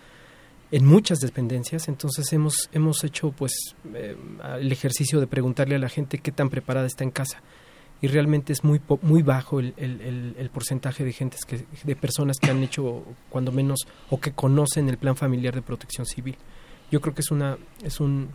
en 0.71 0.85
muchas 0.85 1.19
dependencias, 1.19 1.87
entonces 1.87 2.31
hemos, 2.33 2.69
hemos 2.73 3.03
hecho 3.03 3.31
pues 3.31 3.53
eh, 3.93 4.17
el 4.59 4.71
ejercicio 4.71 5.19
de 5.19 5.27
preguntarle 5.27 5.75
a 5.75 5.79
la 5.79 5.89
gente 5.89 6.17
qué 6.17 6.31
tan 6.31 6.49
preparada 6.49 6.87
está 6.87 7.03
en 7.03 7.11
casa. 7.11 7.41
Y 7.99 8.07
realmente 8.07 8.53
es 8.53 8.63
muy 8.63 8.79
muy 9.01 9.23
bajo 9.23 9.59
el, 9.59 9.73
el, 9.75 10.49
porcentaje 10.53 11.03
de 11.03 11.13
gentes 11.13 11.45
que 11.45 11.65
de 11.83 11.95
personas 11.95 12.37
que 12.37 12.51
han 12.51 12.61
hecho 12.61 13.03
cuando 13.31 13.51
menos 13.51 13.87
o 14.11 14.19
que 14.19 14.33
conocen 14.33 14.87
el 14.87 14.99
plan 14.99 15.15
familiar 15.15 15.55
de 15.55 15.63
protección 15.63 16.05
civil. 16.05 16.37
Yo 16.91 17.01
creo 17.01 17.15
que 17.15 17.21
es 17.21 17.31
una 17.31 17.57
es 17.81 17.99
un 17.99 18.29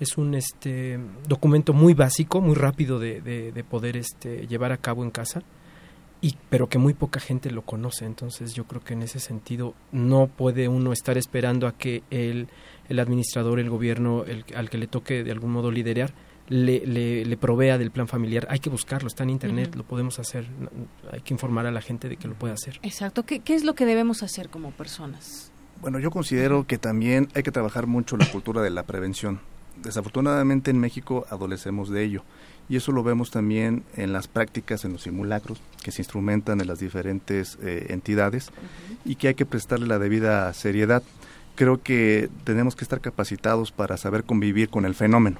es 0.00 0.18
un 0.18 0.34
este 0.34 0.98
documento 1.26 1.72
muy 1.72 1.94
básico, 1.94 2.40
muy 2.40 2.54
rápido 2.54 2.98
de, 2.98 3.20
de, 3.20 3.64
poder 3.64 3.96
este 3.96 4.46
llevar 4.46 4.72
a 4.72 4.76
cabo 4.76 5.02
en 5.04 5.10
casa, 5.10 5.42
y 6.20 6.36
pero 6.48 6.68
que 6.68 6.78
muy 6.78 6.94
poca 6.94 7.20
gente 7.20 7.50
lo 7.50 7.62
conoce. 7.62 8.04
Entonces 8.04 8.54
yo 8.54 8.64
creo 8.64 8.82
que 8.82 8.94
en 8.94 9.02
ese 9.02 9.20
sentido 9.20 9.74
no 9.92 10.26
puede 10.26 10.68
uno 10.68 10.92
estar 10.92 11.16
esperando 11.18 11.66
a 11.66 11.72
que 11.72 12.02
el, 12.10 12.48
el 12.88 12.98
administrador, 12.98 13.58
el 13.60 13.70
gobierno, 13.70 14.24
el, 14.24 14.44
al 14.54 14.70
que 14.70 14.78
le 14.78 14.86
toque 14.86 15.24
de 15.24 15.30
algún 15.30 15.52
modo 15.52 15.70
liderar, 15.70 16.12
le, 16.48 16.86
le, 16.86 17.36
provea 17.36 17.76
del 17.76 17.90
plan 17.90 18.06
familiar. 18.06 18.46
Hay 18.50 18.60
que 18.60 18.70
buscarlo, 18.70 19.08
está 19.08 19.24
en 19.24 19.30
Internet, 19.30 19.74
lo 19.74 19.84
podemos 19.84 20.18
hacer. 20.18 20.46
Hay 21.10 21.20
que 21.20 21.34
informar 21.34 21.66
a 21.66 21.72
la 21.72 21.80
gente 21.80 22.08
de 22.08 22.16
que 22.16 22.28
lo 22.28 22.34
puede 22.34 22.54
hacer. 22.54 22.78
Exacto. 22.82 23.24
¿Qué, 23.24 23.40
¿Qué 23.40 23.54
es 23.54 23.64
lo 23.64 23.74
que 23.74 23.84
debemos 23.84 24.22
hacer 24.22 24.48
como 24.48 24.70
personas? 24.70 25.50
Bueno, 25.80 25.98
yo 25.98 26.10
considero 26.10 26.66
que 26.66 26.78
también 26.78 27.28
hay 27.34 27.42
que 27.42 27.50
trabajar 27.50 27.86
mucho 27.86 28.16
la 28.16 28.30
cultura 28.30 28.62
de 28.62 28.70
la 28.70 28.84
prevención 28.84 29.40
desafortunadamente 29.82 30.70
en 30.70 30.78
México 30.78 31.26
adolecemos 31.30 31.90
de 31.90 32.04
ello 32.04 32.22
y 32.68 32.76
eso 32.76 32.92
lo 32.92 33.02
vemos 33.02 33.30
también 33.30 33.84
en 33.96 34.12
las 34.12 34.28
prácticas, 34.28 34.84
en 34.84 34.92
los 34.92 35.02
simulacros 35.02 35.60
que 35.82 35.92
se 35.92 36.02
instrumentan 36.02 36.60
en 36.60 36.66
las 36.66 36.80
diferentes 36.80 37.58
eh, 37.62 37.86
entidades 37.90 38.50
y 39.04 39.14
que 39.14 39.28
hay 39.28 39.34
que 39.34 39.46
prestarle 39.46 39.86
la 39.86 39.98
debida 39.98 40.52
seriedad. 40.52 41.02
Creo 41.54 41.80
que 41.82 42.28
tenemos 42.44 42.74
que 42.74 42.84
estar 42.84 43.00
capacitados 43.00 43.70
para 43.70 43.96
saber 43.96 44.24
convivir 44.24 44.68
con 44.68 44.84
el 44.84 44.94
fenómeno, 44.94 45.38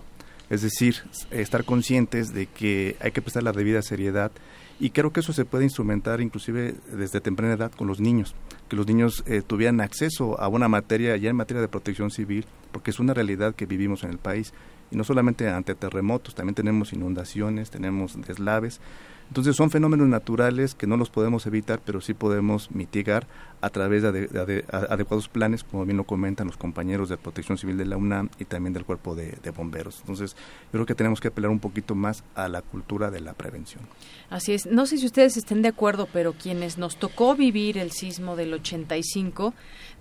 es 0.51 0.63
decir, 0.63 1.03
estar 1.31 1.65
conscientes 1.65 2.33
de 2.33 2.47
que 2.47 2.97
hay 3.01 3.11
que 3.11 3.23
prestar 3.23 3.43
la 3.43 3.53
debida 3.53 3.83
seriedad 3.83 4.31
y 4.79 4.91
creo 4.91 5.11
que 5.13 5.21
eso 5.21 5.33
se 5.33 5.45
puede 5.45 5.65
instrumentar 5.65 6.21
inclusive 6.21 6.75
desde 6.93 7.21
temprana 7.21 7.55
edad 7.55 7.73
con 7.73 7.87
los 7.87 7.99
niños, 7.99 8.35
que 8.69 8.77
los 8.77 8.87
niños 8.87 9.25
eh, 9.27 9.43
tuvieran 9.47 9.81
acceso 9.81 10.39
a 10.39 10.49
una 10.49 10.69
materia 10.69 11.17
ya 11.17 11.31
en 11.31 11.37
materia 11.37 11.63
de 11.63 11.69
protección 11.69 12.11
civil, 12.11 12.45
porque 12.73 12.91
es 12.91 13.01
una 13.01 13.15
realidad 13.15 13.55
que 13.55 13.65
vivimos 13.67 14.05
en 14.05 14.11
el 14.11 14.19
país. 14.19 14.53
Y 14.91 14.97
no 14.97 15.03
solamente 15.03 15.49
ante 15.49 15.75
terremotos, 15.75 16.35
también 16.35 16.55
tenemos 16.55 16.93
inundaciones, 16.93 17.71
tenemos 17.71 18.21
deslaves. 18.21 18.81
Entonces 19.29 19.57
son 19.57 19.71
fenómenos 19.71 20.09
naturales 20.09 20.75
que 20.75 20.87
no 20.87 20.97
los 20.97 21.11
podemos 21.11 21.47
evitar, 21.47 21.81
pero 21.85 22.01
sí 22.01 22.15
podemos 22.15 22.71
mitigar 22.71 23.27
a 23.61 23.71
través 23.71 24.03
de, 24.03 24.65
adecuados 24.71 25.29
planes, 25.29 25.65
como 25.65 25.85
bien 25.85 25.97
lo 25.97 26.05
comentan 26.05 26.47
los 26.47 26.57
compañeros 26.57 27.09
de 27.09 27.17
Protección 27.17 27.59
Civil 27.59 27.77
de 27.77 27.87
la 27.87 27.97
UNAM 27.97 28.29
y 28.39 28.45
también 28.45 28.73
del 28.73 28.85
Cuerpo 28.85 29.15
de, 29.15 29.37
Bomberos. 29.57 29.99
Entonces 30.01 30.37
yo 30.67 30.73
creo 30.73 30.87
que 30.87 30.95
tenemos 30.95 31.21
que 31.21 31.29
apelar 31.29 31.51
un 31.51 31.59
poquito 31.59 31.95
más 31.95 32.23
a 32.35 32.49
la 32.49 32.63
cultura 32.63 33.11
de 33.11 33.21
la 33.21 33.33
prevención. 33.33 33.83
Así 34.31 34.53
es. 34.53 34.67
No 34.67 34.87
sé 34.87 34.99
si 34.99 35.07
ustedes 35.07 35.37
estén 35.37 35.63
de 35.63 35.69
acuerdo, 35.69 36.09
pero 36.13 36.33
quienes 36.33 36.79
nos 36.79 36.97
tocó 36.97 37.35
vivir 37.35 37.79
el 37.79 37.91
sismo 37.93 38.37
del 38.37 38.55
85, 38.55 39.55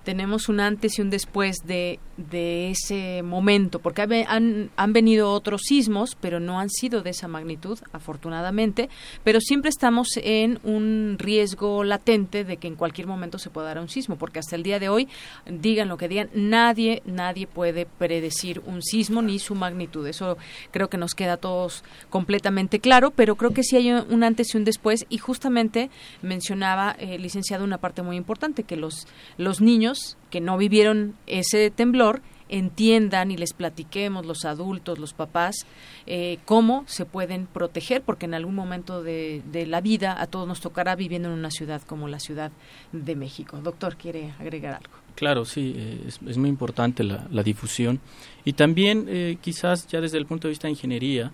tenemos 0.06 0.48
un 0.48 0.62
antes 0.62 0.98
y 0.98 1.02
un 1.02 1.10
después 1.10 1.58
de, 1.66 2.00
de 2.16 2.70
ese 2.70 3.24
momento, 3.24 3.80
porque 3.80 4.26
han, 4.28 4.70
han, 4.78 4.94
venido 4.94 5.32
otros 5.32 5.64
sismos, 5.64 6.16
pero 6.22 6.40
no 6.40 6.60
han 6.60 6.70
sido 6.70 7.02
de 7.02 7.10
esa 7.10 7.28
magnitud, 7.28 7.80
afortunadamente, 7.92 8.88
pero 9.24 9.42
siempre 9.42 9.70
estamos 9.70 10.08
en 10.24 10.60
un 10.64 11.18
riesgo 11.20 11.84
latente 11.84 12.46
de 12.46 12.58
que 12.58 12.68
en 12.68 12.76
cualquier 12.76 13.08
momento 13.08 13.40
se 13.40 13.50
pueda 13.50 13.68
dar 13.68 13.80
un 13.80 13.90
sismo, 13.90 14.16
porque 14.16 14.40
hasta 14.40 14.56
el 14.56 14.64
día 14.64 14.80
de 14.80 14.90
hoy, 14.90 15.10
digan 15.46 15.90
lo 15.90 15.98
que 15.98 16.08
digan, 16.08 16.30
nadie, 16.34 17.02
nadie 17.06 17.48
puede 17.48 17.86
predecir 17.86 18.62
un 18.66 18.84
sismo 18.84 19.24
ni 19.24 19.40
su 19.40 19.56
magnitud. 19.56 20.08
Eso 20.08 20.38
creo 20.72 20.90
que 20.90 20.98
nos 20.98 21.16
queda 21.16 21.34
a 21.34 21.38
todos 21.38 21.84
completamente 22.10 22.80
claro, 22.80 23.10
pero 23.12 23.36
creo 23.36 23.52
que 23.52 23.64
sí 23.64 23.76
hay 23.76 23.92
un 23.92 24.24
antes 24.24 24.54
y 24.54 24.58
un 24.58 24.66
después, 24.66 25.08
y 25.10 25.18
justamente 25.18 25.90
mencionaba, 26.22 26.96
eh, 27.00 27.18
licenciado, 27.18 27.64
una 27.64 27.80
parte 27.80 28.04
muy 28.04 28.18
importante, 28.18 28.64
que 28.64 28.76
los, 28.76 29.08
los 29.38 29.60
niños 29.62 29.95
que 30.30 30.42
no 30.42 30.58
vivieron 30.58 31.16
ese 31.28 31.72
temblor 31.72 32.22
entiendan 32.50 33.32
y 33.32 33.38
les 33.38 33.54
platiquemos 33.54 34.26
los 34.26 34.46
adultos, 34.46 35.00
los 35.00 35.14
papás, 35.14 35.66
eh, 36.06 36.38
cómo 36.46 36.84
se 36.88 37.06
pueden 37.06 37.48
proteger, 37.48 38.04
porque 38.04 38.26
en 38.26 38.34
algún 38.34 38.56
momento 38.56 39.02
de, 39.04 39.42
la 39.68 39.82
vida 39.82 40.22
a 40.22 40.28
todos 40.28 40.48
nos 40.48 40.62
tocará 40.62 40.96
viviendo 40.96 41.30
en 41.30 41.36
una 41.36 41.50
ciudad 41.50 41.82
como 41.82 42.08
la 42.08 42.20
Ciudad 42.20 42.52
de 42.92 43.16
México. 43.16 43.58
Doctor, 43.58 43.96
¿quiere 43.96 44.34
agregar 44.40 44.76
algo? 44.76 44.94
Claro, 45.16 45.46
sí, 45.46 45.74
eh, 45.76 46.08
es, 46.08 46.38
muy 46.38 46.50
importante 46.50 47.04
la, 47.04 47.44
difusión 47.44 48.00
y 48.44 48.54
también 48.54 49.06
eh, 49.08 49.38
quizás 49.42 49.88
ya 49.88 50.02
desde 50.02 50.18
el 50.18 50.26
punto 50.26 50.48
de 50.48 50.52
vista 50.52 50.68
de 50.68 50.72
ingeniería, 50.72 51.32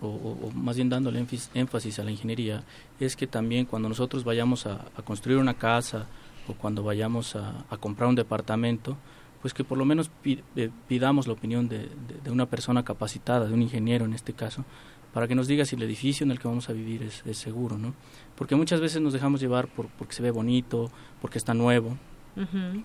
o, 0.00 0.50
más 0.54 0.76
bien 0.76 0.88
dándole 0.88 1.24
énfasis 1.54 1.98
a 1.98 2.04
la 2.04 2.10
ingeniería, 2.10 2.62
es 3.00 3.16
que 3.16 3.26
también 3.26 3.66
cuando 3.66 3.88
nosotros 3.88 4.24
vayamos 4.24 4.66
a 4.66 4.84
construir 5.04 5.38
una 5.38 5.54
casa, 5.54 6.06
o 6.48 6.54
cuando 6.54 6.82
vayamos 6.82 7.36
a, 7.36 7.64
comprar 7.80 8.08
un 8.08 8.14
departamento, 8.14 8.96
pues 9.40 9.54
que 9.54 9.64
por 9.64 9.78
lo 9.78 9.84
menos 9.84 10.10
eh, 10.24 10.70
pidamos 10.88 11.26
la 11.26 11.32
opinión 11.32 11.68
de, 11.68 11.88
una 12.30 12.46
persona 12.46 12.84
capacitada, 12.84 13.46
de 13.46 13.54
un 13.54 13.62
ingeniero 13.62 14.04
en 14.04 14.14
este 14.14 14.32
caso, 14.32 14.64
para 15.12 15.28
que 15.28 15.34
nos 15.34 15.46
diga 15.46 15.64
si 15.64 15.76
el 15.76 15.82
edificio 15.82 16.24
en 16.24 16.30
el 16.30 16.38
que 16.38 16.48
vamos 16.48 16.68
a 16.68 16.72
vivir 16.72 17.02
es, 17.02 17.36
seguro, 17.36 17.76
¿no? 17.76 17.94
Porque 18.36 18.54
muchas 18.54 18.80
veces 18.80 19.02
nos 19.02 19.12
dejamos 19.12 19.40
llevar 19.40 19.68
por, 19.68 19.88
porque 19.88 20.14
se 20.14 20.22
ve 20.22 20.30
bonito, 20.30 20.90
porque 21.20 21.38
está 21.38 21.54
nuevo, 21.54 21.98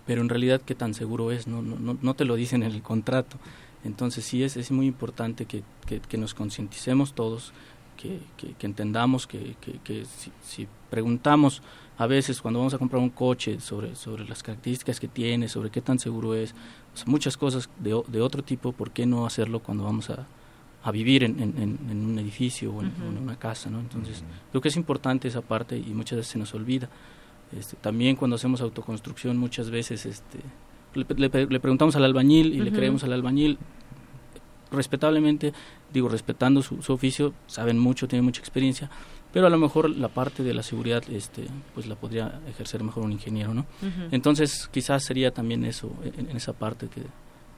pero 0.05 0.21
en 0.21 0.27
realidad 0.27 0.61
qué 0.61 0.75
tan 0.75 0.93
seguro 0.93 1.31
es, 1.31 1.47
¿no? 1.47 1.61
No, 1.61 1.97
no, 2.01 2.13
te 2.15 2.25
lo 2.25 2.35
dicen 2.35 2.63
en 2.63 2.73
el 2.73 2.81
contrato. 2.81 3.37
Entonces 3.85 4.25
sí 4.25 4.43
es, 4.43 4.57
es 4.57 4.71
muy 4.71 4.87
importante 4.87 5.45
que, 5.45 5.63
que, 5.85 6.17
nos 6.17 6.33
concienticemos 6.33 7.13
todos, 7.13 7.53
que, 7.95 8.19
que, 8.35 8.65
entendamos 8.65 9.25
que, 9.25 9.55
si, 10.05 10.31
si 10.43 10.67
preguntamos 10.89 11.61
a 11.97 12.05
veces 12.05 12.41
cuando 12.41 12.59
vamos 12.59 12.73
a 12.73 12.77
comprar 12.77 13.01
un 13.01 13.09
coche 13.09 13.59
sobre, 13.59 13.95
sobre 13.95 14.27
las 14.27 14.43
características 14.43 14.99
que 14.99 15.07
tiene, 15.07 15.47
sobre 15.47 15.71
qué 15.71 15.81
tan 15.81 15.97
seguro 15.97 16.35
es, 16.35 16.53
muchas 17.05 17.37
cosas 17.37 17.69
de, 17.79 18.01
de, 18.07 18.21
otro 18.21 18.43
tipo, 18.43 18.71
¿por 18.71 18.91
qué 18.91 19.05
no 19.05 19.25
hacerlo 19.25 19.59
cuando 19.59 19.83
vamos 19.83 20.09
a, 20.11 20.27
a 20.83 20.91
vivir 20.91 21.23
en, 21.23 21.39
en, 21.39 22.05
un 22.05 22.19
edificio 22.19 22.71
o 22.71 22.81
en, 22.81 22.91
una 23.21 23.37
casa? 23.37 23.69
¿no? 23.69 23.79
Entonces, 23.79 24.23
creo 24.51 24.61
que 24.61 24.69
es 24.69 24.75
importante 24.75 25.27
esa 25.27 25.41
parte 25.41 25.77
y 25.77 25.93
muchas 25.93 26.17
veces 26.17 26.31
se 26.33 26.39
nos 26.39 26.53
olvida. 26.53 26.87
Este, 27.57 27.75
también 27.77 28.15
cuando 28.15 28.35
hacemos 28.35 28.61
autoconstrucción 28.61 29.37
muchas 29.37 29.69
veces 29.69 30.05
este, 30.05 30.39
le, 30.93 31.29
le, 31.29 31.59
preguntamos 31.59 31.95
al 31.95 32.03
albañil 32.03 32.53
y 32.53 32.59
le 32.59 32.71
creemos 32.71 33.03
al 33.05 33.13
albañil 33.13 33.57
respetablemente, 34.71 35.53
digo, 35.93 36.09
respetando 36.09 36.61
su, 36.61 36.81
su 36.81 36.93
oficio, 36.93 37.33
saben 37.47 37.79
mucho, 37.79 38.07
tienen 38.07 38.25
mucha 38.25 38.41
experiencia, 38.41 38.89
pero 39.33 39.47
a 39.47 39.49
lo 39.49 39.57
mejor 39.57 39.89
la 39.89 40.09
parte 40.09 40.43
de 40.43 40.53
la 40.53 40.63
seguridad 40.63 41.03
este 41.09 41.47
pues 41.73 41.87
la 41.87 41.95
podría 41.95 42.39
ejercer 42.47 42.83
mejor 42.83 43.03
un 43.03 43.11
ingeniero 43.11 43.53
no 43.53 43.65
entonces 44.11 44.69
quizás 44.71 45.03
sería 45.03 45.31
también 45.31 45.65
eso 45.65 45.91
en, 46.03 46.35
esa 46.35 46.53
parte 46.53 46.87
que 46.87 47.01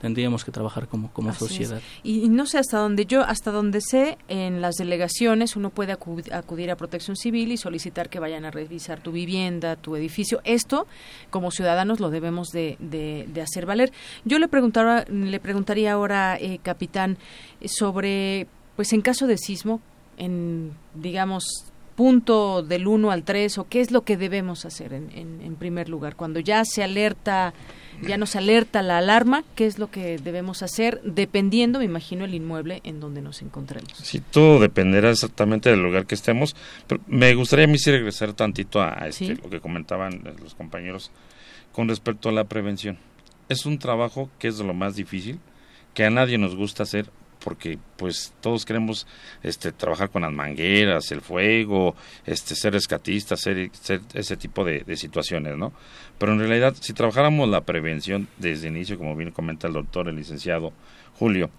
tendríamos 0.00 0.44
que 0.44 0.50
trabajar 0.50 0.88
como, 0.88 1.12
como 1.12 1.32
sociedad. 1.34 1.80
Y, 2.02 2.28
no 2.28 2.46
sé 2.46 2.58
hasta 2.58 2.78
dónde 2.78 3.04
yo, 3.04 3.22
hasta 3.22 3.50
donde 3.50 3.80
sé, 3.80 4.16
en 4.28 4.60
las 4.60 4.76
delegaciones 4.76 5.56
uno 5.56 5.70
puede 5.70 5.92
acudir, 5.92 6.70
a 6.70 6.76
protección 6.76 7.16
civil 7.16 7.52
y 7.52 7.56
solicitar 7.56 8.08
que 8.08 8.18
vayan 8.18 8.44
a 8.44 8.50
revisar 8.50 9.02
tu 9.02 9.12
vivienda, 9.12 9.76
tu 9.76 9.96
edificio. 9.96 10.40
Esto, 10.44 10.86
como 11.28 11.50
ciudadanos, 11.50 12.00
lo 12.00 12.10
debemos 12.10 12.48
de, 12.48 12.76
de, 12.80 13.42
hacer 13.42 13.66
valer. 13.66 13.92
Yo 14.24 14.38
le, 14.38 14.48
preguntaba, 14.48 15.04
le 15.04 15.38
preguntaría 15.38 15.92
ahora, 15.92 16.36
eh, 16.40 16.60
capitán, 16.62 17.18
sobre, 17.66 18.46
pues 18.76 18.92
en 18.92 19.02
caso 19.02 19.26
de 19.26 19.36
sismo, 19.36 19.82
en, 20.16 20.72
digamos, 20.94 21.70
punto 22.00 22.62
del 22.62 22.86
1 22.86 23.10
al 23.10 23.24
3 23.24 23.58
o 23.58 23.68
qué 23.68 23.82
es 23.82 23.90
lo 23.90 24.02
que 24.02 24.16
debemos 24.16 24.64
hacer 24.64 24.94
en, 24.94 25.10
en, 25.14 25.54
primer 25.56 25.90
lugar. 25.90 26.16
Cuando 26.16 26.40
ya 26.40 26.64
se 26.64 26.82
alerta 26.82 27.52
ya 28.00 28.16
nos 28.16 28.36
alerta 28.36 28.80
la 28.80 28.96
alarma 28.96 29.44
qué 29.54 29.66
es 29.66 29.78
lo 29.78 29.90
que 29.90 30.16
debemos 30.16 30.62
hacer 30.62 31.02
dependiendo 31.04 31.80
me 31.80 31.84
imagino 31.84 32.24
el 32.24 32.34
inmueble 32.34 32.80
en 32.84 33.00
donde 33.00 33.20
nos 33.20 33.42
encontremos. 33.42 33.92
Sí 33.98 34.20
todo 34.20 34.58
dependerá 34.58 35.10
exactamente 35.10 35.68
del 35.68 35.82
lugar 35.82 36.06
que 36.06 36.14
estemos 36.14 36.56
pero 36.86 37.02
me 37.06 37.34
gustaría 37.34 37.66
a 37.66 37.68
mí 37.68 37.76
sí 37.76 37.90
regresar 37.90 38.32
tantito 38.32 38.80
a, 38.80 39.06
este, 39.06 39.34
lo 39.34 39.50
que 39.50 39.60
comentaban 39.60 40.22
los 40.42 40.54
compañeros 40.54 41.10
con 41.72 41.86
respecto 41.88 42.30
a 42.30 42.32
la 42.32 42.44
prevención. 42.44 42.96
Es 43.50 43.66
un 43.66 43.78
trabajo 43.78 44.30
que 44.38 44.48
es 44.48 44.56
de 44.56 44.64
lo 44.64 44.72
más 44.72 44.96
difícil 44.96 45.38
que 45.92 46.06
a 46.06 46.10
nadie 46.10 46.38
nos 46.38 46.56
gusta 46.56 46.84
hacer 46.84 47.10
porque 47.42 47.78
pues 47.96 48.32
todos 48.40 48.64
queremos 48.64 49.06
este 49.42 49.72
trabajar 49.72 50.10
con 50.10 50.22
las 50.22 50.32
mangueras, 50.32 51.10
el 51.12 51.20
fuego, 51.20 51.96
este 52.26 52.54
ser 52.54 52.74
rescatistas, 52.74 53.40
ser, 53.40 53.70
ese 54.14 54.36
tipo 54.36 54.64
de, 54.64 54.84
situaciones, 54.96 55.56
¿no? 55.56 55.72
Pero 56.18 56.32
en 56.32 56.38
realidad 56.40 56.74
si 56.78 56.92
trabajáramos 56.92 57.48
la 57.48 57.62
prevención 57.62 58.28
desde 58.38 58.68
el 58.68 58.76
inicio, 58.76 58.98
como 58.98 59.16
bien 59.16 59.30
comenta 59.30 59.66
el 59.66 59.72
doctor, 59.72 60.08
el 60.08 60.16
licenciado 60.16 60.72
Julio, 61.18 61.50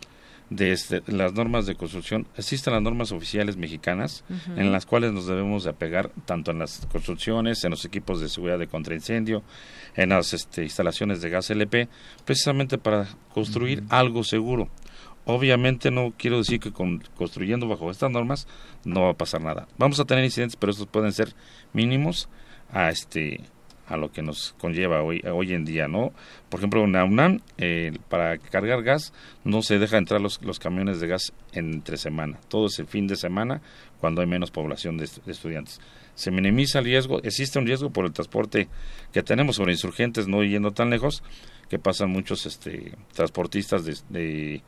desde 0.52 1.02
las 1.08 1.32
normas 1.34 1.66
de 1.66 1.76
construcción, 1.76 2.28
existen 2.36 2.74
las 2.74 2.82
normas 2.82 3.14
oficiales 3.14 3.56
mexicanas 3.56 4.26
en 4.58 4.74
las 4.74 4.86
cuales 4.86 5.14
nos 5.14 5.26
debemos 5.26 5.64
de 5.64 5.70
apegar 5.70 6.12
tanto 6.26 6.52
en 6.52 6.60
las 6.60 6.86
construcciones, 6.92 7.64
en 7.64 7.72
los 7.72 7.86
equipos 7.86 8.20
de 8.20 8.28
seguridad 8.28 8.60
de 8.60 8.68
contraincendio, 8.68 9.44
en 9.96 10.10
las 10.10 10.34
este, 10.34 10.64
instalaciones 10.64 11.22
de 11.22 11.30
gas 11.30 11.50
LP, 11.50 11.88
precisamente 12.26 12.78
para 12.78 13.08
construir 13.34 13.84
algo 13.88 14.26
seguro. 14.26 14.68
Obviamente 15.34 15.92
no 15.92 16.14
quiero 16.18 16.38
decir 16.38 16.60
que 16.60 16.72
con, 16.72 17.04
construyendo 17.16 17.68
bajo 17.68 17.90
estas 17.90 18.12
normas 18.12 18.48
no 18.84 19.04
va 19.04 19.12
a 19.12 19.18
pasar 19.18 19.42
nada. 19.42 19.68
Vamos 19.78 20.00
a 20.00 20.06
tener 20.06 20.24
incidentes, 20.24 20.56
pero 20.56 20.72
estos 20.72 20.88
pueden 20.88 21.14
ser 21.14 21.34
mínimos 21.74 22.30
a 22.72 22.90
este 22.90 23.42
a 23.88 23.98
lo 23.98 24.12
que 24.12 24.22
nos 24.22 24.56
conlleva 24.58 25.04
hoy 25.04 25.22
hoy 25.30 25.54
en 25.54 25.66
día, 25.66 25.88
¿no? 25.88 26.14
Por 26.50 26.60
ejemplo, 26.60 26.84
en 26.84 26.96
UNAM, 26.96 27.42
eh, 27.58 27.92
para 28.08 28.38
cargar 28.38 28.84
gas 28.84 29.12
no 29.44 29.62
se 29.62 29.80
deja 29.80 29.98
entrar 29.98 30.22
los, 30.22 30.42
los 30.44 30.60
camiones 30.60 31.02
de 31.02 31.08
gas 31.08 31.34
entre 31.52 31.98
semana, 31.98 32.40
todo 32.48 32.68
es 32.68 32.80
el 32.80 32.88
fin 32.88 33.08
de 33.08 33.18
semana 33.18 33.62
cuando 34.00 34.22
hay 34.22 34.28
menos 34.28 34.50
población 34.50 34.98
de, 34.98 35.10
estudiantes. 35.28 35.82
Se 36.16 36.32
minimiza 36.32 36.80
el 36.80 36.86
riesgo, 36.86 37.22
existe 37.24 37.60
un 37.60 37.66
riesgo 37.66 37.90
por 37.90 38.06
el 38.06 38.14
transporte 38.14 38.70
que 39.12 39.24
tenemos 39.24 39.58
sobre 39.58 39.74
insurgentes, 39.74 40.28
no 40.28 40.44
yendo 40.44 40.72
tan 40.72 40.90
lejos, 40.90 41.22
que 41.70 41.80
pasan 41.80 42.10
muchos 42.10 42.46
este, 42.46 42.94
transportistas 43.14 43.86
de 44.10 44.62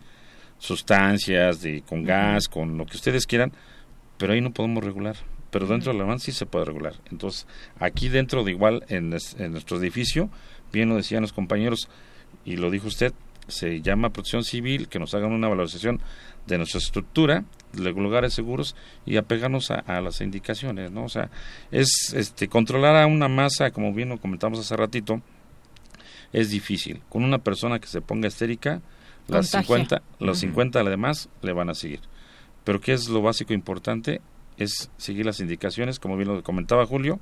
sustancias, 0.64 1.62
de, 1.62 1.82
con 1.82 2.06
gas, 2.06 2.48
con 2.48 2.78
lo 2.78 2.86
que 2.86 2.96
ustedes 2.96 3.28
quieran, 3.28 3.52
pero 4.18 4.32
ahí 4.32 4.40
no 4.40 4.54
podemos 4.54 4.82
regular. 4.82 5.18
Pero 5.52 5.68
dentro 5.68 5.92
de 5.92 6.00
la 6.00 6.06
van 6.06 6.20
sí 6.20 6.32
se 6.32 6.46
puede 6.46 6.64
regular. 6.66 6.96
Entonces, 7.12 7.46
aquí 7.80 8.08
dentro 8.08 8.46
de 8.46 8.52
igual, 8.52 8.86
en, 8.88 9.10
nuestro 9.10 9.78
edificio, 9.78 10.30
bien 10.72 10.88
lo 10.88 10.96
decían 10.96 11.22
los 11.22 11.34
compañeros, 11.34 11.90
y 12.46 12.56
lo 12.56 12.72
dijo 12.72 12.88
usted, 12.88 13.14
se 13.50 13.82
llama 13.82 14.12
protección 14.12 14.46
civil, 14.46 14.88
que 14.88 15.00
nos 15.00 15.14
hagan 15.14 15.34
una 15.34 15.50
valoración 15.50 16.00
de 16.48 16.58
nuestra 16.58 16.80
estructura, 16.80 17.44
de 17.74 17.92
lugares 17.92 18.34
seguros 18.34 18.76
y 19.06 19.18
apegarnos 19.18 19.70
a, 19.70 19.80
a, 19.80 20.00
las 20.00 20.22
indicaciones, 20.22 20.92
¿no? 20.92 21.04
O 21.04 21.10
sea, 21.10 21.30
es 21.72 22.14
este 22.16 22.48
controlar 22.48 22.96
a 22.96 23.06
una 23.06 23.28
masa, 23.28 23.72
como 23.72 23.94
bien 23.94 24.10
lo 24.10 24.18
comentamos 24.18 24.60
hace 24.60 24.78
ratito, 24.78 25.22
es 26.32 26.50
difícil. 26.50 27.02
Con 27.10 27.24
una 27.24 27.40
persona 27.40 27.80
que 27.80 27.88
se 27.88 28.02
ponga 28.02 28.28
estérica, 28.30 28.82
las 29.28 29.50
50, 29.50 30.02
los 30.20 30.40
50 30.40 30.80
además 30.80 31.30
le 31.42 31.54
van 31.54 31.70
a 31.70 31.74
seguir. 31.74 32.02
Pero 32.64 32.80
¿qué 32.80 32.94
es 32.94 33.10
lo 33.10 33.22
básico 33.22 33.54
importante? 33.54 34.22
Es 34.58 34.90
seguir 34.98 35.26
las 35.26 35.40
indicaciones, 35.40 36.00
como 36.00 36.16
bien 36.16 36.30
lo 36.30 36.44
comentaba 36.44 36.86
Julio. 36.86 37.20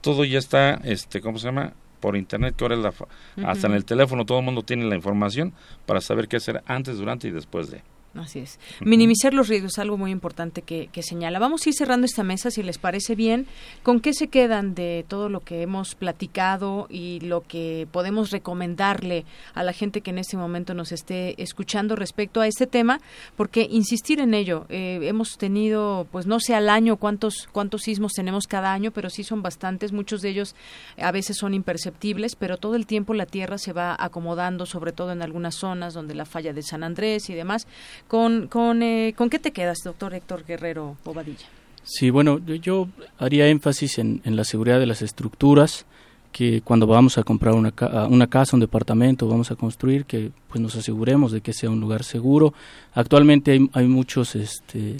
Todo 0.00 0.24
ya 0.24 0.38
está, 0.38 0.74
este, 0.84 1.20
¿cómo 1.20 1.38
se 1.38 1.46
llama? 1.46 1.74
Por 2.00 2.16
internet, 2.16 2.56
que 2.56 2.64
ahora 2.64 2.74
es 2.74 2.82
la, 2.82 3.48
hasta 3.48 3.68
en 3.68 3.74
el 3.74 3.84
teléfono 3.84 4.24
todo 4.24 4.40
el 4.40 4.44
mundo 4.44 4.62
tiene 4.62 4.84
la 4.86 4.96
información 4.96 5.52
para 5.86 6.00
saber 6.00 6.26
qué 6.26 6.36
hacer 6.36 6.62
antes, 6.66 6.98
durante 6.98 7.28
y 7.28 7.30
después 7.30 7.70
de. 7.70 7.82
Así 8.14 8.40
es. 8.40 8.60
Minimizar 8.80 9.32
los 9.32 9.48
riesgos 9.48 9.72
es 9.72 9.78
algo 9.78 9.96
muy 9.96 10.10
importante 10.10 10.60
que, 10.60 10.90
señala. 11.02 11.38
Vamos 11.38 11.64
a 11.64 11.70
ir 11.70 11.74
cerrando 11.74 12.04
esta 12.04 12.22
mesa, 12.22 12.50
si 12.50 12.62
les 12.62 12.76
parece 12.76 13.14
bien. 13.14 13.46
¿Con 13.82 14.00
qué 14.00 14.12
se 14.12 14.28
quedan 14.28 14.74
de 14.74 15.06
todo 15.08 15.30
lo 15.30 15.40
que 15.40 15.62
hemos 15.62 15.94
platicado 15.94 16.86
y 16.90 17.20
lo 17.20 17.40
que 17.40 17.88
podemos 17.90 18.30
recomendarle 18.30 19.24
a 19.54 19.62
la 19.62 19.72
gente 19.72 20.02
que 20.02 20.10
en 20.10 20.18
este 20.18 20.36
momento 20.36 20.74
nos 20.74 20.92
esté 20.92 21.40
escuchando 21.42 21.96
respecto 21.96 22.42
a 22.42 22.46
este 22.46 22.66
tema? 22.66 23.00
Porque 23.34 23.66
insistir 23.70 24.20
en 24.20 24.34
ello, 24.34 24.66
eh, 24.68 25.00
hemos 25.04 25.38
tenido, 25.38 26.06
pues 26.12 26.26
no 26.26 26.38
sé 26.38 26.54
al 26.54 26.68
año 26.68 26.96
cuántos, 26.96 27.48
cuántos 27.50 27.82
sismos 27.82 28.12
tenemos 28.12 28.46
cada 28.46 28.74
año, 28.74 28.90
pero 28.90 29.08
sí 29.08 29.24
son 29.24 29.40
bastantes. 29.40 29.92
Muchos 29.92 30.20
de 30.20 30.28
ellos 30.28 30.54
a 30.98 31.12
veces 31.12 31.38
son 31.38 31.54
imperceptibles, 31.54 32.36
pero 32.36 32.58
todo 32.58 32.74
el 32.74 32.86
tiempo 32.86 33.14
la 33.14 33.24
Tierra 33.24 33.56
se 33.56 33.72
va 33.72 33.96
acomodando, 33.98 34.66
sobre 34.66 34.92
todo 34.92 35.12
en 35.12 35.22
algunas 35.22 35.54
zonas 35.54 35.94
donde 35.94 36.14
la 36.14 36.26
falla 36.26 36.52
de 36.52 36.62
San 36.62 36.84
Andrés 36.84 37.30
y 37.30 37.34
demás 37.34 37.66
¿Con, 38.08 38.46
con, 38.48 38.82
eh, 38.82 39.14
¿con 39.16 39.30
qué 39.30 39.38
te 39.38 39.52
quedas, 39.52 39.78
doctor 39.84 40.14
Héctor 40.14 40.44
Guerrero 40.46 40.96
Bobadilla? 41.04 41.46
Sí, 41.84 42.10
bueno, 42.10 42.38
yo, 42.38 42.88
haría 43.18 43.48
énfasis 43.48 43.98
en, 43.98 44.20
la 44.24 44.44
seguridad 44.44 44.78
de 44.78 44.86
las 44.86 45.02
estructuras, 45.02 45.84
que 46.30 46.62
cuando 46.62 46.86
vamos 46.86 47.18
a 47.18 47.24
comprar 47.24 47.54
una, 47.54 47.74
una 48.08 48.28
casa, 48.28 48.56
un 48.56 48.60
departamento, 48.60 49.28
vamos 49.28 49.50
a 49.50 49.56
construir, 49.56 50.04
que 50.04 50.30
pues 50.48 50.60
nos 50.60 50.76
aseguremos 50.76 51.32
de 51.32 51.40
que 51.40 51.52
sea 51.52 51.70
un 51.70 51.80
lugar 51.80 52.04
seguro. 52.04 52.54
Actualmente 52.94 53.52
hay, 53.52 53.68
hay 53.72 53.86
muchos 53.86 54.36
este, 54.36 54.98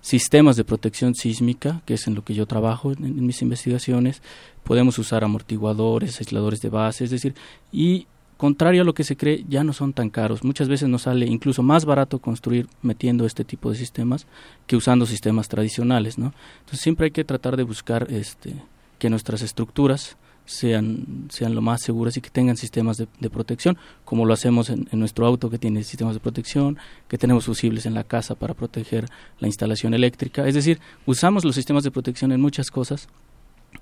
sistemas 0.00 0.56
de 0.56 0.64
protección 0.64 1.14
sísmica, 1.14 1.82
que 1.84 1.94
es 1.94 2.06
en 2.06 2.14
lo 2.14 2.22
que 2.22 2.34
yo 2.34 2.46
trabajo 2.46 2.92
en, 2.92 3.04
en, 3.04 3.26
mis 3.26 3.42
investigaciones. 3.42 4.22
Podemos 4.62 4.98
usar 4.98 5.24
amortiguadores, 5.24 6.20
aisladores 6.20 6.60
de 6.60 6.68
base, 6.68 7.04
es 7.04 7.10
decir, 7.10 7.34
y 7.72 8.06
contrario 8.44 8.82
a 8.82 8.84
lo 8.84 8.92
que 8.92 9.04
se 9.04 9.16
cree, 9.16 9.42
ya 9.48 9.64
no 9.64 9.72
son 9.72 9.94
tan 9.94 10.10
caros. 10.10 10.44
Muchas 10.44 10.68
veces 10.68 10.86
nos 10.86 11.02
sale 11.02 11.24
incluso 11.24 11.62
más 11.62 11.86
barato 11.86 12.18
construir 12.18 12.68
metiendo 12.82 13.24
este 13.24 13.42
tipo 13.42 13.70
de 13.70 13.76
sistemas 13.78 14.26
que 14.66 14.76
usando 14.76 15.06
sistemas 15.06 15.48
tradicionales, 15.48 16.18
¿no? 16.18 16.34
Entonces 16.58 16.80
siempre 16.80 17.06
hay 17.06 17.10
que 17.10 17.24
tratar 17.24 17.56
de 17.56 17.62
buscar 17.62 18.06
este 18.10 18.56
que 18.98 19.08
nuestras 19.08 19.40
estructuras 19.40 20.18
sean, 20.44 21.26
sean 21.30 21.54
lo 21.54 21.62
más 21.62 21.80
seguras 21.80 22.18
y 22.18 22.20
que 22.20 22.28
tengan 22.28 22.58
sistemas 22.58 22.98
de, 22.98 23.30
protección, 23.30 23.78
como 24.04 24.26
lo 24.26 24.34
hacemos 24.34 24.68
en, 24.68 24.88
en, 24.92 24.98
nuestro 25.00 25.24
auto 25.26 25.48
que 25.48 25.58
tiene 25.58 25.82
sistemas 25.82 26.12
de 26.12 26.20
protección, 26.20 26.76
que 27.08 27.16
tenemos 27.16 27.46
fusibles 27.46 27.86
en 27.86 27.94
la 27.94 28.04
casa 28.04 28.34
para 28.34 28.52
proteger 28.52 29.06
la 29.38 29.48
instalación 29.48 29.94
eléctrica. 29.94 30.46
Es 30.46 30.52
decir, 30.52 30.80
usamos 31.06 31.46
los 31.46 31.54
sistemas 31.54 31.82
de 31.82 31.90
protección 31.90 32.30
en 32.30 32.42
muchas 32.42 32.70
cosas 32.70 33.08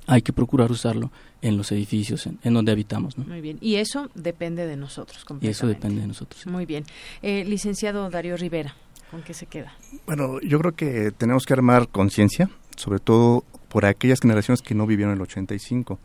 hay 0.07 0.23
que 0.23 0.33
procurar 0.33 0.71
usarlo 0.71 1.11
en 1.41 1.57
los 1.57 1.73
edificios 1.73 2.27
en, 2.27 2.55
donde 2.55 2.73
habitamos. 2.73 3.19
Muy 3.19 3.41
bien, 3.41 3.59
y 3.61 3.77
eso 3.77 4.11
depende 4.15 4.67
de 4.67 4.77
nosotros. 4.77 5.25
Y 5.41 5.49
eso 5.49 5.67
depende 5.67 6.01
de 6.01 6.07
nosotros. 6.07 6.47
Muy 6.47 6.67
bien. 6.67 6.85
Eh, 7.23 7.45
licenciado 7.45 8.09
Darío 8.11 8.37
Rivera, 8.37 8.75
¿con 9.11 9.23
qué 9.23 9.35
se 9.35 9.47
queda? 9.47 9.75
Bueno, 10.07 10.41
yo 10.41 10.59
creo 10.59 10.73
que 10.73 11.13
tenemos 11.13 11.45
que 11.45 11.53
armar 11.53 11.89
conciencia, 11.89 12.51
sobre 12.77 12.99
todo 12.99 13.45
por 13.69 13.85
aquellas 13.87 14.21
generaciones 14.21 14.63
que 14.63 14.75
no 14.75 14.87
vivieron 14.87 15.15
el 15.15 15.21
85. 15.21 15.99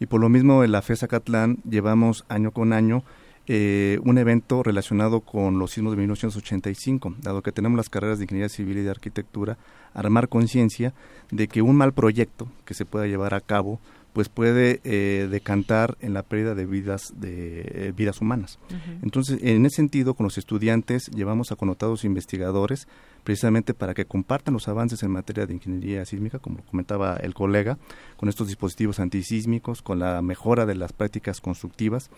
Y 0.00 0.06
por 0.06 0.20
lo 0.20 0.28
mismo 0.28 0.64
en 0.64 0.72
la 0.72 0.82
FESA 0.82 1.06
Catlán 1.06 1.58
llevamos 1.68 2.24
año 2.28 2.50
con 2.50 2.72
año 2.72 3.04
eh, 3.46 3.98
un 4.02 4.16
evento 4.16 4.62
relacionado 4.62 5.20
con 5.20 5.58
los 5.58 5.72
sismos 5.72 5.92
de 5.92 5.98
1985, 5.98 7.16
dado 7.20 7.42
que 7.42 7.52
tenemos 7.52 7.76
las 7.76 7.90
carreras 7.90 8.18
de 8.18 8.24
ingeniería 8.24 8.48
civil 8.48 8.78
y 8.78 8.82
de 8.82 8.90
arquitectura, 8.90 9.58
armar 9.94 10.28
conciencia 10.28 10.92
de 11.30 11.48
que 11.48 11.62
un 11.62 11.76
mal 11.76 11.92
proyecto 11.92 12.48
que 12.64 12.74
se 12.74 12.84
pueda 12.84 13.06
llevar 13.06 13.34
a 13.34 13.40
cabo 13.40 13.80
pues 14.14 14.28
puede 14.28 14.80
eh, 14.84 15.26
decantar 15.28 15.98
en 16.00 16.14
la 16.14 16.22
pérdida 16.22 16.54
de 16.54 16.66
vidas 16.66 17.12
de 17.16 17.62
eh, 17.62 17.92
vidas 17.94 18.20
humanas. 18.20 18.60
Entonces, 19.02 19.40
en 19.42 19.66
ese 19.66 19.76
sentido, 19.76 20.14
con 20.14 20.22
los 20.22 20.38
estudiantes 20.38 21.10
llevamos 21.10 21.50
a 21.50 21.56
connotados 21.56 22.04
investigadores 22.04 22.86
precisamente 23.24 23.74
para 23.74 23.92
que 23.92 24.04
compartan 24.04 24.54
los 24.54 24.68
avances 24.68 25.02
en 25.02 25.10
materia 25.10 25.46
de 25.46 25.54
ingeniería 25.54 26.04
sísmica, 26.04 26.38
como 26.38 26.62
comentaba 26.62 27.16
el 27.16 27.34
colega, 27.34 27.76
con 28.16 28.28
estos 28.28 28.46
dispositivos 28.46 29.00
antisísmicos, 29.00 29.82
con 29.82 29.98
la 29.98 30.22
mejora 30.22 30.64
de 30.64 30.76
las 30.76 30.92
prácticas 30.92 31.40
constructivas. 31.40 32.08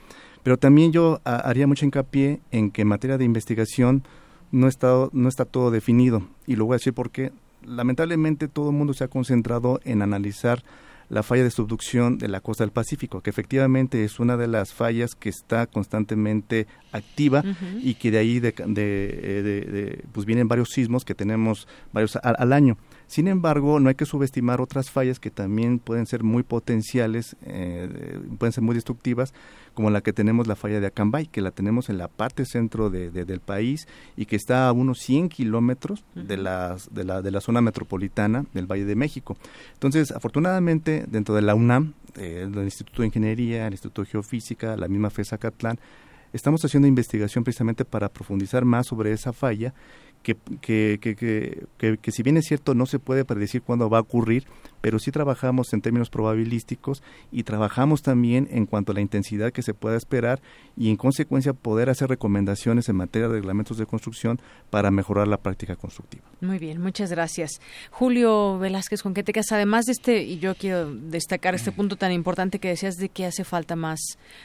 Pero 0.43 0.59
también 0.59 0.93
yo 0.93 1.23
haría 1.25 1.67
mucho 1.67 1.87
hincapié 1.87 2.41
en 2.51 2.73
que 2.73 2.83
en 2.83 2.89
materia 2.89 3.17
de 3.17 3.25
investigación 3.25 4.05
no 4.53 4.69
está, 4.69 5.09
no 5.13 5.31
está 5.31 5.47
todo 5.47 5.71
definido. 5.71 6.29
Y 6.47 6.57
lo 6.57 6.67
voy 6.67 6.75
a 6.75 6.77
decir 6.77 6.93
porque 6.93 7.33
lamentablemente 7.67 8.49
todo 8.49 8.71
el 8.71 8.77
mundo 8.77 8.95
se 8.95 9.05
ha 9.05 9.09
concentrado 9.09 9.81
en 9.85 10.03
analizar 10.03 10.63
la 11.09 11.23
falla 11.23 11.45
de 11.45 11.51
subducción 11.51 12.19
de 12.19 12.29
la 12.29 12.41
costa 12.41 12.65
del 12.65 12.73
Pacífico, 12.73 13.21
que 13.21 13.31
efectivamente 13.31 14.05
es 14.05 14.19
una 14.19 14.37
de 14.37 14.49
las 14.49 14.73
fallas 14.73 15.15
que 15.15 15.29
está 15.29 15.67
constantemente 15.67 16.67
activa 16.91 17.45
y 17.81 17.95
que 17.95 18.11
de 18.11 18.19
ahí 18.19 18.41
de, 18.41 18.53
de, 18.53 20.05
pues 20.13 20.27
vienen 20.27 20.49
varios 20.49 20.71
sismos 20.71 21.05
que 21.05 21.15
tenemos 21.15 21.69
varios 21.93 22.17
al 22.17 22.53
año. 22.53 22.77
Sin 23.07 23.29
embargo, 23.29 23.79
no 23.79 23.89
hay 23.89 23.95
que 23.95 24.05
subestimar 24.05 24.61
otras 24.61 24.91
fallas 24.91 25.21
que 25.21 25.31
también 25.31 25.79
pueden 25.79 26.07
ser 26.07 26.25
muy 26.25 26.43
potenciales, 26.43 27.37
eh, 27.43 28.21
pueden 28.39 28.53
ser 28.53 28.65
muy 28.65 28.75
destructivas, 28.75 29.33
como 29.75 29.91
la 29.91 30.01
que 30.01 30.13
tenemos 30.13 30.47
la 30.47 30.57
falla 30.57 30.81
de 30.81 30.87
Acambay, 30.87 31.27
que 31.27 31.41
la 31.41 31.53
tenemos 31.53 31.89
en 31.89 31.99
la 31.99 32.09
parte 32.09 32.45
centro 32.45 32.91
de, 32.91 33.11
del 33.11 33.41
país 33.41 33.87
y 34.17 34.27
que 34.27 34.35
está 34.35 34.69
a 34.69 34.73
unos 34.73 34.99
100 35.01 35.29
kilómetros 35.29 36.05
de, 36.15 36.37
las, 36.37 36.93
de, 36.93 37.05
la, 37.05 37.23
de 37.23 37.31
la 37.31 37.41
zona 37.41 37.61
metropolitana 37.61 38.47
del 38.55 38.67
Valle 38.67 38.87
de 38.87 38.97
México. 38.97 39.37
Entonces, 39.75 40.11
afortunadamente, 40.11 41.05
dentro 41.07 41.35
de 41.35 41.43
la 41.43 41.55
UNAM, 41.55 41.95
eh, 42.17 42.49
el 42.51 42.65
Instituto 42.65 43.03
de 43.03 43.07
Ingeniería, 43.07 43.67
el 43.67 43.75
Instituto 43.75 44.03
de 44.03 44.09
Geofísica, 44.09 44.77
la 44.77 44.89
misma 44.89 45.11
FESA 45.11 45.39
Catlán, 45.39 45.79
estamos 46.33 46.65
haciendo 46.65 46.89
investigación 46.89 47.45
precisamente 47.45 47.85
para 47.85 48.09
profundizar 48.09 48.65
más 48.65 48.87
sobre 48.87 49.13
esa 49.13 49.33
falla 49.33 49.75
que, 50.27 50.99
que, 50.99 50.99
que, 51.79 51.99
que, 51.99 52.11
si 52.11 52.23
bien 52.25 52.37
es 52.37 52.47
cierto 52.47 52.75
no 52.75 52.87
se 52.87 52.99
puede 52.99 53.25
predecir 53.25 53.63
cuándo 53.63 53.89
va 53.89 53.99
a 53.99 54.01
ocurrir, 54.01 54.45
pero 54.81 54.99
sí 54.99 55.13
trabajamos 55.13 55.73
en 55.73 55.83
términos 55.83 56.11
probabilísticos 56.11 57.01
y 57.31 57.45
trabajamos 57.45 58.03
también 58.03 58.49
en 58.51 58.67
cuanto 58.67 58.91
a 58.91 58.97
la 58.97 59.01
intensidad 59.01 59.53
que 59.53 59.63
se 59.63 59.73
pueda 59.73 59.97
esperar 59.97 60.41
y 60.77 60.91
en 60.91 60.97
consecuencia 60.97 61.53
poder 61.53 61.91
hacer 61.91 62.09
recomendaciones 62.09 62.89
en 62.89 62.97
materia 62.97 63.29
de 63.29 63.35
reglamentos 63.35 63.79
de 63.79 63.87
construcción 63.87 64.41
para 64.69 64.91
mejorar 64.91 65.29
la 65.29 65.37
práctica 65.37 65.77
constructiva. 65.77 66.25
Muy 66.41 66.59
bien, 66.59 66.81
muchas 66.81 67.11
gracias. 67.11 67.61
Julio 67.93 68.59
Velázquez, 68.59 69.05
¿con 69.05 69.15
qué 69.15 69.23
te 69.23 69.33
quedas? 69.33 69.53
Además 69.53 69.85
de 69.85 69.93
este, 69.93 70.25
y 70.25 70.41
yo 70.41 70.57
quiero 70.57 70.93
destacar 70.93 71.55
este 71.55 71.71
punto 71.71 71.95
tan 71.95 72.11
importante 72.11 72.59
que 72.59 72.69
decías 72.69 72.97
de 72.97 73.11
que 73.11 73.27
hace 73.27 73.45
falta 73.45 73.77
más, 73.77 74.01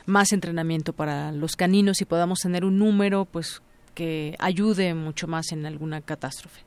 más 0.06 0.32
entrenamiento 0.32 0.94
para 0.94 1.32
los 1.32 1.56
caninos 1.56 2.02
y 2.02 2.06
podamos 2.06 2.40
tener 2.40 2.66
un 2.66 2.78
número, 2.78 3.26
pues 3.26 3.64
que 3.94 4.36
ayude 4.40 4.94
mucho 4.94 5.28
más 5.28 5.52
en 5.52 5.66
alguna 5.66 6.02
catástrofe. 6.02 6.62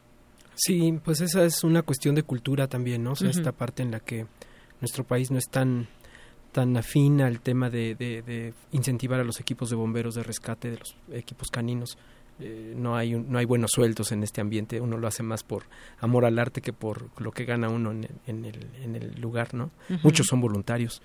Sí, 0.55 0.99
pues 1.05 1.21
esa 1.21 1.45
es 1.45 1.65
una 1.65 1.83
cuestión 1.83 2.15
de 2.15 2.23
cultura 2.23 2.69
también, 2.69 3.03
¿no? 3.03 3.13
O 3.13 3.17
sea, 3.17 3.31
esta 3.31 3.53
parte 3.53 3.83
en 3.83 3.91
la 3.91 4.01
que 4.01 4.27
nuestro 4.81 5.05
país 5.05 5.31
no 5.31 5.39
es 5.39 5.49
tan 5.49 5.89
tan 6.53 6.77
afín 6.77 7.21
al 7.21 7.41
tema 7.41 7.69
de, 7.69 7.97
de, 7.97 8.55
incentivar 8.71 9.19
a 9.19 9.25
los 9.25 9.41
equipos 9.41 9.71
de 9.71 9.77
bomberos 9.77 10.15
de 10.15 10.23
rescate, 10.23 10.71
de 10.71 10.79
los 10.79 10.97
equipos 11.13 11.49
caninos. 11.51 11.99
Eh, 12.39 12.75
no 12.77 12.97
hay 12.97 13.13
no 13.15 13.39
hay 13.39 13.45
buenos 13.45 13.71
sueldos 13.73 14.11
en 14.11 14.25
este 14.25 14.41
ambiente 14.41 14.81
uno 14.81 14.99
lo 14.99 15.07
hace 15.07 15.23
más 15.23 15.45
por 15.45 15.67
amor 16.01 16.25
al 16.25 16.37
arte 16.41 16.63
que 16.63 16.73
por 16.73 17.09
lo 17.21 17.31
que 17.31 17.45
gana 17.45 17.69
uno 17.69 17.93
en, 17.93 18.05
el, 18.45 18.67
en 18.83 18.97
el 18.97 19.21
lugar 19.21 19.55
no 19.55 19.71
muchos 20.03 20.27
son 20.27 20.41
voluntarios 20.41 21.01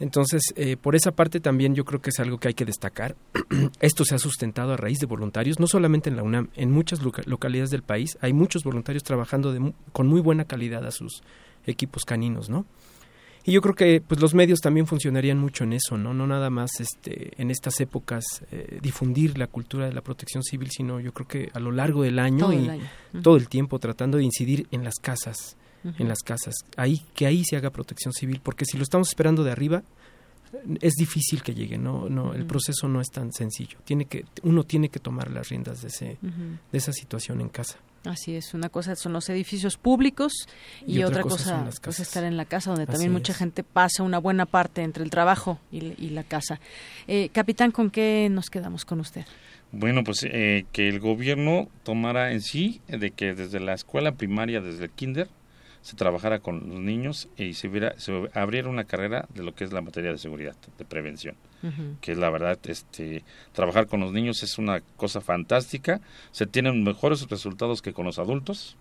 entonces, 0.00 0.42
eh, 0.56 0.76
por 0.76 0.94
esa 0.94 1.12
parte 1.12 1.40
también 1.40 1.74
yo 1.74 1.84
creo 1.84 2.00
que 2.00 2.10
es 2.10 2.20
algo 2.20 2.38
que 2.38 2.48
hay 2.48 2.54
que 2.54 2.64
destacar. 2.64 3.16
Esto 3.80 4.04
se 4.04 4.14
ha 4.14 4.18
sustentado 4.18 4.72
a 4.72 4.76
raíz 4.76 4.98
de 4.98 5.06
voluntarios, 5.06 5.58
no 5.58 5.66
solamente 5.66 6.08
en 6.08 6.16
la 6.16 6.22
UNAM, 6.22 6.48
en 6.54 6.70
muchas 6.70 7.00
localidades 7.02 7.70
del 7.70 7.82
país 7.82 8.16
hay 8.20 8.32
muchos 8.32 8.62
voluntarios 8.64 9.02
trabajando 9.02 9.54
con 9.92 10.06
muy 10.06 10.20
buena 10.20 10.44
calidad 10.44 10.86
a 10.86 10.90
sus 10.90 11.22
equipos 11.66 12.04
caninos, 12.04 12.48
¿no? 12.48 12.64
Y 13.44 13.52
yo 13.52 13.62
creo 13.62 13.74
que 13.74 14.02
pues 14.06 14.20
los 14.20 14.34
medios 14.34 14.60
también 14.60 14.86
funcionarían 14.86 15.38
mucho 15.38 15.64
en 15.64 15.72
eso, 15.72 15.96
¿no? 15.96 16.12
No 16.12 16.26
nada 16.26 16.50
más 16.50 16.70
este 16.80 17.40
en 17.40 17.50
estas 17.50 17.80
épocas 17.80 18.24
eh, 18.50 18.78
difundir 18.82 19.38
la 19.38 19.46
cultura 19.46 19.86
de 19.86 19.92
la 19.92 20.02
protección 20.02 20.42
civil, 20.42 20.70
sino 20.70 21.00
yo 21.00 21.12
creo 21.12 21.26
que 21.26 21.50
a 21.54 21.58
lo 21.58 21.72
largo 21.72 22.02
del 22.02 22.18
año 22.18 22.52
y 22.52 22.68
todo 23.22 23.36
el 23.36 23.48
tiempo 23.48 23.78
tratando 23.78 24.18
de 24.18 24.24
incidir 24.24 24.66
en 24.70 24.84
las 24.84 24.96
casas, 24.96 25.56
en 25.84 26.08
las 26.08 26.18
casas. 26.20 26.54
Ahí, 26.76 26.96
que 27.14 27.26
ahí 27.26 27.42
se 27.44 27.56
haga 27.56 27.70
protección 27.70 28.12
civil, 28.12 28.40
porque 28.42 28.64
si 28.64 28.76
lo 28.76 28.82
estamos 28.82 29.08
esperando 29.08 29.44
de 29.44 29.52
arriba, 29.52 29.82
es 30.80 30.94
difícil 30.94 31.42
que 31.42 31.54
llegue, 31.54 31.78
no, 31.78 32.08
no, 32.08 32.34
el 32.34 32.46
proceso 32.46 32.88
no 32.88 33.00
es 33.00 33.08
tan 33.08 33.32
sencillo. 33.32 33.78
Tiene 33.84 34.06
que, 34.06 34.24
uno 34.42 34.64
tiene 34.64 34.88
que 34.88 34.98
tomar 34.98 35.30
las 35.30 35.48
riendas 35.48 35.82
de 35.82 35.88
ese, 35.88 36.18
de 36.22 36.78
esa 36.78 36.92
situación 36.92 37.40
en 37.40 37.48
casa. 37.48 37.78
Así 38.04 38.36
es, 38.36 38.54
una 38.54 38.68
cosa 38.68 38.94
son 38.96 39.12
los 39.12 39.28
edificios 39.28 39.76
públicos 39.76 40.32
y, 40.86 41.02
otra, 41.02 41.22
cosa, 41.22 41.66
es 41.68 41.80
pues, 41.80 42.00
estar 42.00 42.24
en 42.24 42.36
la 42.36 42.44
casa, 42.44 42.70
donde 42.70 42.86
también 42.86 43.12
mucha 43.12 43.34
gente 43.34 43.64
pasa 43.64 44.02
una 44.02 44.18
buena 44.18 44.46
parte 44.46 44.82
entre 44.82 45.02
el 45.02 45.10
trabajo 45.10 45.58
y, 45.70 46.10
la 46.10 46.22
casa. 46.22 46.60
Eh, 47.06 47.28
capitán, 47.32 47.70
¿con 47.70 47.90
qué 47.90 48.28
nos 48.30 48.50
quedamos 48.50 48.84
con 48.84 49.00
usted? 49.00 49.26
Bueno, 49.72 50.04
pues 50.04 50.24
eh, 50.24 50.64
que 50.72 50.88
el 50.88 51.00
gobierno 51.00 51.68
tomara 51.82 52.32
en 52.32 52.40
sí 52.40 52.80
de 52.88 53.10
que 53.10 53.34
desde 53.34 53.60
la 53.60 53.74
escuela 53.74 54.12
primaria, 54.12 54.60
desde 54.60 54.84
el 54.84 54.90
kinder, 54.90 55.28
se 55.82 55.96
trabajara 55.96 56.40
con 56.40 56.68
los 56.68 56.80
niños 56.80 57.28
y 57.36 57.54
se, 57.54 57.68
hubiera, 57.68 57.98
se 57.98 58.28
abriera 58.34 58.68
una 58.68 58.84
carrera 58.84 59.26
de 59.34 59.42
lo 59.42 59.54
que 59.54 59.64
es 59.64 59.72
la 59.72 59.80
materia 59.80 60.12
de 60.12 60.18
seguridad, 60.18 60.56
de 60.76 60.84
prevención. 60.84 61.36
Que 62.00 62.14
la 62.14 62.30
verdad, 62.30 62.56
este, 62.64 63.24
trabajar 63.52 63.88
con 63.88 63.98
los 64.00 64.12
niños 64.12 64.44
es 64.44 64.58
una 64.58 64.80
cosa 64.96 65.20
fantástica, 65.20 66.00
se 66.30 66.46
tienen 66.46 66.84
mejores 66.84 67.28
resultados 67.28 67.82
que 67.82 67.92
con 67.92 68.06
los 68.06 68.20
adultos, 68.20 68.76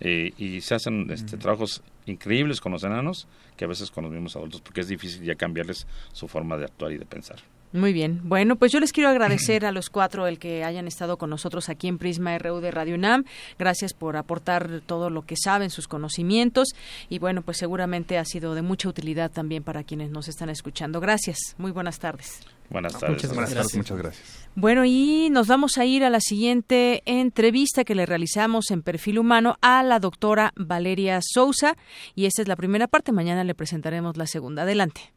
eh, 0.00 0.32
y 0.38 0.60
se 0.60 0.76
hacen 0.76 1.10
este, 1.10 1.36
trabajos 1.36 1.82
increíbles 2.06 2.60
con 2.60 2.72
los 2.72 2.84
enanos 2.84 3.26
que 3.56 3.64
a 3.64 3.68
veces 3.68 3.90
con 3.90 4.04
los 4.04 4.12
mismos 4.12 4.36
adultos, 4.36 4.60
porque 4.60 4.82
es 4.82 4.88
difícil 4.88 5.22
ya 5.22 5.34
cambiarles 5.34 5.86
su 6.12 6.28
forma 6.28 6.56
de 6.56 6.64
actuar 6.64 6.92
y 6.92 6.98
de 6.98 7.06
pensar. 7.06 7.38
Muy 7.74 7.92
bien. 7.92 8.20
Bueno, 8.22 8.54
pues 8.54 8.70
yo 8.70 8.78
les 8.78 8.92
quiero 8.92 9.10
agradecer 9.10 9.66
a 9.66 9.72
los 9.72 9.90
cuatro 9.90 10.28
el 10.28 10.38
que 10.38 10.62
hayan 10.62 10.86
estado 10.86 11.18
con 11.18 11.28
nosotros 11.28 11.68
aquí 11.68 11.88
en 11.88 11.98
Prisma 11.98 12.38
RU 12.38 12.60
de 12.60 12.70
Radio 12.70 12.94
UNAM. 12.94 13.24
Gracias 13.58 13.92
por 13.92 14.16
aportar 14.16 14.80
todo 14.86 15.10
lo 15.10 15.22
que 15.22 15.34
saben, 15.36 15.70
sus 15.70 15.88
conocimientos. 15.88 16.68
Y 17.08 17.18
bueno, 17.18 17.42
pues 17.42 17.56
seguramente 17.56 18.16
ha 18.16 18.24
sido 18.24 18.54
de 18.54 18.62
mucha 18.62 18.88
utilidad 18.88 19.32
también 19.32 19.64
para 19.64 19.82
quienes 19.82 20.10
nos 20.10 20.28
están 20.28 20.50
escuchando. 20.50 21.00
Gracias. 21.00 21.56
Muy 21.58 21.72
buenas 21.72 21.98
tardes. 21.98 22.42
Buenas 22.70 22.92
tardes. 22.92 23.10
Muchas 23.10 23.34
buenas 23.34 23.52
tardes. 23.52 23.76
Muchas 23.76 23.98
gracias. 23.98 24.48
Bueno, 24.54 24.84
y 24.84 25.28
nos 25.30 25.48
vamos 25.48 25.76
a 25.76 25.84
ir 25.84 26.04
a 26.04 26.10
la 26.10 26.20
siguiente 26.20 27.02
entrevista 27.06 27.82
que 27.82 27.96
le 27.96 28.06
realizamos 28.06 28.70
en 28.70 28.82
Perfil 28.82 29.18
Humano 29.18 29.56
a 29.60 29.82
la 29.82 29.98
doctora 29.98 30.52
Valeria 30.54 31.18
Sousa. 31.22 31.76
Y 32.14 32.26
esta 32.26 32.40
es 32.40 32.46
la 32.46 32.54
primera 32.54 32.86
parte. 32.86 33.10
Mañana 33.10 33.42
le 33.42 33.56
presentaremos 33.56 34.16
la 34.16 34.28
segunda. 34.28 34.62
Adelante. 34.62 35.12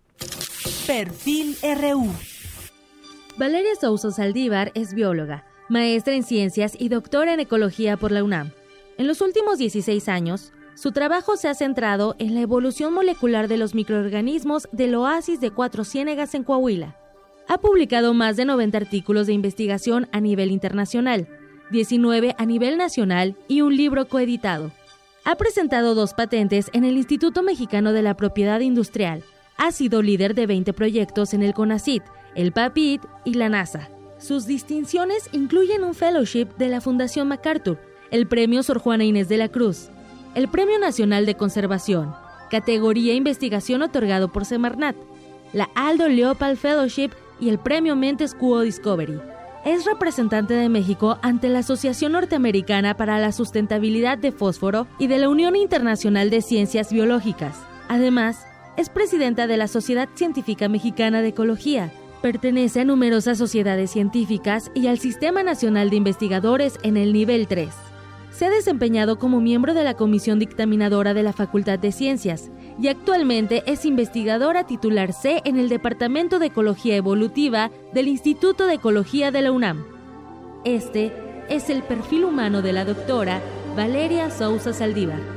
Perfil 0.87 1.55
RU. 1.61 2.11
Valeria 3.37 3.75
Sousa 3.79 4.09
Saldívar 4.09 4.71
es 4.73 4.95
bióloga, 4.95 5.45
maestra 5.69 6.15
en 6.15 6.23
ciencias 6.23 6.73
y 6.75 6.89
doctora 6.89 7.35
en 7.35 7.39
ecología 7.39 7.95
por 7.95 8.11
la 8.11 8.23
UNAM. 8.23 8.51
En 8.97 9.05
los 9.05 9.21
últimos 9.21 9.59
16 9.59 10.09
años, 10.09 10.53
su 10.73 10.91
trabajo 10.91 11.37
se 11.37 11.47
ha 11.47 11.53
centrado 11.53 12.15
en 12.17 12.33
la 12.33 12.41
evolución 12.41 12.95
molecular 12.95 13.47
de 13.47 13.57
los 13.57 13.75
microorganismos 13.75 14.67
del 14.71 14.95
oasis 14.95 15.39
de 15.39 15.51
Cuatro 15.51 15.83
Ciénegas 15.83 16.33
en 16.33 16.43
Coahuila. 16.43 16.97
Ha 17.47 17.59
publicado 17.59 18.15
más 18.15 18.37
de 18.37 18.45
90 18.45 18.75
artículos 18.75 19.27
de 19.27 19.33
investigación 19.33 20.07
a 20.11 20.19
nivel 20.19 20.49
internacional, 20.49 21.27
19 21.69 22.33
a 22.39 22.45
nivel 22.47 22.75
nacional 22.75 23.35
y 23.47 23.61
un 23.61 23.77
libro 23.77 24.07
coeditado. 24.07 24.71
Ha 25.25 25.35
presentado 25.35 25.93
dos 25.93 26.15
patentes 26.15 26.71
en 26.73 26.85
el 26.85 26.97
Instituto 26.97 27.43
Mexicano 27.43 27.93
de 27.93 28.01
la 28.01 28.17
Propiedad 28.17 28.61
Industrial. 28.61 29.23
Ha 29.57 29.71
sido 29.71 30.01
líder 30.01 30.33
de 30.33 30.47
20 30.47 30.73
proyectos 30.73 31.35
en 31.35 31.43
el 31.43 31.53
CONACIT 31.53 32.01
el 32.37 32.51
PAPIT 32.51 33.01
y 33.25 33.33
la 33.33 33.49
NASA. 33.49 33.89
Sus 34.19 34.45
distinciones 34.45 35.27
incluyen 35.31 35.83
un 35.83 35.95
fellowship 35.95 36.45
de 36.57 36.69
la 36.69 36.81
Fundación 36.81 37.27
MacArthur, 37.27 37.79
el 38.11 38.27
Premio 38.27 38.61
Sor 38.61 38.77
Juana 38.77 39.03
Inés 39.03 39.27
de 39.27 39.37
la 39.37 39.49
Cruz, 39.49 39.89
el 40.35 40.47
Premio 40.47 40.77
Nacional 40.77 41.25
de 41.25 41.35
Conservación, 41.35 42.13
categoría 42.51 43.15
Investigación 43.15 43.81
otorgado 43.81 44.31
por 44.31 44.45
Semarnat, 44.45 44.95
la 45.51 45.67
Aldo 45.73 46.07
Leopold 46.07 46.57
Fellowship 46.57 47.09
y 47.39 47.49
el 47.49 47.57
Premio 47.57 47.95
Mentes 47.95 48.35
Quo 48.35 48.61
Discovery. 48.61 49.19
Es 49.65 49.85
representante 49.85 50.53
de 50.53 50.69
México 50.69 51.17
ante 51.23 51.49
la 51.49 51.59
Asociación 51.59 52.11
Norteamericana 52.11 52.95
para 52.95 53.17
la 53.17 53.31
Sustentabilidad 53.31 54.19
de 54.19 54.31
Fósforo 54.31 54.85
y 54.99 55.07
de 55.07 55.17
la 55.17 55.27
Unión 55.27 55.55
Internacional 55.55 56.29
de 56.29 56.43
Ciencias 56.43 56.93
Biológicas. 56.93 57.57
Además, 57.89 58.45
es 58.77 58.89
presidenta 58.89 59.47
de 59.47 59.57
la 59.57 59.67
Sociedad 59.67 60.07
Científica 60.13 60.69
Mexicana 60.69 61.21
de 61.23 61.29
Ecología, 61.29 61.91
Pertenece 62.21 62.81
a 62.81 62.85
numerosas 62.85 63.37
sociedades 63.37 63.91
científicas 63.91 64.71
y 64.73 64.87
al 64.87 64.97
Sistema 64.97 65.43
Nacional 65.43 65.91
de 65.91 65.97
Investigadores 65.97 66.79
en 66.81 66.97
el 66.97 67.13
nivel 67.13 67.47
3. 67.47 67.69
Se 68.31 68.45
ha 68.45 68.49
desempeñado 68.49 69.19
como 69.19 69.39
miembro 69.39 69.75
de 69.75 69.83
la 69.83 69.93
Comisión 69.93 70.39
Dictaminadora 70.39 71.13
de 71.13 71.23
la 71.23 71.33
Facultad 71.33 71.77
de 71.77 71.91
Ciencias 71.91 72.49
y 72.79 72.87
actualmente 72.87 73.63
es 73.67 73.85
investigadora 73.85 74.65
titular 74.65 75.13
C 75.13 75.41
en 75.45 75.57
el 75.57 75.69
Departamento 75.69 76.39
de 76.39 76.47
Ecología 76.47 76.95
Evolutiva 76.95 77.71
del 77.93 78.07
Instituto 78.07 78.65
de 78.65 78.75
Ecología 78.75 79.31
de 79.31 79.41
la 79.43 79.51
UNAM. 79.51 79.85
Este 80.65 81.13
es 81.49 81.69
el 81.69 81.83
perfil 81.83 82.25
humano 82.25 82.61
de 82.61 82.73
la 82.73 82.83
doctora 82.83 83.41
Valeria 83.75 84.31
Sousa 84.31 84.73
Saldívar. 84.73 85.36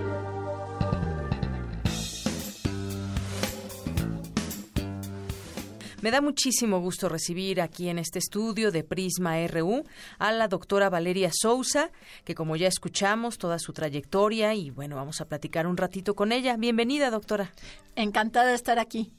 Me 6.02 6.10
da 6.10 6.22
muchísimo 6.22 6.80
gusto 6.80 7.10
recibir 7.10 7.60
aquí 7.60 7.90
en 7.90 7.98
este 7.98 8.18
estudio 8.18 8.70
de 8.70 8.84
Prisma 8.84 9.46
RU 9.46 9.84
a 10.18 10.32
la 10.32 10.48
doctora 10.48 10.88
Valeria 10.88 11.30
Sousa, 11.30 11.90
que 12.24 12.34
como 12.34 12.56
ya 12.56 12.68
escuchamos, 12.68 13.36
toda 13.36 13.58
su 13.58 13.74
trayectoria 13.74 14.54
y 14.54 14.70
bueno, 14.70 14.96
vamos 14.96 15.20
a 15.20 15.26
platicar 15.26 15.66
un 15.66 15.76
ratito 15.76 16.14
con 16.14 16.32
ella. 16.32 16.56
Bienvenida, 16.56 17.10
doctora. 17.10 17.52
Encantada 17.96 18.48
de 18.48 18.54
estar 18.54 18.78
aquí. 18.78 19.12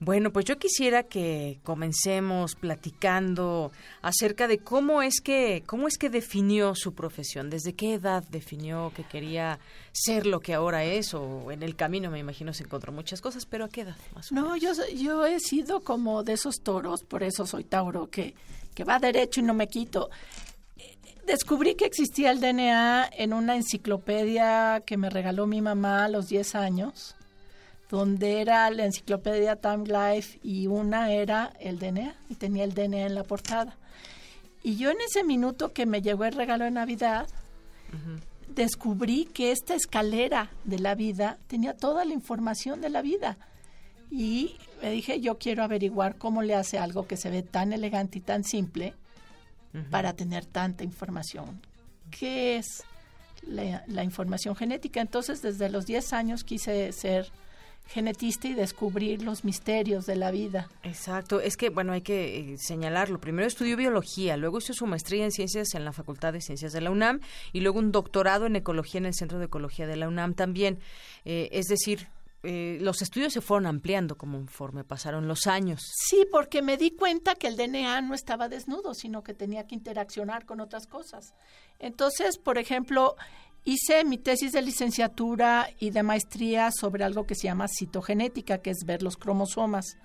Bueno, 0.00 0.32
pues 0.32 0.44
yo 0.44 0.58
quisiera 0.58 1.02
que 1.04 1.58
comencemos 1.62 2.54
platicando 2.54 3.72
acerca 4.00 4.48
de 4.48 4.58
cómo 4.58 5.02
es 5.02 5.20
que 5.20 5.62
cómo 5.66 5.88
es 5.88 5.98
que 5.98 6.10
definió 6.10 6.74
su 6.74 6.94
profesión, 6.94 7.50
desde 7.50 7.74
qué 7.74 7.94
edad 7.94 8.24
definió 8.30 8.92
que 8.94 9.04
quería 9.04 9.58
ser 9.92 10.26
lo 10.26 10.40
que 10.40 10.54
ahora 10.54 10.84
es 10.84 11.14
o 11.14 11.50
en 11.50 11.62
el 11.62 11.76
camino 11.76 12.10
me 12.10 12.18
imagino 12.18 12.52
se 12.52 12.64
encontró 12.64 12.92
muchas 12.92 13.20
cosas, 13.20 13.46
pero 13.46 13.66
a 13.66 13.68
qué 13.68 13.82
edad 13.82 13.96
más 14.14 14.32
No, 14.32 14.56
yo 14.56 14.72
yo 14.94 15.26
he 15.26 15.38
sido 15.40 15.80
como 15.80 16.22
de 16.22 16.34
esos 16.34 16.56
toros, 16.62 17.02
por 17.02 17.22
eso 17.22 17.46
soy 17.46 17.64
Tauro 17.64 18.08
que 18.08 18.34
que 18.74 18.84
va 18.84 18.98
derecho 18.98 19.40
y 19.40 19.42
no 19.42 19.54
me 19.54 19.68
quito. 19.68 20.10
Descubrí 21.26 21.74
que 21.76 21.84
existía 21.84 22.30
el 22.30 22.40
DNA 22.40 23.10
en 23.16 23.32
una 23.32 23.54
enciclopedia 23.54 24.82
que 24.84 24.96
me 24.96 25.08
regaló 25.08 25.46
mi 25.46 25.60
mamá 25.60 26.04
a 26.04 26.08
los 26.08 26.28
10 26.28 26.54
años 26.56 27.14
donde 27.92 28.40
era 28.40 28.70
la 28.70 28.86
enciclopedia 28.86 29.56
Time 29.56 29.84
Life 29.84 30.40
y 30.42 30.66
una 30.66 31.12
era 31.12 31.52
el 31.60 31.78
DNA, 31.78 32.14
y 32.30 32.36
tenía 32.36 32.64
el 32.64 32.72
DNA 32.72 33.04
en 33.04 33.14
la 33.14 33.22
portada. 33.22 33.76
Y 34.62 34.76
yo 34.76 34.90
en 34.90 34.96
ese 35.06 35.22
minuto 35.24 35.74
que 35.74 35.84
me 35.84 36.00
llegó 36.00 36.24
el 36.24 36.32
regalo 36.32 36.64
de 36.64 36.70
Navidad, 36.70 37.28
descubrí 38.48 39.26
que 39.26 39.52
esta 39.52 39.74
escalera 39.74 40.50
de 40.64 40.78
la 40.78 40.94
vida 40.94 41.36
tenía 41.48 41.76
toda 41.76 42.06
la 42.06 42.14
información 42.14 42.80
de 42.80 42.88
la 42.88 43.02
vida. 43.02 43.36
Y 44.10 44.56
me 44.80 44.90
dije, 44.90 45.20
yo 45.20 45.36
quiero 45.36 45.62
averiguar 45.62 46.16
cómo 46.16 46.40
le 46.40 46.54
hace 46.54 46.78
algo 46.78 47.06
que 47.06 47.18
se 47.18 47.28
ve 47.28 47.42
tan 47.42 47.74
elegante 47.74 48.16
y 48.16 48.22
tan 48.22 48.42
simple 48.42 48.94
para 49.90 50.14
tener 50.14 50.46
tanta 50.46 50.82
información. 50.82 51.60
¿Qué 52.10 52.56
es 52.56 52.84
la, 53.42 53.84
la 53.86 54.02
información 54.02 54.56
genética? 54.56 55.02
Entonces, 55.02 55.42
desde 55.42 55.68
los 55.68 55.84
10 55.84 56.14
años 56.14 56.42
quise 56.42 56.90
ser 56.92 57.30
genetista 57.86 58.48
y 58.48 58.54
descubrir 58.54 59.22
los 59.22 59.44
misterios 59.44 60.06
de 60.06 60.16
la 60.16 60.30
vida. 60.30 60.68
Exacto, 60.82 61.40
es 61.40 61.56
que, 61.56 61.70
bueno, 61.70 61.92
hay 61.92 62.02
que 62.02 62.52
eh, 62.52 62.56
señalarlo. 62.58 63.20
Primero 63.20 63.46
estudió 63.46 63.76
biología, 63.76 64.36
luego 64.36 64.58
hizo 64.58 64.72
su 64.72 64.86
maestría 64.86 65.24
en 65.24 65.32
ciencias 65.32 65.74
en 65.74 65.84
la 65.84 65.92
Facultad 65.92 66.32
de 66.32 66.40
Ciencias 66.40 66.72
de 66.72 66.80
la 66.80 66.90
UNAM 66.90 67.20
y 67.52 67.60
luego 67.60 67.78
un 67.78 67.92
doctorado 67.92 68.46
en 68.46 68.56
ecología 68.56 68.98
en 68.98 69.06
el 69.06 69.14
Centro 69.14 69.38
de 69.38 69.46
Ecología 69.46 69.86
de 69.86 69.96
la 69.96 70.08
UNAM 70.08 70.34
también. 70.34 70.78
Eh, 71.24 71.48
es 71.52 71.66
decir, 71.66 72.08
eh, 72.44 72.78
los 72.80 73.02
estudios 73.02 73.32
se 73.32 73.40
fueron 73.40 73.66
ampliando 73.66 74.16
conforme 74.16 74.82
pasaron 74.82 75.28
los 75.28 75.46
años. 75.46 75.80
Sí, 75.94 76.26
porque 76.30 76.60
me 76.60 76.76
di 76.76 76.90
cuenta 76.90 77.36
que 77.36 77.46
el 77.46 77.56
DNA 77.56 78.00
no 78.00 78.14
estaba 78.14 78.48
desnudo, 78.48 78.94
sino 78.94 79.22
que 79.22 79.32
tenía 79.32 79.66
que 79.66 79.76
interaccionar 79.76 80.44
con 80.44 80.60
otras 80.60 80.88
cosas. 80.88 81.34
Entonces, 81.78 82.38
por 82.38 82.58
ejemplo, 82.58 83.16
Hice 83.64 84.04
mi 84.04 84.18
tesis 84.18 84.50
de 84.50 84.60
licenciatura 84.60 85.68
y 85.78 85.90
de 85.90 86.02
maestría 86.02 86.70
sobre 86.72 87.04
algo 87.04 87.26
que 87.26 87.36
se 87.36 87.44
llama 87.44 87.68
citogenética, 87.68 88.58
que 88.58 88.70
es 88.70 88.84
ver 88.84 89.04
los 89.04 89.16
cromosomas 89.16 89.98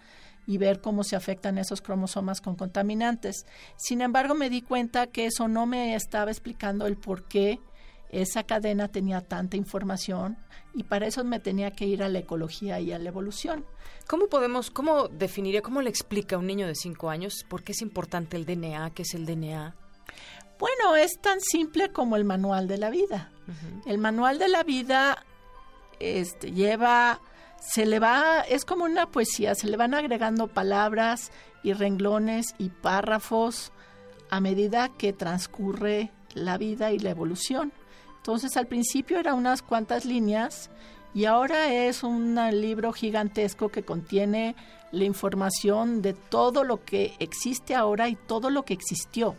y 0.46 0.60
ver 0.60 0.80
cómo 0.80 1.04
se 1.04 1.16
afectan 1.16 1.58
esos 1.58 1.82
cromosomas 1.82 2.40
con 2.40 2.56
contaminantes. 2.56 3.48
Sin 3.76 4.02
embargo, 4.02 4.36
me 4.36 4.52
di 4.52 4.62
cuenta 4.62 5.08
que 5.08 5.26
eso 5.26 5.48
no 5.48 5.66
me 5.66 5.96
estaba 5.96 6.30
explicando 6.30 6.86
el 6.86 6.98
por 6.98 7.28
qué 7.28 7.60
esa 8.10 8.44
cadena 8.44 8.90
tenía 8.90 9.22
tanta 9.22 9.58
información 9.58 10.38
y 10.76 10.84
para 10.84 11.08
eso 11.08 11.24
me 11.24 11.40
tenía 11.40 11.72
que 11.72 11.86
ir 11.86 12.04
a 12.04 12.10
la 12.10 12.20
ecología 12.20 12.80
y 12.80 12.92
a 12.92 13.00
la 13.00 13.10
evolución. 13.10 13.66
¿Cómo 14.08 14.28
podemos, 14.28 14.70
cómo 14.70 15.08
definiría, 15.08 15.64
cómo 15.64 15.82
le 15.82 15.90
explica 15.90 16.36
a 16.36 16.40
un 16.40 16.46
niño 16.46 16.68
de 16.68 16.76
5 16.76 17.10
años 17.10 17.44
por 17.50 17.64
qué 17.64 17.72
es 17.72 17.82
importante 17.82 18.38
el 18.38 18.46
DNA, 18.46 18.92
qué 18.92 19.02
es 19.02 19.16
el 19.16 19.26
DNA? 19.26 19.76
Bueno, 20.60 20.96
es 20.96 21.20
tan 21.22 21.40
simple 21.40 21.90
como 21.90 22.16
el 22.16 22.26
manual 22.26 22.68
de 22.68 22.78
la 22.78 22.90
vida. 22.90 23.30
El 23.86 23.98
manual 23.98 24.40
de 24.40 24.50
la 24.50 24.64
vida 24.64 25.24
este, 26.00 26.52
lleva, 26.52 27.22
se 27.62 27.86
le 27.86 28.00
va, 28.00 28.42
es 28.42 28.66
como 28.66 28.84
una 28.84 29.10
poesía, 29.10 29.56
se 29.56 29.68
le 29.68 29.78
van 29.78 29.94
agregando 29.94 30.48
palabras 30.48 31.32
y 31.64 31.74
renglones 31.74 32.56
y 32.58 32.70
párrafos 32.70 33.72
a 34.30 34.40
medida 34.40 34.90
que 34.90 35.14
transcurre 35.14 36.12
la 36.34 36.58
vida 36.58 36.92
y 36.92 37.00
la 37.00 37.12
evolución. 37.12 37.72
Entonces 38.18 38.58
al 38.58 38.68
principio 38.68 39.20
eran 39.20 39.36
unas 39.36 39.62
cuantas 39.62 40.04
líneas 40.04 40.70
y 41.14 41.26
ahora 41.26 41.74
es 41.74 42.04
un 42.04 42.36
libro 42.52 42.92
gigantesco 42.92 43.70
que 43.70 43.84
contiene 43.84 44.56
la 44.92 45.06
información 45.06 46.02
de 46.02 46.14
todo 46.14 46.64
lo 46.64 46.84
que 46.84 47.16
existe 47.20 47.76
ahora 47.76 48.10
y 48.10 48.16
todo 48.16 48.50
lo 48.50 48.64
que 48.64 48.74
existió. 48.74 49.36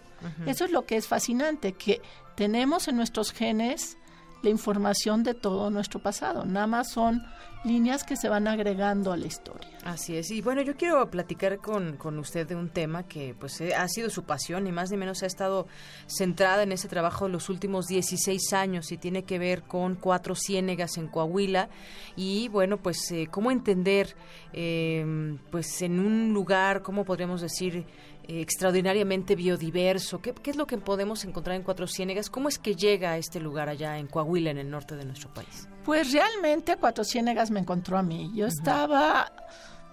Eso 0.47 0.65
es 0.65 0.71
lo 0.71 0.85
que 0.85 0.97
es 0.97 1.07
fascinante, 1.07 1.73
que 1.73 2.01
tenemos 2.35 2.89
en 2.89 2.97
nuestros 2.97 3.33
genes 3.33 3.99
la 4.43 4.51
información 4.51 5.25
de 5.25 5.35
todo 5.35 5.71
nuestro 5.71 6.01
pasado. 6.01 6.45
Nada 6.45 6.67
más 6.67 6.91
son 6.93 7.23
líneas 7.65 8.05
que 8.05 8.17
se 8.17 8.29
van 8.29 8.47
agregando 8.47 9.13
a 9.13 9.17
la 9.17 9.27
historia. 9.27 9.69
Así 9.85 10.17
es. 10.17 10.31
Y 10.31 10.41
bueno, 10.43 10.63
yo 10.63 10.77
quiero 10.77 11.11
platicar 11.11 11.59
con, 11.59 11.97
con 11.97 12.19
usted 12.19 12.47
de 12.47 12.55
un 12.55 12.69
tema 12.69 13.09
que 13.09 13.35
pues 13.39 13.61
eh, 13.61 13.75
ha 13.75 13.89
sido 13.89 14.11
su 14.11 14.25
pasión 14.25 14.67
y 14.67 14.73
más 14.73 14.91
ni 14.91 14.97
menos 14.97 15.23
ha 15.23 15.27
estado 15.27 15.67
centrada 16.07 16.63
en 16.63 16.73
ese 16.73 16.89
trabajo 16.89 17.29
los 17.29 17.49
últimos 17.49 17.87
16 17.87 18.53
años 18.53 18.93
y 18.93 18.97
tiene 18.99 19.25
que 19.25 19.39
ver 19.39 19.63
con 19.63 19.97
cuatro 19.97 20.35
ciénegas 20.37 20.99
en 20.99 21.09
Coahuila 21.09 21.69
y 22.15 22.49
bueno, 22.49 22.77
pues 22.77 23.11
eh, 23.11 23.27
cómo 23.31 23.51
entender 23.51 24.15
eh, 24.53 25.37
pues 25.51 25.83
en 25.83 25.99
un 25.99 26.33
lugar, 26.33 26.83
cómo 26.83 27.05
podríamos 27.05 27.41
decir, 27.41 27.87
extraordinariamente 28.29 29.35
biodiverso. 29.35 30.21
¿Qué, 30.21 30.35
¿Qué, 30.35 30.51
es 30.51 30.57
lo 30.57 30.67
que 30.67 30.77
podemos 30.77 31.25
encontrar 31.25 31.57
en 31.57 31.63
Cuatro 31.63 31.87
Ciénegas? 31.87 32.29
¿Cómo 32.29 32.49
es 32.49 32.59
que 32.59 32.77
llega 32.77 33.13
a 33.13 33.17
este 33.17 33.41
lugar 33.41 33.71
allá 33.71 33.99
en 33.99 34.07
Coahuila, 34.07 34.51
en 34.51 34.59
el 34.59 34.71
norte 34.71 34.97
de 34.97 35.05
nuestro 35.07 35.33
país? 35.33 35.67
Pues 35.85 36.13
realmente 36.13 36.77
Cuatro 36.77 37.05
Ciénegas 37.05 37.51
me 37.51 37.61
encontró 37.61 37.97
a 37.97 38.03
mí. 38.03 38.31
Yo 38.35 38.47
estaba 38.47 39.33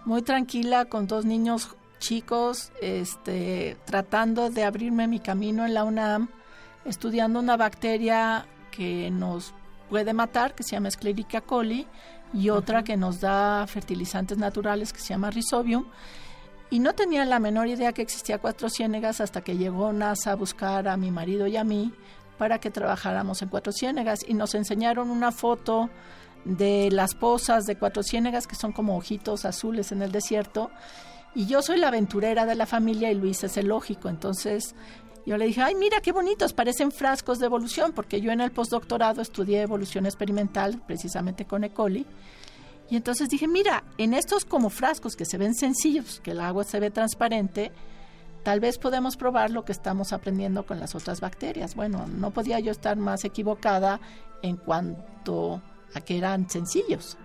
muy 0.03 0.21
tranquila 0.21 0.85
con 0.85 1.07
dos 1.07 1.23
niños 1.23 1.75
chicos, 1.99 2.73
este, 2.81 3.77
tratando 3.85 4.49
de 4.49 4.63
abrirme 4.65 5.07
mi 5.07 5.19
camino 5.19 5.65
en 5.65 5.73
la 5.73 5.85
UNAM, 5.85 6.29
estudiando 6.83 7.39
una 7.39 7.55
bacteria 7.55 8.45
que 8.69 9.09
nos 9.11 9.53
puede 9.89 10.13
matar, 10.13 10.55
que 10.55 10.63
se 10.63 10.71
llama 10.71 10.91
Sclericia 10.91 11.39
coli, 11.39 11.87
y 12.33 12.49
otra 12.49 12.83
que 12.83 12.97
nos 12.97 13.21
da 13.21 13.65
fertilizantes 13.65 14.37
naturales, 14.37 14.91
que 14.91 14.99
se 14.99 15.09
llama 15.09 15.31
Rhizobium 15.31 15.85
y 16.69 16.79
no 16.79 16.93
tenía 16.93 17.25
la 17.25 17.39
menor 17.39 17.67
idea 17.67 17.93
que 17.93 18.01
existía 18.01 18.39
Cuatro 18.39 18.69
Ciénegas 18.69 19.21
hasta 19.21 19.41
que 19.41 19.57
llegó 19.57 19.93
NASA 19.93 20.31
a 20.31 20.35
buscar 20.35 20.87
a 20.87 20.97
mi 20.97 21.11
marido 21.11 21.47
y 21.47 21.57
a 21.57 21.63
mí 21.63 21.93
para 22.37 22.59
que 22.59 22.71
trabajáramos 22.71 23.41
en 23.41 23.49
Cuatro 23.49 23.71
Ciénegas. 23.71 24.25
Y 24.27 24.33
nos 24.33 24.55
enseñaron 24.55 25.09
una 25.09 25.31
foto 25.31 25.89
de 26.43 26.89
las 26.91 27.15
pozas 27.15 27.65
de 27.65 27.77
Cuatro 27.77 28.03
Ciénegas 28.03 28.47
que 28.47 28.55
son 28.55 28.71
como 28.71 28.97
ojitos 28.97 29.45
azules 29.45 29.91
en 29.91 30.01
el 30.01 30.11
desierto. 30.11 30.71
Y 31.35 31.47
yo 31.47 31.61
soy 31.61 31.77
la 31.77 31.89
aventurera 31.89 32.45
de 32.45 32.55
la 32.55 32.65
familia 32.65 33.11
y 33.11 33.15
Luis 33.15 33.43
es 33.43 33.57
el 33.57 33.67
lógico, 33.67 34.07
entonces 34.07 34.73
yo 35.25 35.37
le 35.37 35.47
dije, 35.47 35.61
ay, 35.61 35.75
mira 35.75 35.99
qué 36.01 36.11
bonitos, 36.11 36.53
parecen 36.53 36.91
frascos 36.91 37.39
de 37.39 37.47
evolución, 37.47 37.93
porque 37.93 38.21
yo 38.21 38.31
en 38.31 38.41
el 38.41 38.51
postdoctorado 38.51 39.21
estudié 39.21 39.61
evolución 39.61 40.05
experimental 40.05 40.81
precisamente 40.85 41.45
con 41.45 41.63
E. 41.63 41.71
coli 41.71 42.05
y 42.89 42.95
entonces 42.95 43.29
dije, 43.29 43.47
mira, 43.47 43.83
en 43.97 44.13
estos 44.13 44.45
como 44.45 44.69
frascos 44.69 45.15
que 45.15 45.25
se 45.25 45.37
ven 45.37 45.55
sencillos, 45.55 46.19
que 46.23 46.31
el 46.31 46.39
agua 46.39 46.63
se 46.63 46.79
ve 46.79 46.91
transparente, 46.91 47.71
tal 48.43 48.59
vez 48.59 48.77
podemos 48.77 49.17
probar 49.17 49.49
lo 49.49 49.65
que 49.65 49.71
estamos 49.71 50.13
aprendiendo 50.13 50.65
con 50.65 50.79
las 50.79 50.93
otras 50.93 51.19
bacterias. 51.19 51.75
Bueno, 51.75 52.05
no 52.07 52.31
podía 52.31 52.59
yo 52.59 52.71
estar 52.71 52.95
más 52.95 53.25
equivocada 53.25 53.99
en 54.43 54.57
cuanto 54.57 55.61
a 55.95 56.01
que 56.01 56.17
eran 56.17 56.49
sencillos. 56.49 57.17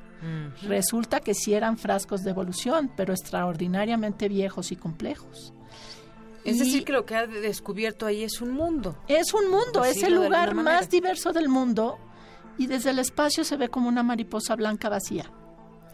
Resulta 0.62 1.20
que 1.20 1.32
sí 1.32 1.54
eran 1.54 1.78
frascos 1.78 2.22
de 2.22 2.30
evolución, 2.30 2.90
pero 2.94 3.14
extraordinariamente 3.14 4.28
viejos 4.28 4.70
y 4.70 4.76
complejos. 4.76 5.54
Es 6.44 6.58
decir, 6.58 6.84
que 6.84 6.92
lo 6.92 7.04
que 7.04 7.16
ha 7.16 7.26
descubierto 7.26 8.06
ahí 8.06 8.22
es 8.22 8.40
un 8.40 8.52
mundo. 8.52 8.96
Es 9.08 9.32
un 9.34 9.50
mundo, 9.50 9.84
es 9.84 10.02
el 10.02 10.14
lugar 10.14 10.54
más 10.54 10.88
diverso 10.88 11.32
del 11.32 11.48
mundo 11.48 11.98
y 12.58 12.66
desde 12.66 12.90
el 12.90 12.98
espacio 12.98 13.44
se 13.44 13.56
ve 13.56 13.68
como 13.68 13.88
una 13.88 14.02
mariposa 14.02 14.56
blanca 14.56 14.88
vacía. 14.88 15.30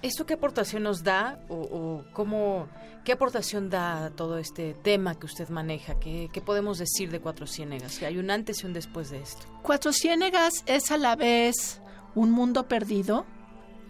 ¿Esto 0.06 0.24
qué 0.24 0.34
aportación 0.34 0.84
nos 0.84 1.02
da 1.02 1.40
o, 1.48 2.04
cómo, 2.12 2.68
qué 3.04 3.10
aportación 3.10 3.68
da 3.68 4.04
a 4.04 4.10
todo 4.10 4.38
este 4.38 4.72
tema 4.72 5.16
que 5.16 5.26
usted 5.26 5.48
maneja? 5.48 5.98
¿Qué, 5.98 6.30
podemos 6.46 6.78
decir 6.78 7.10
de 7.10 7.18
Cuatro 7.18 7.44
Ciénegas? 7.48 7.98
¿Que 7.98 8.06
hay 8.06 8.16
un 8.18 8.30
antes 8.30 8.62
y 8.62 8.66
un 8.66 8.72
después 8.72 9.10
de 9.10 9.18
esto? 9.20 9.48
Cuatro 9.62 9.92
Ciénegas 9.92 10.62
es 10.66 10.92
a 10.92 10.96
la 10.96 11.16
vez 11.16 11.82
un 12.14 12.30
mundo 12.30 12.68
perdido. 12.68 13.26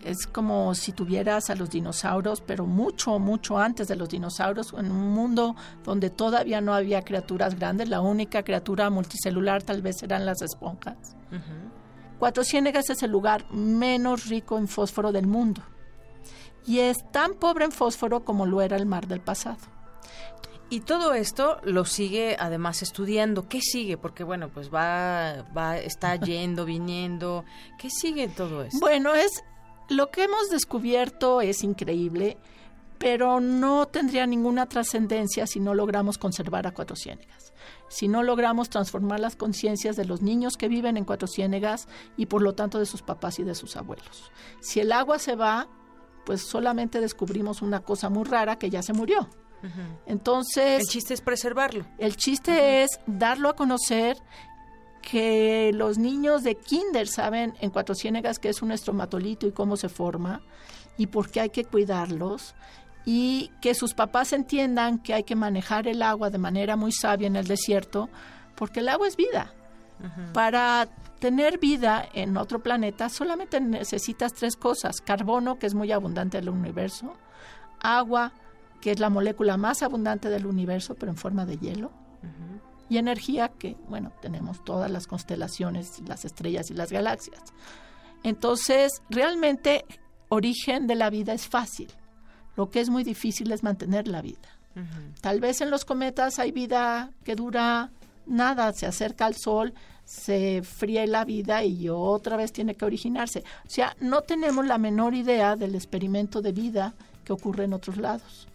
Es 0.03 0.27
como 0.27 0.75
si 0.75 0.93
tuvieras 0.93 1.51
a 1.51 1.55
los 1.55 1.69
dinosaurios, 1.69 2.41
pero 2.41 2.65
mucho, 2.65 3.19
mucho 3.19 3.59
antes 3.59 3.87
de 3.87 3.97
los 3.97 4.09
dinosaurios, 4.09 4.73
en 4.73 4.91
un 4.91 5.11
mundo 5.11 5.55
donde 5.85 6.09
todavía 6.09 6.63
no 6.63 6.73
había 6.73 7.03
criaturas 7.03 7.59
grandes. 7.59 7.91
La 7.91 8.01
única 8.01 8.43
criatura 8.43 8.89
multicelular 8.89 9.63
tal 9.63 9.83
vez 9.83 10.03
eran 10.03 10.25
las 10.25 10.41
esponjas. 10.41 11.15
Cuatro 12.19 12.43
Ciénegas 12.43 12.89
es 12.89 13.03
el 13.03 13.11
lugar 13.11 13.53
menos 13.53 14.31
rico 14.31 14.57
en 14.57 14.67
fósforo 14.67 15.13
del 15.13 15.27
mundo 15.27 15.63
y 16.67 16.81
es 16.81 17.11
tan 17.13 17.35
pobre 17.35 17.65
en 17.65 17.73
fósforo 17.73 18.25
como 18.25 18.47
lo 18.47 18.61
era 18.61 18.77
el 18.77 18.87
mar 18.87 19.07
del 19.07 19.21
pasado. 19.21 19.59
Y 20.69 20.81
todo 20.81 21.15
esto 21.15 21.59
lo 21.63 21.85
sigue 21.85 22.37
además 22.41 22.83
estudiando. 22.83 23.49
¿Qué 23.49 23.61
sigue? 23.61 23.97
Porque 23.97 24.25
bueno, 24.25 24.49
pues 24.49 24.73
va, 24.75 25.47
va, 25.57 25.79
está 25.79 26.17
yendo, 26.21 26.65
viniendo. 26.65 27.45
¿Qué 27.79 27.89
sigue 27.89 28.27
todo 28.29 28.63
esto? 28.65 28.79
Bueno, 28.81 29.15
es 29.15 29.45
lo 29.89 30.11
que 30.11 30.25
hemos 30.25 30.51
descubierto 30.51 31.41
es 31.41 31.63
increíble, 31.63 32.37
pero 32.99 33.39
no 33.41 33.87
tendría 33.87 34.27
ninguna 34.27 34.67
trascendencia 34.67 35.47
si 35.47 35.61
no 35.61 35.75
logramos 35.75 36.19
conservar 36.19 36.67
a 36.67 36.75
Cuatro 36.75 36.97
Ciénegas. 36.97 37.53
Si 37.89 38.09
no 38.09 38.25
logramos 38.25 38.69
transformar 38.69 39.21
las 39.21 39.37
conciencias 39.37 39.95
de 39.95 40.05
los 40.05 40.23
niños 40.23 40.57
que 40.57 40.67
viven 40.67 40.97
en 40.97 41.05
Cuatro 41.05 41.29
Ciénegas 41.29 41.87
y 42.17 42.27
por 42.27 42.43
lo 42.43 42.55
tanto 42.55 42.81
de 42.81 42.87
sus 42.87 43.03
papás 43.03 43.39
y 43.39 43.45
de 43.45 43.55
sus 43.55 43.77
abuelos. 43.77 44.33
Si 44.61 44.81
el 44.81 44.91
agua 44.91 45.21
se 45.21 45.37
va, 45.37 45.69
pues 46.27 46.43
solamente 46.43 47.01
descubrimos 47.01 47.63
una 47.63 47.81
cosa 47.81 48.11
muy 48.11 48.25
rara 48.25 48.59
que 48.59 48.69
ya 48.69 48.83
se 48.83 48.93
murió. 48.93 49.31
Entonces... 50.07 50.81
El 50.81 50.87
chiste 50.87 51.15
es 51.15 51.21
preservarlo. 51.23 51.87
El 51.99 52.17
chiste 52.17 52.83
es 52.83 53.01
darlo 53.07 53.49
a 53.49 53.57
conocer 53.57 54.19
que 55.01 55.71
los 55.73 55.99
niños 55.99 56.43
de 56.43 56.57
kinder 56.57 57.07
saben 57.07 57.55
en 57.61 57.71
Cuatro 57.71 57.95
Ciénegas 57.95 58.41
qué 58.41 58.49
es 58.49 58.61
un 58.61 58.73
estromatolito 58.73 59.47
y 59.47 59.53
cómo 59.53 59.77
se 59.77 59.89
forma 59.89 60.43
y 60.99 61.07
por 61.07 61.31
qué 61.31 61.41
hay 61.41 61.51
que 61.51 61.65
cuidarlos 61.65 62.55
y 63.05 63.53
que 63.61 63.75
sus 63.75 63.95
papás 63.95 64.33
entiendan 64.33 64.99
que 64.99 65.15
hay 65.15 65.23
que 65.23 65.37
manejar 65.37 65.87
el 65.87 66.03
agua 66.03 66.29
de 66.31 66.39
manera 66.39 66.75
muy 66.75 66.91
sabia 66.91 67.29
en 67.29 67.37
el 67.37 67.47
desierto 67.47 68.11
porque 68.57 68.81
el 68.81 68.89
agua 68.89 69.07
es 69.07 69.17
vida. 69.17 69.55
Para 70.33 70.89
tener 71.19 71.59
vida 71.59 72.07
en 72.13 72.37
otro 72.37 72.63
planeta 72.63 73.09
solamente 73.09 73.61
necesitas 73.61 74.35
tres 74.35 74.57
cosas. 74.57 75.01
Carbono, 75.01 75.59
que 75.59 75.67
es 75.67 75.75
muy 75.75 75.91
abundante 75.93 76.39
en 76.39 76.45
el 76.45 76.51
universo, 76.51 77.15
agua, 77.81 78.33
que 78.81 78.93
es 78.93 79.01
la 79.01 79.11
molécula 79.11 79.57
más 79.57 79.83
abundante 79.83 80.29
del 80.29 80.47
universo, 80.47 80.95
pero 80.95 81.11
en 81.11 81.17
forma 81.17 81.47
de 81.47 81.59
hielo, 81.59 81.91
y 82.89 82.99
energía, 82.99 83.49
que, 83.49 83.77
bueno, 83.89 84.13
tenemos 84.23 84.65
todas 84.65 84.91
las 84.91 85.07
constelaciones, 85.07 86.01
las 86.07 86.25
estrellas 86.25 86.71
y 86.71 86.75
las 86.75 86.93
galaxias. 86.93 87.43
Entonces, 88.23 89.03
realmente, 89.11 89.85
origen 90.29 90.87
de 90.87 90.95
la 90.95 91.11
vida 91.11 91.33
es 91.33 91.49
fácil. 91.49 91.89
Lo 92.57 92.71
que 92.71 92.81
es 92.81 92.89
muy 92.89 93.03
difícil 93.03 93.51
es 93.53 93.63
mantener 93.63 94.07
la 94.07 94.23
vida. 94.23 94.49
Tal 95.23 95.41
vez 95.41 95.63
en 95.63 95.71
los 95.71 95.85
cometas 95.85 96.39
hay 96.39 96.53
vida 96.53 97.11
que 97.25 97.35
dura 97.35 97.91
nada, 98.27 98.73
se 98.73 98.87
acerca 98.87 99.27
al 99.27 99.37
Sol, 99.37 99.75
se 100.05 100.63
fríe 100.63 101.07
la 101.07 101.25
vida 101.25 101.65
y 101.65 101.89
otra 101.89 102.37
vez 102.37 102.53
tiene 102.53 102.75
que 102.75 102.85
originarse. 102.85 103.43
O 103.67 103.71
sea, 103.71 103.97
no 104.01 104.23
tenemos 104.23 104.65
la 104.67 104.79
menor 104.79 105.15
idea 105.15 105.57
del 105.57 105.75
experimento 105.75 106.41
de 106.43 106.53
vida 106.53 106.95
que 107.25 107.33
ocurre 107.33 107.65
en 107.65 107.73
otros 107.73 107.97
lados. 107.97 108.47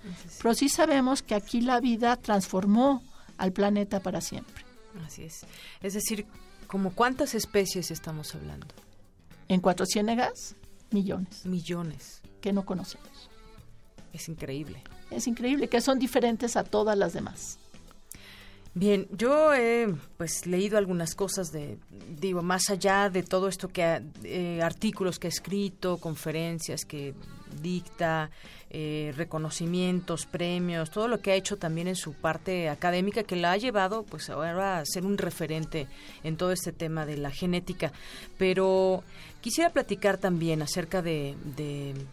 Pero 0.42 0.54
sí 0.54 0.70
sabemos 0.70 1.22
que 1.22 1.36
aquí 1.36 1.62
la 1.62 1.80
vida 1.82 2.16
transformó 2.16 3.04
al 3.38 3.52
planeta 3.52 4.00
para 4.00 4.22
siempre. 4.22 4.64
Así 5.06 5.24
es. 5.24 5.46
Es 5.82 5.94
decir, 5.94 6.26
¿como 6.68 6.92
cuántas 6.96 7.36
especies 7.36 7.92
estamos 7.92 8.34
hablando? 8.34 8.68
En 9.50 9.60
Cuatro 9.60 9.86
Ciénegas, 9.86 10.56
millones. 10.92 11.46
Millones. 11.46 12.22
Que 12.40 12.54
no 12.54 12.66
conocemos. 12.66 13.30
Es 14.14 14.30
increíble. 14.30 14.82
Es 15.10 15.28
increíble, 15.28 15.68
que 15.68 15.82
son 15.82 16.00
diferentes 16.00 16.56
a 16.56 16.64
todas 16.64 16.98
las 16.98 17.12
demás. 17.12 17.60
Bien, 18.74 19.06
yo 19.12 19.54
he 19.54 19.94
pues 20.18 20.46
leído 20.46 20.78
algunas 20.78 21.14
cosas 21.14 21.52
de, 21.52 21.78
digo, 22.22 22.42
más 22.42 22.70
allá 22.70 23.10
de 23.10 23.22
todo 23.22 23.50
esto 23.50 23.68
que 23.68 24.02
eh, 24.24 24.62
artículos 24.64 25.20
que 25.20 25.28
ha 25.28 25.30
escrito, 25.30 25.98
conferencias 25.98 26.86
que 26.86 27.14
dicta, 27.62 28.30
eh, 28.70 29.14
reconocimientos, 29.18 30.26
premios, 30.26 30.92
todo 30.92 31.10
lo 31.10 31.20
que 31.20 31.32
ha 31.32 31.36
hecho 31.36 31.58
también 31.58 31.90
en 31.90 31.98
su 31.98 32.14
parte 32.14 32.70
académica 32.70 33.24
que 33.24 33.36
la 33.36 33.52
ha 33.52 33.58
llevado 33.58 34.04
pues 34.04 34.30
ahora 34.30 34.78
a 34.78 34.86
ser 34.86 35.06
un 35.06 35.18
referente 35.18 35.88
en 36.24 36.38
todo 36.38 36.54
este 36.54 36.72
tema 36.72 37.06
de 37.06 37.18
la 37.18 37.32
genética. 37.32 37.92
Pero 38.38 39.04
quisiera 39.42 39.72
platicar 39.72 40.18
también 40.18 40.62
acerca 40.62 41.02
de, 41.02 41.36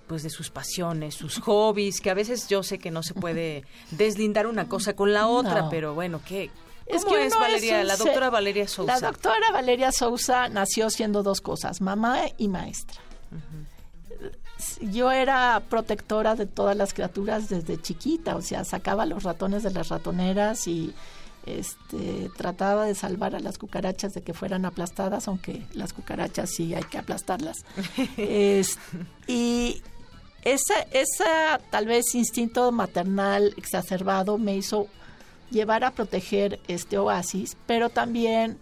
pues 0.07 0.23
de 0.23 0.31
sus 0.31 0.51
pasiones, 0.51 1.15
sus 1.15 1.39
hobbies, 1.43 2.01
que 2.01 2.11
a 2.11 2.15
veces 2.15 2.49
yo 2.49 2.63
sé 2.63 2.79
que 2.79 2.91
no 2.91 3.03
se 3.03 3.15
puede 3.15 3.65
deslindar 3.93 4.47
una 4.47 4.69
cosa 4.69 4.95
con 4.95 5.13
la 5.13 5.29
otra, 5.29 5.69
pero 5.71 5.95
bueno, 5.95 6.21
¿qué, 6.27 6.51
es 6.87 7.05
que 7.05 7.27
es 7.27 7.35
Valeria, 7.39 7.85
la 7.85 7.97
doctora 7.97 8.31
Valeria 8.31 8.67
Sousa? 8.67 8.95
La 8.95 9.01
doctora 9.01 9.53
Valeria 9.53 9.93
Sousa 9.93 10.49
nació 10.49 10.91
siendo 10.91 11.23
dos 11.23 11.41
cosas, 11.41 11.81
mamá 11.81 12.23
y 12.39 12.49
maestra. 12.49 13.01
Yo 14.81 15.13
era 15.13 15.63
protectora 15.69 16.35
de 16.35 16.47
todas 16.47 16.77
las 16.77 16.93
criaturas 16.93 17.49
desde 17.49 17.81
chiquita, 17.81 18.35
o 18.35 18.43
sea, 18.43 18.65
sacaba 18.65 19.07
los 19.07 19.23
ratones 19.23 19.63
de 19.63 19.71
las 19.71 19.89
ratoneras 19.89 20.67
y 20.67 20.95
este, 21.47 22.31
trataba 22.37 22.85
de 22.85 22.95
salvar 22.95 23.35
a 23.35 23.41
las 23.41 23.59
cucarachas 23.59 24.13
de 24.15 24.23
que 24.23 24.35
fueran 24.35 24.65
aplastadas, 24.65 25.29
aunque 25.29 25.67
las 25.73 25.93
cucarachas 25.93 26.51
sí 26.51 26.75
hay 26.75 26.85
que 26.85 26.99
aplastarlas. 26.99 27.65
y 29.27 29.83
ese 30.43 30.75
esa 30.93 31.61
tal 31.71 31.87
vez 31.87 32.15
instinto 32.15 32.71
maternal 32.73 33.55
exacerbado 33.57 34.39
me 34.39 34.57
hizo 34.57 34.89
llevar 35.51 35.85
a 35.85 35.93
proteger 35.93 36.61
este 36.69 36.99
oasis, 36.99 37.57
pero 37.67 37.91
también 37.91 38.59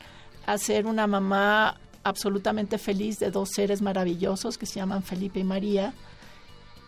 a 0.46 0.58
ser 0.58 0.86
una 0.86 1.06
mamá 1.06 1.80
absolutamente 2.04 2.78
feliz 2.78 3.18
de 3.18 3.30
dos 3.30 3.50
seres 3.50 3.82
maravillosos 3.82 4.58
que 4.58 4.66
se 4.66 4.76
llaman 4.76 5.02
Felipe 5.02 5.40
y 5.40 5.44
María, 5.44 5.92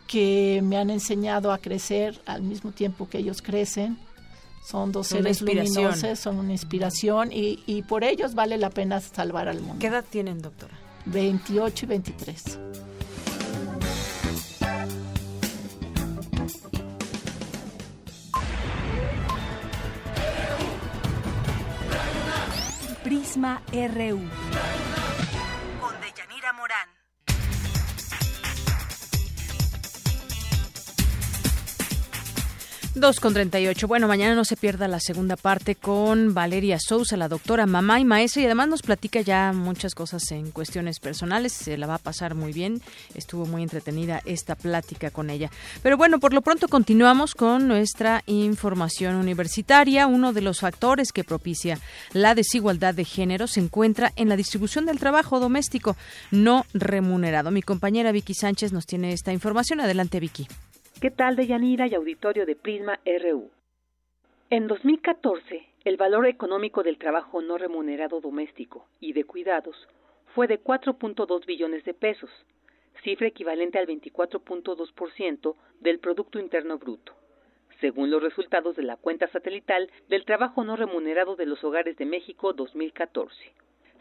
que 0.06 0.60
me 0.62 0.76
han 0.78 0.90
enseñado 0.90 1.52
a 1.52 1.58
crecer 1.58 2.20
al 2.24 2.42
mismo 2.42 2.70
tiempo 2.70 3.08
que 3.08 3.18
ellos 3.18 3.42
crecen. 3.42 3.98
Son 4.64 4.92
dos 4.92 5.06
seres 5.08 5.40
luminosos, 5.40 6.18
son 6.18 6.38
una 6.38 6.52
inspiración 6.52 7.32
y, 7.32 7.62
y 7.66 7.82
por 7.82 8.04
ellos 8.04 8.34
vale 8.34 8.58
la 8.58 8.70
pena 8.70 9.00
salvar 9.00 9.48
al 9.48 9.60
mundo. 9.60 9.76
¿Qué 9.78 9.86
edad 9.86 10.04
tienen, 10.08 10.42
doctora? 10.42 10.74
28 11.06 11.84
y 11.84 11.88
23. 11.88 12.58
Prisma 23.02 23.62
RU. 23.72 24.20
2 33.00 33.20
con 33.20 33.32
38. 33.32 33.86
Bueno, 33.86 34.08
mañana 34.08 34.34
no 34.34 34.44
se 34.44 34.56
pierda 34.56 34.88
la 34.88 34.98
segunda 34.98 35.36
parte 35.36 35.74
con 35.76 36.34
Valeria 36.34 36.78
Sousa, 36.80 37.16
la 37.16 37.28
doctora, 37.28 37.66
mamá 37.66 38.00
y 38.00 38.04
maestra, 38.04 38.42
y 38.42 38.46
además 38.46 38.68
nos 38.68 38.82
platica 38.82 39.20
ya 39.20 39.52
muchas 39.52 39.94
cosas 39.94 40.30
en 40.32 40.50
cuestiones 40.50 40.98
personales. 40.98 41.52
Se 41.52 41.76
la 41.76 41.86
va 41.86 41.94
a 41.94 41.98
pasar 41.98 42.34
muy 42.34 42.52
bien. 42.52 42.82
Estuvo 43.14 43.46
muy 43.46 43.62
entretenida 43.62 44.20
esta 44.24 44.56
plática 44.56 45.10
con 45.10 45.30
ella. 45.30 45.50
Pero 45.82 45.96
bueno, 45.96 46.18
por 46.18 46.32
lo 46.32 46.42
pronto 46.42 46.66
continuamos 46.68 47.34
con 47.34 47.68
nuestra 47.68 48.22
información 48.26 49.14
universitaria. 49.14 50.06
Uno 50.06 50.32
de 50.32 50.40
los 50.40 50.60
factores 50.60 51.12
que 51.12 51.24
propicia 51.24 51.78
la 52.12 52.34
desigualdad 52.34 52.94
de 52.94 53.04
género 53.04 53.46
se 53.46 53.60
encuentra 53.60 54.12
en 54.16 54.28
la 54.28 54.36
distribución 54.36 54.86
del 54.86 54.98
trabajo 54.98 55.40
doméstico 55.40 55.96
no 56.30 56.66
remunerado. 56.74 57.50
Mi 57.50 57.62
compañera 57.62 58.12
Vicky 58.12 58.34
Sánchez 58.34 58.72
nos 58.72 58.86
tiene 58.86 59.12
esta 59.12 59.32
información. 59.32 59.80
Adelante, 59.80 60.20
Vicky. 60.20 60.48
¿Qué 61.00 61.12
tal 61.12 61.36
de 61.36 61.46
Yanira 61.46 61.86
y 61.86 61.94
auditorio 61.94 62.44
de 62.44 62.56
Prisma 62.56 62.98
RU? 63.06 63.52
En 64.50 64.66
2014, 64.66 65.64
el 65.84 65.96
valor 65.96 66.26
económico 66.26 66.82
del 66.82 66.98
trabajo 66.98 67.40
no 67.40 67.56
remunerado 67.56 68.20
doméstico 68.20 68.84
y 68.98 69.12
de 69.12 69.22
cuidados 69.22 69.76
fue 70.34 70.48
de 70.48 70.60
4.2 70.60 71.46
billones 71.46 71.84
de 71.84 71.94
pesos, 71.94 72.30
cifra 73.04 73.28
equivalente 73.28 73.78
al 73.78 73.86
24.2% 73.86 75.54
del 75.78 76.00
Producto 76.00 76.40
Interno 76.40 76.78
Bruto, 76.78 77.14
según 77.80 78.10
los 78.10 78.20
resultados 78.20 78.74
de 78.74 78.82
la 78.82 78.96
cuenta 78.96 79.28
satelital 79.28 79.88
del 80.08 80.24
trabajo 80.24 80.64
no 80.64 80.74
remunerado 80.74 81.36
de 81.36 81.46
los 81.46 81.62
hogares 81.62 81.96
de 81.96 82.06
México 82.06 82.54
2014. 82.54 83.52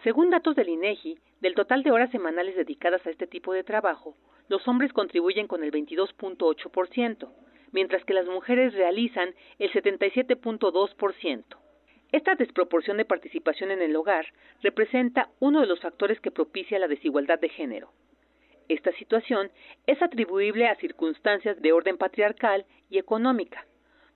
Según 0.04 0.30
datos 0.30 0.56
del 0.56 0.70
INEGI, 0.70 1.18
del 1.42 1.56
total 1.56 1.84
de 1.84 1.92
horas 1.92 2.12
semanales 2.12 2.56
dedicadas 2.56 3.06
a 3.06 3.10
este 3.10 3.28
tipo 3.28 3.54
de 3.54 3.64
trabajo, 3.64 4.16
los 4.48 4.68
hombres 4.68 4.94
contribuyen 4.94 5.48
con 5.48 5.64
el 5.64 5.72
22.8%, 5.72 7.30
mientras 7.72 8.04
que 8.06 8.14
las 8.14 8.28
mujeres 8.28 8.74
realizan 8.74 9.34
el 9.60 9.72
77.2%. 9.72 11.44
Esta 12.12 12.36
desproporción 12.36 12.98
de 12.98 13.06
participación 13.06 13.72
en 13.72 13.82
el 13.82 13.96
hogar 13.96 14.28
representa 14.62 15.30
uno 15.40 15.60
de 15.60 15.68
los 15.68 15.82
factores 15.82 16.20
que 16.22 16.32
propicia 16.32 16.80
la 16.80 16.88
desigualdad 16.88 17.40
de 17.40 17.50
género. 17.50 17.92
Esta 18.70 18.92
situación 18.94 19.52
es 19.88 20.02
atribuible 20.02 20.68
a 20.68 20.76
circunstancias 20.76 21.62
de 21.62 21.74
orden 21.74 21.98
patriarcal 21.98 22.66
y 22.90 22.98
económica, 22.98 23.66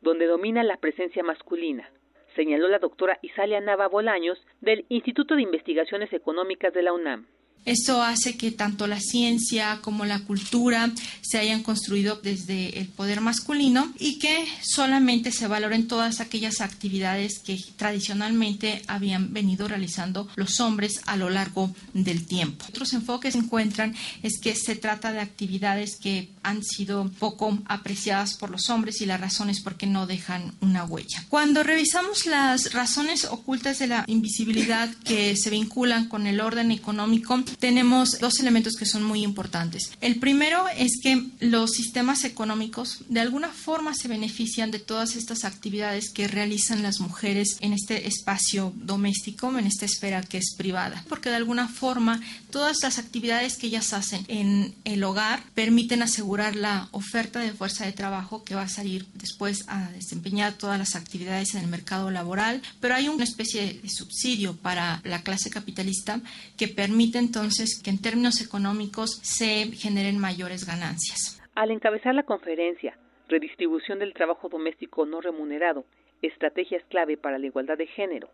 donde 0.02 0.26
domina 0.26 0.64
la 0.64 0.78
presencia 0.78 1.24
masculina, 1.24 1.90
señaló 2.36 2.68
la 2.68 2.80
doctora 2.80 3.20
Isalia 3.22 3.60
Nava 3.60 3.88
Bolaños 3.88 4.46
del 4.62 4.86
Instituto 4.90 5.36
de 5.36 5.42
Investigaciones 5.42 6.12
Económicas 6.14 6.74
de 6.74 6.84
la 6.84 6.94
UNAM. 6.94 7.28
Esto 7.66 8.02
hace 8.02 8.38
que 8.38 8.52
tanto 8.52 8.88
la 8.88 9.00
ciencia 9.00 9.80
como 9.82 10.04
la 10.06 10.20
cultura 10.20 10.92
se 11.22 11.38
hayan 11.38 11.62
construido 11.62 12.20
desde 12.22 12.80
el 12.80 12.88
poder 12.88 13.22
masculino 13.22 13.94
y 14.00 14.18
que 14.18 14.46
solamente 14.64 15.32
se 15.32 15.48
valoren 15.48 15.88
todas 15.88 16.22
aquellas 16.22 16.60
actividades 16.60 17.40
que 17.40 17.60
tradicionalmente 17.78 18.82
habían 18.88 19.32
venido 19.32 19.68
realizando 19.68 20.28
los 20.36 20.60
hombres 20.60 21.02
a 21.06 21.18
lo 21.18 21.30
largo 21.30 21.74
del 21.94 22.26
tiempo. 22.26 22.66
Otros 22.68 22.94
enfoques 22.94 23.34
se 23.34 23.40
encuentran 23.40 23.96
es 24.24 24.40
que 24.40 24.56
se 24.56 24.76
trata 24.76 25.12
de 25.12 25.20
actividades 25.20 25.98
que 25.98 26.30
han 26.44 26.64
sido 26.64 27.10
poco 27.20 27.60
apreciadas 27.66 28.36
por 28.36 28.50
los 28.50 28.70
hombres 28.70 29.02
y 29.02 29.06
las 29.06 29.22
razones 29.22 29.62
por 29.62 29.78
qué 29.78 29.86
no 29.86 30.08
dejan 30.08 30.54
una 30.62 30.84
huella. 30.84 31.24
Cuando 31.30 31.62
revisamos 31.64 32.26
las 32.26 32.74
razones 32.74 33.26
ocultas 33.26 33.78
de 33.80 33.88
la 33.88 34.04
invisibilidad 34.08 34.90
que 35.04 35.36
se 35.36 35.50
vinculan 35.50 36.08
con 36.08 36.26
el 36.26 36.42
orden 36.42 36.72
económico, 36.72 37.44
tenemos 37.60 38.20
dos 38.20 38.40
elementos 38.40 38.76
que 38.76 38.86
son 38.86 39.04
muy 39.04 39.24
importantes. 39.24 39.92
El 40.02 40.18
primero 40.18 40.66
es 40.78 41.00
que 41.02 41.26
los 41.40 41.72
sistemas 41.72 42.24
económicos 42.24 43.04
de 43.10 43.20
alguna 43.20 43.50
forma 43.50 43.94
se 43.94 44.08
benefician 44.08 44.72
de 44.72 44.80
todas 44.80 45.16
estas 45.16 45.44
actividades 45.44 46.10
que 46.10 46.28
realizan 46.28 46.84
las 46.84 47.00
mujeres 47.00 47.58
en 47.62 47.74
este 47.74 48.08
espacio 48.08 48.74
doméstico, 48.76 49.58
en 49.58 49.68
esta 49.68 49.86
esfera 49.86 50.22
que 50.22 50.38
es 50.38 50.56
privada, 50.56 51.04
porque 51.10 51.30
de 51.30 51.36
alguna 51.36 51.68
forma 51.68 52.22
todas 52.50 52.78
las 52.82 53.00
actividades 53.00 53.58
que 53.58 53.68
ellas 53.68 53.94
hacen 53.94 54.26
en 54.28 54.74
el 54.84 55.04
hogar 55.04 55.44
permiten 55.54 56.02
asegurar 56.02 56.56
la 56.56 56.88
oferta 56.92 57.40
de 57.40 57.54
fuerza 57.54 57.86
de 57.86 57.92
trabajo 57.92 58.44
que 58.44 58.56
va 58.56 58.64
a 58.64 58.70
salir 58.70 59.06
después 59.14 59.64
a 59.68 59.90
desempeñar 59.92 60.54
todas 60.54 60.78
las 60.78 60.96
actividades 60.96 61.56
en 61.56 61.62
el 61.62 61.68
mercado 61.68 62.12
laboral, 62.12 62.62
pero 62.80 62.96
hay 62.96 63.08
una 63.08 63.24
especie 63.24 63.80
de 63.82 63.90
subsidio 63.90 64.56
para 64.56 65.02
la 65.04 65.24
clase 65.24 65.50
capitalista 65.50 66.22
que 66.58 66.68
permite 66.68 67.20
entonces 67.42 67.82
que 67.84 67.90
en 67.90 68.00
términos 68.00 68.40
económicos 68.40 69.20
se 69.24 69.66
generen 69.74 70.20
mayores 70.20 70.68
ganancias. 70.68 71.42
Al 71.56 71.72
encabezar 71.72 72.14
la 72.14 72.22
conferencia 72.24 72.96
Redistribución 73.28 73.98
del 73.98 74.14
trabajo 74.14 74.48
doméstico 74.50 75.06
no 75.06 75.22
remunerado, 75.22 75.86
estrategias 76.22 76.84
clave 76.90 77.18
para 77.18 77.40
la 77.40 77.48
igualdad 77.48 77.78
de 77.78 77.88
género, 77.88 78.30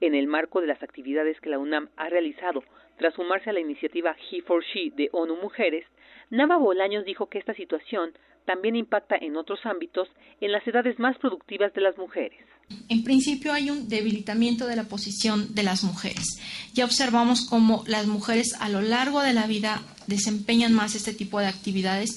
en 0.00 0.14
el 0.14 0.28
marco 0.28 0.60
de 0.60 0.68
las 0.68 0.82
actividades 0.82 1.40
que 1.40 1.48
la 1.48 1.58
UNAM 1.58 1.88
ha 1.96 2.08
realizado 2.08 2.62
tras 2.98 3.14
sumarse 3.14 3.50
a 3.50 3.52
la 3.54 3.60
iniciativa 3.60 4.14
He 4.30 4.42
for 4.42 4.62
She 4.62 4.92
de 4.94 5.08
ONU 5.10 5.36
Mujeres, 5.36 5.86
Nava 6.30 6.56
Bolaños 6.58 7.04
dijo 7.04 7.26
que 7.26 7.38
esta 7.38 7.54
situación 7.54 8.12
también 8.44 8.76
impacta 8.76 9.16
en 9.16 9.36
otros 9.36 9.64
ámbitos 9.64 10.08
en 10.40 10.52
las 10.52 10.66
edades 10.68 10.98
más 10.98 11.18
productivas 11.18 11.72
de 11.72 11.80
las 11.80 11.96
mujeres. 11.96 12.38
En 12.88 13.04
principio 13.04 13.52
hay 13.52 13.70
un 13.70 13.88
debilitamiento 13.88 14.66
de 14.66 14.76
la 14.76 14.84
posición 14.84 15.54
de 15.54 15.62
las 15.62 15.82
mujeres. 15.82 16.38
Ya 16.74 16.84
observamos 16.84 17.42
cómo 17.42 17.84
las 17.86 18.06
mujeres 18.06 18.54
a 18.60 18.68
lo 18.68 18.80
largo 18.80 19.20
de 19.20 19.32
la 19.32 19.46
vida 19.46 19.82
desempeñan 20.06 20.72
más 20.72 20.94
este 20.94 21.12
tipo 21.12 21.38
de 21.40 21.46
actividades. 21.46 22.16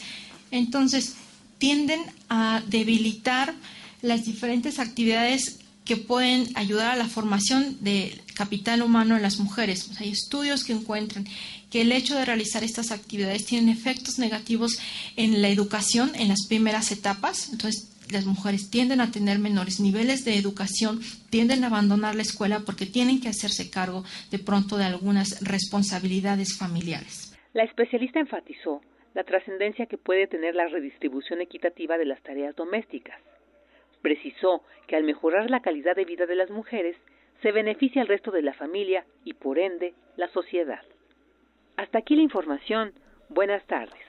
Entonces, 0.52 1.15
tienden 1.57 2.02
a 2.30 2.61
debilitar 2.68 3.53
las 4.02 4.26
diferentes 4.26 4.80
actividades 4.80 5.60
que 5.86 5.98
pueden 5.98 6.49
ayudar 6.56 6.91
a 6.91 6.95
la 6.95 7.07
formación 7.07 7.77
del 7.82 8.22
capital 8.34 8.82
humano 8.82 9.15
en 9.15 9.22
las 9.22 9.40
mujeres. 9.40 9.90
hay 9.99 10.10
estudios 10.10 10.64
que 10.64 10.73
encuentran 10.73 11.27
que 11.69 11.82
el 11.82 11.91
hecho 11.91 12.15
de 12.15 12.26
realizar 12.26 12.64
estas 12.64 12.91
actividades 12.91 13.45
tienen 13.45 13.69
efectos 13.69 14.18
negativos 14.18 14.80
en 15.15 15.41
la 15.41 15.49
educación 15.49 16.11
en 16.15 16.27
las 16.27 16.48
primeras 16.48 16.91
etapas. 16.91 17.49
Entonces, 17.52 17.88
las 18.11 18.26
mujeres 18.26 18.69
tienden 18.69 19.02
a 19.02 19.11
tener 19.11 19.40
menores 19.40 19.80
niveles 19.80 20.26
de 20.26 20.38
educación, 20.38 20.99
tienden 21.30 21.64
a 21.64 21.68
abandonar 21.68 22.15
la 22.15 22.22
escuela 22.22 22.61
porque 22.65 22.86
tienen 22.86 23.22
que 23.22 23.30
hacerse 23.30 23.69
cargo 23.69 24.03
de 24.32 24.40
pronto 24.40 24.77
de 24.77 24.86
algunas 24.86 25.41
responsabilidades 25.41 26.57
familiares. 26.57 27.36
La 27.53 27.64
especialista 27.64 28.19
enfatizó 28.19 28.82
la 29.14 29.23
trascendencia 29.23 29.86
que 29.86 29.98
puede 29.98 30.27
tener 30.27 30.56
la 30.56 30.68
redistribución 30.68 31.41
equitativa 31.41 31.98
de 31.98 32.06
las 32.06 32.22
tareas 32.22 32.56
domésticas. 32.56 33.19
Precisó 34.02 34.61
que 34.88 34.95
al 34.95 35.03
mejorar 35.03 35.49
la 35.49 35.61
calidad 35.61 35.95
de 35.95 36.06
vida 36.06 36.26
de 36.26 36.36
las 36.36 36.49
mujeres, 36.49 36.98
se 37.41 37.52
beneficia 37.52 38.02
al 38.02 38.07
resto 38.07 38.32
de 38.32 38.41
la 38.41 38.53
familia 38.53 39.06
y 39.23 39.34
por 39.34 39.57
ende 39.60 39.94
la 40.18 40.27
sociedad. 40.30 40.82
Hasta 41.77 41.99
aquí 41.99 42.15
la 42.15 42.22
información. 42.22 42.94
Buenas 43.30 43.65
tardes. 43.68 44.05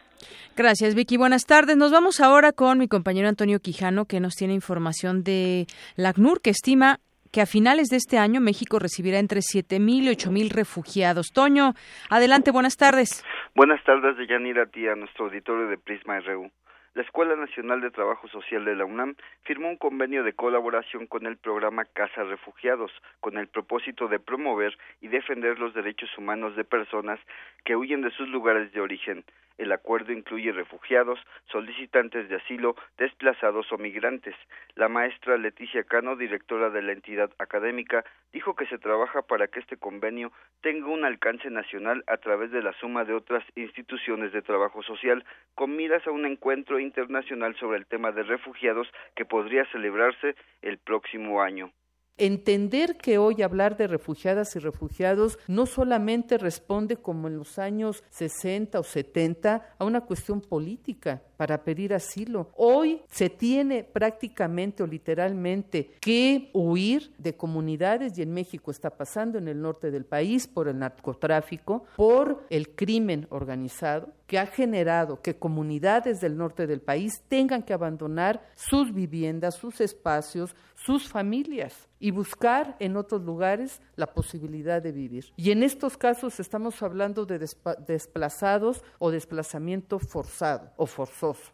Gracias, 0.56 0.94
Vicky. 0.94 1.16
Buenas 1.16 1.44
tardes. 1.44 1.76
Nos 1.76 1.92
vamos 1.92 2.20
ahora 2.20 2.52
con 2.52 2.78
mi 2.78 2.88
compañero 2.88 3.28
Antonio 3.28 3.60
Quijano, 3.60 4.06
que 4.06 4.20
nos 4.20 4.34
tiene 4.34 4.54
información 4.54 5.22
de 5.22 5.66
la 5.96 6.14
que 6.42 6.50
estima 6.50 6.98
que 7.32 7.40
a 7.42 7.46
finales 7.46 7.88
de 7.88 7.96
este 7.96 8.18
año 8.18 8.40
México 8.40 8.78
recibirá 8.78 9.18
entre 9.18 9.40
7.000 9.40 10.04
y 10.04 10.08
8.000 10.08 10.50
refugiados. 10.50 11.32
Toño, 11.32 11.74
adelante, 12.08 12.50
buenas 12.50 12.76
tardes. 12.76 13.24
Buenas 13.54 13.82
tardes, 13.84 14.16
Deyanira, 14.16 14.62
a 14.62 14.66
ti, 14.66 14.88
a 14.88 14.94
nuestro 14.94 15.26
auditorio 15.26 15.68
de 15.68 15.76
Prisma 15.76 16.18
RU 16.20 16.50
la 16.96 17.02
Escuela 17.02 17.36
Nacional 17.36 17.82
de 17.82 17.90
Trabajo 17.90 18.26
Social 18.28 18.64
de 18.64 18.74
la 18.74 18.86
UNAM 18.86 19.16
firmó 19.42 19.68
un 19.68 19.76
convenio 19.76 20.24
de 20.24 20.32
colaboración 20.32 21.06
con 21.06 21.26
el 21.26 21.36
programa 21.36 21.84
Casa 21.84 22.24
Refugiados, 22.24 22.90
con 23.20 23.36
el 23.36 23.48
propósito 23.48 24.08
de 24.08 24.18
promover 24.18 24.78
y 25.02 25.08
defender 25.08 25.58
los 25.58 25.74
derechos 25.74 26.08
humanos 26.16 26.56
de 26.56 26.64
personas 26.64 27.20
que 27.66 27.76
huyen 27.76 28.00
de 28.00 28.10
sus 28.12 28.28
lugares 28.28 28.72
de 28.72 28.80
origen. 28.80 29.24
El 29.58 29.72
acuerdo 29.72 30.12
incluye 30.12 30.52
refugiados, 30.52 31.18
solicitantes 31.46 32.28
de 32.28 32.36
asilo, 32.36 32.76
desplazados 32.98 33.72
o 33.72 33.78
migrantes. 33.78 34.34
La 34.74 34.88
maestra 34.88 35.38
Leticia 35.38 35.84
Cano, 35.84 36.16
directora 36.16 36.70
de 36.70 36.82
la 36.82 36.92
entidad 36.92 37.30
académica, 37.38 38.04
dijo 38.32 38.54
que 38.54 38.66
se 38.66 38.78
trabaja 38.78 39.22
para 39.22 39.48
que 39.48 39.60
este 39.60 39.76
convenio 39.76 40.30
tenga 40.60 40.88
un 40.88 41.04
alcance 41.04 41.48
nacional 41.50 42.04
a 42.06 42.18
través 42.18 42.50
de 42.50 42.62
la 42.62 42.74
suma 42.74 43.04
de 43.04 43.14
otras 43.14 43.44
instituciones 43.54 44.32
de 44.32 44.42
trabajo 44.42 44.82
social, 44.82 45.24
con 45.54 45.74
miras 45.74 46.06
a 46.06 46.10
un 46.10 46.26
encuentro 46.26 46.78
internacional 46.78 47.56
sobre 47.56 47.78
el 47.78 47.86
tema 47.86 48.12
de 48.12 48.24
refugiados 48.24 48.88
que 49.14 49.24
podría 49.24 49.64
celebrarse 49.72 50.36
el 50.62 50.78
próximo 50.78 51.40
año. 51.40 51.72
Entender 52.18 52.96
que 52.96 53.18
hoy 53.18 53.42
hablar 53.42 53.76
de 53.76 53.86
refugiadas 53.86 54.56
y 54.56 54.58
refugiados 54.58 55.38
no 55.48 55.66
solamente 55.66 56.38
responde 56.38 56.96
como 56.96 57.28
en 57.28 57.36
los 57.36 57.58
años 57.58 58.02
60 58.08 58.80
o 58.80 58.82
70 58.82 59.74
a 59.78 59.84
una 59.84 60.00
cuestión 60.00 60.40
política 60.40 61.22
para 61.36 61.62
pedir 61.62 61.92
asilo. 61.92 62.50
Hoy 62.56 63.02
se 63.10 63.28
tiene 63.28 63.84
prácticamente 63.84 64.82
o 64.82 64.86
literalmente 64.86 65.90
que 66.00 66.50
huir 66.54 67.12
de 67.18 67.36
comunidades 67.36 68.16
y 68.16 68.22
en 68.22 68.32
México 68.32 68.70
está 68.70 68.88
pasando 68.88 69.36
en 69.36 69.48
el 69.48 69.60
norte 69.60 69.90
del 69.90 70.06
país 70.06 70.46
por 70.46 70.68
el 70.68 70.78
narcotráfico, 70.78 71.84
por 71.96 72.46
el 72.48 72.74
crimen 72.74 73.26
organizado 73.28 74.08
que 74.26 74.38
ha 74.38 74.46
generado 74.46 75.22
que 75.22 75.36
comunidades 75.36 76.20
del 76.20 76.36
norte 76.36 76.66
del 76.66 76.80
país 76.80 77.22
tengan 77.28 77.62
que 77.62 77.72
abandonar 77.72 78.44
sus 78.56 78.92
viviendas, 78.92 79.54
sus 79.54 79.80
espacios, 79.80 80.56
sus 80.86 81.08
familias 81.08 81.88
y 81.98 82.12
buscar 82.12 82.76
en 82.78 82.96
otros 82.96 83.22
lugares 83.22 83.82
la 83.96 84.06
posibilidad 84.14 84.80
de 84.80 84.92
vivir. 84.92 85.32
Y 85.36 85.50
en 85.50 85.64
estos 85.64 85.96
casos 85.96 86.38
estamos 86.38 86.80
hablando 86.80 87.26
de 87.26 87.40
desplazados 87.88 88.84
o 89.00 89.10
desplazamiento 89.10 89.98
forzado 89.98 90.70
o 90.76 90.86
forzoso 90.86 91.50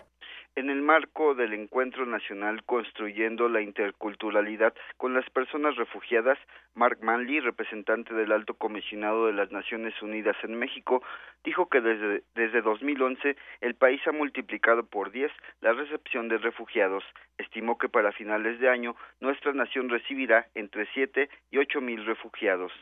en 0.55 0.69
el 0.69 0.83
marco 0.83 1.35
del 1.35 1.55
Encuentro 1.55 2.05
Nacional 2.05 2.63
Construyendo 2.65 3.49
la 3.49 3.63
Interculturalidad 3.63 4.75
con 4.99 5.15
las 5.15 5.29
Personas 5.31 5.77
Refugiadas, 5.77 6.39
Mark 6.75 6.99
Manley, 7.03 7.41
representante 7.41 8.13
del 8.15 8.33
Alto 8.33 8.55
Comisionado 8.55 9.27
de 9.27 9.33
las 9.33 9.51
Naciones 9.51 9.95
Unidas 10.03 10.37
en 10.43 10.59
México, 10.59 11.03
dijo 11.43 11.69
que 11.69 11.81
desde, 11.81 12.23
desde 12.35 12.61
2011 12.61 13.37
el 13.63 13.75
país 13.75 14.01
ha 14.07 14.13
multiplicado 14.13 14.85
por 14.85 15.11
10 15.11 15.33
la 15.63 15.73
recepción 15.73 16.29
de 16.29 16.39
refugiados. 16.39 17.05
Estimó 17.39 17.79
que 17.79 17.89
para 17.89 18.13
finales 18.13 18.61
de 18.61 18.69
año 18.69 18.95
nuestra 19.21 19.53
nación 19.53 19.89
recibirá 19.89 20.49
entre 20.55 20.87
7 20.93 21.31
y 21.51 21.59
8 21.59 21.81
mil 21.81 22.05
refugiados. 22.05 22.73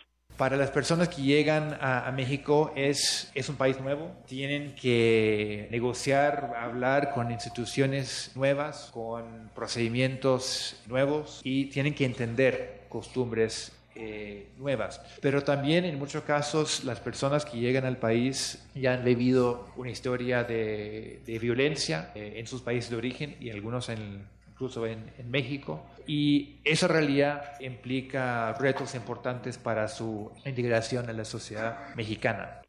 Para 0.40 0.56
las 0.56 0.70
personas 0.70 1.10
que 1.10 1.20
llegan 1.20 1.76
a, 1.82 2.10
México 2.12 2.72
es, 2.74 3.30
es 3.34 3.50
un 3.50 3.56
país 3.56 3.78
nuevo, 3.78 4.10
tienen 4.26 4.74
que 4.74 5.68
negociar, 5.70 6.54
hablar 6.58 7.12
con 7.12 7.30
instituciones 7.30 8.30
nuevas, 8.34 8.88
con 8.90 9.50
procedimientos 9.54 10.80
nuevos 10.86 11.42
y 11.44 11.66
tienen 11.66 11.92
que 11.92 12.06
entender 12.06 12.86
costumbres 12.88 13.72
eh, 13.94 14.48
nuevas. 14.56 15.02
Pero 15.20 15.44
también 15.44 15.84
en 15.84 15.98
muchos 15.98 16.22
casos 16.22 16.84
las 16.84 17.00
personas 17.00 17.44
que 17.44 17.58
llegan 17.58 17.84
al 17.84 17.98
país 17.98 18.66
ya 18.74 18.94
han 18.94 19.04
vivido 19.04 19.68
una 19.76 19.90
historia 19.90 20.42
de, 20.42 21.20
violencia 21.38 22.12
eh, 22.14 22.36
en 22.36 22.46
sus 22.46 22.62
países 22.62 22.88
de 22.88 22.96
origen 22.96 23.36
y 23.40 23.50
algunos 23.50 23.90
en 23.90 24.24
incluso 24.60 24.86
en, 24.86 25.10
México, 25.30 25.86
y 26.06 26.60
esa 26.64 26.86
realidad 26.86 27.58
implica 27.60 28.52
retos 28.60 28.94
importantes 28.94 29.56
para 29.56 29.88
su 29.88 30.30
integración 30.44 31.08
en 31.08 31.16
la 31.16 31.24
sociedad 31.24 31.94
mexicana. 31.96 32.60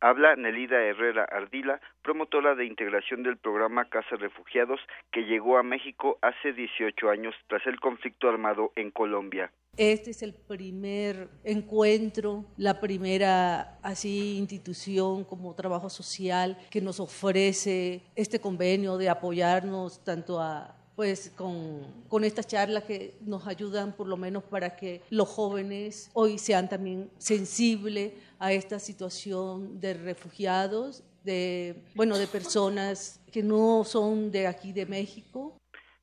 Habla 0.00 0.34
Nelida 0.34 0.82
Herrera 0.82 1.24
Ardila, 1.24 1.80
promotora 2.02 2.56
de 2.56 2.66
integración 2.66 3.22
del 3.22 3.36
programa 3.36 3.88
Casa 3.88 4.16
Refugiados, 4.16 4.80
que 5.12 5.22
llegó 5.22 5.56
a 5.56 5.62
México 5.62 6.18
hace 6.20 6.52
18 6.52 7.08
años 7.10 7.34
tras 7.46 7.64
el 7.66 7.78
conflicto 7.78 8.28
armado 8.28 8.72
en 8.74 8.90
Colombia. 8.90 9.52
Este 9.76 10.10
es 10.10 10.22
el 10.22 10.34
primer 10.34 11.28
encuentro, 11.44 12.46
la 12.56 12.80
primera 12.80 13.78
así 13.82 14.36
institución 14.38 15.24
como 15.24 15.54
trabajo 15.54 15.90
social 15.90 16.58
que 16.70 16.80
nos 16.80 16.98
ofrece 16.98 18.02
este 18.16 18.40
convenio 18.40 18.96
de 18.96 19.10
apoyarnos 19.10 20.02
tanto 20.02 20.40
a 20.40 20.75
pues 20.96 21.30
con, 21.36 21.82
con 22.08 22.24
estas 22.24 22.46
charlas 22.46 22.84
que 22.84 23.14
nos 23.20 23.46
ayudan 23.46 23.92
por 23.92 24.08
lo 24.08 24.16
menos 24.16 24.42
para 24.42 24.74
que 24.74 25.02
los 25.10 25.28
jóvenes 25.28 26.10
hoy 26.14 26.38
sean 26.38 26.68
también 26.68 27.10
sensibles 27.18 28.14
a 28.38 28.52
esta 28.52 28.78
situación 28.78 29.78
de 29.78 29.94
refugiados, 29.94 31.04
de, 31.22 31.84
bueno, 31.94 32.16
de 32.16 32.26
personas 32.26 33.20
que 33.30 33.42
no 33.42 33.84
son 33.84 34.30
de 34.30 34.46
aquí 34.46 34.72
de 34.72 34.86
México 34.86 35.54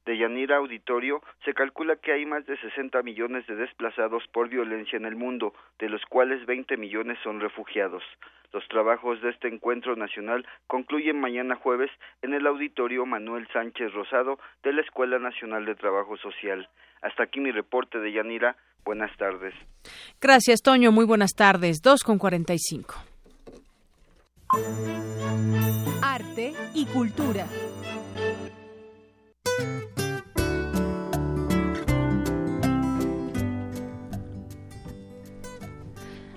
de 0.06 0.18
Yanira 0.18 0.58
Auditorio, 0.58 1.22
se 1.46 1.54
calcula 1.54 1.96
que 1.96 2.12
hay 2.12 2.26
más 2.26 2.46
de 2.46 2.58
60 2.58 3.02
millones 3.04 3.46
de 3.48 3.56
desplazados 3.56 4.24
por 4.32 4.50
violencia 4.50 4.98
en 4.98 5.06
el 5.06 5.16
mundo, 5.16 5.54
de 5.80 5.90
los 5.90 6.02
cuales 6.06 6.46
20 6.46 6.78
millones 6.78 7.18
son 7.24 7.40
refugiados. 7.40 8.04
Los 8.54 8.68
trabajos 8.68 9.20
de 9.22 9.32
este 9.32 9.48
encuentro 9.48 9.96
nacional 9.96 10.46
concluyen 10.68 11.20
mañana 11.20 11.56
jueves 11.56 11.90
en 12.22 12.34
el 12.36 12.46
Auditorio 12.46 13.06
Manuel 13.06 13.48
Sánchez 13.52 13.92
Rosado 13.94 14.38
de 14.64 14.74
la 14.74 14.82
Escuela 14.82 15.18
Nacional 15.18 15.66
de 15.66 15.74
Trabajo 15.74 16.18
Social. 16.18 16.70
Hasta 17.02 17.24
aquí 17.24 17.40
mi 17.40 17.52
reporte 17.52 18.00
de 18.00 18.12
Yanira. 18.12 18.56
Buenas 18.86 19.16
tardes. 19.18 19.56
Gracias, 20.22 20.62
Toño. 20.62 20.92
Muy 20.92 21.06
buenas 21.06 21.32
tardes. 21.36 21.82
2 21.82 22.04
con 22.04 22.20
45. 22.20 22.96
Arte 26.04 26.54
y 26.76 26.86
cultura. 26.86 27.48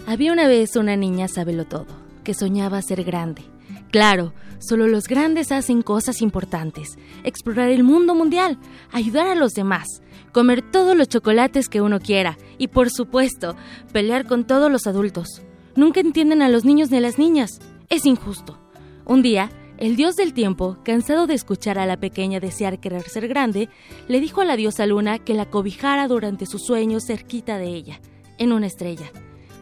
Había 0.07 0.33
una 0.33 0.47
vez 0.47 0.77
una 0.77 0.95
niña 0.95 1.27
sábelo 1.27 1.65
todo, 1.65 1.87
que 2.23 2.33
soñaba 2.33 2.81
ser 2.81 3.03
grande. 3.03 3.43
Claro, 3.91 4.33
solo 4.61 4.87
los 4.87 5.09
grandes 5.09 5.51
hacen 5.51 5.83
cosas 5.83 6.23
importantes. 6.23 6.97
Explorar 7.25 7.71
el 7.71 7.83
mundo 7.83 8.15
mundial, 8.15 8.57
ayudar 8.93 9.27
a 9.27 9.35
los 9.35 9.55
demás, 9.55 10.03
comer 10.31 10.63
todos 10.63 10.97
los 10.97 11.09
chocolates 11.09 11.69
que 11.69 11.81
uno 11.81 11.99
quiera 11.99 12.39
y, 12.57 12.69
por 12.69 12.91
supuesto, 12.91 13.57
pelear 13.93 14.27
con 14.27 14.47
todos 14.47 14.71
los 14.71 14.87
adultos. 14.87 15.43
Nunca 15.75 15.99
entienden 15.99 16.41
a 16.41 16.49
los 16.49 16.65
niños 16.65 16.89
ni 16.93 16.99
a 16.99 17.01
las 17.01 17.19
niñas. 17.19 17.59
Es 17.89 18.07
injusto. 18.07 18.61
Un 19.07 19.23
día, 19.23 19.51
el 19.77 19.97
dios 19.97 20.15
del 20.15 20.35
tiempo, 20.35 20.79
cansado 20.85 21.27
de 21.27 21.35
escuchar 21.35 21.81
a 21.81 21.87
la 21.87 21.97
pequeña 21.97 22.39
desear 22.39 22.79
querer 22.79 23.03
ser 23.09 23.27
grande, 23.27 23.69
le 24.07 24.21
dijo 24.21 24.41
a 24.41 24.45
la 24.45 24.55
diosa 24.55 24.87
luna 24.87 25.19
que 25.19 25.35
la 25.35 25.51
cobijara 25.51 26.07
durante 26.07 26.47
sus 26.47 26.65
sueños 26.65 27.05
cerquita 27.07 27.59
de 27.59 27.75
ella, 27.75 28.01
en 28.39 28.53
una 28.53 28.69
estrella. 28.69 29.11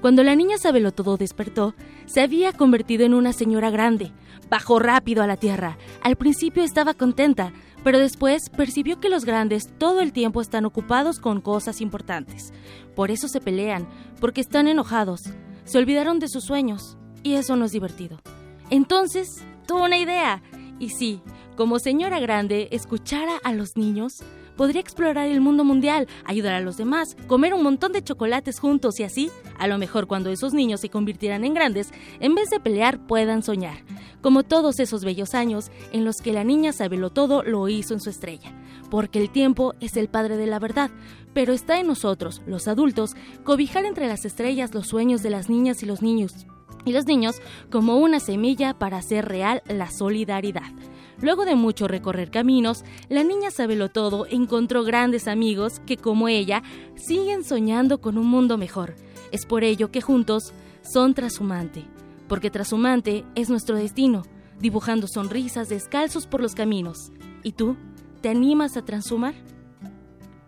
Cuando 0.05 0.23
la 0.23 0.37
niña 0.37 0.57
todo 0.95 1.17
despertó, 1.17 1.75
se 2.05 2.21
había 2.21 2.53
convertido 2.53 3.07
en 3.07 3.15
una 3.15 3.33
señora 3.33 3.71
grande. 3.71 4.13
Bajó 4.51 4.79
rápido 4.79 5.23
a 5.23 5.27
la 5.27 5.39
tierra. 5.39 5.79
Al 6.03 6.17
principio 6.17 6.63
estaba 6.63 6.93
contenta, 6.93 7.55
pero 7.85 7.99
después 7.99 8.51
percibió 8.51 9.01
que 9.01 9.09
los 9.09 9.25
grandes 9.25 9.71
todo 9.79 10.03
el 10.03 10.13
tiempo 10.13 10.43
están 10.43 10.67
ocupados 10.67 11.21
con 11.21 11.41
cosas 11.41 11.81
importantes. 11.81 12.53
Por 12.95 13.11
eso 13.11 13.29
se 13.29 13.41
pelean, 13.41 13.89
porque 14.21 14.43
están 14.43 14.69
enojados. 14.69 15.23
Se 15.65 15.79
olvidaron 15.79 16.19
de 16.19 16.29
sus 16.29 16.45
sueños, 16.45 16.99
y 17.23 17.37
eso 17.37 17.57
no 17.57 17.65
es 17.65 17.73
divertido. 17.73 18.21
Entonces, 18.69 19.43
tuvo 19.67 19.85
una 19.85 19.97
idea. 19.97 20.43
Y 20.79 20.91
sí, 20.91 21.23
como 21.57 21.79
señora 21.79 22.21
grande, 22.21 22.69
escuchara 22.73 23.39
a 23.43 23.55
los 23.55 23.79
niños, 23.79 24.23
podría 24.57 24.81
explorar 24.81 25.27
el 25.29 25.41
mundo 25.41 25.65
mundial, 25.65 26.09
ayudar 26.25 26.55
a 26.55 26.61
los 26.61 26.77
demás, 26.77 27.17
comer 27.27 27.55
un 27.55 27.63
montón 27.63 27.93
de 27.93 28.03
chocolates 28.03 28.59
juntos 28.59 29.01
y 29.01 29.05
así, 29.05 29.31
a 29.59 29.67
lo 29.67 29.79
mejor 29.79 30.07
cuando 30.07 30.31
esos 30.31 30.55
niños 30.55 30.81
se 30.81 30.91
convirtieran 30.91 31.45
en 31.45 31.55
grandes, 31.55 31.91
en 32.21 32.35
vez 32.35 32.51
de 32.51 32.61
pelear 32.61 33.07
puedan 33.07 33.43
soñar, 33.43 33.79
como 34.21 34.43
todos 34.43 34.81
esos 34.81 35.05
bellos 35.05 35.35
años 35.35 35.71
en 35.93 36.05
los 36.05 36.17
que 36.17 36.33
la 36.33 36.45
niña 36.45 36.73
sabelo 36.73 37.11
todo 37.11 37.43
lo 37.43 37.69
hizo 37.69 37.95
en 37.95 38.01
su 38.01 38.11
estrella, 38.11 38.53
porque 38.91 39.21
el 39.21 39.31
tiempo 39.31 39.75
es 39.81 39.97
el 39.97 40.09
padre 40.09 40.37
de 40.37 40.47
la 40.47 40.59
verdad, 40.59 40.91
pero 41.33 41.53
está 41.53 41.79
en 41.81 41.87
nosotros, 41.87 42.43
los 42.47 42.69
adultos, 42.69 43.15
cobijar 43.43 43.85
entre 43.85 44.07
las 44.07 44.25
estrellas 44.25 44.75
los 44.75 44.87
sueños 44.87 45.23
de 45.23 45.31
las 45.31 45.49
niñas 45.49 45.83
y 45.83 45.87
los 45.87 46.03
niños, 46.03 46.47
y 46.85 46.93
los 46.93 47.07
niños 47.07 47.41
como 47.71 47.97
una 47.97 48.21
semilla 48.21 48.75
para 48.75 48.99
hacer 48.99 49.27
real 49.27 49.63
la 49.67 49.91
solidaridad. 49.91 50.71
Luego 51.25 51.47
de 51.47 51.55
mucho 51.55 51.89
recorrer 51.89 52.31
caminos, 52.31 52.85
la 53.09 53.25
niña 53.25 53.51
Sabelo 53.51 53.89
Todo 53.89 54.27
encontró 54.27 54.85
grandes 54.85 55.27
amigos 55.27 55.81
que, 55.87 55.97
como 55.97 56.29
ella, 56.29 56.63
siguen 56.97 57.45
soñando 57.45 58.03
con 58.03 58.19
un 58.19 58.27
mundo 58.27 58.59
mejor. 58.59 58.95
Es 59.33 59.47
por 59.47 59.65
ello 59.65 59.91
que 59.91 60.03
juntos 60.03 60.53
son 60.83 61.15
Trashumante, 61.15 61.87
porque 62.29 62.51
Trashumante 62.51 63.25
es 63.37 63.49
nuestro 63.49 63.75
destino, 63.75 64.21
dibujando 64.61 65.07
sonrisas 65.09 65.71
descalzos 65.71 66.27
por 66.27 66.43
los 66.43 66.55
caminos. 66.55 67.11
¿Y 67.43 67.53
tú? 67.53 67.79
¿Te 68.21 68.29
animas 68.29 68.77
a 68.77 68.85
transhumar? 68.85 69.33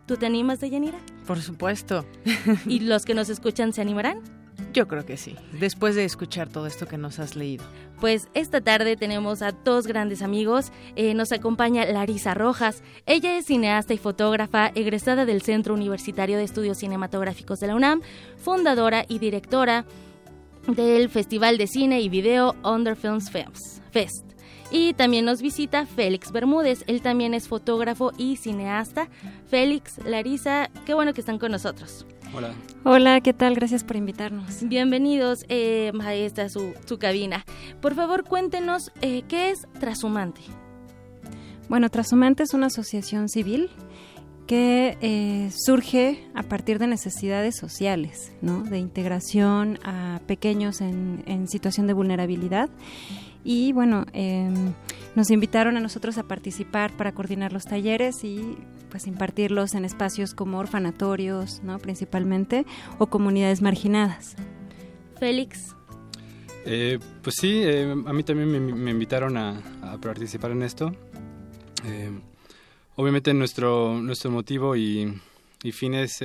¿Tú 0.05 0.19
te 0.19 0.27
animas, 0.27 0.61
Deyanira? 0.61 0.99
Por 1.27 1.41
supuesto. 1.41 2.05
¿Y 2.67 2.81
los 2.81 3.07
que 3.07 3.15
nos 3.15 3.31
escuchan 3.31 3.73
se 3.73 3.81
animarán? 3.81 4.21
Yo 4.77 4.87
creo 4.87 5.07
que 5.07 5.17
sí, 5.17 5.35
después 5.59 5.95
de 5.95 6.05
escuchar 6.05 6.51
todo 6.51 6.67
esto 6.67 6.87
que 6.87 6.99
nos 6.99 7.19
has 7.19 7.35
leído. 7.35 7.65
Pues 7.99 8.29
esta 8.35 8.61
tarde 8.61 8.95
tenemos 8.99 9.41
a 9.41 9.53
dos 9.53 9.87
grandes 9.87 10.21
amigos. 10.21 10.71
Eh, 10.97 11.15
nos 11.15 11.33
acompaña 11.33 11.87
Larisa 11.87 12.35
Rojas. 12.35 12.83
Ella 13.07 13.39
es 13.39 13.47
cineasta 13.47 13.95
y 13.95 13.97
fotógrafa, 13.97 14.71
egresada 14.75 15.25
del 15.25 15.41
Centro 15.41 15.73
Universitario 15.73 16.37
de 16.37 16.45
Estudios 16.45 16.77
Cinematográficos 16.77 17.59
de 17.59 17.69
la 17.69 17.75
UNAM, 17.75 18.03
fundadora 18.37 19.07
y 19.09 19.19
directora 19.19 19.87
del 20.69 21.09
Festival 21.09 21.57
de 21.57 21.69
Cine 21.69 22.03
y 22.03 22.11
Video 22.11 22.55
Under 22.63 22.97
Films 22.97 23.31
Fest. 23.31 24.27
Y 24.71 24.93
también 24.93 25.25
nos 25.25 25.41
visita 25.41 25.87
Félix 25.87 26.33
Bermúdez, 26.33 26.85
él 26.87 27.01
también 27.01 27.33
es 27.33 27.49
fotógrafo 27.49 28.13
y 28.19 28.37
cineasta. 28.37 29.09
Félix, 29.49 29.97
Larisa, 30.05 30.69
qué 30.85 30.93
bueno 30.93 31.15
que 31.15 31.23
están 31.23 31.39
con 31.39 31.53
nosotros. 31.53 32.05
Hola. 32.35 32.55
Hola, 32.85 33.21
¿qué 33.21 33.33
tal? 33.33 33.55
Gracias 33.55 33.85
por 33.85 33.97
invitarnos. 33.97 34.63
Bienvenidos 34.69 35.45
eh, 35.49 35.93
a 36.01 36.15
esta 36.15 36.49
su, 36.49 36.75
su 36.85 36.99
cabina. 36.99 37.45
Por 37.81 37.95
favor, 37.95 38.25
cuéntenos 38.25 38.93
eh, 39.01 39.23
qué 39.29 39.51
es 39.51 39.67
Trashumante. 39.81 40.43
Bueno, 41.69 41.89
Trashumante 41.91 42.43
es 42.43 42.55
una 42.55 42.67
asociación 42.67 43.29
civil 43.29 43.71
que 44.47 44.97
eh, 45.01 45.51
surge 45.53 46.25
a 46.35 46.43
partir 46.45 46.79
de 46.79 46.87
necesidades 46.87 47.57
sociales, 47.57 48.33
¿no? 48.41 48.63
de 48.63 48.79
integración 48.79 49.79
a 49.83 50.21
pequeños 50.27 50.81
en, 50.81 51.25
en 51.27 51.49
situación 51.49 51.87
de 51.89 51.95
vulnerabilidad 51.95 52.71
y 53.47 53.73
bueno, 53.73 54.05
em, 54.13 54.75
nos 55.15 55.31
invitaron 55.31 55.77
a 55.77 55.81
nosotros 55.81 56.19
a 56.19 56.25
participar 56.25 56.97
para 56.97 57.15
coordinar 57.15 57.53
los 57.53 57.65
talleres 57.65 58.25
y 58.25 58.59
pues 58.91 59.07
impartirlos 59.07 59.75
en 59.75 59.85
espacios 59.85 60.35
como 60.35 60.59
orfanatorios, 60.59 61.63
¿no? 61.63 61.79
principalmente, 61.79 62.67
o 62.99 63.07
comunidades 63.07 63.63
marginadas. 63.63 64.35
Félix. 65.21 65.77
Eh, 66.65 66.99
pues 67.23 67.37
sí, 67.39 67.63
eh, 67.63 67.93
a 67.93 68.13
mí 68.13 68.25
también 68.25 68.83
me, 68.83 68.91
invitaron 68.91 69.37
a, 69.37 69.63
participar 70.03 70.51
en 70.51 70.65
esto. 70.65 70.93
Eh, 71.85 72.11
obviamente 72.97 73.33
nuestro, 73.33 74.01
nuestro 74.03 74.33
motivo 74.33 74.75
y, 74.75 75.21
y 75.63 75.71
fin 75.71 75.95
es 75.95 76.19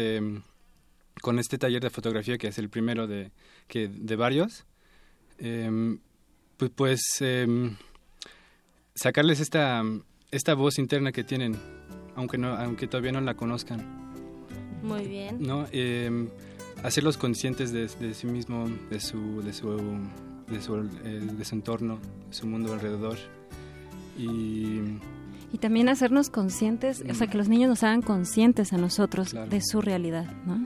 con 1.21 1.37
este 1.37 1.59
taller 1.59 1.83
de 1.83 1.91
fotografía 1.91 2.39
que 2.39 2.47
es 2.47 2.57
el 2.57 2.69
primero 2.69 3.05
de, 3.05 3.29
que, 3.67 3.87
de 3.87 4.15
varios 4.15 4.65
pues, 6.61 6.71
pues 6.75 7.01
em, 7.21 7.75
sacarles 8.93 9.39
esta, 9.39 9.83
esta 10.29 10.53
voz 10.53 10.77
interna 10.77 11.11
que 11.11 11.23
tienen, 11.23 11.57
aunque, 12.15 12.37
no, 12.37 12.53
aunque 12.53 12.87
todavía 12.87 13.11
no 13.11 13.21
la 13.21 13.33
conozcan. 13.33 13.83
Muy 14.83 15.07
bien. 15.07 15.37
¿no? 15.39 15.65
Em, 15.71 16.29
hacerlos 16.83 17.17
conscientes 17.17 17.71
de, 17.71 18.13
sí 18.13 18.27
mismo, 18.27 18.69
de 18.89 18.99
su, 18.99 19.41
de 19.41 19.53
su, 19.53 19.69
de 20.47 20.61
su, 20.61 20.75
eh, 21.03 21.19
de 21.37 21.45
su 21.45 21.55
entorno, 21.55 21.99
de 22.27 22.33
su 22.33 22.45
mundo 22.45 22.73
alrededor. 22.73 23.17
Y, 24.17 24.81
y 25.51 25.57
también 25.59 25.89
hacernos 25.89 26.29
conscientes, 26.29 27.03
o 27.09 27.13
sea, 27.15 27.27
que 27.27 27.37
los 27.37 27.49
niños 27.49 27.69
nos 27.69 27.83
hagan 27.83 28.01
conscientes 28.01 28.71
a 28.73 28.77
nosotros 28.77 29.33
de 29.33 29.61
su 29.61 29.81
realidad, 29.81 30.31
¿no? 30.45 30.63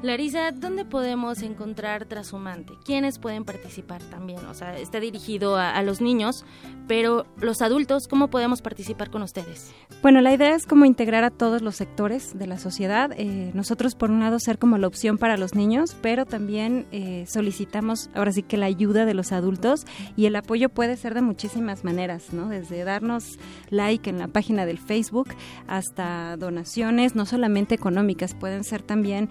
Larisa, 0.00 0.52
¿dónde 0.52 0.84
podemos 0.84 1.42
encontrar 1.42 2.04
Trashumante? 2.04 2.74
¿Quiénes 2.84 3.18
pueden 3.18 3.44
participar 3.44 4.00
también? 4.00 4.38
O 4.46 4.54
sea, 4.54 4.78
está 4.78 5.00
dirigido 5.00 5.56
a, 5.56 5.82
los 5.82 6.00
niños, 6.00 6.44
pero 6.86 7.26
los 7.40 7.62
adultos, 7.62 8.06
¿cómo 8.06 8.28
podemos 8.28 8.62
participar 8.62 9.10
con 9.10 9.22
ustedes? 9.22 9.72
Bueno, 10.00 10.20
la 10.20 10.32
idea 10.32 10.54
es 10.54 10.66
como 10.66 10.84
integrar 10.84 11.24
a 11.24 11.30
todos 11.30 11.62
los 11.62 11.74
sectores 11.74 12.38
de 12.38 12.46
la 12.46 12.58
sociedad. 12.58 13.10
Eh, 13.16 13.50
nosotros, 13.54 13.96
por 13.96 14.12
un 14.12 14.20
lado, 14.20 14.38
ser 14.38 14.58
como 14.58 14.78
la 14.78 14.86
opción 14.86 15.18
para 15.18 15.36
los 15.36 15.56
niños, 15.56 15.96
pero 16.00 16.26
también 16.26 16.86
eh, 16.92 17.24
solicitamos 17.26 18.08
ahora 18.14 18.30
sí 18.30 18.44
que 18.44 18.56
la 18.56 18.66
ayuda 18.66 19.04
de 19.04 19.14
los 19.14 19.32
adultos 19.32 19.84
y 20.16 20.26
el 20.26 20.36
apoyo 20.36 20.68
puede 20.68 20.96
ser 20.96 21.14
de 21.14 21.22
muchísimas 21.22 21.82
maneras, 21.82 22.32
¿no? 22.32 22.48
Desde 22.48 22.84
darnos 22.84 23.36
like 23.70 24.08
en 24.08 24.18
la 24.18 24.28
página 24.28 24.64
del 24.64 24.78
Facebook 24.78 25.30
hasta 25.66 26.36
donaciones, 26.36 27.16
no 27.16 27.26
solamente 27.26 27.74
económicas, 27.74 28.34
pueden 28.34 28.62
ser 28.62 28.82
también 28.82 29.28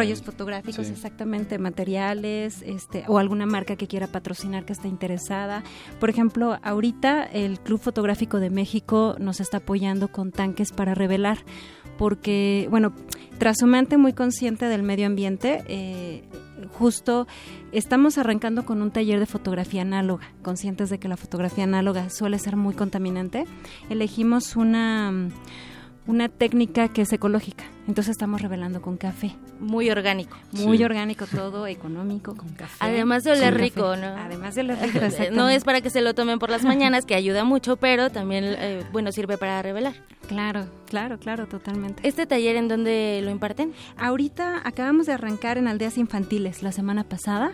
rollos 0.00 0.22
fotográficos, 0.22 0.88
exactamente, 0.88 1.58
materiales, 1.58 2.62
este, 2.62 3.04
o 3.06 3.18
alguna 3.18 3.44
marca 3.44 3.76
que 3.76 3.86
quiera 3.86 4.06
patrocinar 4.06 4.64
que 4.64 4.72
esté 4.72 4.88
interesada. 4.88 5.62
Por 5.98 6.08
ejemplo, 6.08 6.58
ahorita 6.62 7.24
el 7.24 7.60
Club 7.60 7.80
Fotográfico 7.80 8.40
de 8.40 8.48
México 8.48 9.16
nos 9.18 9.40
está 9.40 9.58
apoyando 9.58 10.08
con 10.08 10.32
tanques 10.32 10.72
para 10.72 10.94
revelar, 10.94 11.38
porque, 11.98 12.66
bueno, 12.70 12.94
Trasumante 13.38 13.96
muy 13.96 14.12
consciente 14.12 14.66
del 14.66 14.82
medio 14.82 15.06
ambiente, 15.06 15.64
eh, 15.66 16.24
justo 16.78 17.26
estamos 17.72 18.18
arrancando 18.18 18.64
con 18.66 18.82
un 18.82 18.90
taller 18.90 19.18
de 19.18 19.26
fotografía 19.26 19.82
análoga, 19.82 20.32
conscientes 20.42 20.90
de 20.90 20.98
que 20.98 21.08
la 21.08 21.16
fotografía 21.16 21.64
análoga 21.64 22.10
suele 22.10 22.38
ser 22.38 22.56
muy 22.56 22.74
contaminante. 22.74 23.44
Elegimos 23.88 24.56
una 24.56 25.30
una 26.10 26.28
técnica 26.28 26.88
que 26.88 27.02
es 27.02 27.12
ecológica. 27.12 27.64
Entonces 27.86 28.12
estamos 28.12 28.42
revelando 28.42 28.82
con 28.82 28.96
café. 28.96 29.34
Muy 29.58 29.90
orgánico. 29.90 30.36
Muy 30.52 30.82
orgánico 30.82 31.26
todo, 31.26 31.66
económico, 31.66 32.36
con 32.36 32.48
café. 32.50 32.76
Además 32.80 33.24
de 33.24 33.32
oler 33.32 33.56
rico, 33.56 33.96
¿no? 33.96 34.08
Además 34.08 34.54
de 34.54 34.62
oler 34.62 34.78
rico, 34.82 35.06
No 35.32 35.48
es 35.48 35.64
para 35.64 35.80
que 35.80 35.90
se 35.90 36.00
lo 36.00 36.14
tomen 36.14 36.38
por 36.38 36.50
las 36.50 36.64
mañanas, 36.64 37.06
que 37.06 37.14
ayuda 37.14 37.44
mucho, 37.44 37.76
pero 37.76 38.10
también, 38.10 38.44
eh, 38.44 38.84
bueno, 38.92 39.12
sirve 39.12 39.38
para 39.38 39.62
revelar. 39.62 39.94
Claro, 40.28 40.66
claro, 40.86 41.18
claro, 41.18 41.46
totalmente. 41.46 42.06
¿Este 42.06 42.26
taller 42.26 42.56
en 42.56 42.68
dónde 42.68 43.20
lo 43.22 43.30
imparten? 43.30 43.72
Ahorita 43.96 44.60
acabamos 44.64 45.06
de 45.06 45.12
arrancar 45.12 45.58
en 45.58 45.68
aldeas 45.68 45.96
infantiles 45.96 46.62
la 46.62 46.72
semana 46.72 47.04
pasada. 47.04 47.52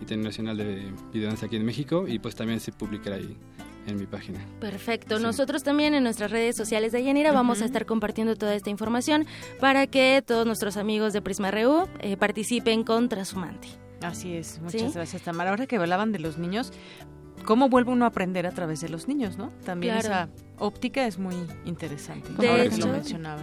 Internacional 0.00 0.56
de 0.56 0.92
Videodanza 1.12 1.46
aquí 1.46 1.56
en 1.56 1.64
México 1.64 2.06
y 2.06 2.18
pues 2.18 2.34
también 2.34 2.60
se 2.60 2.72
publicará 2.72 3.16
ahí 3.16 3.36
en 3.86 3.96
mi 3.96 4.06
página. 4.06 4.40
Perfecto. 4.60 5.18
Nosotros 5.18 5.62
también 5.62 5.94
en 5.94 6.02
nuestras 6.02 6.30
redes 6.30 6.56
sociales 6.56 6.92
de 6.92 7.04
Yanira 7.04 7.32
vamos 7.32 7.62
a 7.62 7.64
estar 7.64 7.86
compartiendo 7.86 8.36
toda 8.36 8.54
esta 8.54 8.70
información 8.70 9.26
para 9.60 9.86
que 9.86 10.22
todos 10.26 10.46
nuestros 10.46 10.76
amigos 10.76 11.12
de 11.12 11.22
Prisma 11.22 11.50
RU 11.50 11.88
eh, 12.00 12.16
participen 12.16 12.84
con 12.84 13.08
Trasumante. 13.08 13.68
Así 14.02 14.34
es, 14.34 14.60
muchas 14.60 14.94
gracias 14.94 15.22
Tamara. 15.22 15.50
Ahora 15.50 15.66
que 15.66 15.76
hablaban 15.76 16.12
de 16.12 16.18
los 16.18 16.38
niños, 16.38 16.72
cómo 17.44 17.68
vuelve 17.68 17.92
uno 17.92 18.04
a 18.04 18.08
aprender 18.08 18.46
a 18.46 18.50
través 18.50 18.80
de 18.80 18.88
los 18.88 19.08
niños, 19.08 19.38
¿no? 19.38 19.52
También 19.64 19.96
esa 19.96 20.28
óptica 20.58 21.06
es 21.06 21.18
muy 21.18 21.34
interesante. 21.64 22.28
De 22.38 22.64
hecho, 22.64 22.92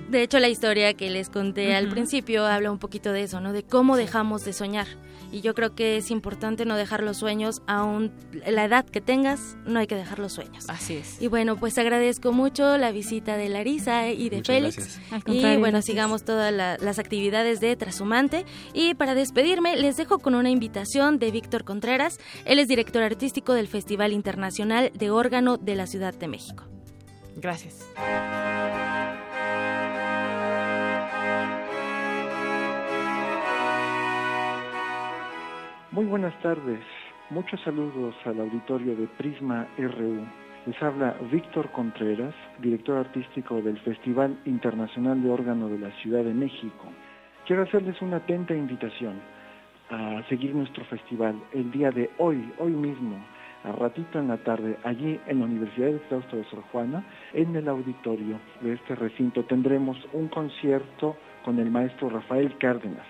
de 0.09 0.23
hecho, 0.23 0.39
la 0.39 0.49
historia 0.49 0.93
que 0.93 1.09
les 1.09 1.29
conté 1.29 1.75
al 1.75 1.89
principio 1.89 2.45
habla 2.45 2.71
un 2.71 2.79
poquito 2.79 3.11
de 3.11 3.23
eso, 3.23 3.39
¿no? 3.39 3.53
De 3.53 3.63
cómo 3.63 3.97
dejamos 3.97 4.43
de 4.45 4.53
soñar. 4.53 4.87
Y 5.31 5.41
yo 5.41 5.55
creo 5.55 5.73
que 5.73 5.97
es 5.97 6.11
importante 6.11 6.63
no 6.63 6.75
dejar 6.75 7.01
los 7.01 7.17
sueños, 7.17 7.63
aún 7.65 8.11
la 8.45 8.65
edad 8.65 8.85
que 8.85 9.01
tengas, 9.01 9.57
no 9.65 9.79
hay 9.79 9.87
que 9.87 9.95
dejar 9.95 10.19
los 10.19 10.33
sueños. 10.33 10.65
Así 10.69 10.95
es. 10.95 11.19
Y 11.19 11.27
bueno, 11.27 11.57
pues 11.57 11.75
agradezco 11.79 12.31
mucho 12.31 12.77
la 12.77 12.91
visita 12.91 13.35
de 13.35 13.49
Larisa 13.49 14.09
y 14.09 14.29
de 14.29 14.43
Félix. 14.43 14.99
Y 15.25 15.57
bueno, 15.57 15.81
sigamos 15.81 16.23
todas 16.23 16.53
las 16.53 16.99
actividades 16.99 17.59
de 17.59 17.75
Trasumante. 17.75 18.45
Y 18.73 18.93
para 18.93 19.15
despedirme, 19.15 19.75
les 19.75 19.97
dejo 19.97 20.19
con 20.19 20.35
una 20.35 20.51
invitación 20.51 21.17
de 21.17 21.31
Víctor 21.31 21.63
Contreras. 21.63 22.19
Él 22.45 22.59
es 22.59 22.67
director 22.67 23.01
artístico 23.01 23.53
del 23.53 23.67
Festival 23.67 24.13
Internacional 24.13 24.91
de 24.93 25.09
Órgano 25.09 25.57
de 25.57 25.75
la 25.75 25.87
Ciudad 25.87 26.13
de 26.13 26.27
México. 26.27 26.65
Gracias. 27.37 27.93
Muy 35.91 36.05
buenas 36.05 36.33
tardes. 36.41 36.79
Muchos 37.29 37.61
saludos 37.61 38.15
al 38.25 38.39
auditorio 38.39 38.95
de 38.95 39.07
Prisma 39.07 39.67
RU. 39.77 40.25
Les 40.65 40.81
habla 40.81 41.15
Víctor 41.31 41.69
Contreras, 41.71 42.33
director 42.59 42.97
artístico 42.97 43.61
del 43.61 43.77
Festival 43.81 44.39
Internacional 44.45 45.21
de 45.21 45.29
Órgano 45.29 45.67
de 45.69 45.77
la 45.77 45.91
Ciudad 46.01 46.23
de 46.23 46.33
México. 46.33 46.87
Quiero 47.45 47.63
hacerles 47.63 48.01
una 48.01 48.17
atenta 48.17 48.55
invitación 48.55 49.21
a 49.89 50.23
seguir 50.29 50.55
nuestro 50.55 50.83
festival 50.85 51.35
el 51.53 51.71
día 51.71 51.91
de 51.91 52.09
hoy, 52.17 52.51
hoy 52.57 52.71
mismo, 52.71 53.17
a 53.63 53.71
ratito 53.73 54.19
en 54.19 54.29
la 54.29 54.37
tarde, 54.37 54.77
allí 54.83 55.19
en 55.27 55.39
la 55.39 55.45
Universidad 55.45 55.87
de 55.87 55.99
Claustro 56.07 56.37
de 56.37 56.45
Sor 56.45 56.63
Juana, 56.71 57.03
en 57.33 57.55
el 57.55 57.67
auditorio 57.67 58.39
de 58.61 58.73
este 58.73 58.95
recinto, 58.95 59.43
tendremos 59.43 59.97
un 60.13 60.27
concierto 60.27 61.15
con 61.43 61.59
el 61.59 61.69
maestro 61.71 62.09
Rafael 62.09 62.57
Cárdenas. 62.57 63.05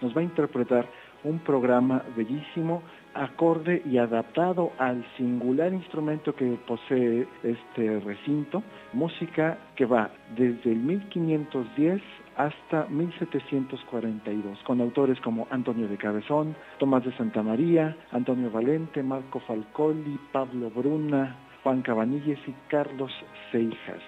Nos 0.00 0.16
va 0.16 0.20
a 0.20 0.24
interpretar 0.24 0.86
un 1.24 1.38
programa 1.40 2.02
bellísimo, 2.16 2.82
acorde 3.14 3.82
y 3.84 3.98
adaptado 3.98 4.72
al 4.78 5.04
singular 5.16 5.72
instrumento 5.72 6.34
que 6.34 6.58
posee 6.66 7.28
este 7.42 8.00
recinto, 8.00 8.62
música 8.92 9.58
que 9.76 9.84
va 9.84 10.10
desde 10.34 10.72
el 10.72 10.78
1510 10.78 12.02
hasta 12.36 12.86
1742, 12.86 14.58
con 14.64 14.80
autores 14.80 15.20
como 15.20 15.46
Antonio 15.50 15.86
de 15.86 15.98
Cabezón, 15.98 16.56
Tomás 16.78 17.04
de 17.04 17.14
Santa 17.16 17.42
María, 17.42 17.96
Antonio 18.10 18.50
Valente, 18.50 19.02
Marco 19.02 19.40
Falcoli, 19.40 20.18
Pablo 20.32 20.70
Bruna, 20.70 21.36
Juan 21.62 21.82
Cabanilles 21.82 22.38
y 22.46 22.54
Carlos 22.68 23.12
Seijas. 23.50 24.02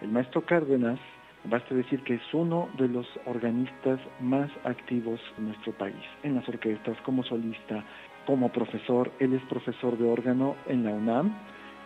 El 0.00 0.08
maestro 0.08 0.44
Cárdenas 0.44 0.98
Basta 1.44 1.74
decir 1.74 2.02
que 2.04 2.14
es 2.14 2.34
uno 2.34 2.68
de 2.78 2.86
los 2.86 3.06
organistas 3.26 3.98
más 4.20 4.48
activos 4.62 5.20
en 5.38 5.48
nuestro 5.48 5.72
país, 5.72 5.96
en 6.22 6.36
las 6.36 6.48
orquestas, 6.48 6.96
como 7.04 7.24
solista, 7.24 7.82
como 8.26 8.52
profesor. 8.52 9.10
Él 9.18 9.34
es 9.34 9.42
profesor 9.48 9.98
de 9.98 10.04
órgano 10.04 10.54
en 10.68 10.84
la 10.84 10.92
UNAM 10.92 11.36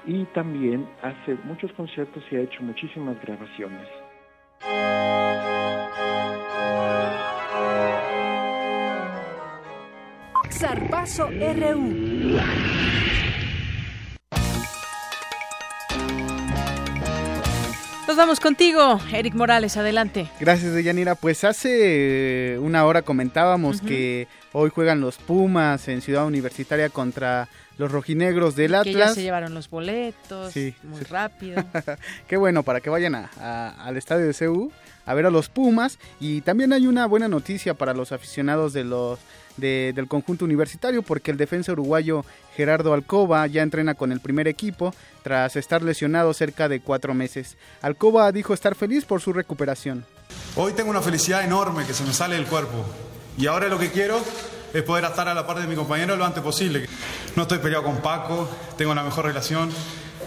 y 0.06 0.24
también 0.26 0.86
hace 1.02 1.36
muchos 1.44 1.72
conciertos 1.72 2.22
y 2.30 2.36
ha 2.36 2.40
hecho 2.40 2.62
muchísimas 2.62 3.16
grabaciones. 3.22 3.88
Zarpazo 10.50 11.28
RU. 11.30 12.36
Nos 18.16 18.24
vamos 18.24 18.40
contigo, 18.40 18.98
Eric 19.12 19.34
Morales, 19.34 19.76
adelante. 19.76 20.30
Gracias, 20.40 20.72
Deyanira. 20.72 21.16
Pues 21.16 21.44
hace 21.44 22.54
eh, 22.54 22.58
una 22.58 22.86
hora 22.86 23.02
comentábamos 23.02 23.82
que 23.82 24.26
hoy 24.52 24.70
juegan 24.70 25.02
los 25.02 25.18
Pumas 25.18 25.86
en 25.88 26.00
Ciudad 26.00 26.24
Universitaria 26.24 26.88
contra 26.88 27.50
los 27.76 27.92
rojinegros 27.92 28.56
del 28.56 28.74
Atlas. 28.74 28.94
Que 28.94 28.98
ya 28.98 29.08
se 29.10 29.20
llevaron 29.20 29.52
los 29.52 29.68
boletos, 29.68 30.54
muy 30.82 31.02
rápido. 31.02 31.62
Qué 32.26 32.38
bueno, 32.38 32.62
para 32.62 32.80
que 32.80 32.88
vayan 32.88 33.16
a, 33.16 33.74
al 33.84 33.98
estadio 33.98 34.24
de 34.24 34.32
CU 34.32 34.72
a 35.04 35.12
ver 35.12 35.26
a 35.26 35.30
los 35.30 35.50
Pumas. 35.50 35.98
Y 36.18 36.40
también 36.40 36.72
hay 36.72 36.86
una 36.86 37.04
buena 37.04 37.28
noticia 37.28 37.74
para 37.74 37.92
los 37.92 38.12
aficionados 38.12 38.72
de 38.72 38.84
los 38.84 39.18
del 39.56 40.06
conjunto 40.08 40.44
universitario 40.44 41.02
porque 41.02 41.30
el 41.30 41.36
defensa 41.36 41.72
uruguayo 41.72 42.24
Gerardo 42.56 42.92
Alcoba 42.92 43.46
ya 43.46 43.62
entrena 43.62 43.94
con 43.94 44.12
el 44.12 44.20
primer 44.20 44.48
equipo 44.48 44.94
tras 45.22 45.56
estar 45.56 45.82
lesionado 45.82 46.32
cerca 46.34 46.68
de 46.68 46.80
cuatro 46.80 47.14
meses. 47.14 47.56
Alcoba 47.82 48.30
dijo 48.32 48.54
estar 48.54 48.74
feliz 48.74 49.04
por 49.04 49.20
su 49.20 49.32
recuperación. 49.32 50.04
Hoy 50.56 50.72
tengo 50.72 50.90
una 50.90 51.02
felicidad 51.02 51.44
enorme 51.44 51.84
que 51.86 51.94
se 51.94 52.04
me 52.04 52.12
sale 52.12 52.36
del 52.36 52.46
cuerpo 52.46 52.84
y 53.38 53.46
ahora 53.46 53.68
lo 53.68 53.78
que 53.78 53.90
quiero 53.90 54.20
es 54.72 54.82
poder 54.82 55.04
estar 55.04 55.28
a 55.28 55.34
la 55.34 55.46
par 55.46 55.60
de 55.60 55.66
mi 55.66 55.74
compañero 55.74 56.16
lo 56.16 56.24
antes 56.24 56.42
posible. 56.42 56.86
No 57.34 57.42
estoy 57.42 57.58
peleado 57.58 57.84
con 57.84 57.98
Paco, 57.98 58.48
tengo 58.76 58.94
la 58.94 59.02
mejor 59.02 59.26
relación, 59.26 59.70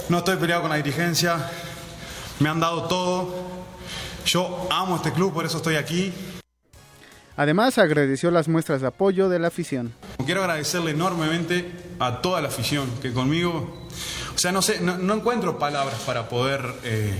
no 0.10 0.20
estoy 0.20 0.38
peleado 0.38 0.62
con 0.62 0.72
la 0.72 0.78
dirigencia, 0.78 1.50
me 2.40 2.50
han 2.50 2.60
dado 2.60 2.88
todo, 2.88 3.36
yo 4.26 4.68
amo 4.72 4.98
este 4.98 5.12
club, 5.12 5.34
por 5.34 5.46
eso 5.46 5.58
estoy 5.58 5.76
aquí. 5.76 6.14
Además, 7.40 7.78
agradeció 7.78 8.32
las 8.32 8.50
muestras 8.50 8.82
de 8.82 8.88
apoyo 8.88 9.30
de 9.30 9.40
la 9.40 9.48
afición. 9.48 9.94
Quiero 10.26 10.42
agradecerle 10.42 10.92
enormemente 10.92 11.72
a 11.98 12.22
toda 12.22 12.42
la 12.42 12.50
afición 12.50 12.92
que 13.02 13.14
conmigo, 13.14 13.88
o 14.36 14.38
sea, 14.38 14.52
no 14.52 14.62
sé, 14.62 14.82
no, 14.82 15.14
encuentro 15.14 15.58
palabras 15.58 16.02
para 16.06 16.28
poder 16.28 16.62
eh, 16.84 17.18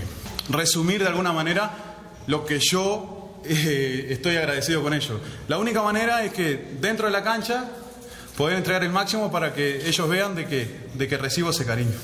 resumir 0.50 1.00
de 1.00 1.08
alguna 1.08 1.32
manera 1.32 1.70
lo 2.26 2.44
que 2.44 2.58
yo 2.60 3.40
eh, 3.46 4.08
estoy 4.10 4.36
agradecido 4.36 4.82
con 4.82 4.92
ellos. 4.92 5.22
La 5.48 5.56
única 5.56 5.82
manera 5.82 6.22
es 6.22 6.34
que 6.34 6.76
dentro 6.78 7.06
de 7.06 7.12
la 7.12 7.24
cancha 7.24 7.70
poder 8.36 8.58
entregar 8.58 8.84
el 8.84 8.90
máximo 8.90 9.32
para 9.32 9.54
que 9.54 9.88
ellos 9.88 10.06
vean 10.06 10.34
de 10.34 10.46
que, 10.46 10.90
de 10.92 11.08
que 11.08 11.16
recibo 11.16 11.48
ese 11.48 11.64
cariño 11.64 11.96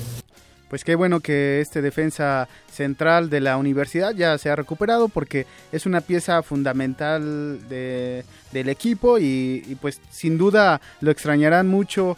pues 0.69 0.85
qué 0.85 0.95
bueno 0.95 1.21
que 1.21 1.61
este 1.61 1.83
defensa 1.83 2.49
central 2.71 3.31
de 3.31 3.41
la 3.41 3.57
universidad 3.57 4.15
ya 4.15 4.37
se 4.39 4.51
ha 4.51 4.57
recuperado 4.57 5.09
porque 5.09 5.47
es 5.73 5.87
una 5.87 6.01
pieza 6.01 6.43
fundamental 6.43 7.69
de, 7.69 8.25
del 8.53 8.69
equipo 8.69 9.19
y, 9.19 9.77
pues 9.81 10.01
sin 10.11 10.39
duda 10.39 10.81
lo 11.01 11.11
extrañarán 11.11 11.69
mucho 11.69 12.17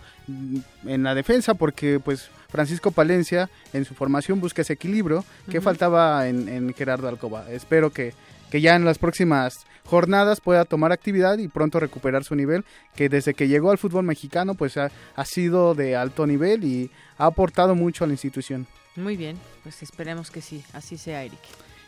en 0.87 1.03
la 1.03 1.15
defensa 1.15 1.55
porque 1.55 2.01
pues 2.01 2.31
Francisco 2.49 2.91
Palencia 2.91 3.51
en 3.73 3.85
su 3.85 3.95
formación 3.95 4.41
busca 4.41 4.63
ese 4.63 4.73
equilibrio 4.73 5.25
que 5.51 5.61
faltaba 5.61 6.29
en, 6.29 6.49
en, 6.49 6.73
Gerardo 6.73 7.09
Alcoba. 7.09 7.45
Espero 7.51 7.91
que, 7.91 8.15
que 8.51 8.61
ya 8.63 8.75
en 8.75 8.85
las 8.85 8.99
próximas 8.99 9.67
jornadas 9.89 10.43
pueda 10.43 10.67
tomar 10.67 10.93
actividad 10.93 11.39
y 11.39 11.49
pronto 11.49 11.81
recuperar 11.81 12.23
su 12.23 12.35
nivel, 12.35 12.65
que 12.95 13.09
desde 13.09 13.33
que 13.33 13.49
llegó 13.49 13.71
al 13.71 13.79
fútbol 13.79 14.05
mexicano 14.05 14.55
pues 14.55 14.77
ha, 14.77 14.91
ha 15.17 15.25
sido 15.25 15.75
de 15.75 15.97
alto 15.97 16.27
nivel 16.27 16.63
y 16.65 16.91
ha 17.17 17.25
aportado 17.25 17.75
mucho 17.75 18.05
a 18.05 18.07
la 18.07 18.13
institución. 18.13 18.67
Muy 18.97 19.17
bien, 19.17 19.39
pues 19.63 19.83
esperemos 19.83 20.31
que 20.31 20.43
sí, 20.43 20.63
así 20.75 20.99
sea 20.99 21.25
Eric. 21.25 21.39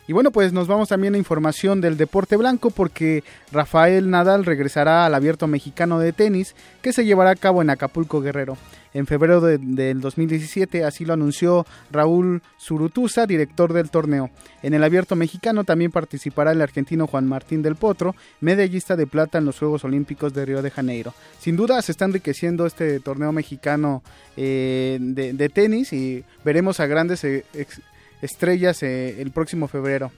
Y 0.07 0.13
bueno, 0.13 0.31
pues 0.31 0.51
nos 0.51 0.67
vamos 0.67 0.89
también 0.89 1.15
a 1.15 1.17
información 1.17 1.79
del 1.81 1.97
deporte 1.97 2.35
blanco 2.35 2.71
porque 2.71 3.23
Rafael 3.51 4.09
Nadal 4.09 4.45
regresará 4.45 5.05
al 5.05 5.13
abierto 5.13 5.47
mexicano 5.47 5.99
de 5.99 6.11
tenis 6.11 6.55
que 6.81 6.93
se 6.93 7.05
llevará 7.05 7.31
a 7.31 7.35
cabo 7.35 7.61
en 7.61 7.69
Acapulco 7.69 8.21
Guerrero 8.21 8.57
en 8.93 9.07
febrero 9.07 9.41
del 9.41 10.01
2017, 10.01 10.83
así 10.83 11.05
lo 11.05 11.13
anunció 11.13 11.65
Raúl 11.91 12.41
Zurutuza, 12.59 13.25
director 13.25 13.73
del 13.73 13.89
torneo. 13.89 14.29
En 14.63 14.73
el 14.73 14.83
abierto 14.83 15.15
mexicano 15.15 15.63
también 15.63 15.91
participará 15.91 16.51
el 16.51 16.61
argentino 16.61 17.07
Juan 17.07 17.27
Martín 17.27 17.61
del 17.61 17.75
Potro, 17.75 18.15
medallista 18.41 18.95
de 18.95 19.07
plata 19.07 19.37
en 19.37 19.45
los 19.45 19.59
Juegos 19.59 19.83
Olímpicos 19.85 20.33
de 20.33 20.45
Río 20.45 20.61
de 20.61 20.71
Janeiro. 20.71 21.13
Sin 21.39 21.55
duda 21.55 21.81
se 21.81 21.93
está 21.93 22.05
enriqueciendo 22.05 22.65
este 22.65 22.99
torneo 22.99 23.31
mexicano 23.31 24.03
eh, 24.35 24.97
de, 24.99 25.49
tenis 25.49 25.91
y 25.93 26.23
veremos 26.45 26.79
a 26.79 26.85
grandes 26.85 27.23
eh, 27.23 27.45
estrellas 28.21 28.83
eh, 28.83 29.21
el 29.21 29.31
próximo 29.31 29.67
febrero. 29.67 30.11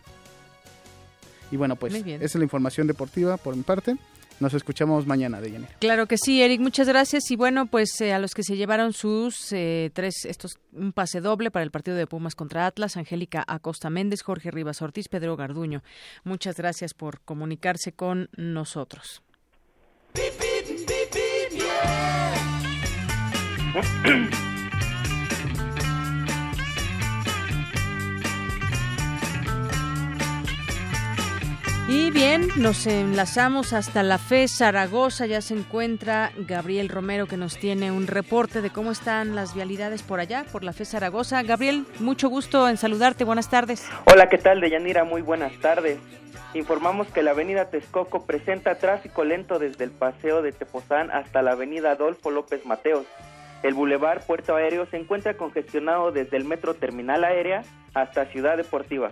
Y 1.52 1.58
bueno, 1.58 1.76
pues 1.76 1.94
esa 1.94 2.24
es 2.24 2.36
la 2.36 2.44
información 2.44 2.88
deportiva 2.88 3.38
por 3.38 3.56
mi 3.56 3.64
parte. 3.64 3.96
Nos 4.40 4.54
escuchamos 4.54 5.06
mañana, 5.06 5.40
de 5.40 5.48
Deyanira. 5.48 5.72
Claro 5.80 6.08
que 6.08 6.18
sí, 6.18 6.42
Eric, 6.42 6.60
muchas 6.60 6.88
gracias. 6.88 7.30
Y 7.32 7.36
bueno, 7.36 7.68
pues 7.68 8.02
eh, 8.02 8.14
a 8.14 8.20
los 8.20 8.34
que 8.34 8.44
se 8.44 8.58
llevaron 8.58 8.92
sus 8.92 9.54
eh, 9.54 9.92
tres, 9.94 10.26
estos, 10.26 10.58
un 10.72 10.92
pase 10.92 11.22
doble 11.22 11.52
para 11.52 11.64
el 11.64 11.72
partido 11.72 11.96
de 11.96 12.08
Pumas 12.08 12.36
contra 12.36 12.66
Atlas, 12.66 12.98
Angélica 12.98 13.44
Acosta 13.48 13.90
Méndez, 13.90 14.22
Jorge 14.22 14.52
Rivas 14.52 14.82
Ortiz, 14.82 15.08
Pedro 15.08 15.38
Garduño. 15.38 15.84
Muchas 16.24 16.58
gracias 16.58 16.94
por 16.94 17.22
comunicarse 17.22 17.94
con 17.94 18.30
nosotros. 18.36 19.22
Y 31.86 32.12
bien, 32.12 32.48
nos 32.56 32.88
enlazamos 32.88 33.74
hasta 33.74 34.04
la 34.04 34.18
FE 34.18 34.48
Zaragoza. 34.48 35.26
Ya 35.26 35.42
se 35.42 35.54
encuentra 35.54 36.32
Gabriel 36.38 36.88
Romero 36.88 37.28
que 37.28 37.36
nos 37.36 37.58
tiene 37.58 37.92
un 37.92 38.08
reporte 38.08 38.62
de 38.62 38.70
cómo 38.70 38.92
están 38.92 39.36
las 39.36 39.54
vialidades 39.54 40.02
por 40.02 40.22
allá, 40.22 40.46
por 40.50 40.64
la 40.64 40.72
FE 40.72 40.86
Zaragoza. 40.86 41.44
Gabriel, 41.44 41.86
mucho 42.00 42.30
gusto 42.30 42.70
en 42.70 42.78
saludarte. 42.78 43.26
Buenas 43.26 43.50
tardes. 43.50 43.86
Hola, 44.06 44.30
¿qué 44.30 44.38
tal, 44.38 44.62
Deyanira? 44.62 45.04
Muy 45.04 45.22
buenas 45.22 45.52
tardes. 45.60 46.00
Informamos 46.54 47.08
que 47.08 47.22
la 47.22 47.32
avenida 47.32 47.70
Texcoco 47.70 48.26
presenta 48.26 48.76
tráfico 48.76 49.26
lento 49.26 49.60
desde 49.60 49.84
el 49.84 49.92
paseo 49.92 50.42
de 50.42 50.54
Tepozán 50.54 51.12
hasta 51.12 51.42
la 51.42 51.52
avenida 51.52 51.92
Adolfo 51.92 52.32
López 52.32 52.66
Mateos. 52.66 53.06
El 53.62 53.74
bulevar 53.74 54.26
Puerto 54.26 54.56
Aéreo 54.56 54.86
se 54.86 54.96
encuentra 54.96 55.36
congestionado 55.36 56.14
desde 56.14 56.38
el 56.38 56.46
metro 56.46 56.76
Terminal 56.76 57.26
Aérea 57.26 57.64
hasta 57.94 58.26
Ciudad 58.28 58.56
Deportiva. 58.56 59.10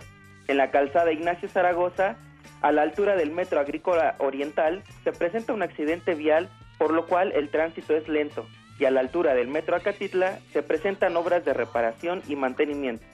En 0.48 0.56
la 0.56 0.70
calzada 0.70 1.12
Ignacio 1.12 1.50
Zaragoza 1.50 2.16
a 2.62 2.72
la 2.72 2.82
altura 2.82 3.16
del 3.16 3.30
Metro 3.30 3.60
Agrícola 3.60 4.14
Oriental 4.18 4.82
se 5.04 5.12
presenta 5.12 5.52
un 5.52 5.62
accidente 5.62 6.14
vial, 6.14 6.48
por 6.78 6.92
lo 6.92 7.06
cual 7.06 7.32
el 7.32 7.50
tránsito 7.50 7.94
es 7.94 8.08
lento, 8.08 8.46
y 8.78 8.84
a 8.84 8.90
la 8.90 9.00
altura 9.00 9.34
del 9.34 9.48
Metro 9.48 9.76
Acatitla 9.76 10.38
se 10.52 10.62
presentan 10.62 11.16
obras 11.16 11.44
de 11.44 11.52
reparación 11.52 12.22
y 12.28 12.36
mantenimiento. 12.36 13.04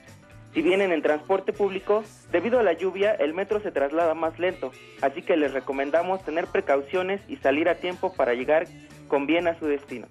Si 0.53 0.61
vienen 0.61 0.91
en 0.91 1.01
transporte 1.01 1.53
público, 1.53 2.03
debido 2.31 2.59
a 2.59 2.63
la 2.63 2.73
lluvia 2.73 3.11
el 3.11 3.35
metro 3.35 3.59
se 3.61 3.71
traslada 3.71 4.15
más 4.15 4.39
lento, 4.39 4.71
así 4.99 5.21
que 5.21 5.37
les 5.37 5.53
recomendamos 5.53 6.23
tener 6.23 6.47
precauciones 6.47 7.21
y 7.27 7.37
salir 7.37 7.69
a 7.69 7.75
tiempo 7.75 8.13
para 8.13 8.33
llegar 8.33 8.65
con 9.07 9.27
bien 9.27 9.47
a 9.47 9.57
su 9.59 9.67
destino. 9.67 10.07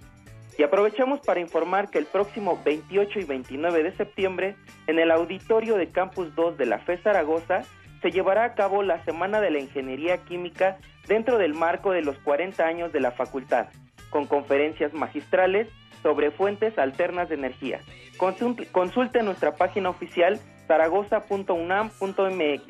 Y 0.56 0.62
aprovechamos 0.62 1.20
para 1.20 1.40
informar 1.40 1.90
que 1.90 1.98
el 1.98 2.06
próximo 2.06 2.60
28 2.64 3.20
y 3.20 3.24
29 3.24 3.82
de 3.82 3.96
septiembre, 3.96 4.56
en 4.86 4.98
el 4.98 5.10
auditorio 5.10 5.76
de 5.76 5.90
Campus 5.90 6.34
2 6.36 6.56
de 6.56 6.66
la 6.66 6.78
FE 6.80 6.98
Zaragoza, 6.98 7.62
se 8.02 8.10
llevará 8.10 8.44
a 8.44 8.54
cabo 8.54 8.82
la 8.82 9.04
Semana 9.04 9.40
de 9.40 9.50
la 9.50 9.58
Ingeniería 9.60 10.18
Química 10.18 10.78
dentro 11.06 11.38
del 11.38 11.54
marco 11.54 11.92
de 11.92 12.02
los 12.02 12.18
40 12.18 12.64
años 12.64 12.92
de 12.92 13.00
la 13.00 13.12
facultad, 13.12 13.68
con 14.10 14.26
conferencias 14.26 14.92
magistrales 14.92 15.68
sobre 16.02 16.30
fuentes 16.30 16.78
alternas 16.78 17.28
de 17.28 17.34
energía. 17.36 17.80
Consulte 18.16 19.22
nuestra 19.22 19.54
página 19.54 19.90
oficial 19.90 20.38
zaragoza.unam.mx 20.66 22.62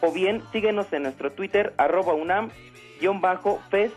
o 0.00 0.12
bien 0.12 0.42
síguenos 0.52 0.92
en 0.92 1.04
nuestro 1.04 1.32
Twitter 1.32 1.72
arroba 1.78 2.12
unam-feszz. 2.14 3.92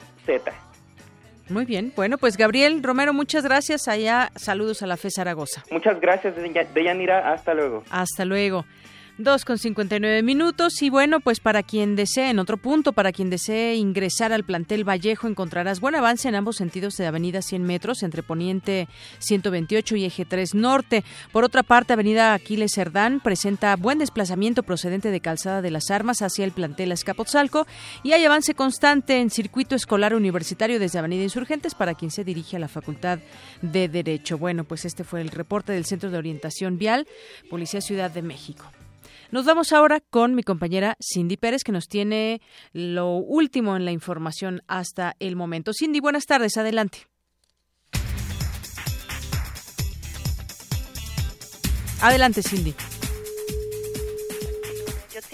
Muy 1.49 1.65
bien, 1.65 1.91
bueno 1.95 2.17
pues 2.19 2.37
Gabriel 2.37 2.83
Romero, 2.83 3.11
muchas 3.13 3.43
gracias 3.43 3.87
allá, 3.87 4.31
saludos 4.35 4.83
a 4.83 4.87
la 4.87 4.97
FE 4.97 5.09
Zaragoza. 5.09 5.63
Muchas 5.71 5.99
gracias 5.99 6.35
Deyanira, 6.73 7.33
hasta 7.33 7.55
luego. 7.55 7.83
Hasta 7.89 8.23
luego. 8.23 8.65
2 9.19 9.43
con 9.43 9.57
59 9.57 10.23
minutos 10.23 10.81
y 10.81 10.89
bueno, 10.89 11.19
pues 11.19 11.41
para 11.41 11.61
quien 11.61 11.97
desee, 11.97 12.29
en 12.29 12.39
otro 12.39 12.55
punto, 12.55 12.93
para 12.93 13.11
quien 13.11 13.29
desee 13.29 13.75
ingresar 13.75 14.31
al 14.31 14.45
plantel 14.45 14.87
Vallejo 14.87 15.27
encontrarás 15.27 15.81
buen 15.81 15.95
avance 15.95 16.29
en 16.29 16.35
ambos 16.35 16.55
sentidos 16.55 16.95
de 16.95 17.05
Avenida 17.05 17.41
100 17.41 17.63
metros 17.63 18.01
entre 18.03 18.23
Poniente 18.23 18.87
128 19.19 19.97
y 19.97 20.05
Eje 20.05 20.23
3 20.23 20.55
Norte. 20.55 21.03
Por 21.33 21.43
otra 21.43 21.63
parte, 21.63 21.91
Avenida 21.91 22.33
Aquiles 22.33 22.71
Cerdán 22.73 23.19
presenta 23.19 23.75
buen 23.75 23.99
desplazamiento 23.99 24.63
procedente 24.63 25.11
de 25.11 25.19
Calzada 25.19 25.61
de 25.61 25.71
las 25.71 25.91
Armas 25.91 26.21
hacia 26.21 26.45
el 26.45 26.53
plantel 26.53 26.93
Escapotzalco 26.93 27.67
y 28.03 28.13
hay 28.13 28.23
avance 28.23 28.53
constante 28.53 29.19
en 29.19 29.31
circuito 29.31 29.75
escolar 29.75 30.15
universitario 30.15 30.79
desde 30.79 30.97
Avenida 30.97 31.23
Insurgentes 31.23 31.75
para 31.75 31.93
quien 31.93 32.11
se 32.11 32.23
dirige 32.23 32.55
a 32.55 32.59
la 32.59 32.69
Facultad 32.69 33.19
de 33.61 33.89
Derecho. 33.89 34.37
Bueno, 34.37 34.63
pues 34.63 34.85
este 34.85 35.03
fue 35.03 35.19
el 35.19 35.29
reporte 35.29 35.73
del 35.73 35.83
Centro 35.83 36.09
de 36.09 36.17
Orientación 36.17 36.77
Vial, 36.77 37.05
Policía 37.49 37.81
Ciudad 37.81 38.11
de 38.11 38.21
México. 38.21 38.63
Nos 39.31 39.45
vamos 39.45 39.73
ahora 39.73 39.99
con 39.99 40.33
mi 40.33 40.41
compañera 40.41 40.97
Cindy 40.99 41.37
Pérez, 41.37 41.63
que 41.63 41.71
nos 41.71 41.87
tiene 41.87 42.41
lo 42.73 43.13
último 43.17 43.75
en 43.75 43.85
la 43.85 43.91
información 43.91 44.63
hasta 44.67 45.15
el 45.19 45.35
momento. 45.35 45.71
Cindy, 45.71 45.99
buenas 45.99 46.25
tardes, 46.25 46.57
adelante. 46.57 47.07
Adelante, 52.01 52.41
Cindy. 52.41 52.73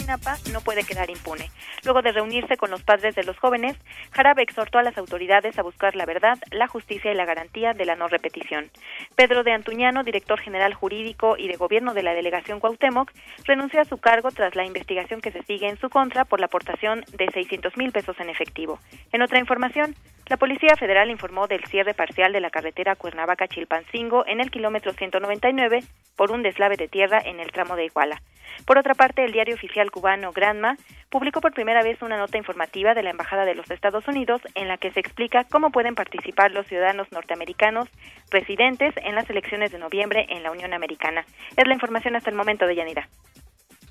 Yotzinapa 0.05 0.37
no 0.53 0.61
puede 0.61 0.83
quedar 0.83 1.09
impune. 1.09 1.49
Luego 1.83 2.01
de 2.01 2.11
reunirse 2.11 2.57
con 2.57 2.69
los 2.69 2.83
padres 2.83 3.15
de 3.15 3.23
los 3.23 3.37
jóvenes, 3.37 3.75
Jarabe 4.11 4.43
exhortó 4.43 4.77
a 4.77 4.83
las 4.83 4.97
autoridades 4.97 5.57
a 5.57 5.63
buscar 5.63 5.95
la 5.95 6.05
verdad, 6.05 6.37
la 6.51 6.67
justicia 6.67 7.11
y 7.11 7.15
la 7.15 7.25
garantía 7.25 7.73
de 7.73 7.85
la 7.85 7.95
no 7.95 8.07
repetición. 8.07 8.69
Pedro 9.15 9.43
de 9.43 9.53
Antuñano, 9.53 10.03
director 10.03 10.39
general 10.39 10.73
jurídico 10.73 11.37
y 11.37 11.47
de 11.47 11.57
gobierno 11.57 11.93
de 11.93 12.03
la 12.03 12.13
delegación 12.13 12.59
Cuauhtémoc, 12.59 13.11
renunció 13.45 13.81
a 13.81 13.85
su 13.85 13.97
cargo 13.97 14.29
tras 14.29 14.55
la 14.55 14.65
investigación 14.65 15.21
que 15.21 15.31
se 15.31 15.43
sigue 15.43 15.69
en 15.69 15.79
su 15.79 15.89
contra 15.89 16.25
por 16.25 16.39
la 16.39 16.45
aportación 16.45 17.03
de 17.17 17.31
600 17.31 17.75
mil 17.77 17.91
pesos 17.91 18.19
en 18.19 18.29
efectivo. 18.29 18.79
En 19.11 19.23
otra 19.23 19.39
información, 19.39 19.95
la 20.27 20.37
Policía 20.37 20.75
Federal 20.75 21.09
informó 21.09 21.47
del 21.47 21.65
cierre 21.65 21.93
parcial 21.93 22.31
de 22.33 22.41
la 22.41 22.49
carretera 22.49 22.95
Cuernavaca-Chilpancingo 22.95 24.23
en 24.27 24.39
el 24.39 24.51
kilómetro 24.51 24.93
199 24.93 25.83
por 26.15 26.31
un 26.31 26.43
deslave 26.43 26.77
de 26.77 26.87
tierra 26.87 27.19
en 27.23 27.39
el 27.39 27.51
tramo 27.51 27.75
de 27.75 27.85
Iguala. 27.85 28.21
Por 28.65 28.77
otra 28.77 28.93
parte, 28.93 29.25
el 29.25 29.31
diario 29.31 29.55
oficial 29.55 29.91
cubano 29.91 30.31
Granma 30.31 30.77
publicó 31.09 31.41
por 31.41 31.53
primera 31.53 31.83
vez 31.83 32.01
una 32.01 32.17
nota 32.17 32.37
informativa 32.37 32.93
de 32.93 33.03
la 33.03 33.09
Embajada 33.09 33.45
de 33.45 33.55
los 33.55 33.69
Estados 33.69 34.07
Unidos 34.07 34.41
en 34.55 34.67
la 34.67 34.77
que 34.77 34.91
se 34.91 34.99
explica 34.99 35.43
cómo 35.43 35.71
pueden 35.71 35.95
participar 35.95 36.51
los 36.51 36.67
ciudadanos 36.67 37.11
norteamericanos 37.11 37.89
residentes 38.31 38.93
en 38.97 39.15
las 39.15 39.29
elecciones 39.29 39.71
de 39.71 39.79
noviembre 39.79 40.25
en 40.29 40.43
la 40.43 40.51
Unión 40.51 40.73
Americana. 40.73 41.25
Es 41.55 41.67
la 41.67 41.73
información 41.73 42.15
hasta 42.15 42.29
el 42.29 42.35
momento 42.35 42.65
de 42.65 42.75
Yanira. 42.75 43.07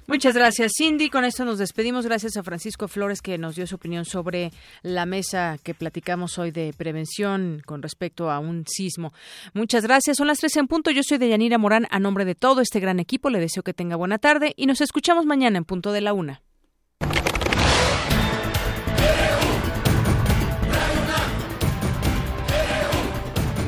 Muchas 0.07 0.35
gracias, 0.35 0.73
Cindy. 0.77 1.09
Con 1.09 1.25
esto 1.25 1.45
nos 1.45 1.59
despedimos. 1.59 2.05
Gracias 2.05 2.37
a 2.37 2.43
Francisco 2.43 2.89
Flores 2.89 3.23
que 3.23 3.39
nos 3.39 3.57
dio 3.57 3.67
su 3.67 3.77
opinión 3.77 4.05
sobre 4.05 4.53
la 4.83 5.07
mesa 5.07 5.57
que 5.63 5.75
platicamos 5.75 6.39
hoy 6.39 6.51
de 6.51 6.75
prevención 6.77 7.63
con 7.65 7.81
respecto 7.81 8.31
a 8.31 8.39
un 8.39 8.65
sismo. 8.67 9.15
Muchas 9.55 9.85
gracias. 9.85 10.19
Son 10.19 10.27
las 10.27 10.39
13 10.39 10.61
en 10.61 10.67
punto. 10.69 10.91
Yo 10.91 11.03
soy 11.03 11.19
de 11.19 11.31
Yanira 11.31 11.57
Morán. 11.57 11.87
A 11.91 11.99
nombre 12.01 12.25
de 12.25 12.35
todo 12.35 12.61
este 12.61 12.81
gran 12.81 13.01
equipo, 13.01 13.31
le 13.31 13.41
deseo 13.41 13.63
que 13.63 13.73
tenga 13.73 13.97
buena 13.97 14.19
tarde 14.19 14.53
y 14.57 14.67
nos 14.67 14.83
escuchamos 14.83 15.25
mañana 15.25 15.57
en 15.57 15.65
punto 15.65 15.91
de 15.93 16.01
la 16.03 16.13
una. 16.13 16.43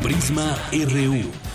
Prisma 0.03 0.57
RU. 0.73 1.46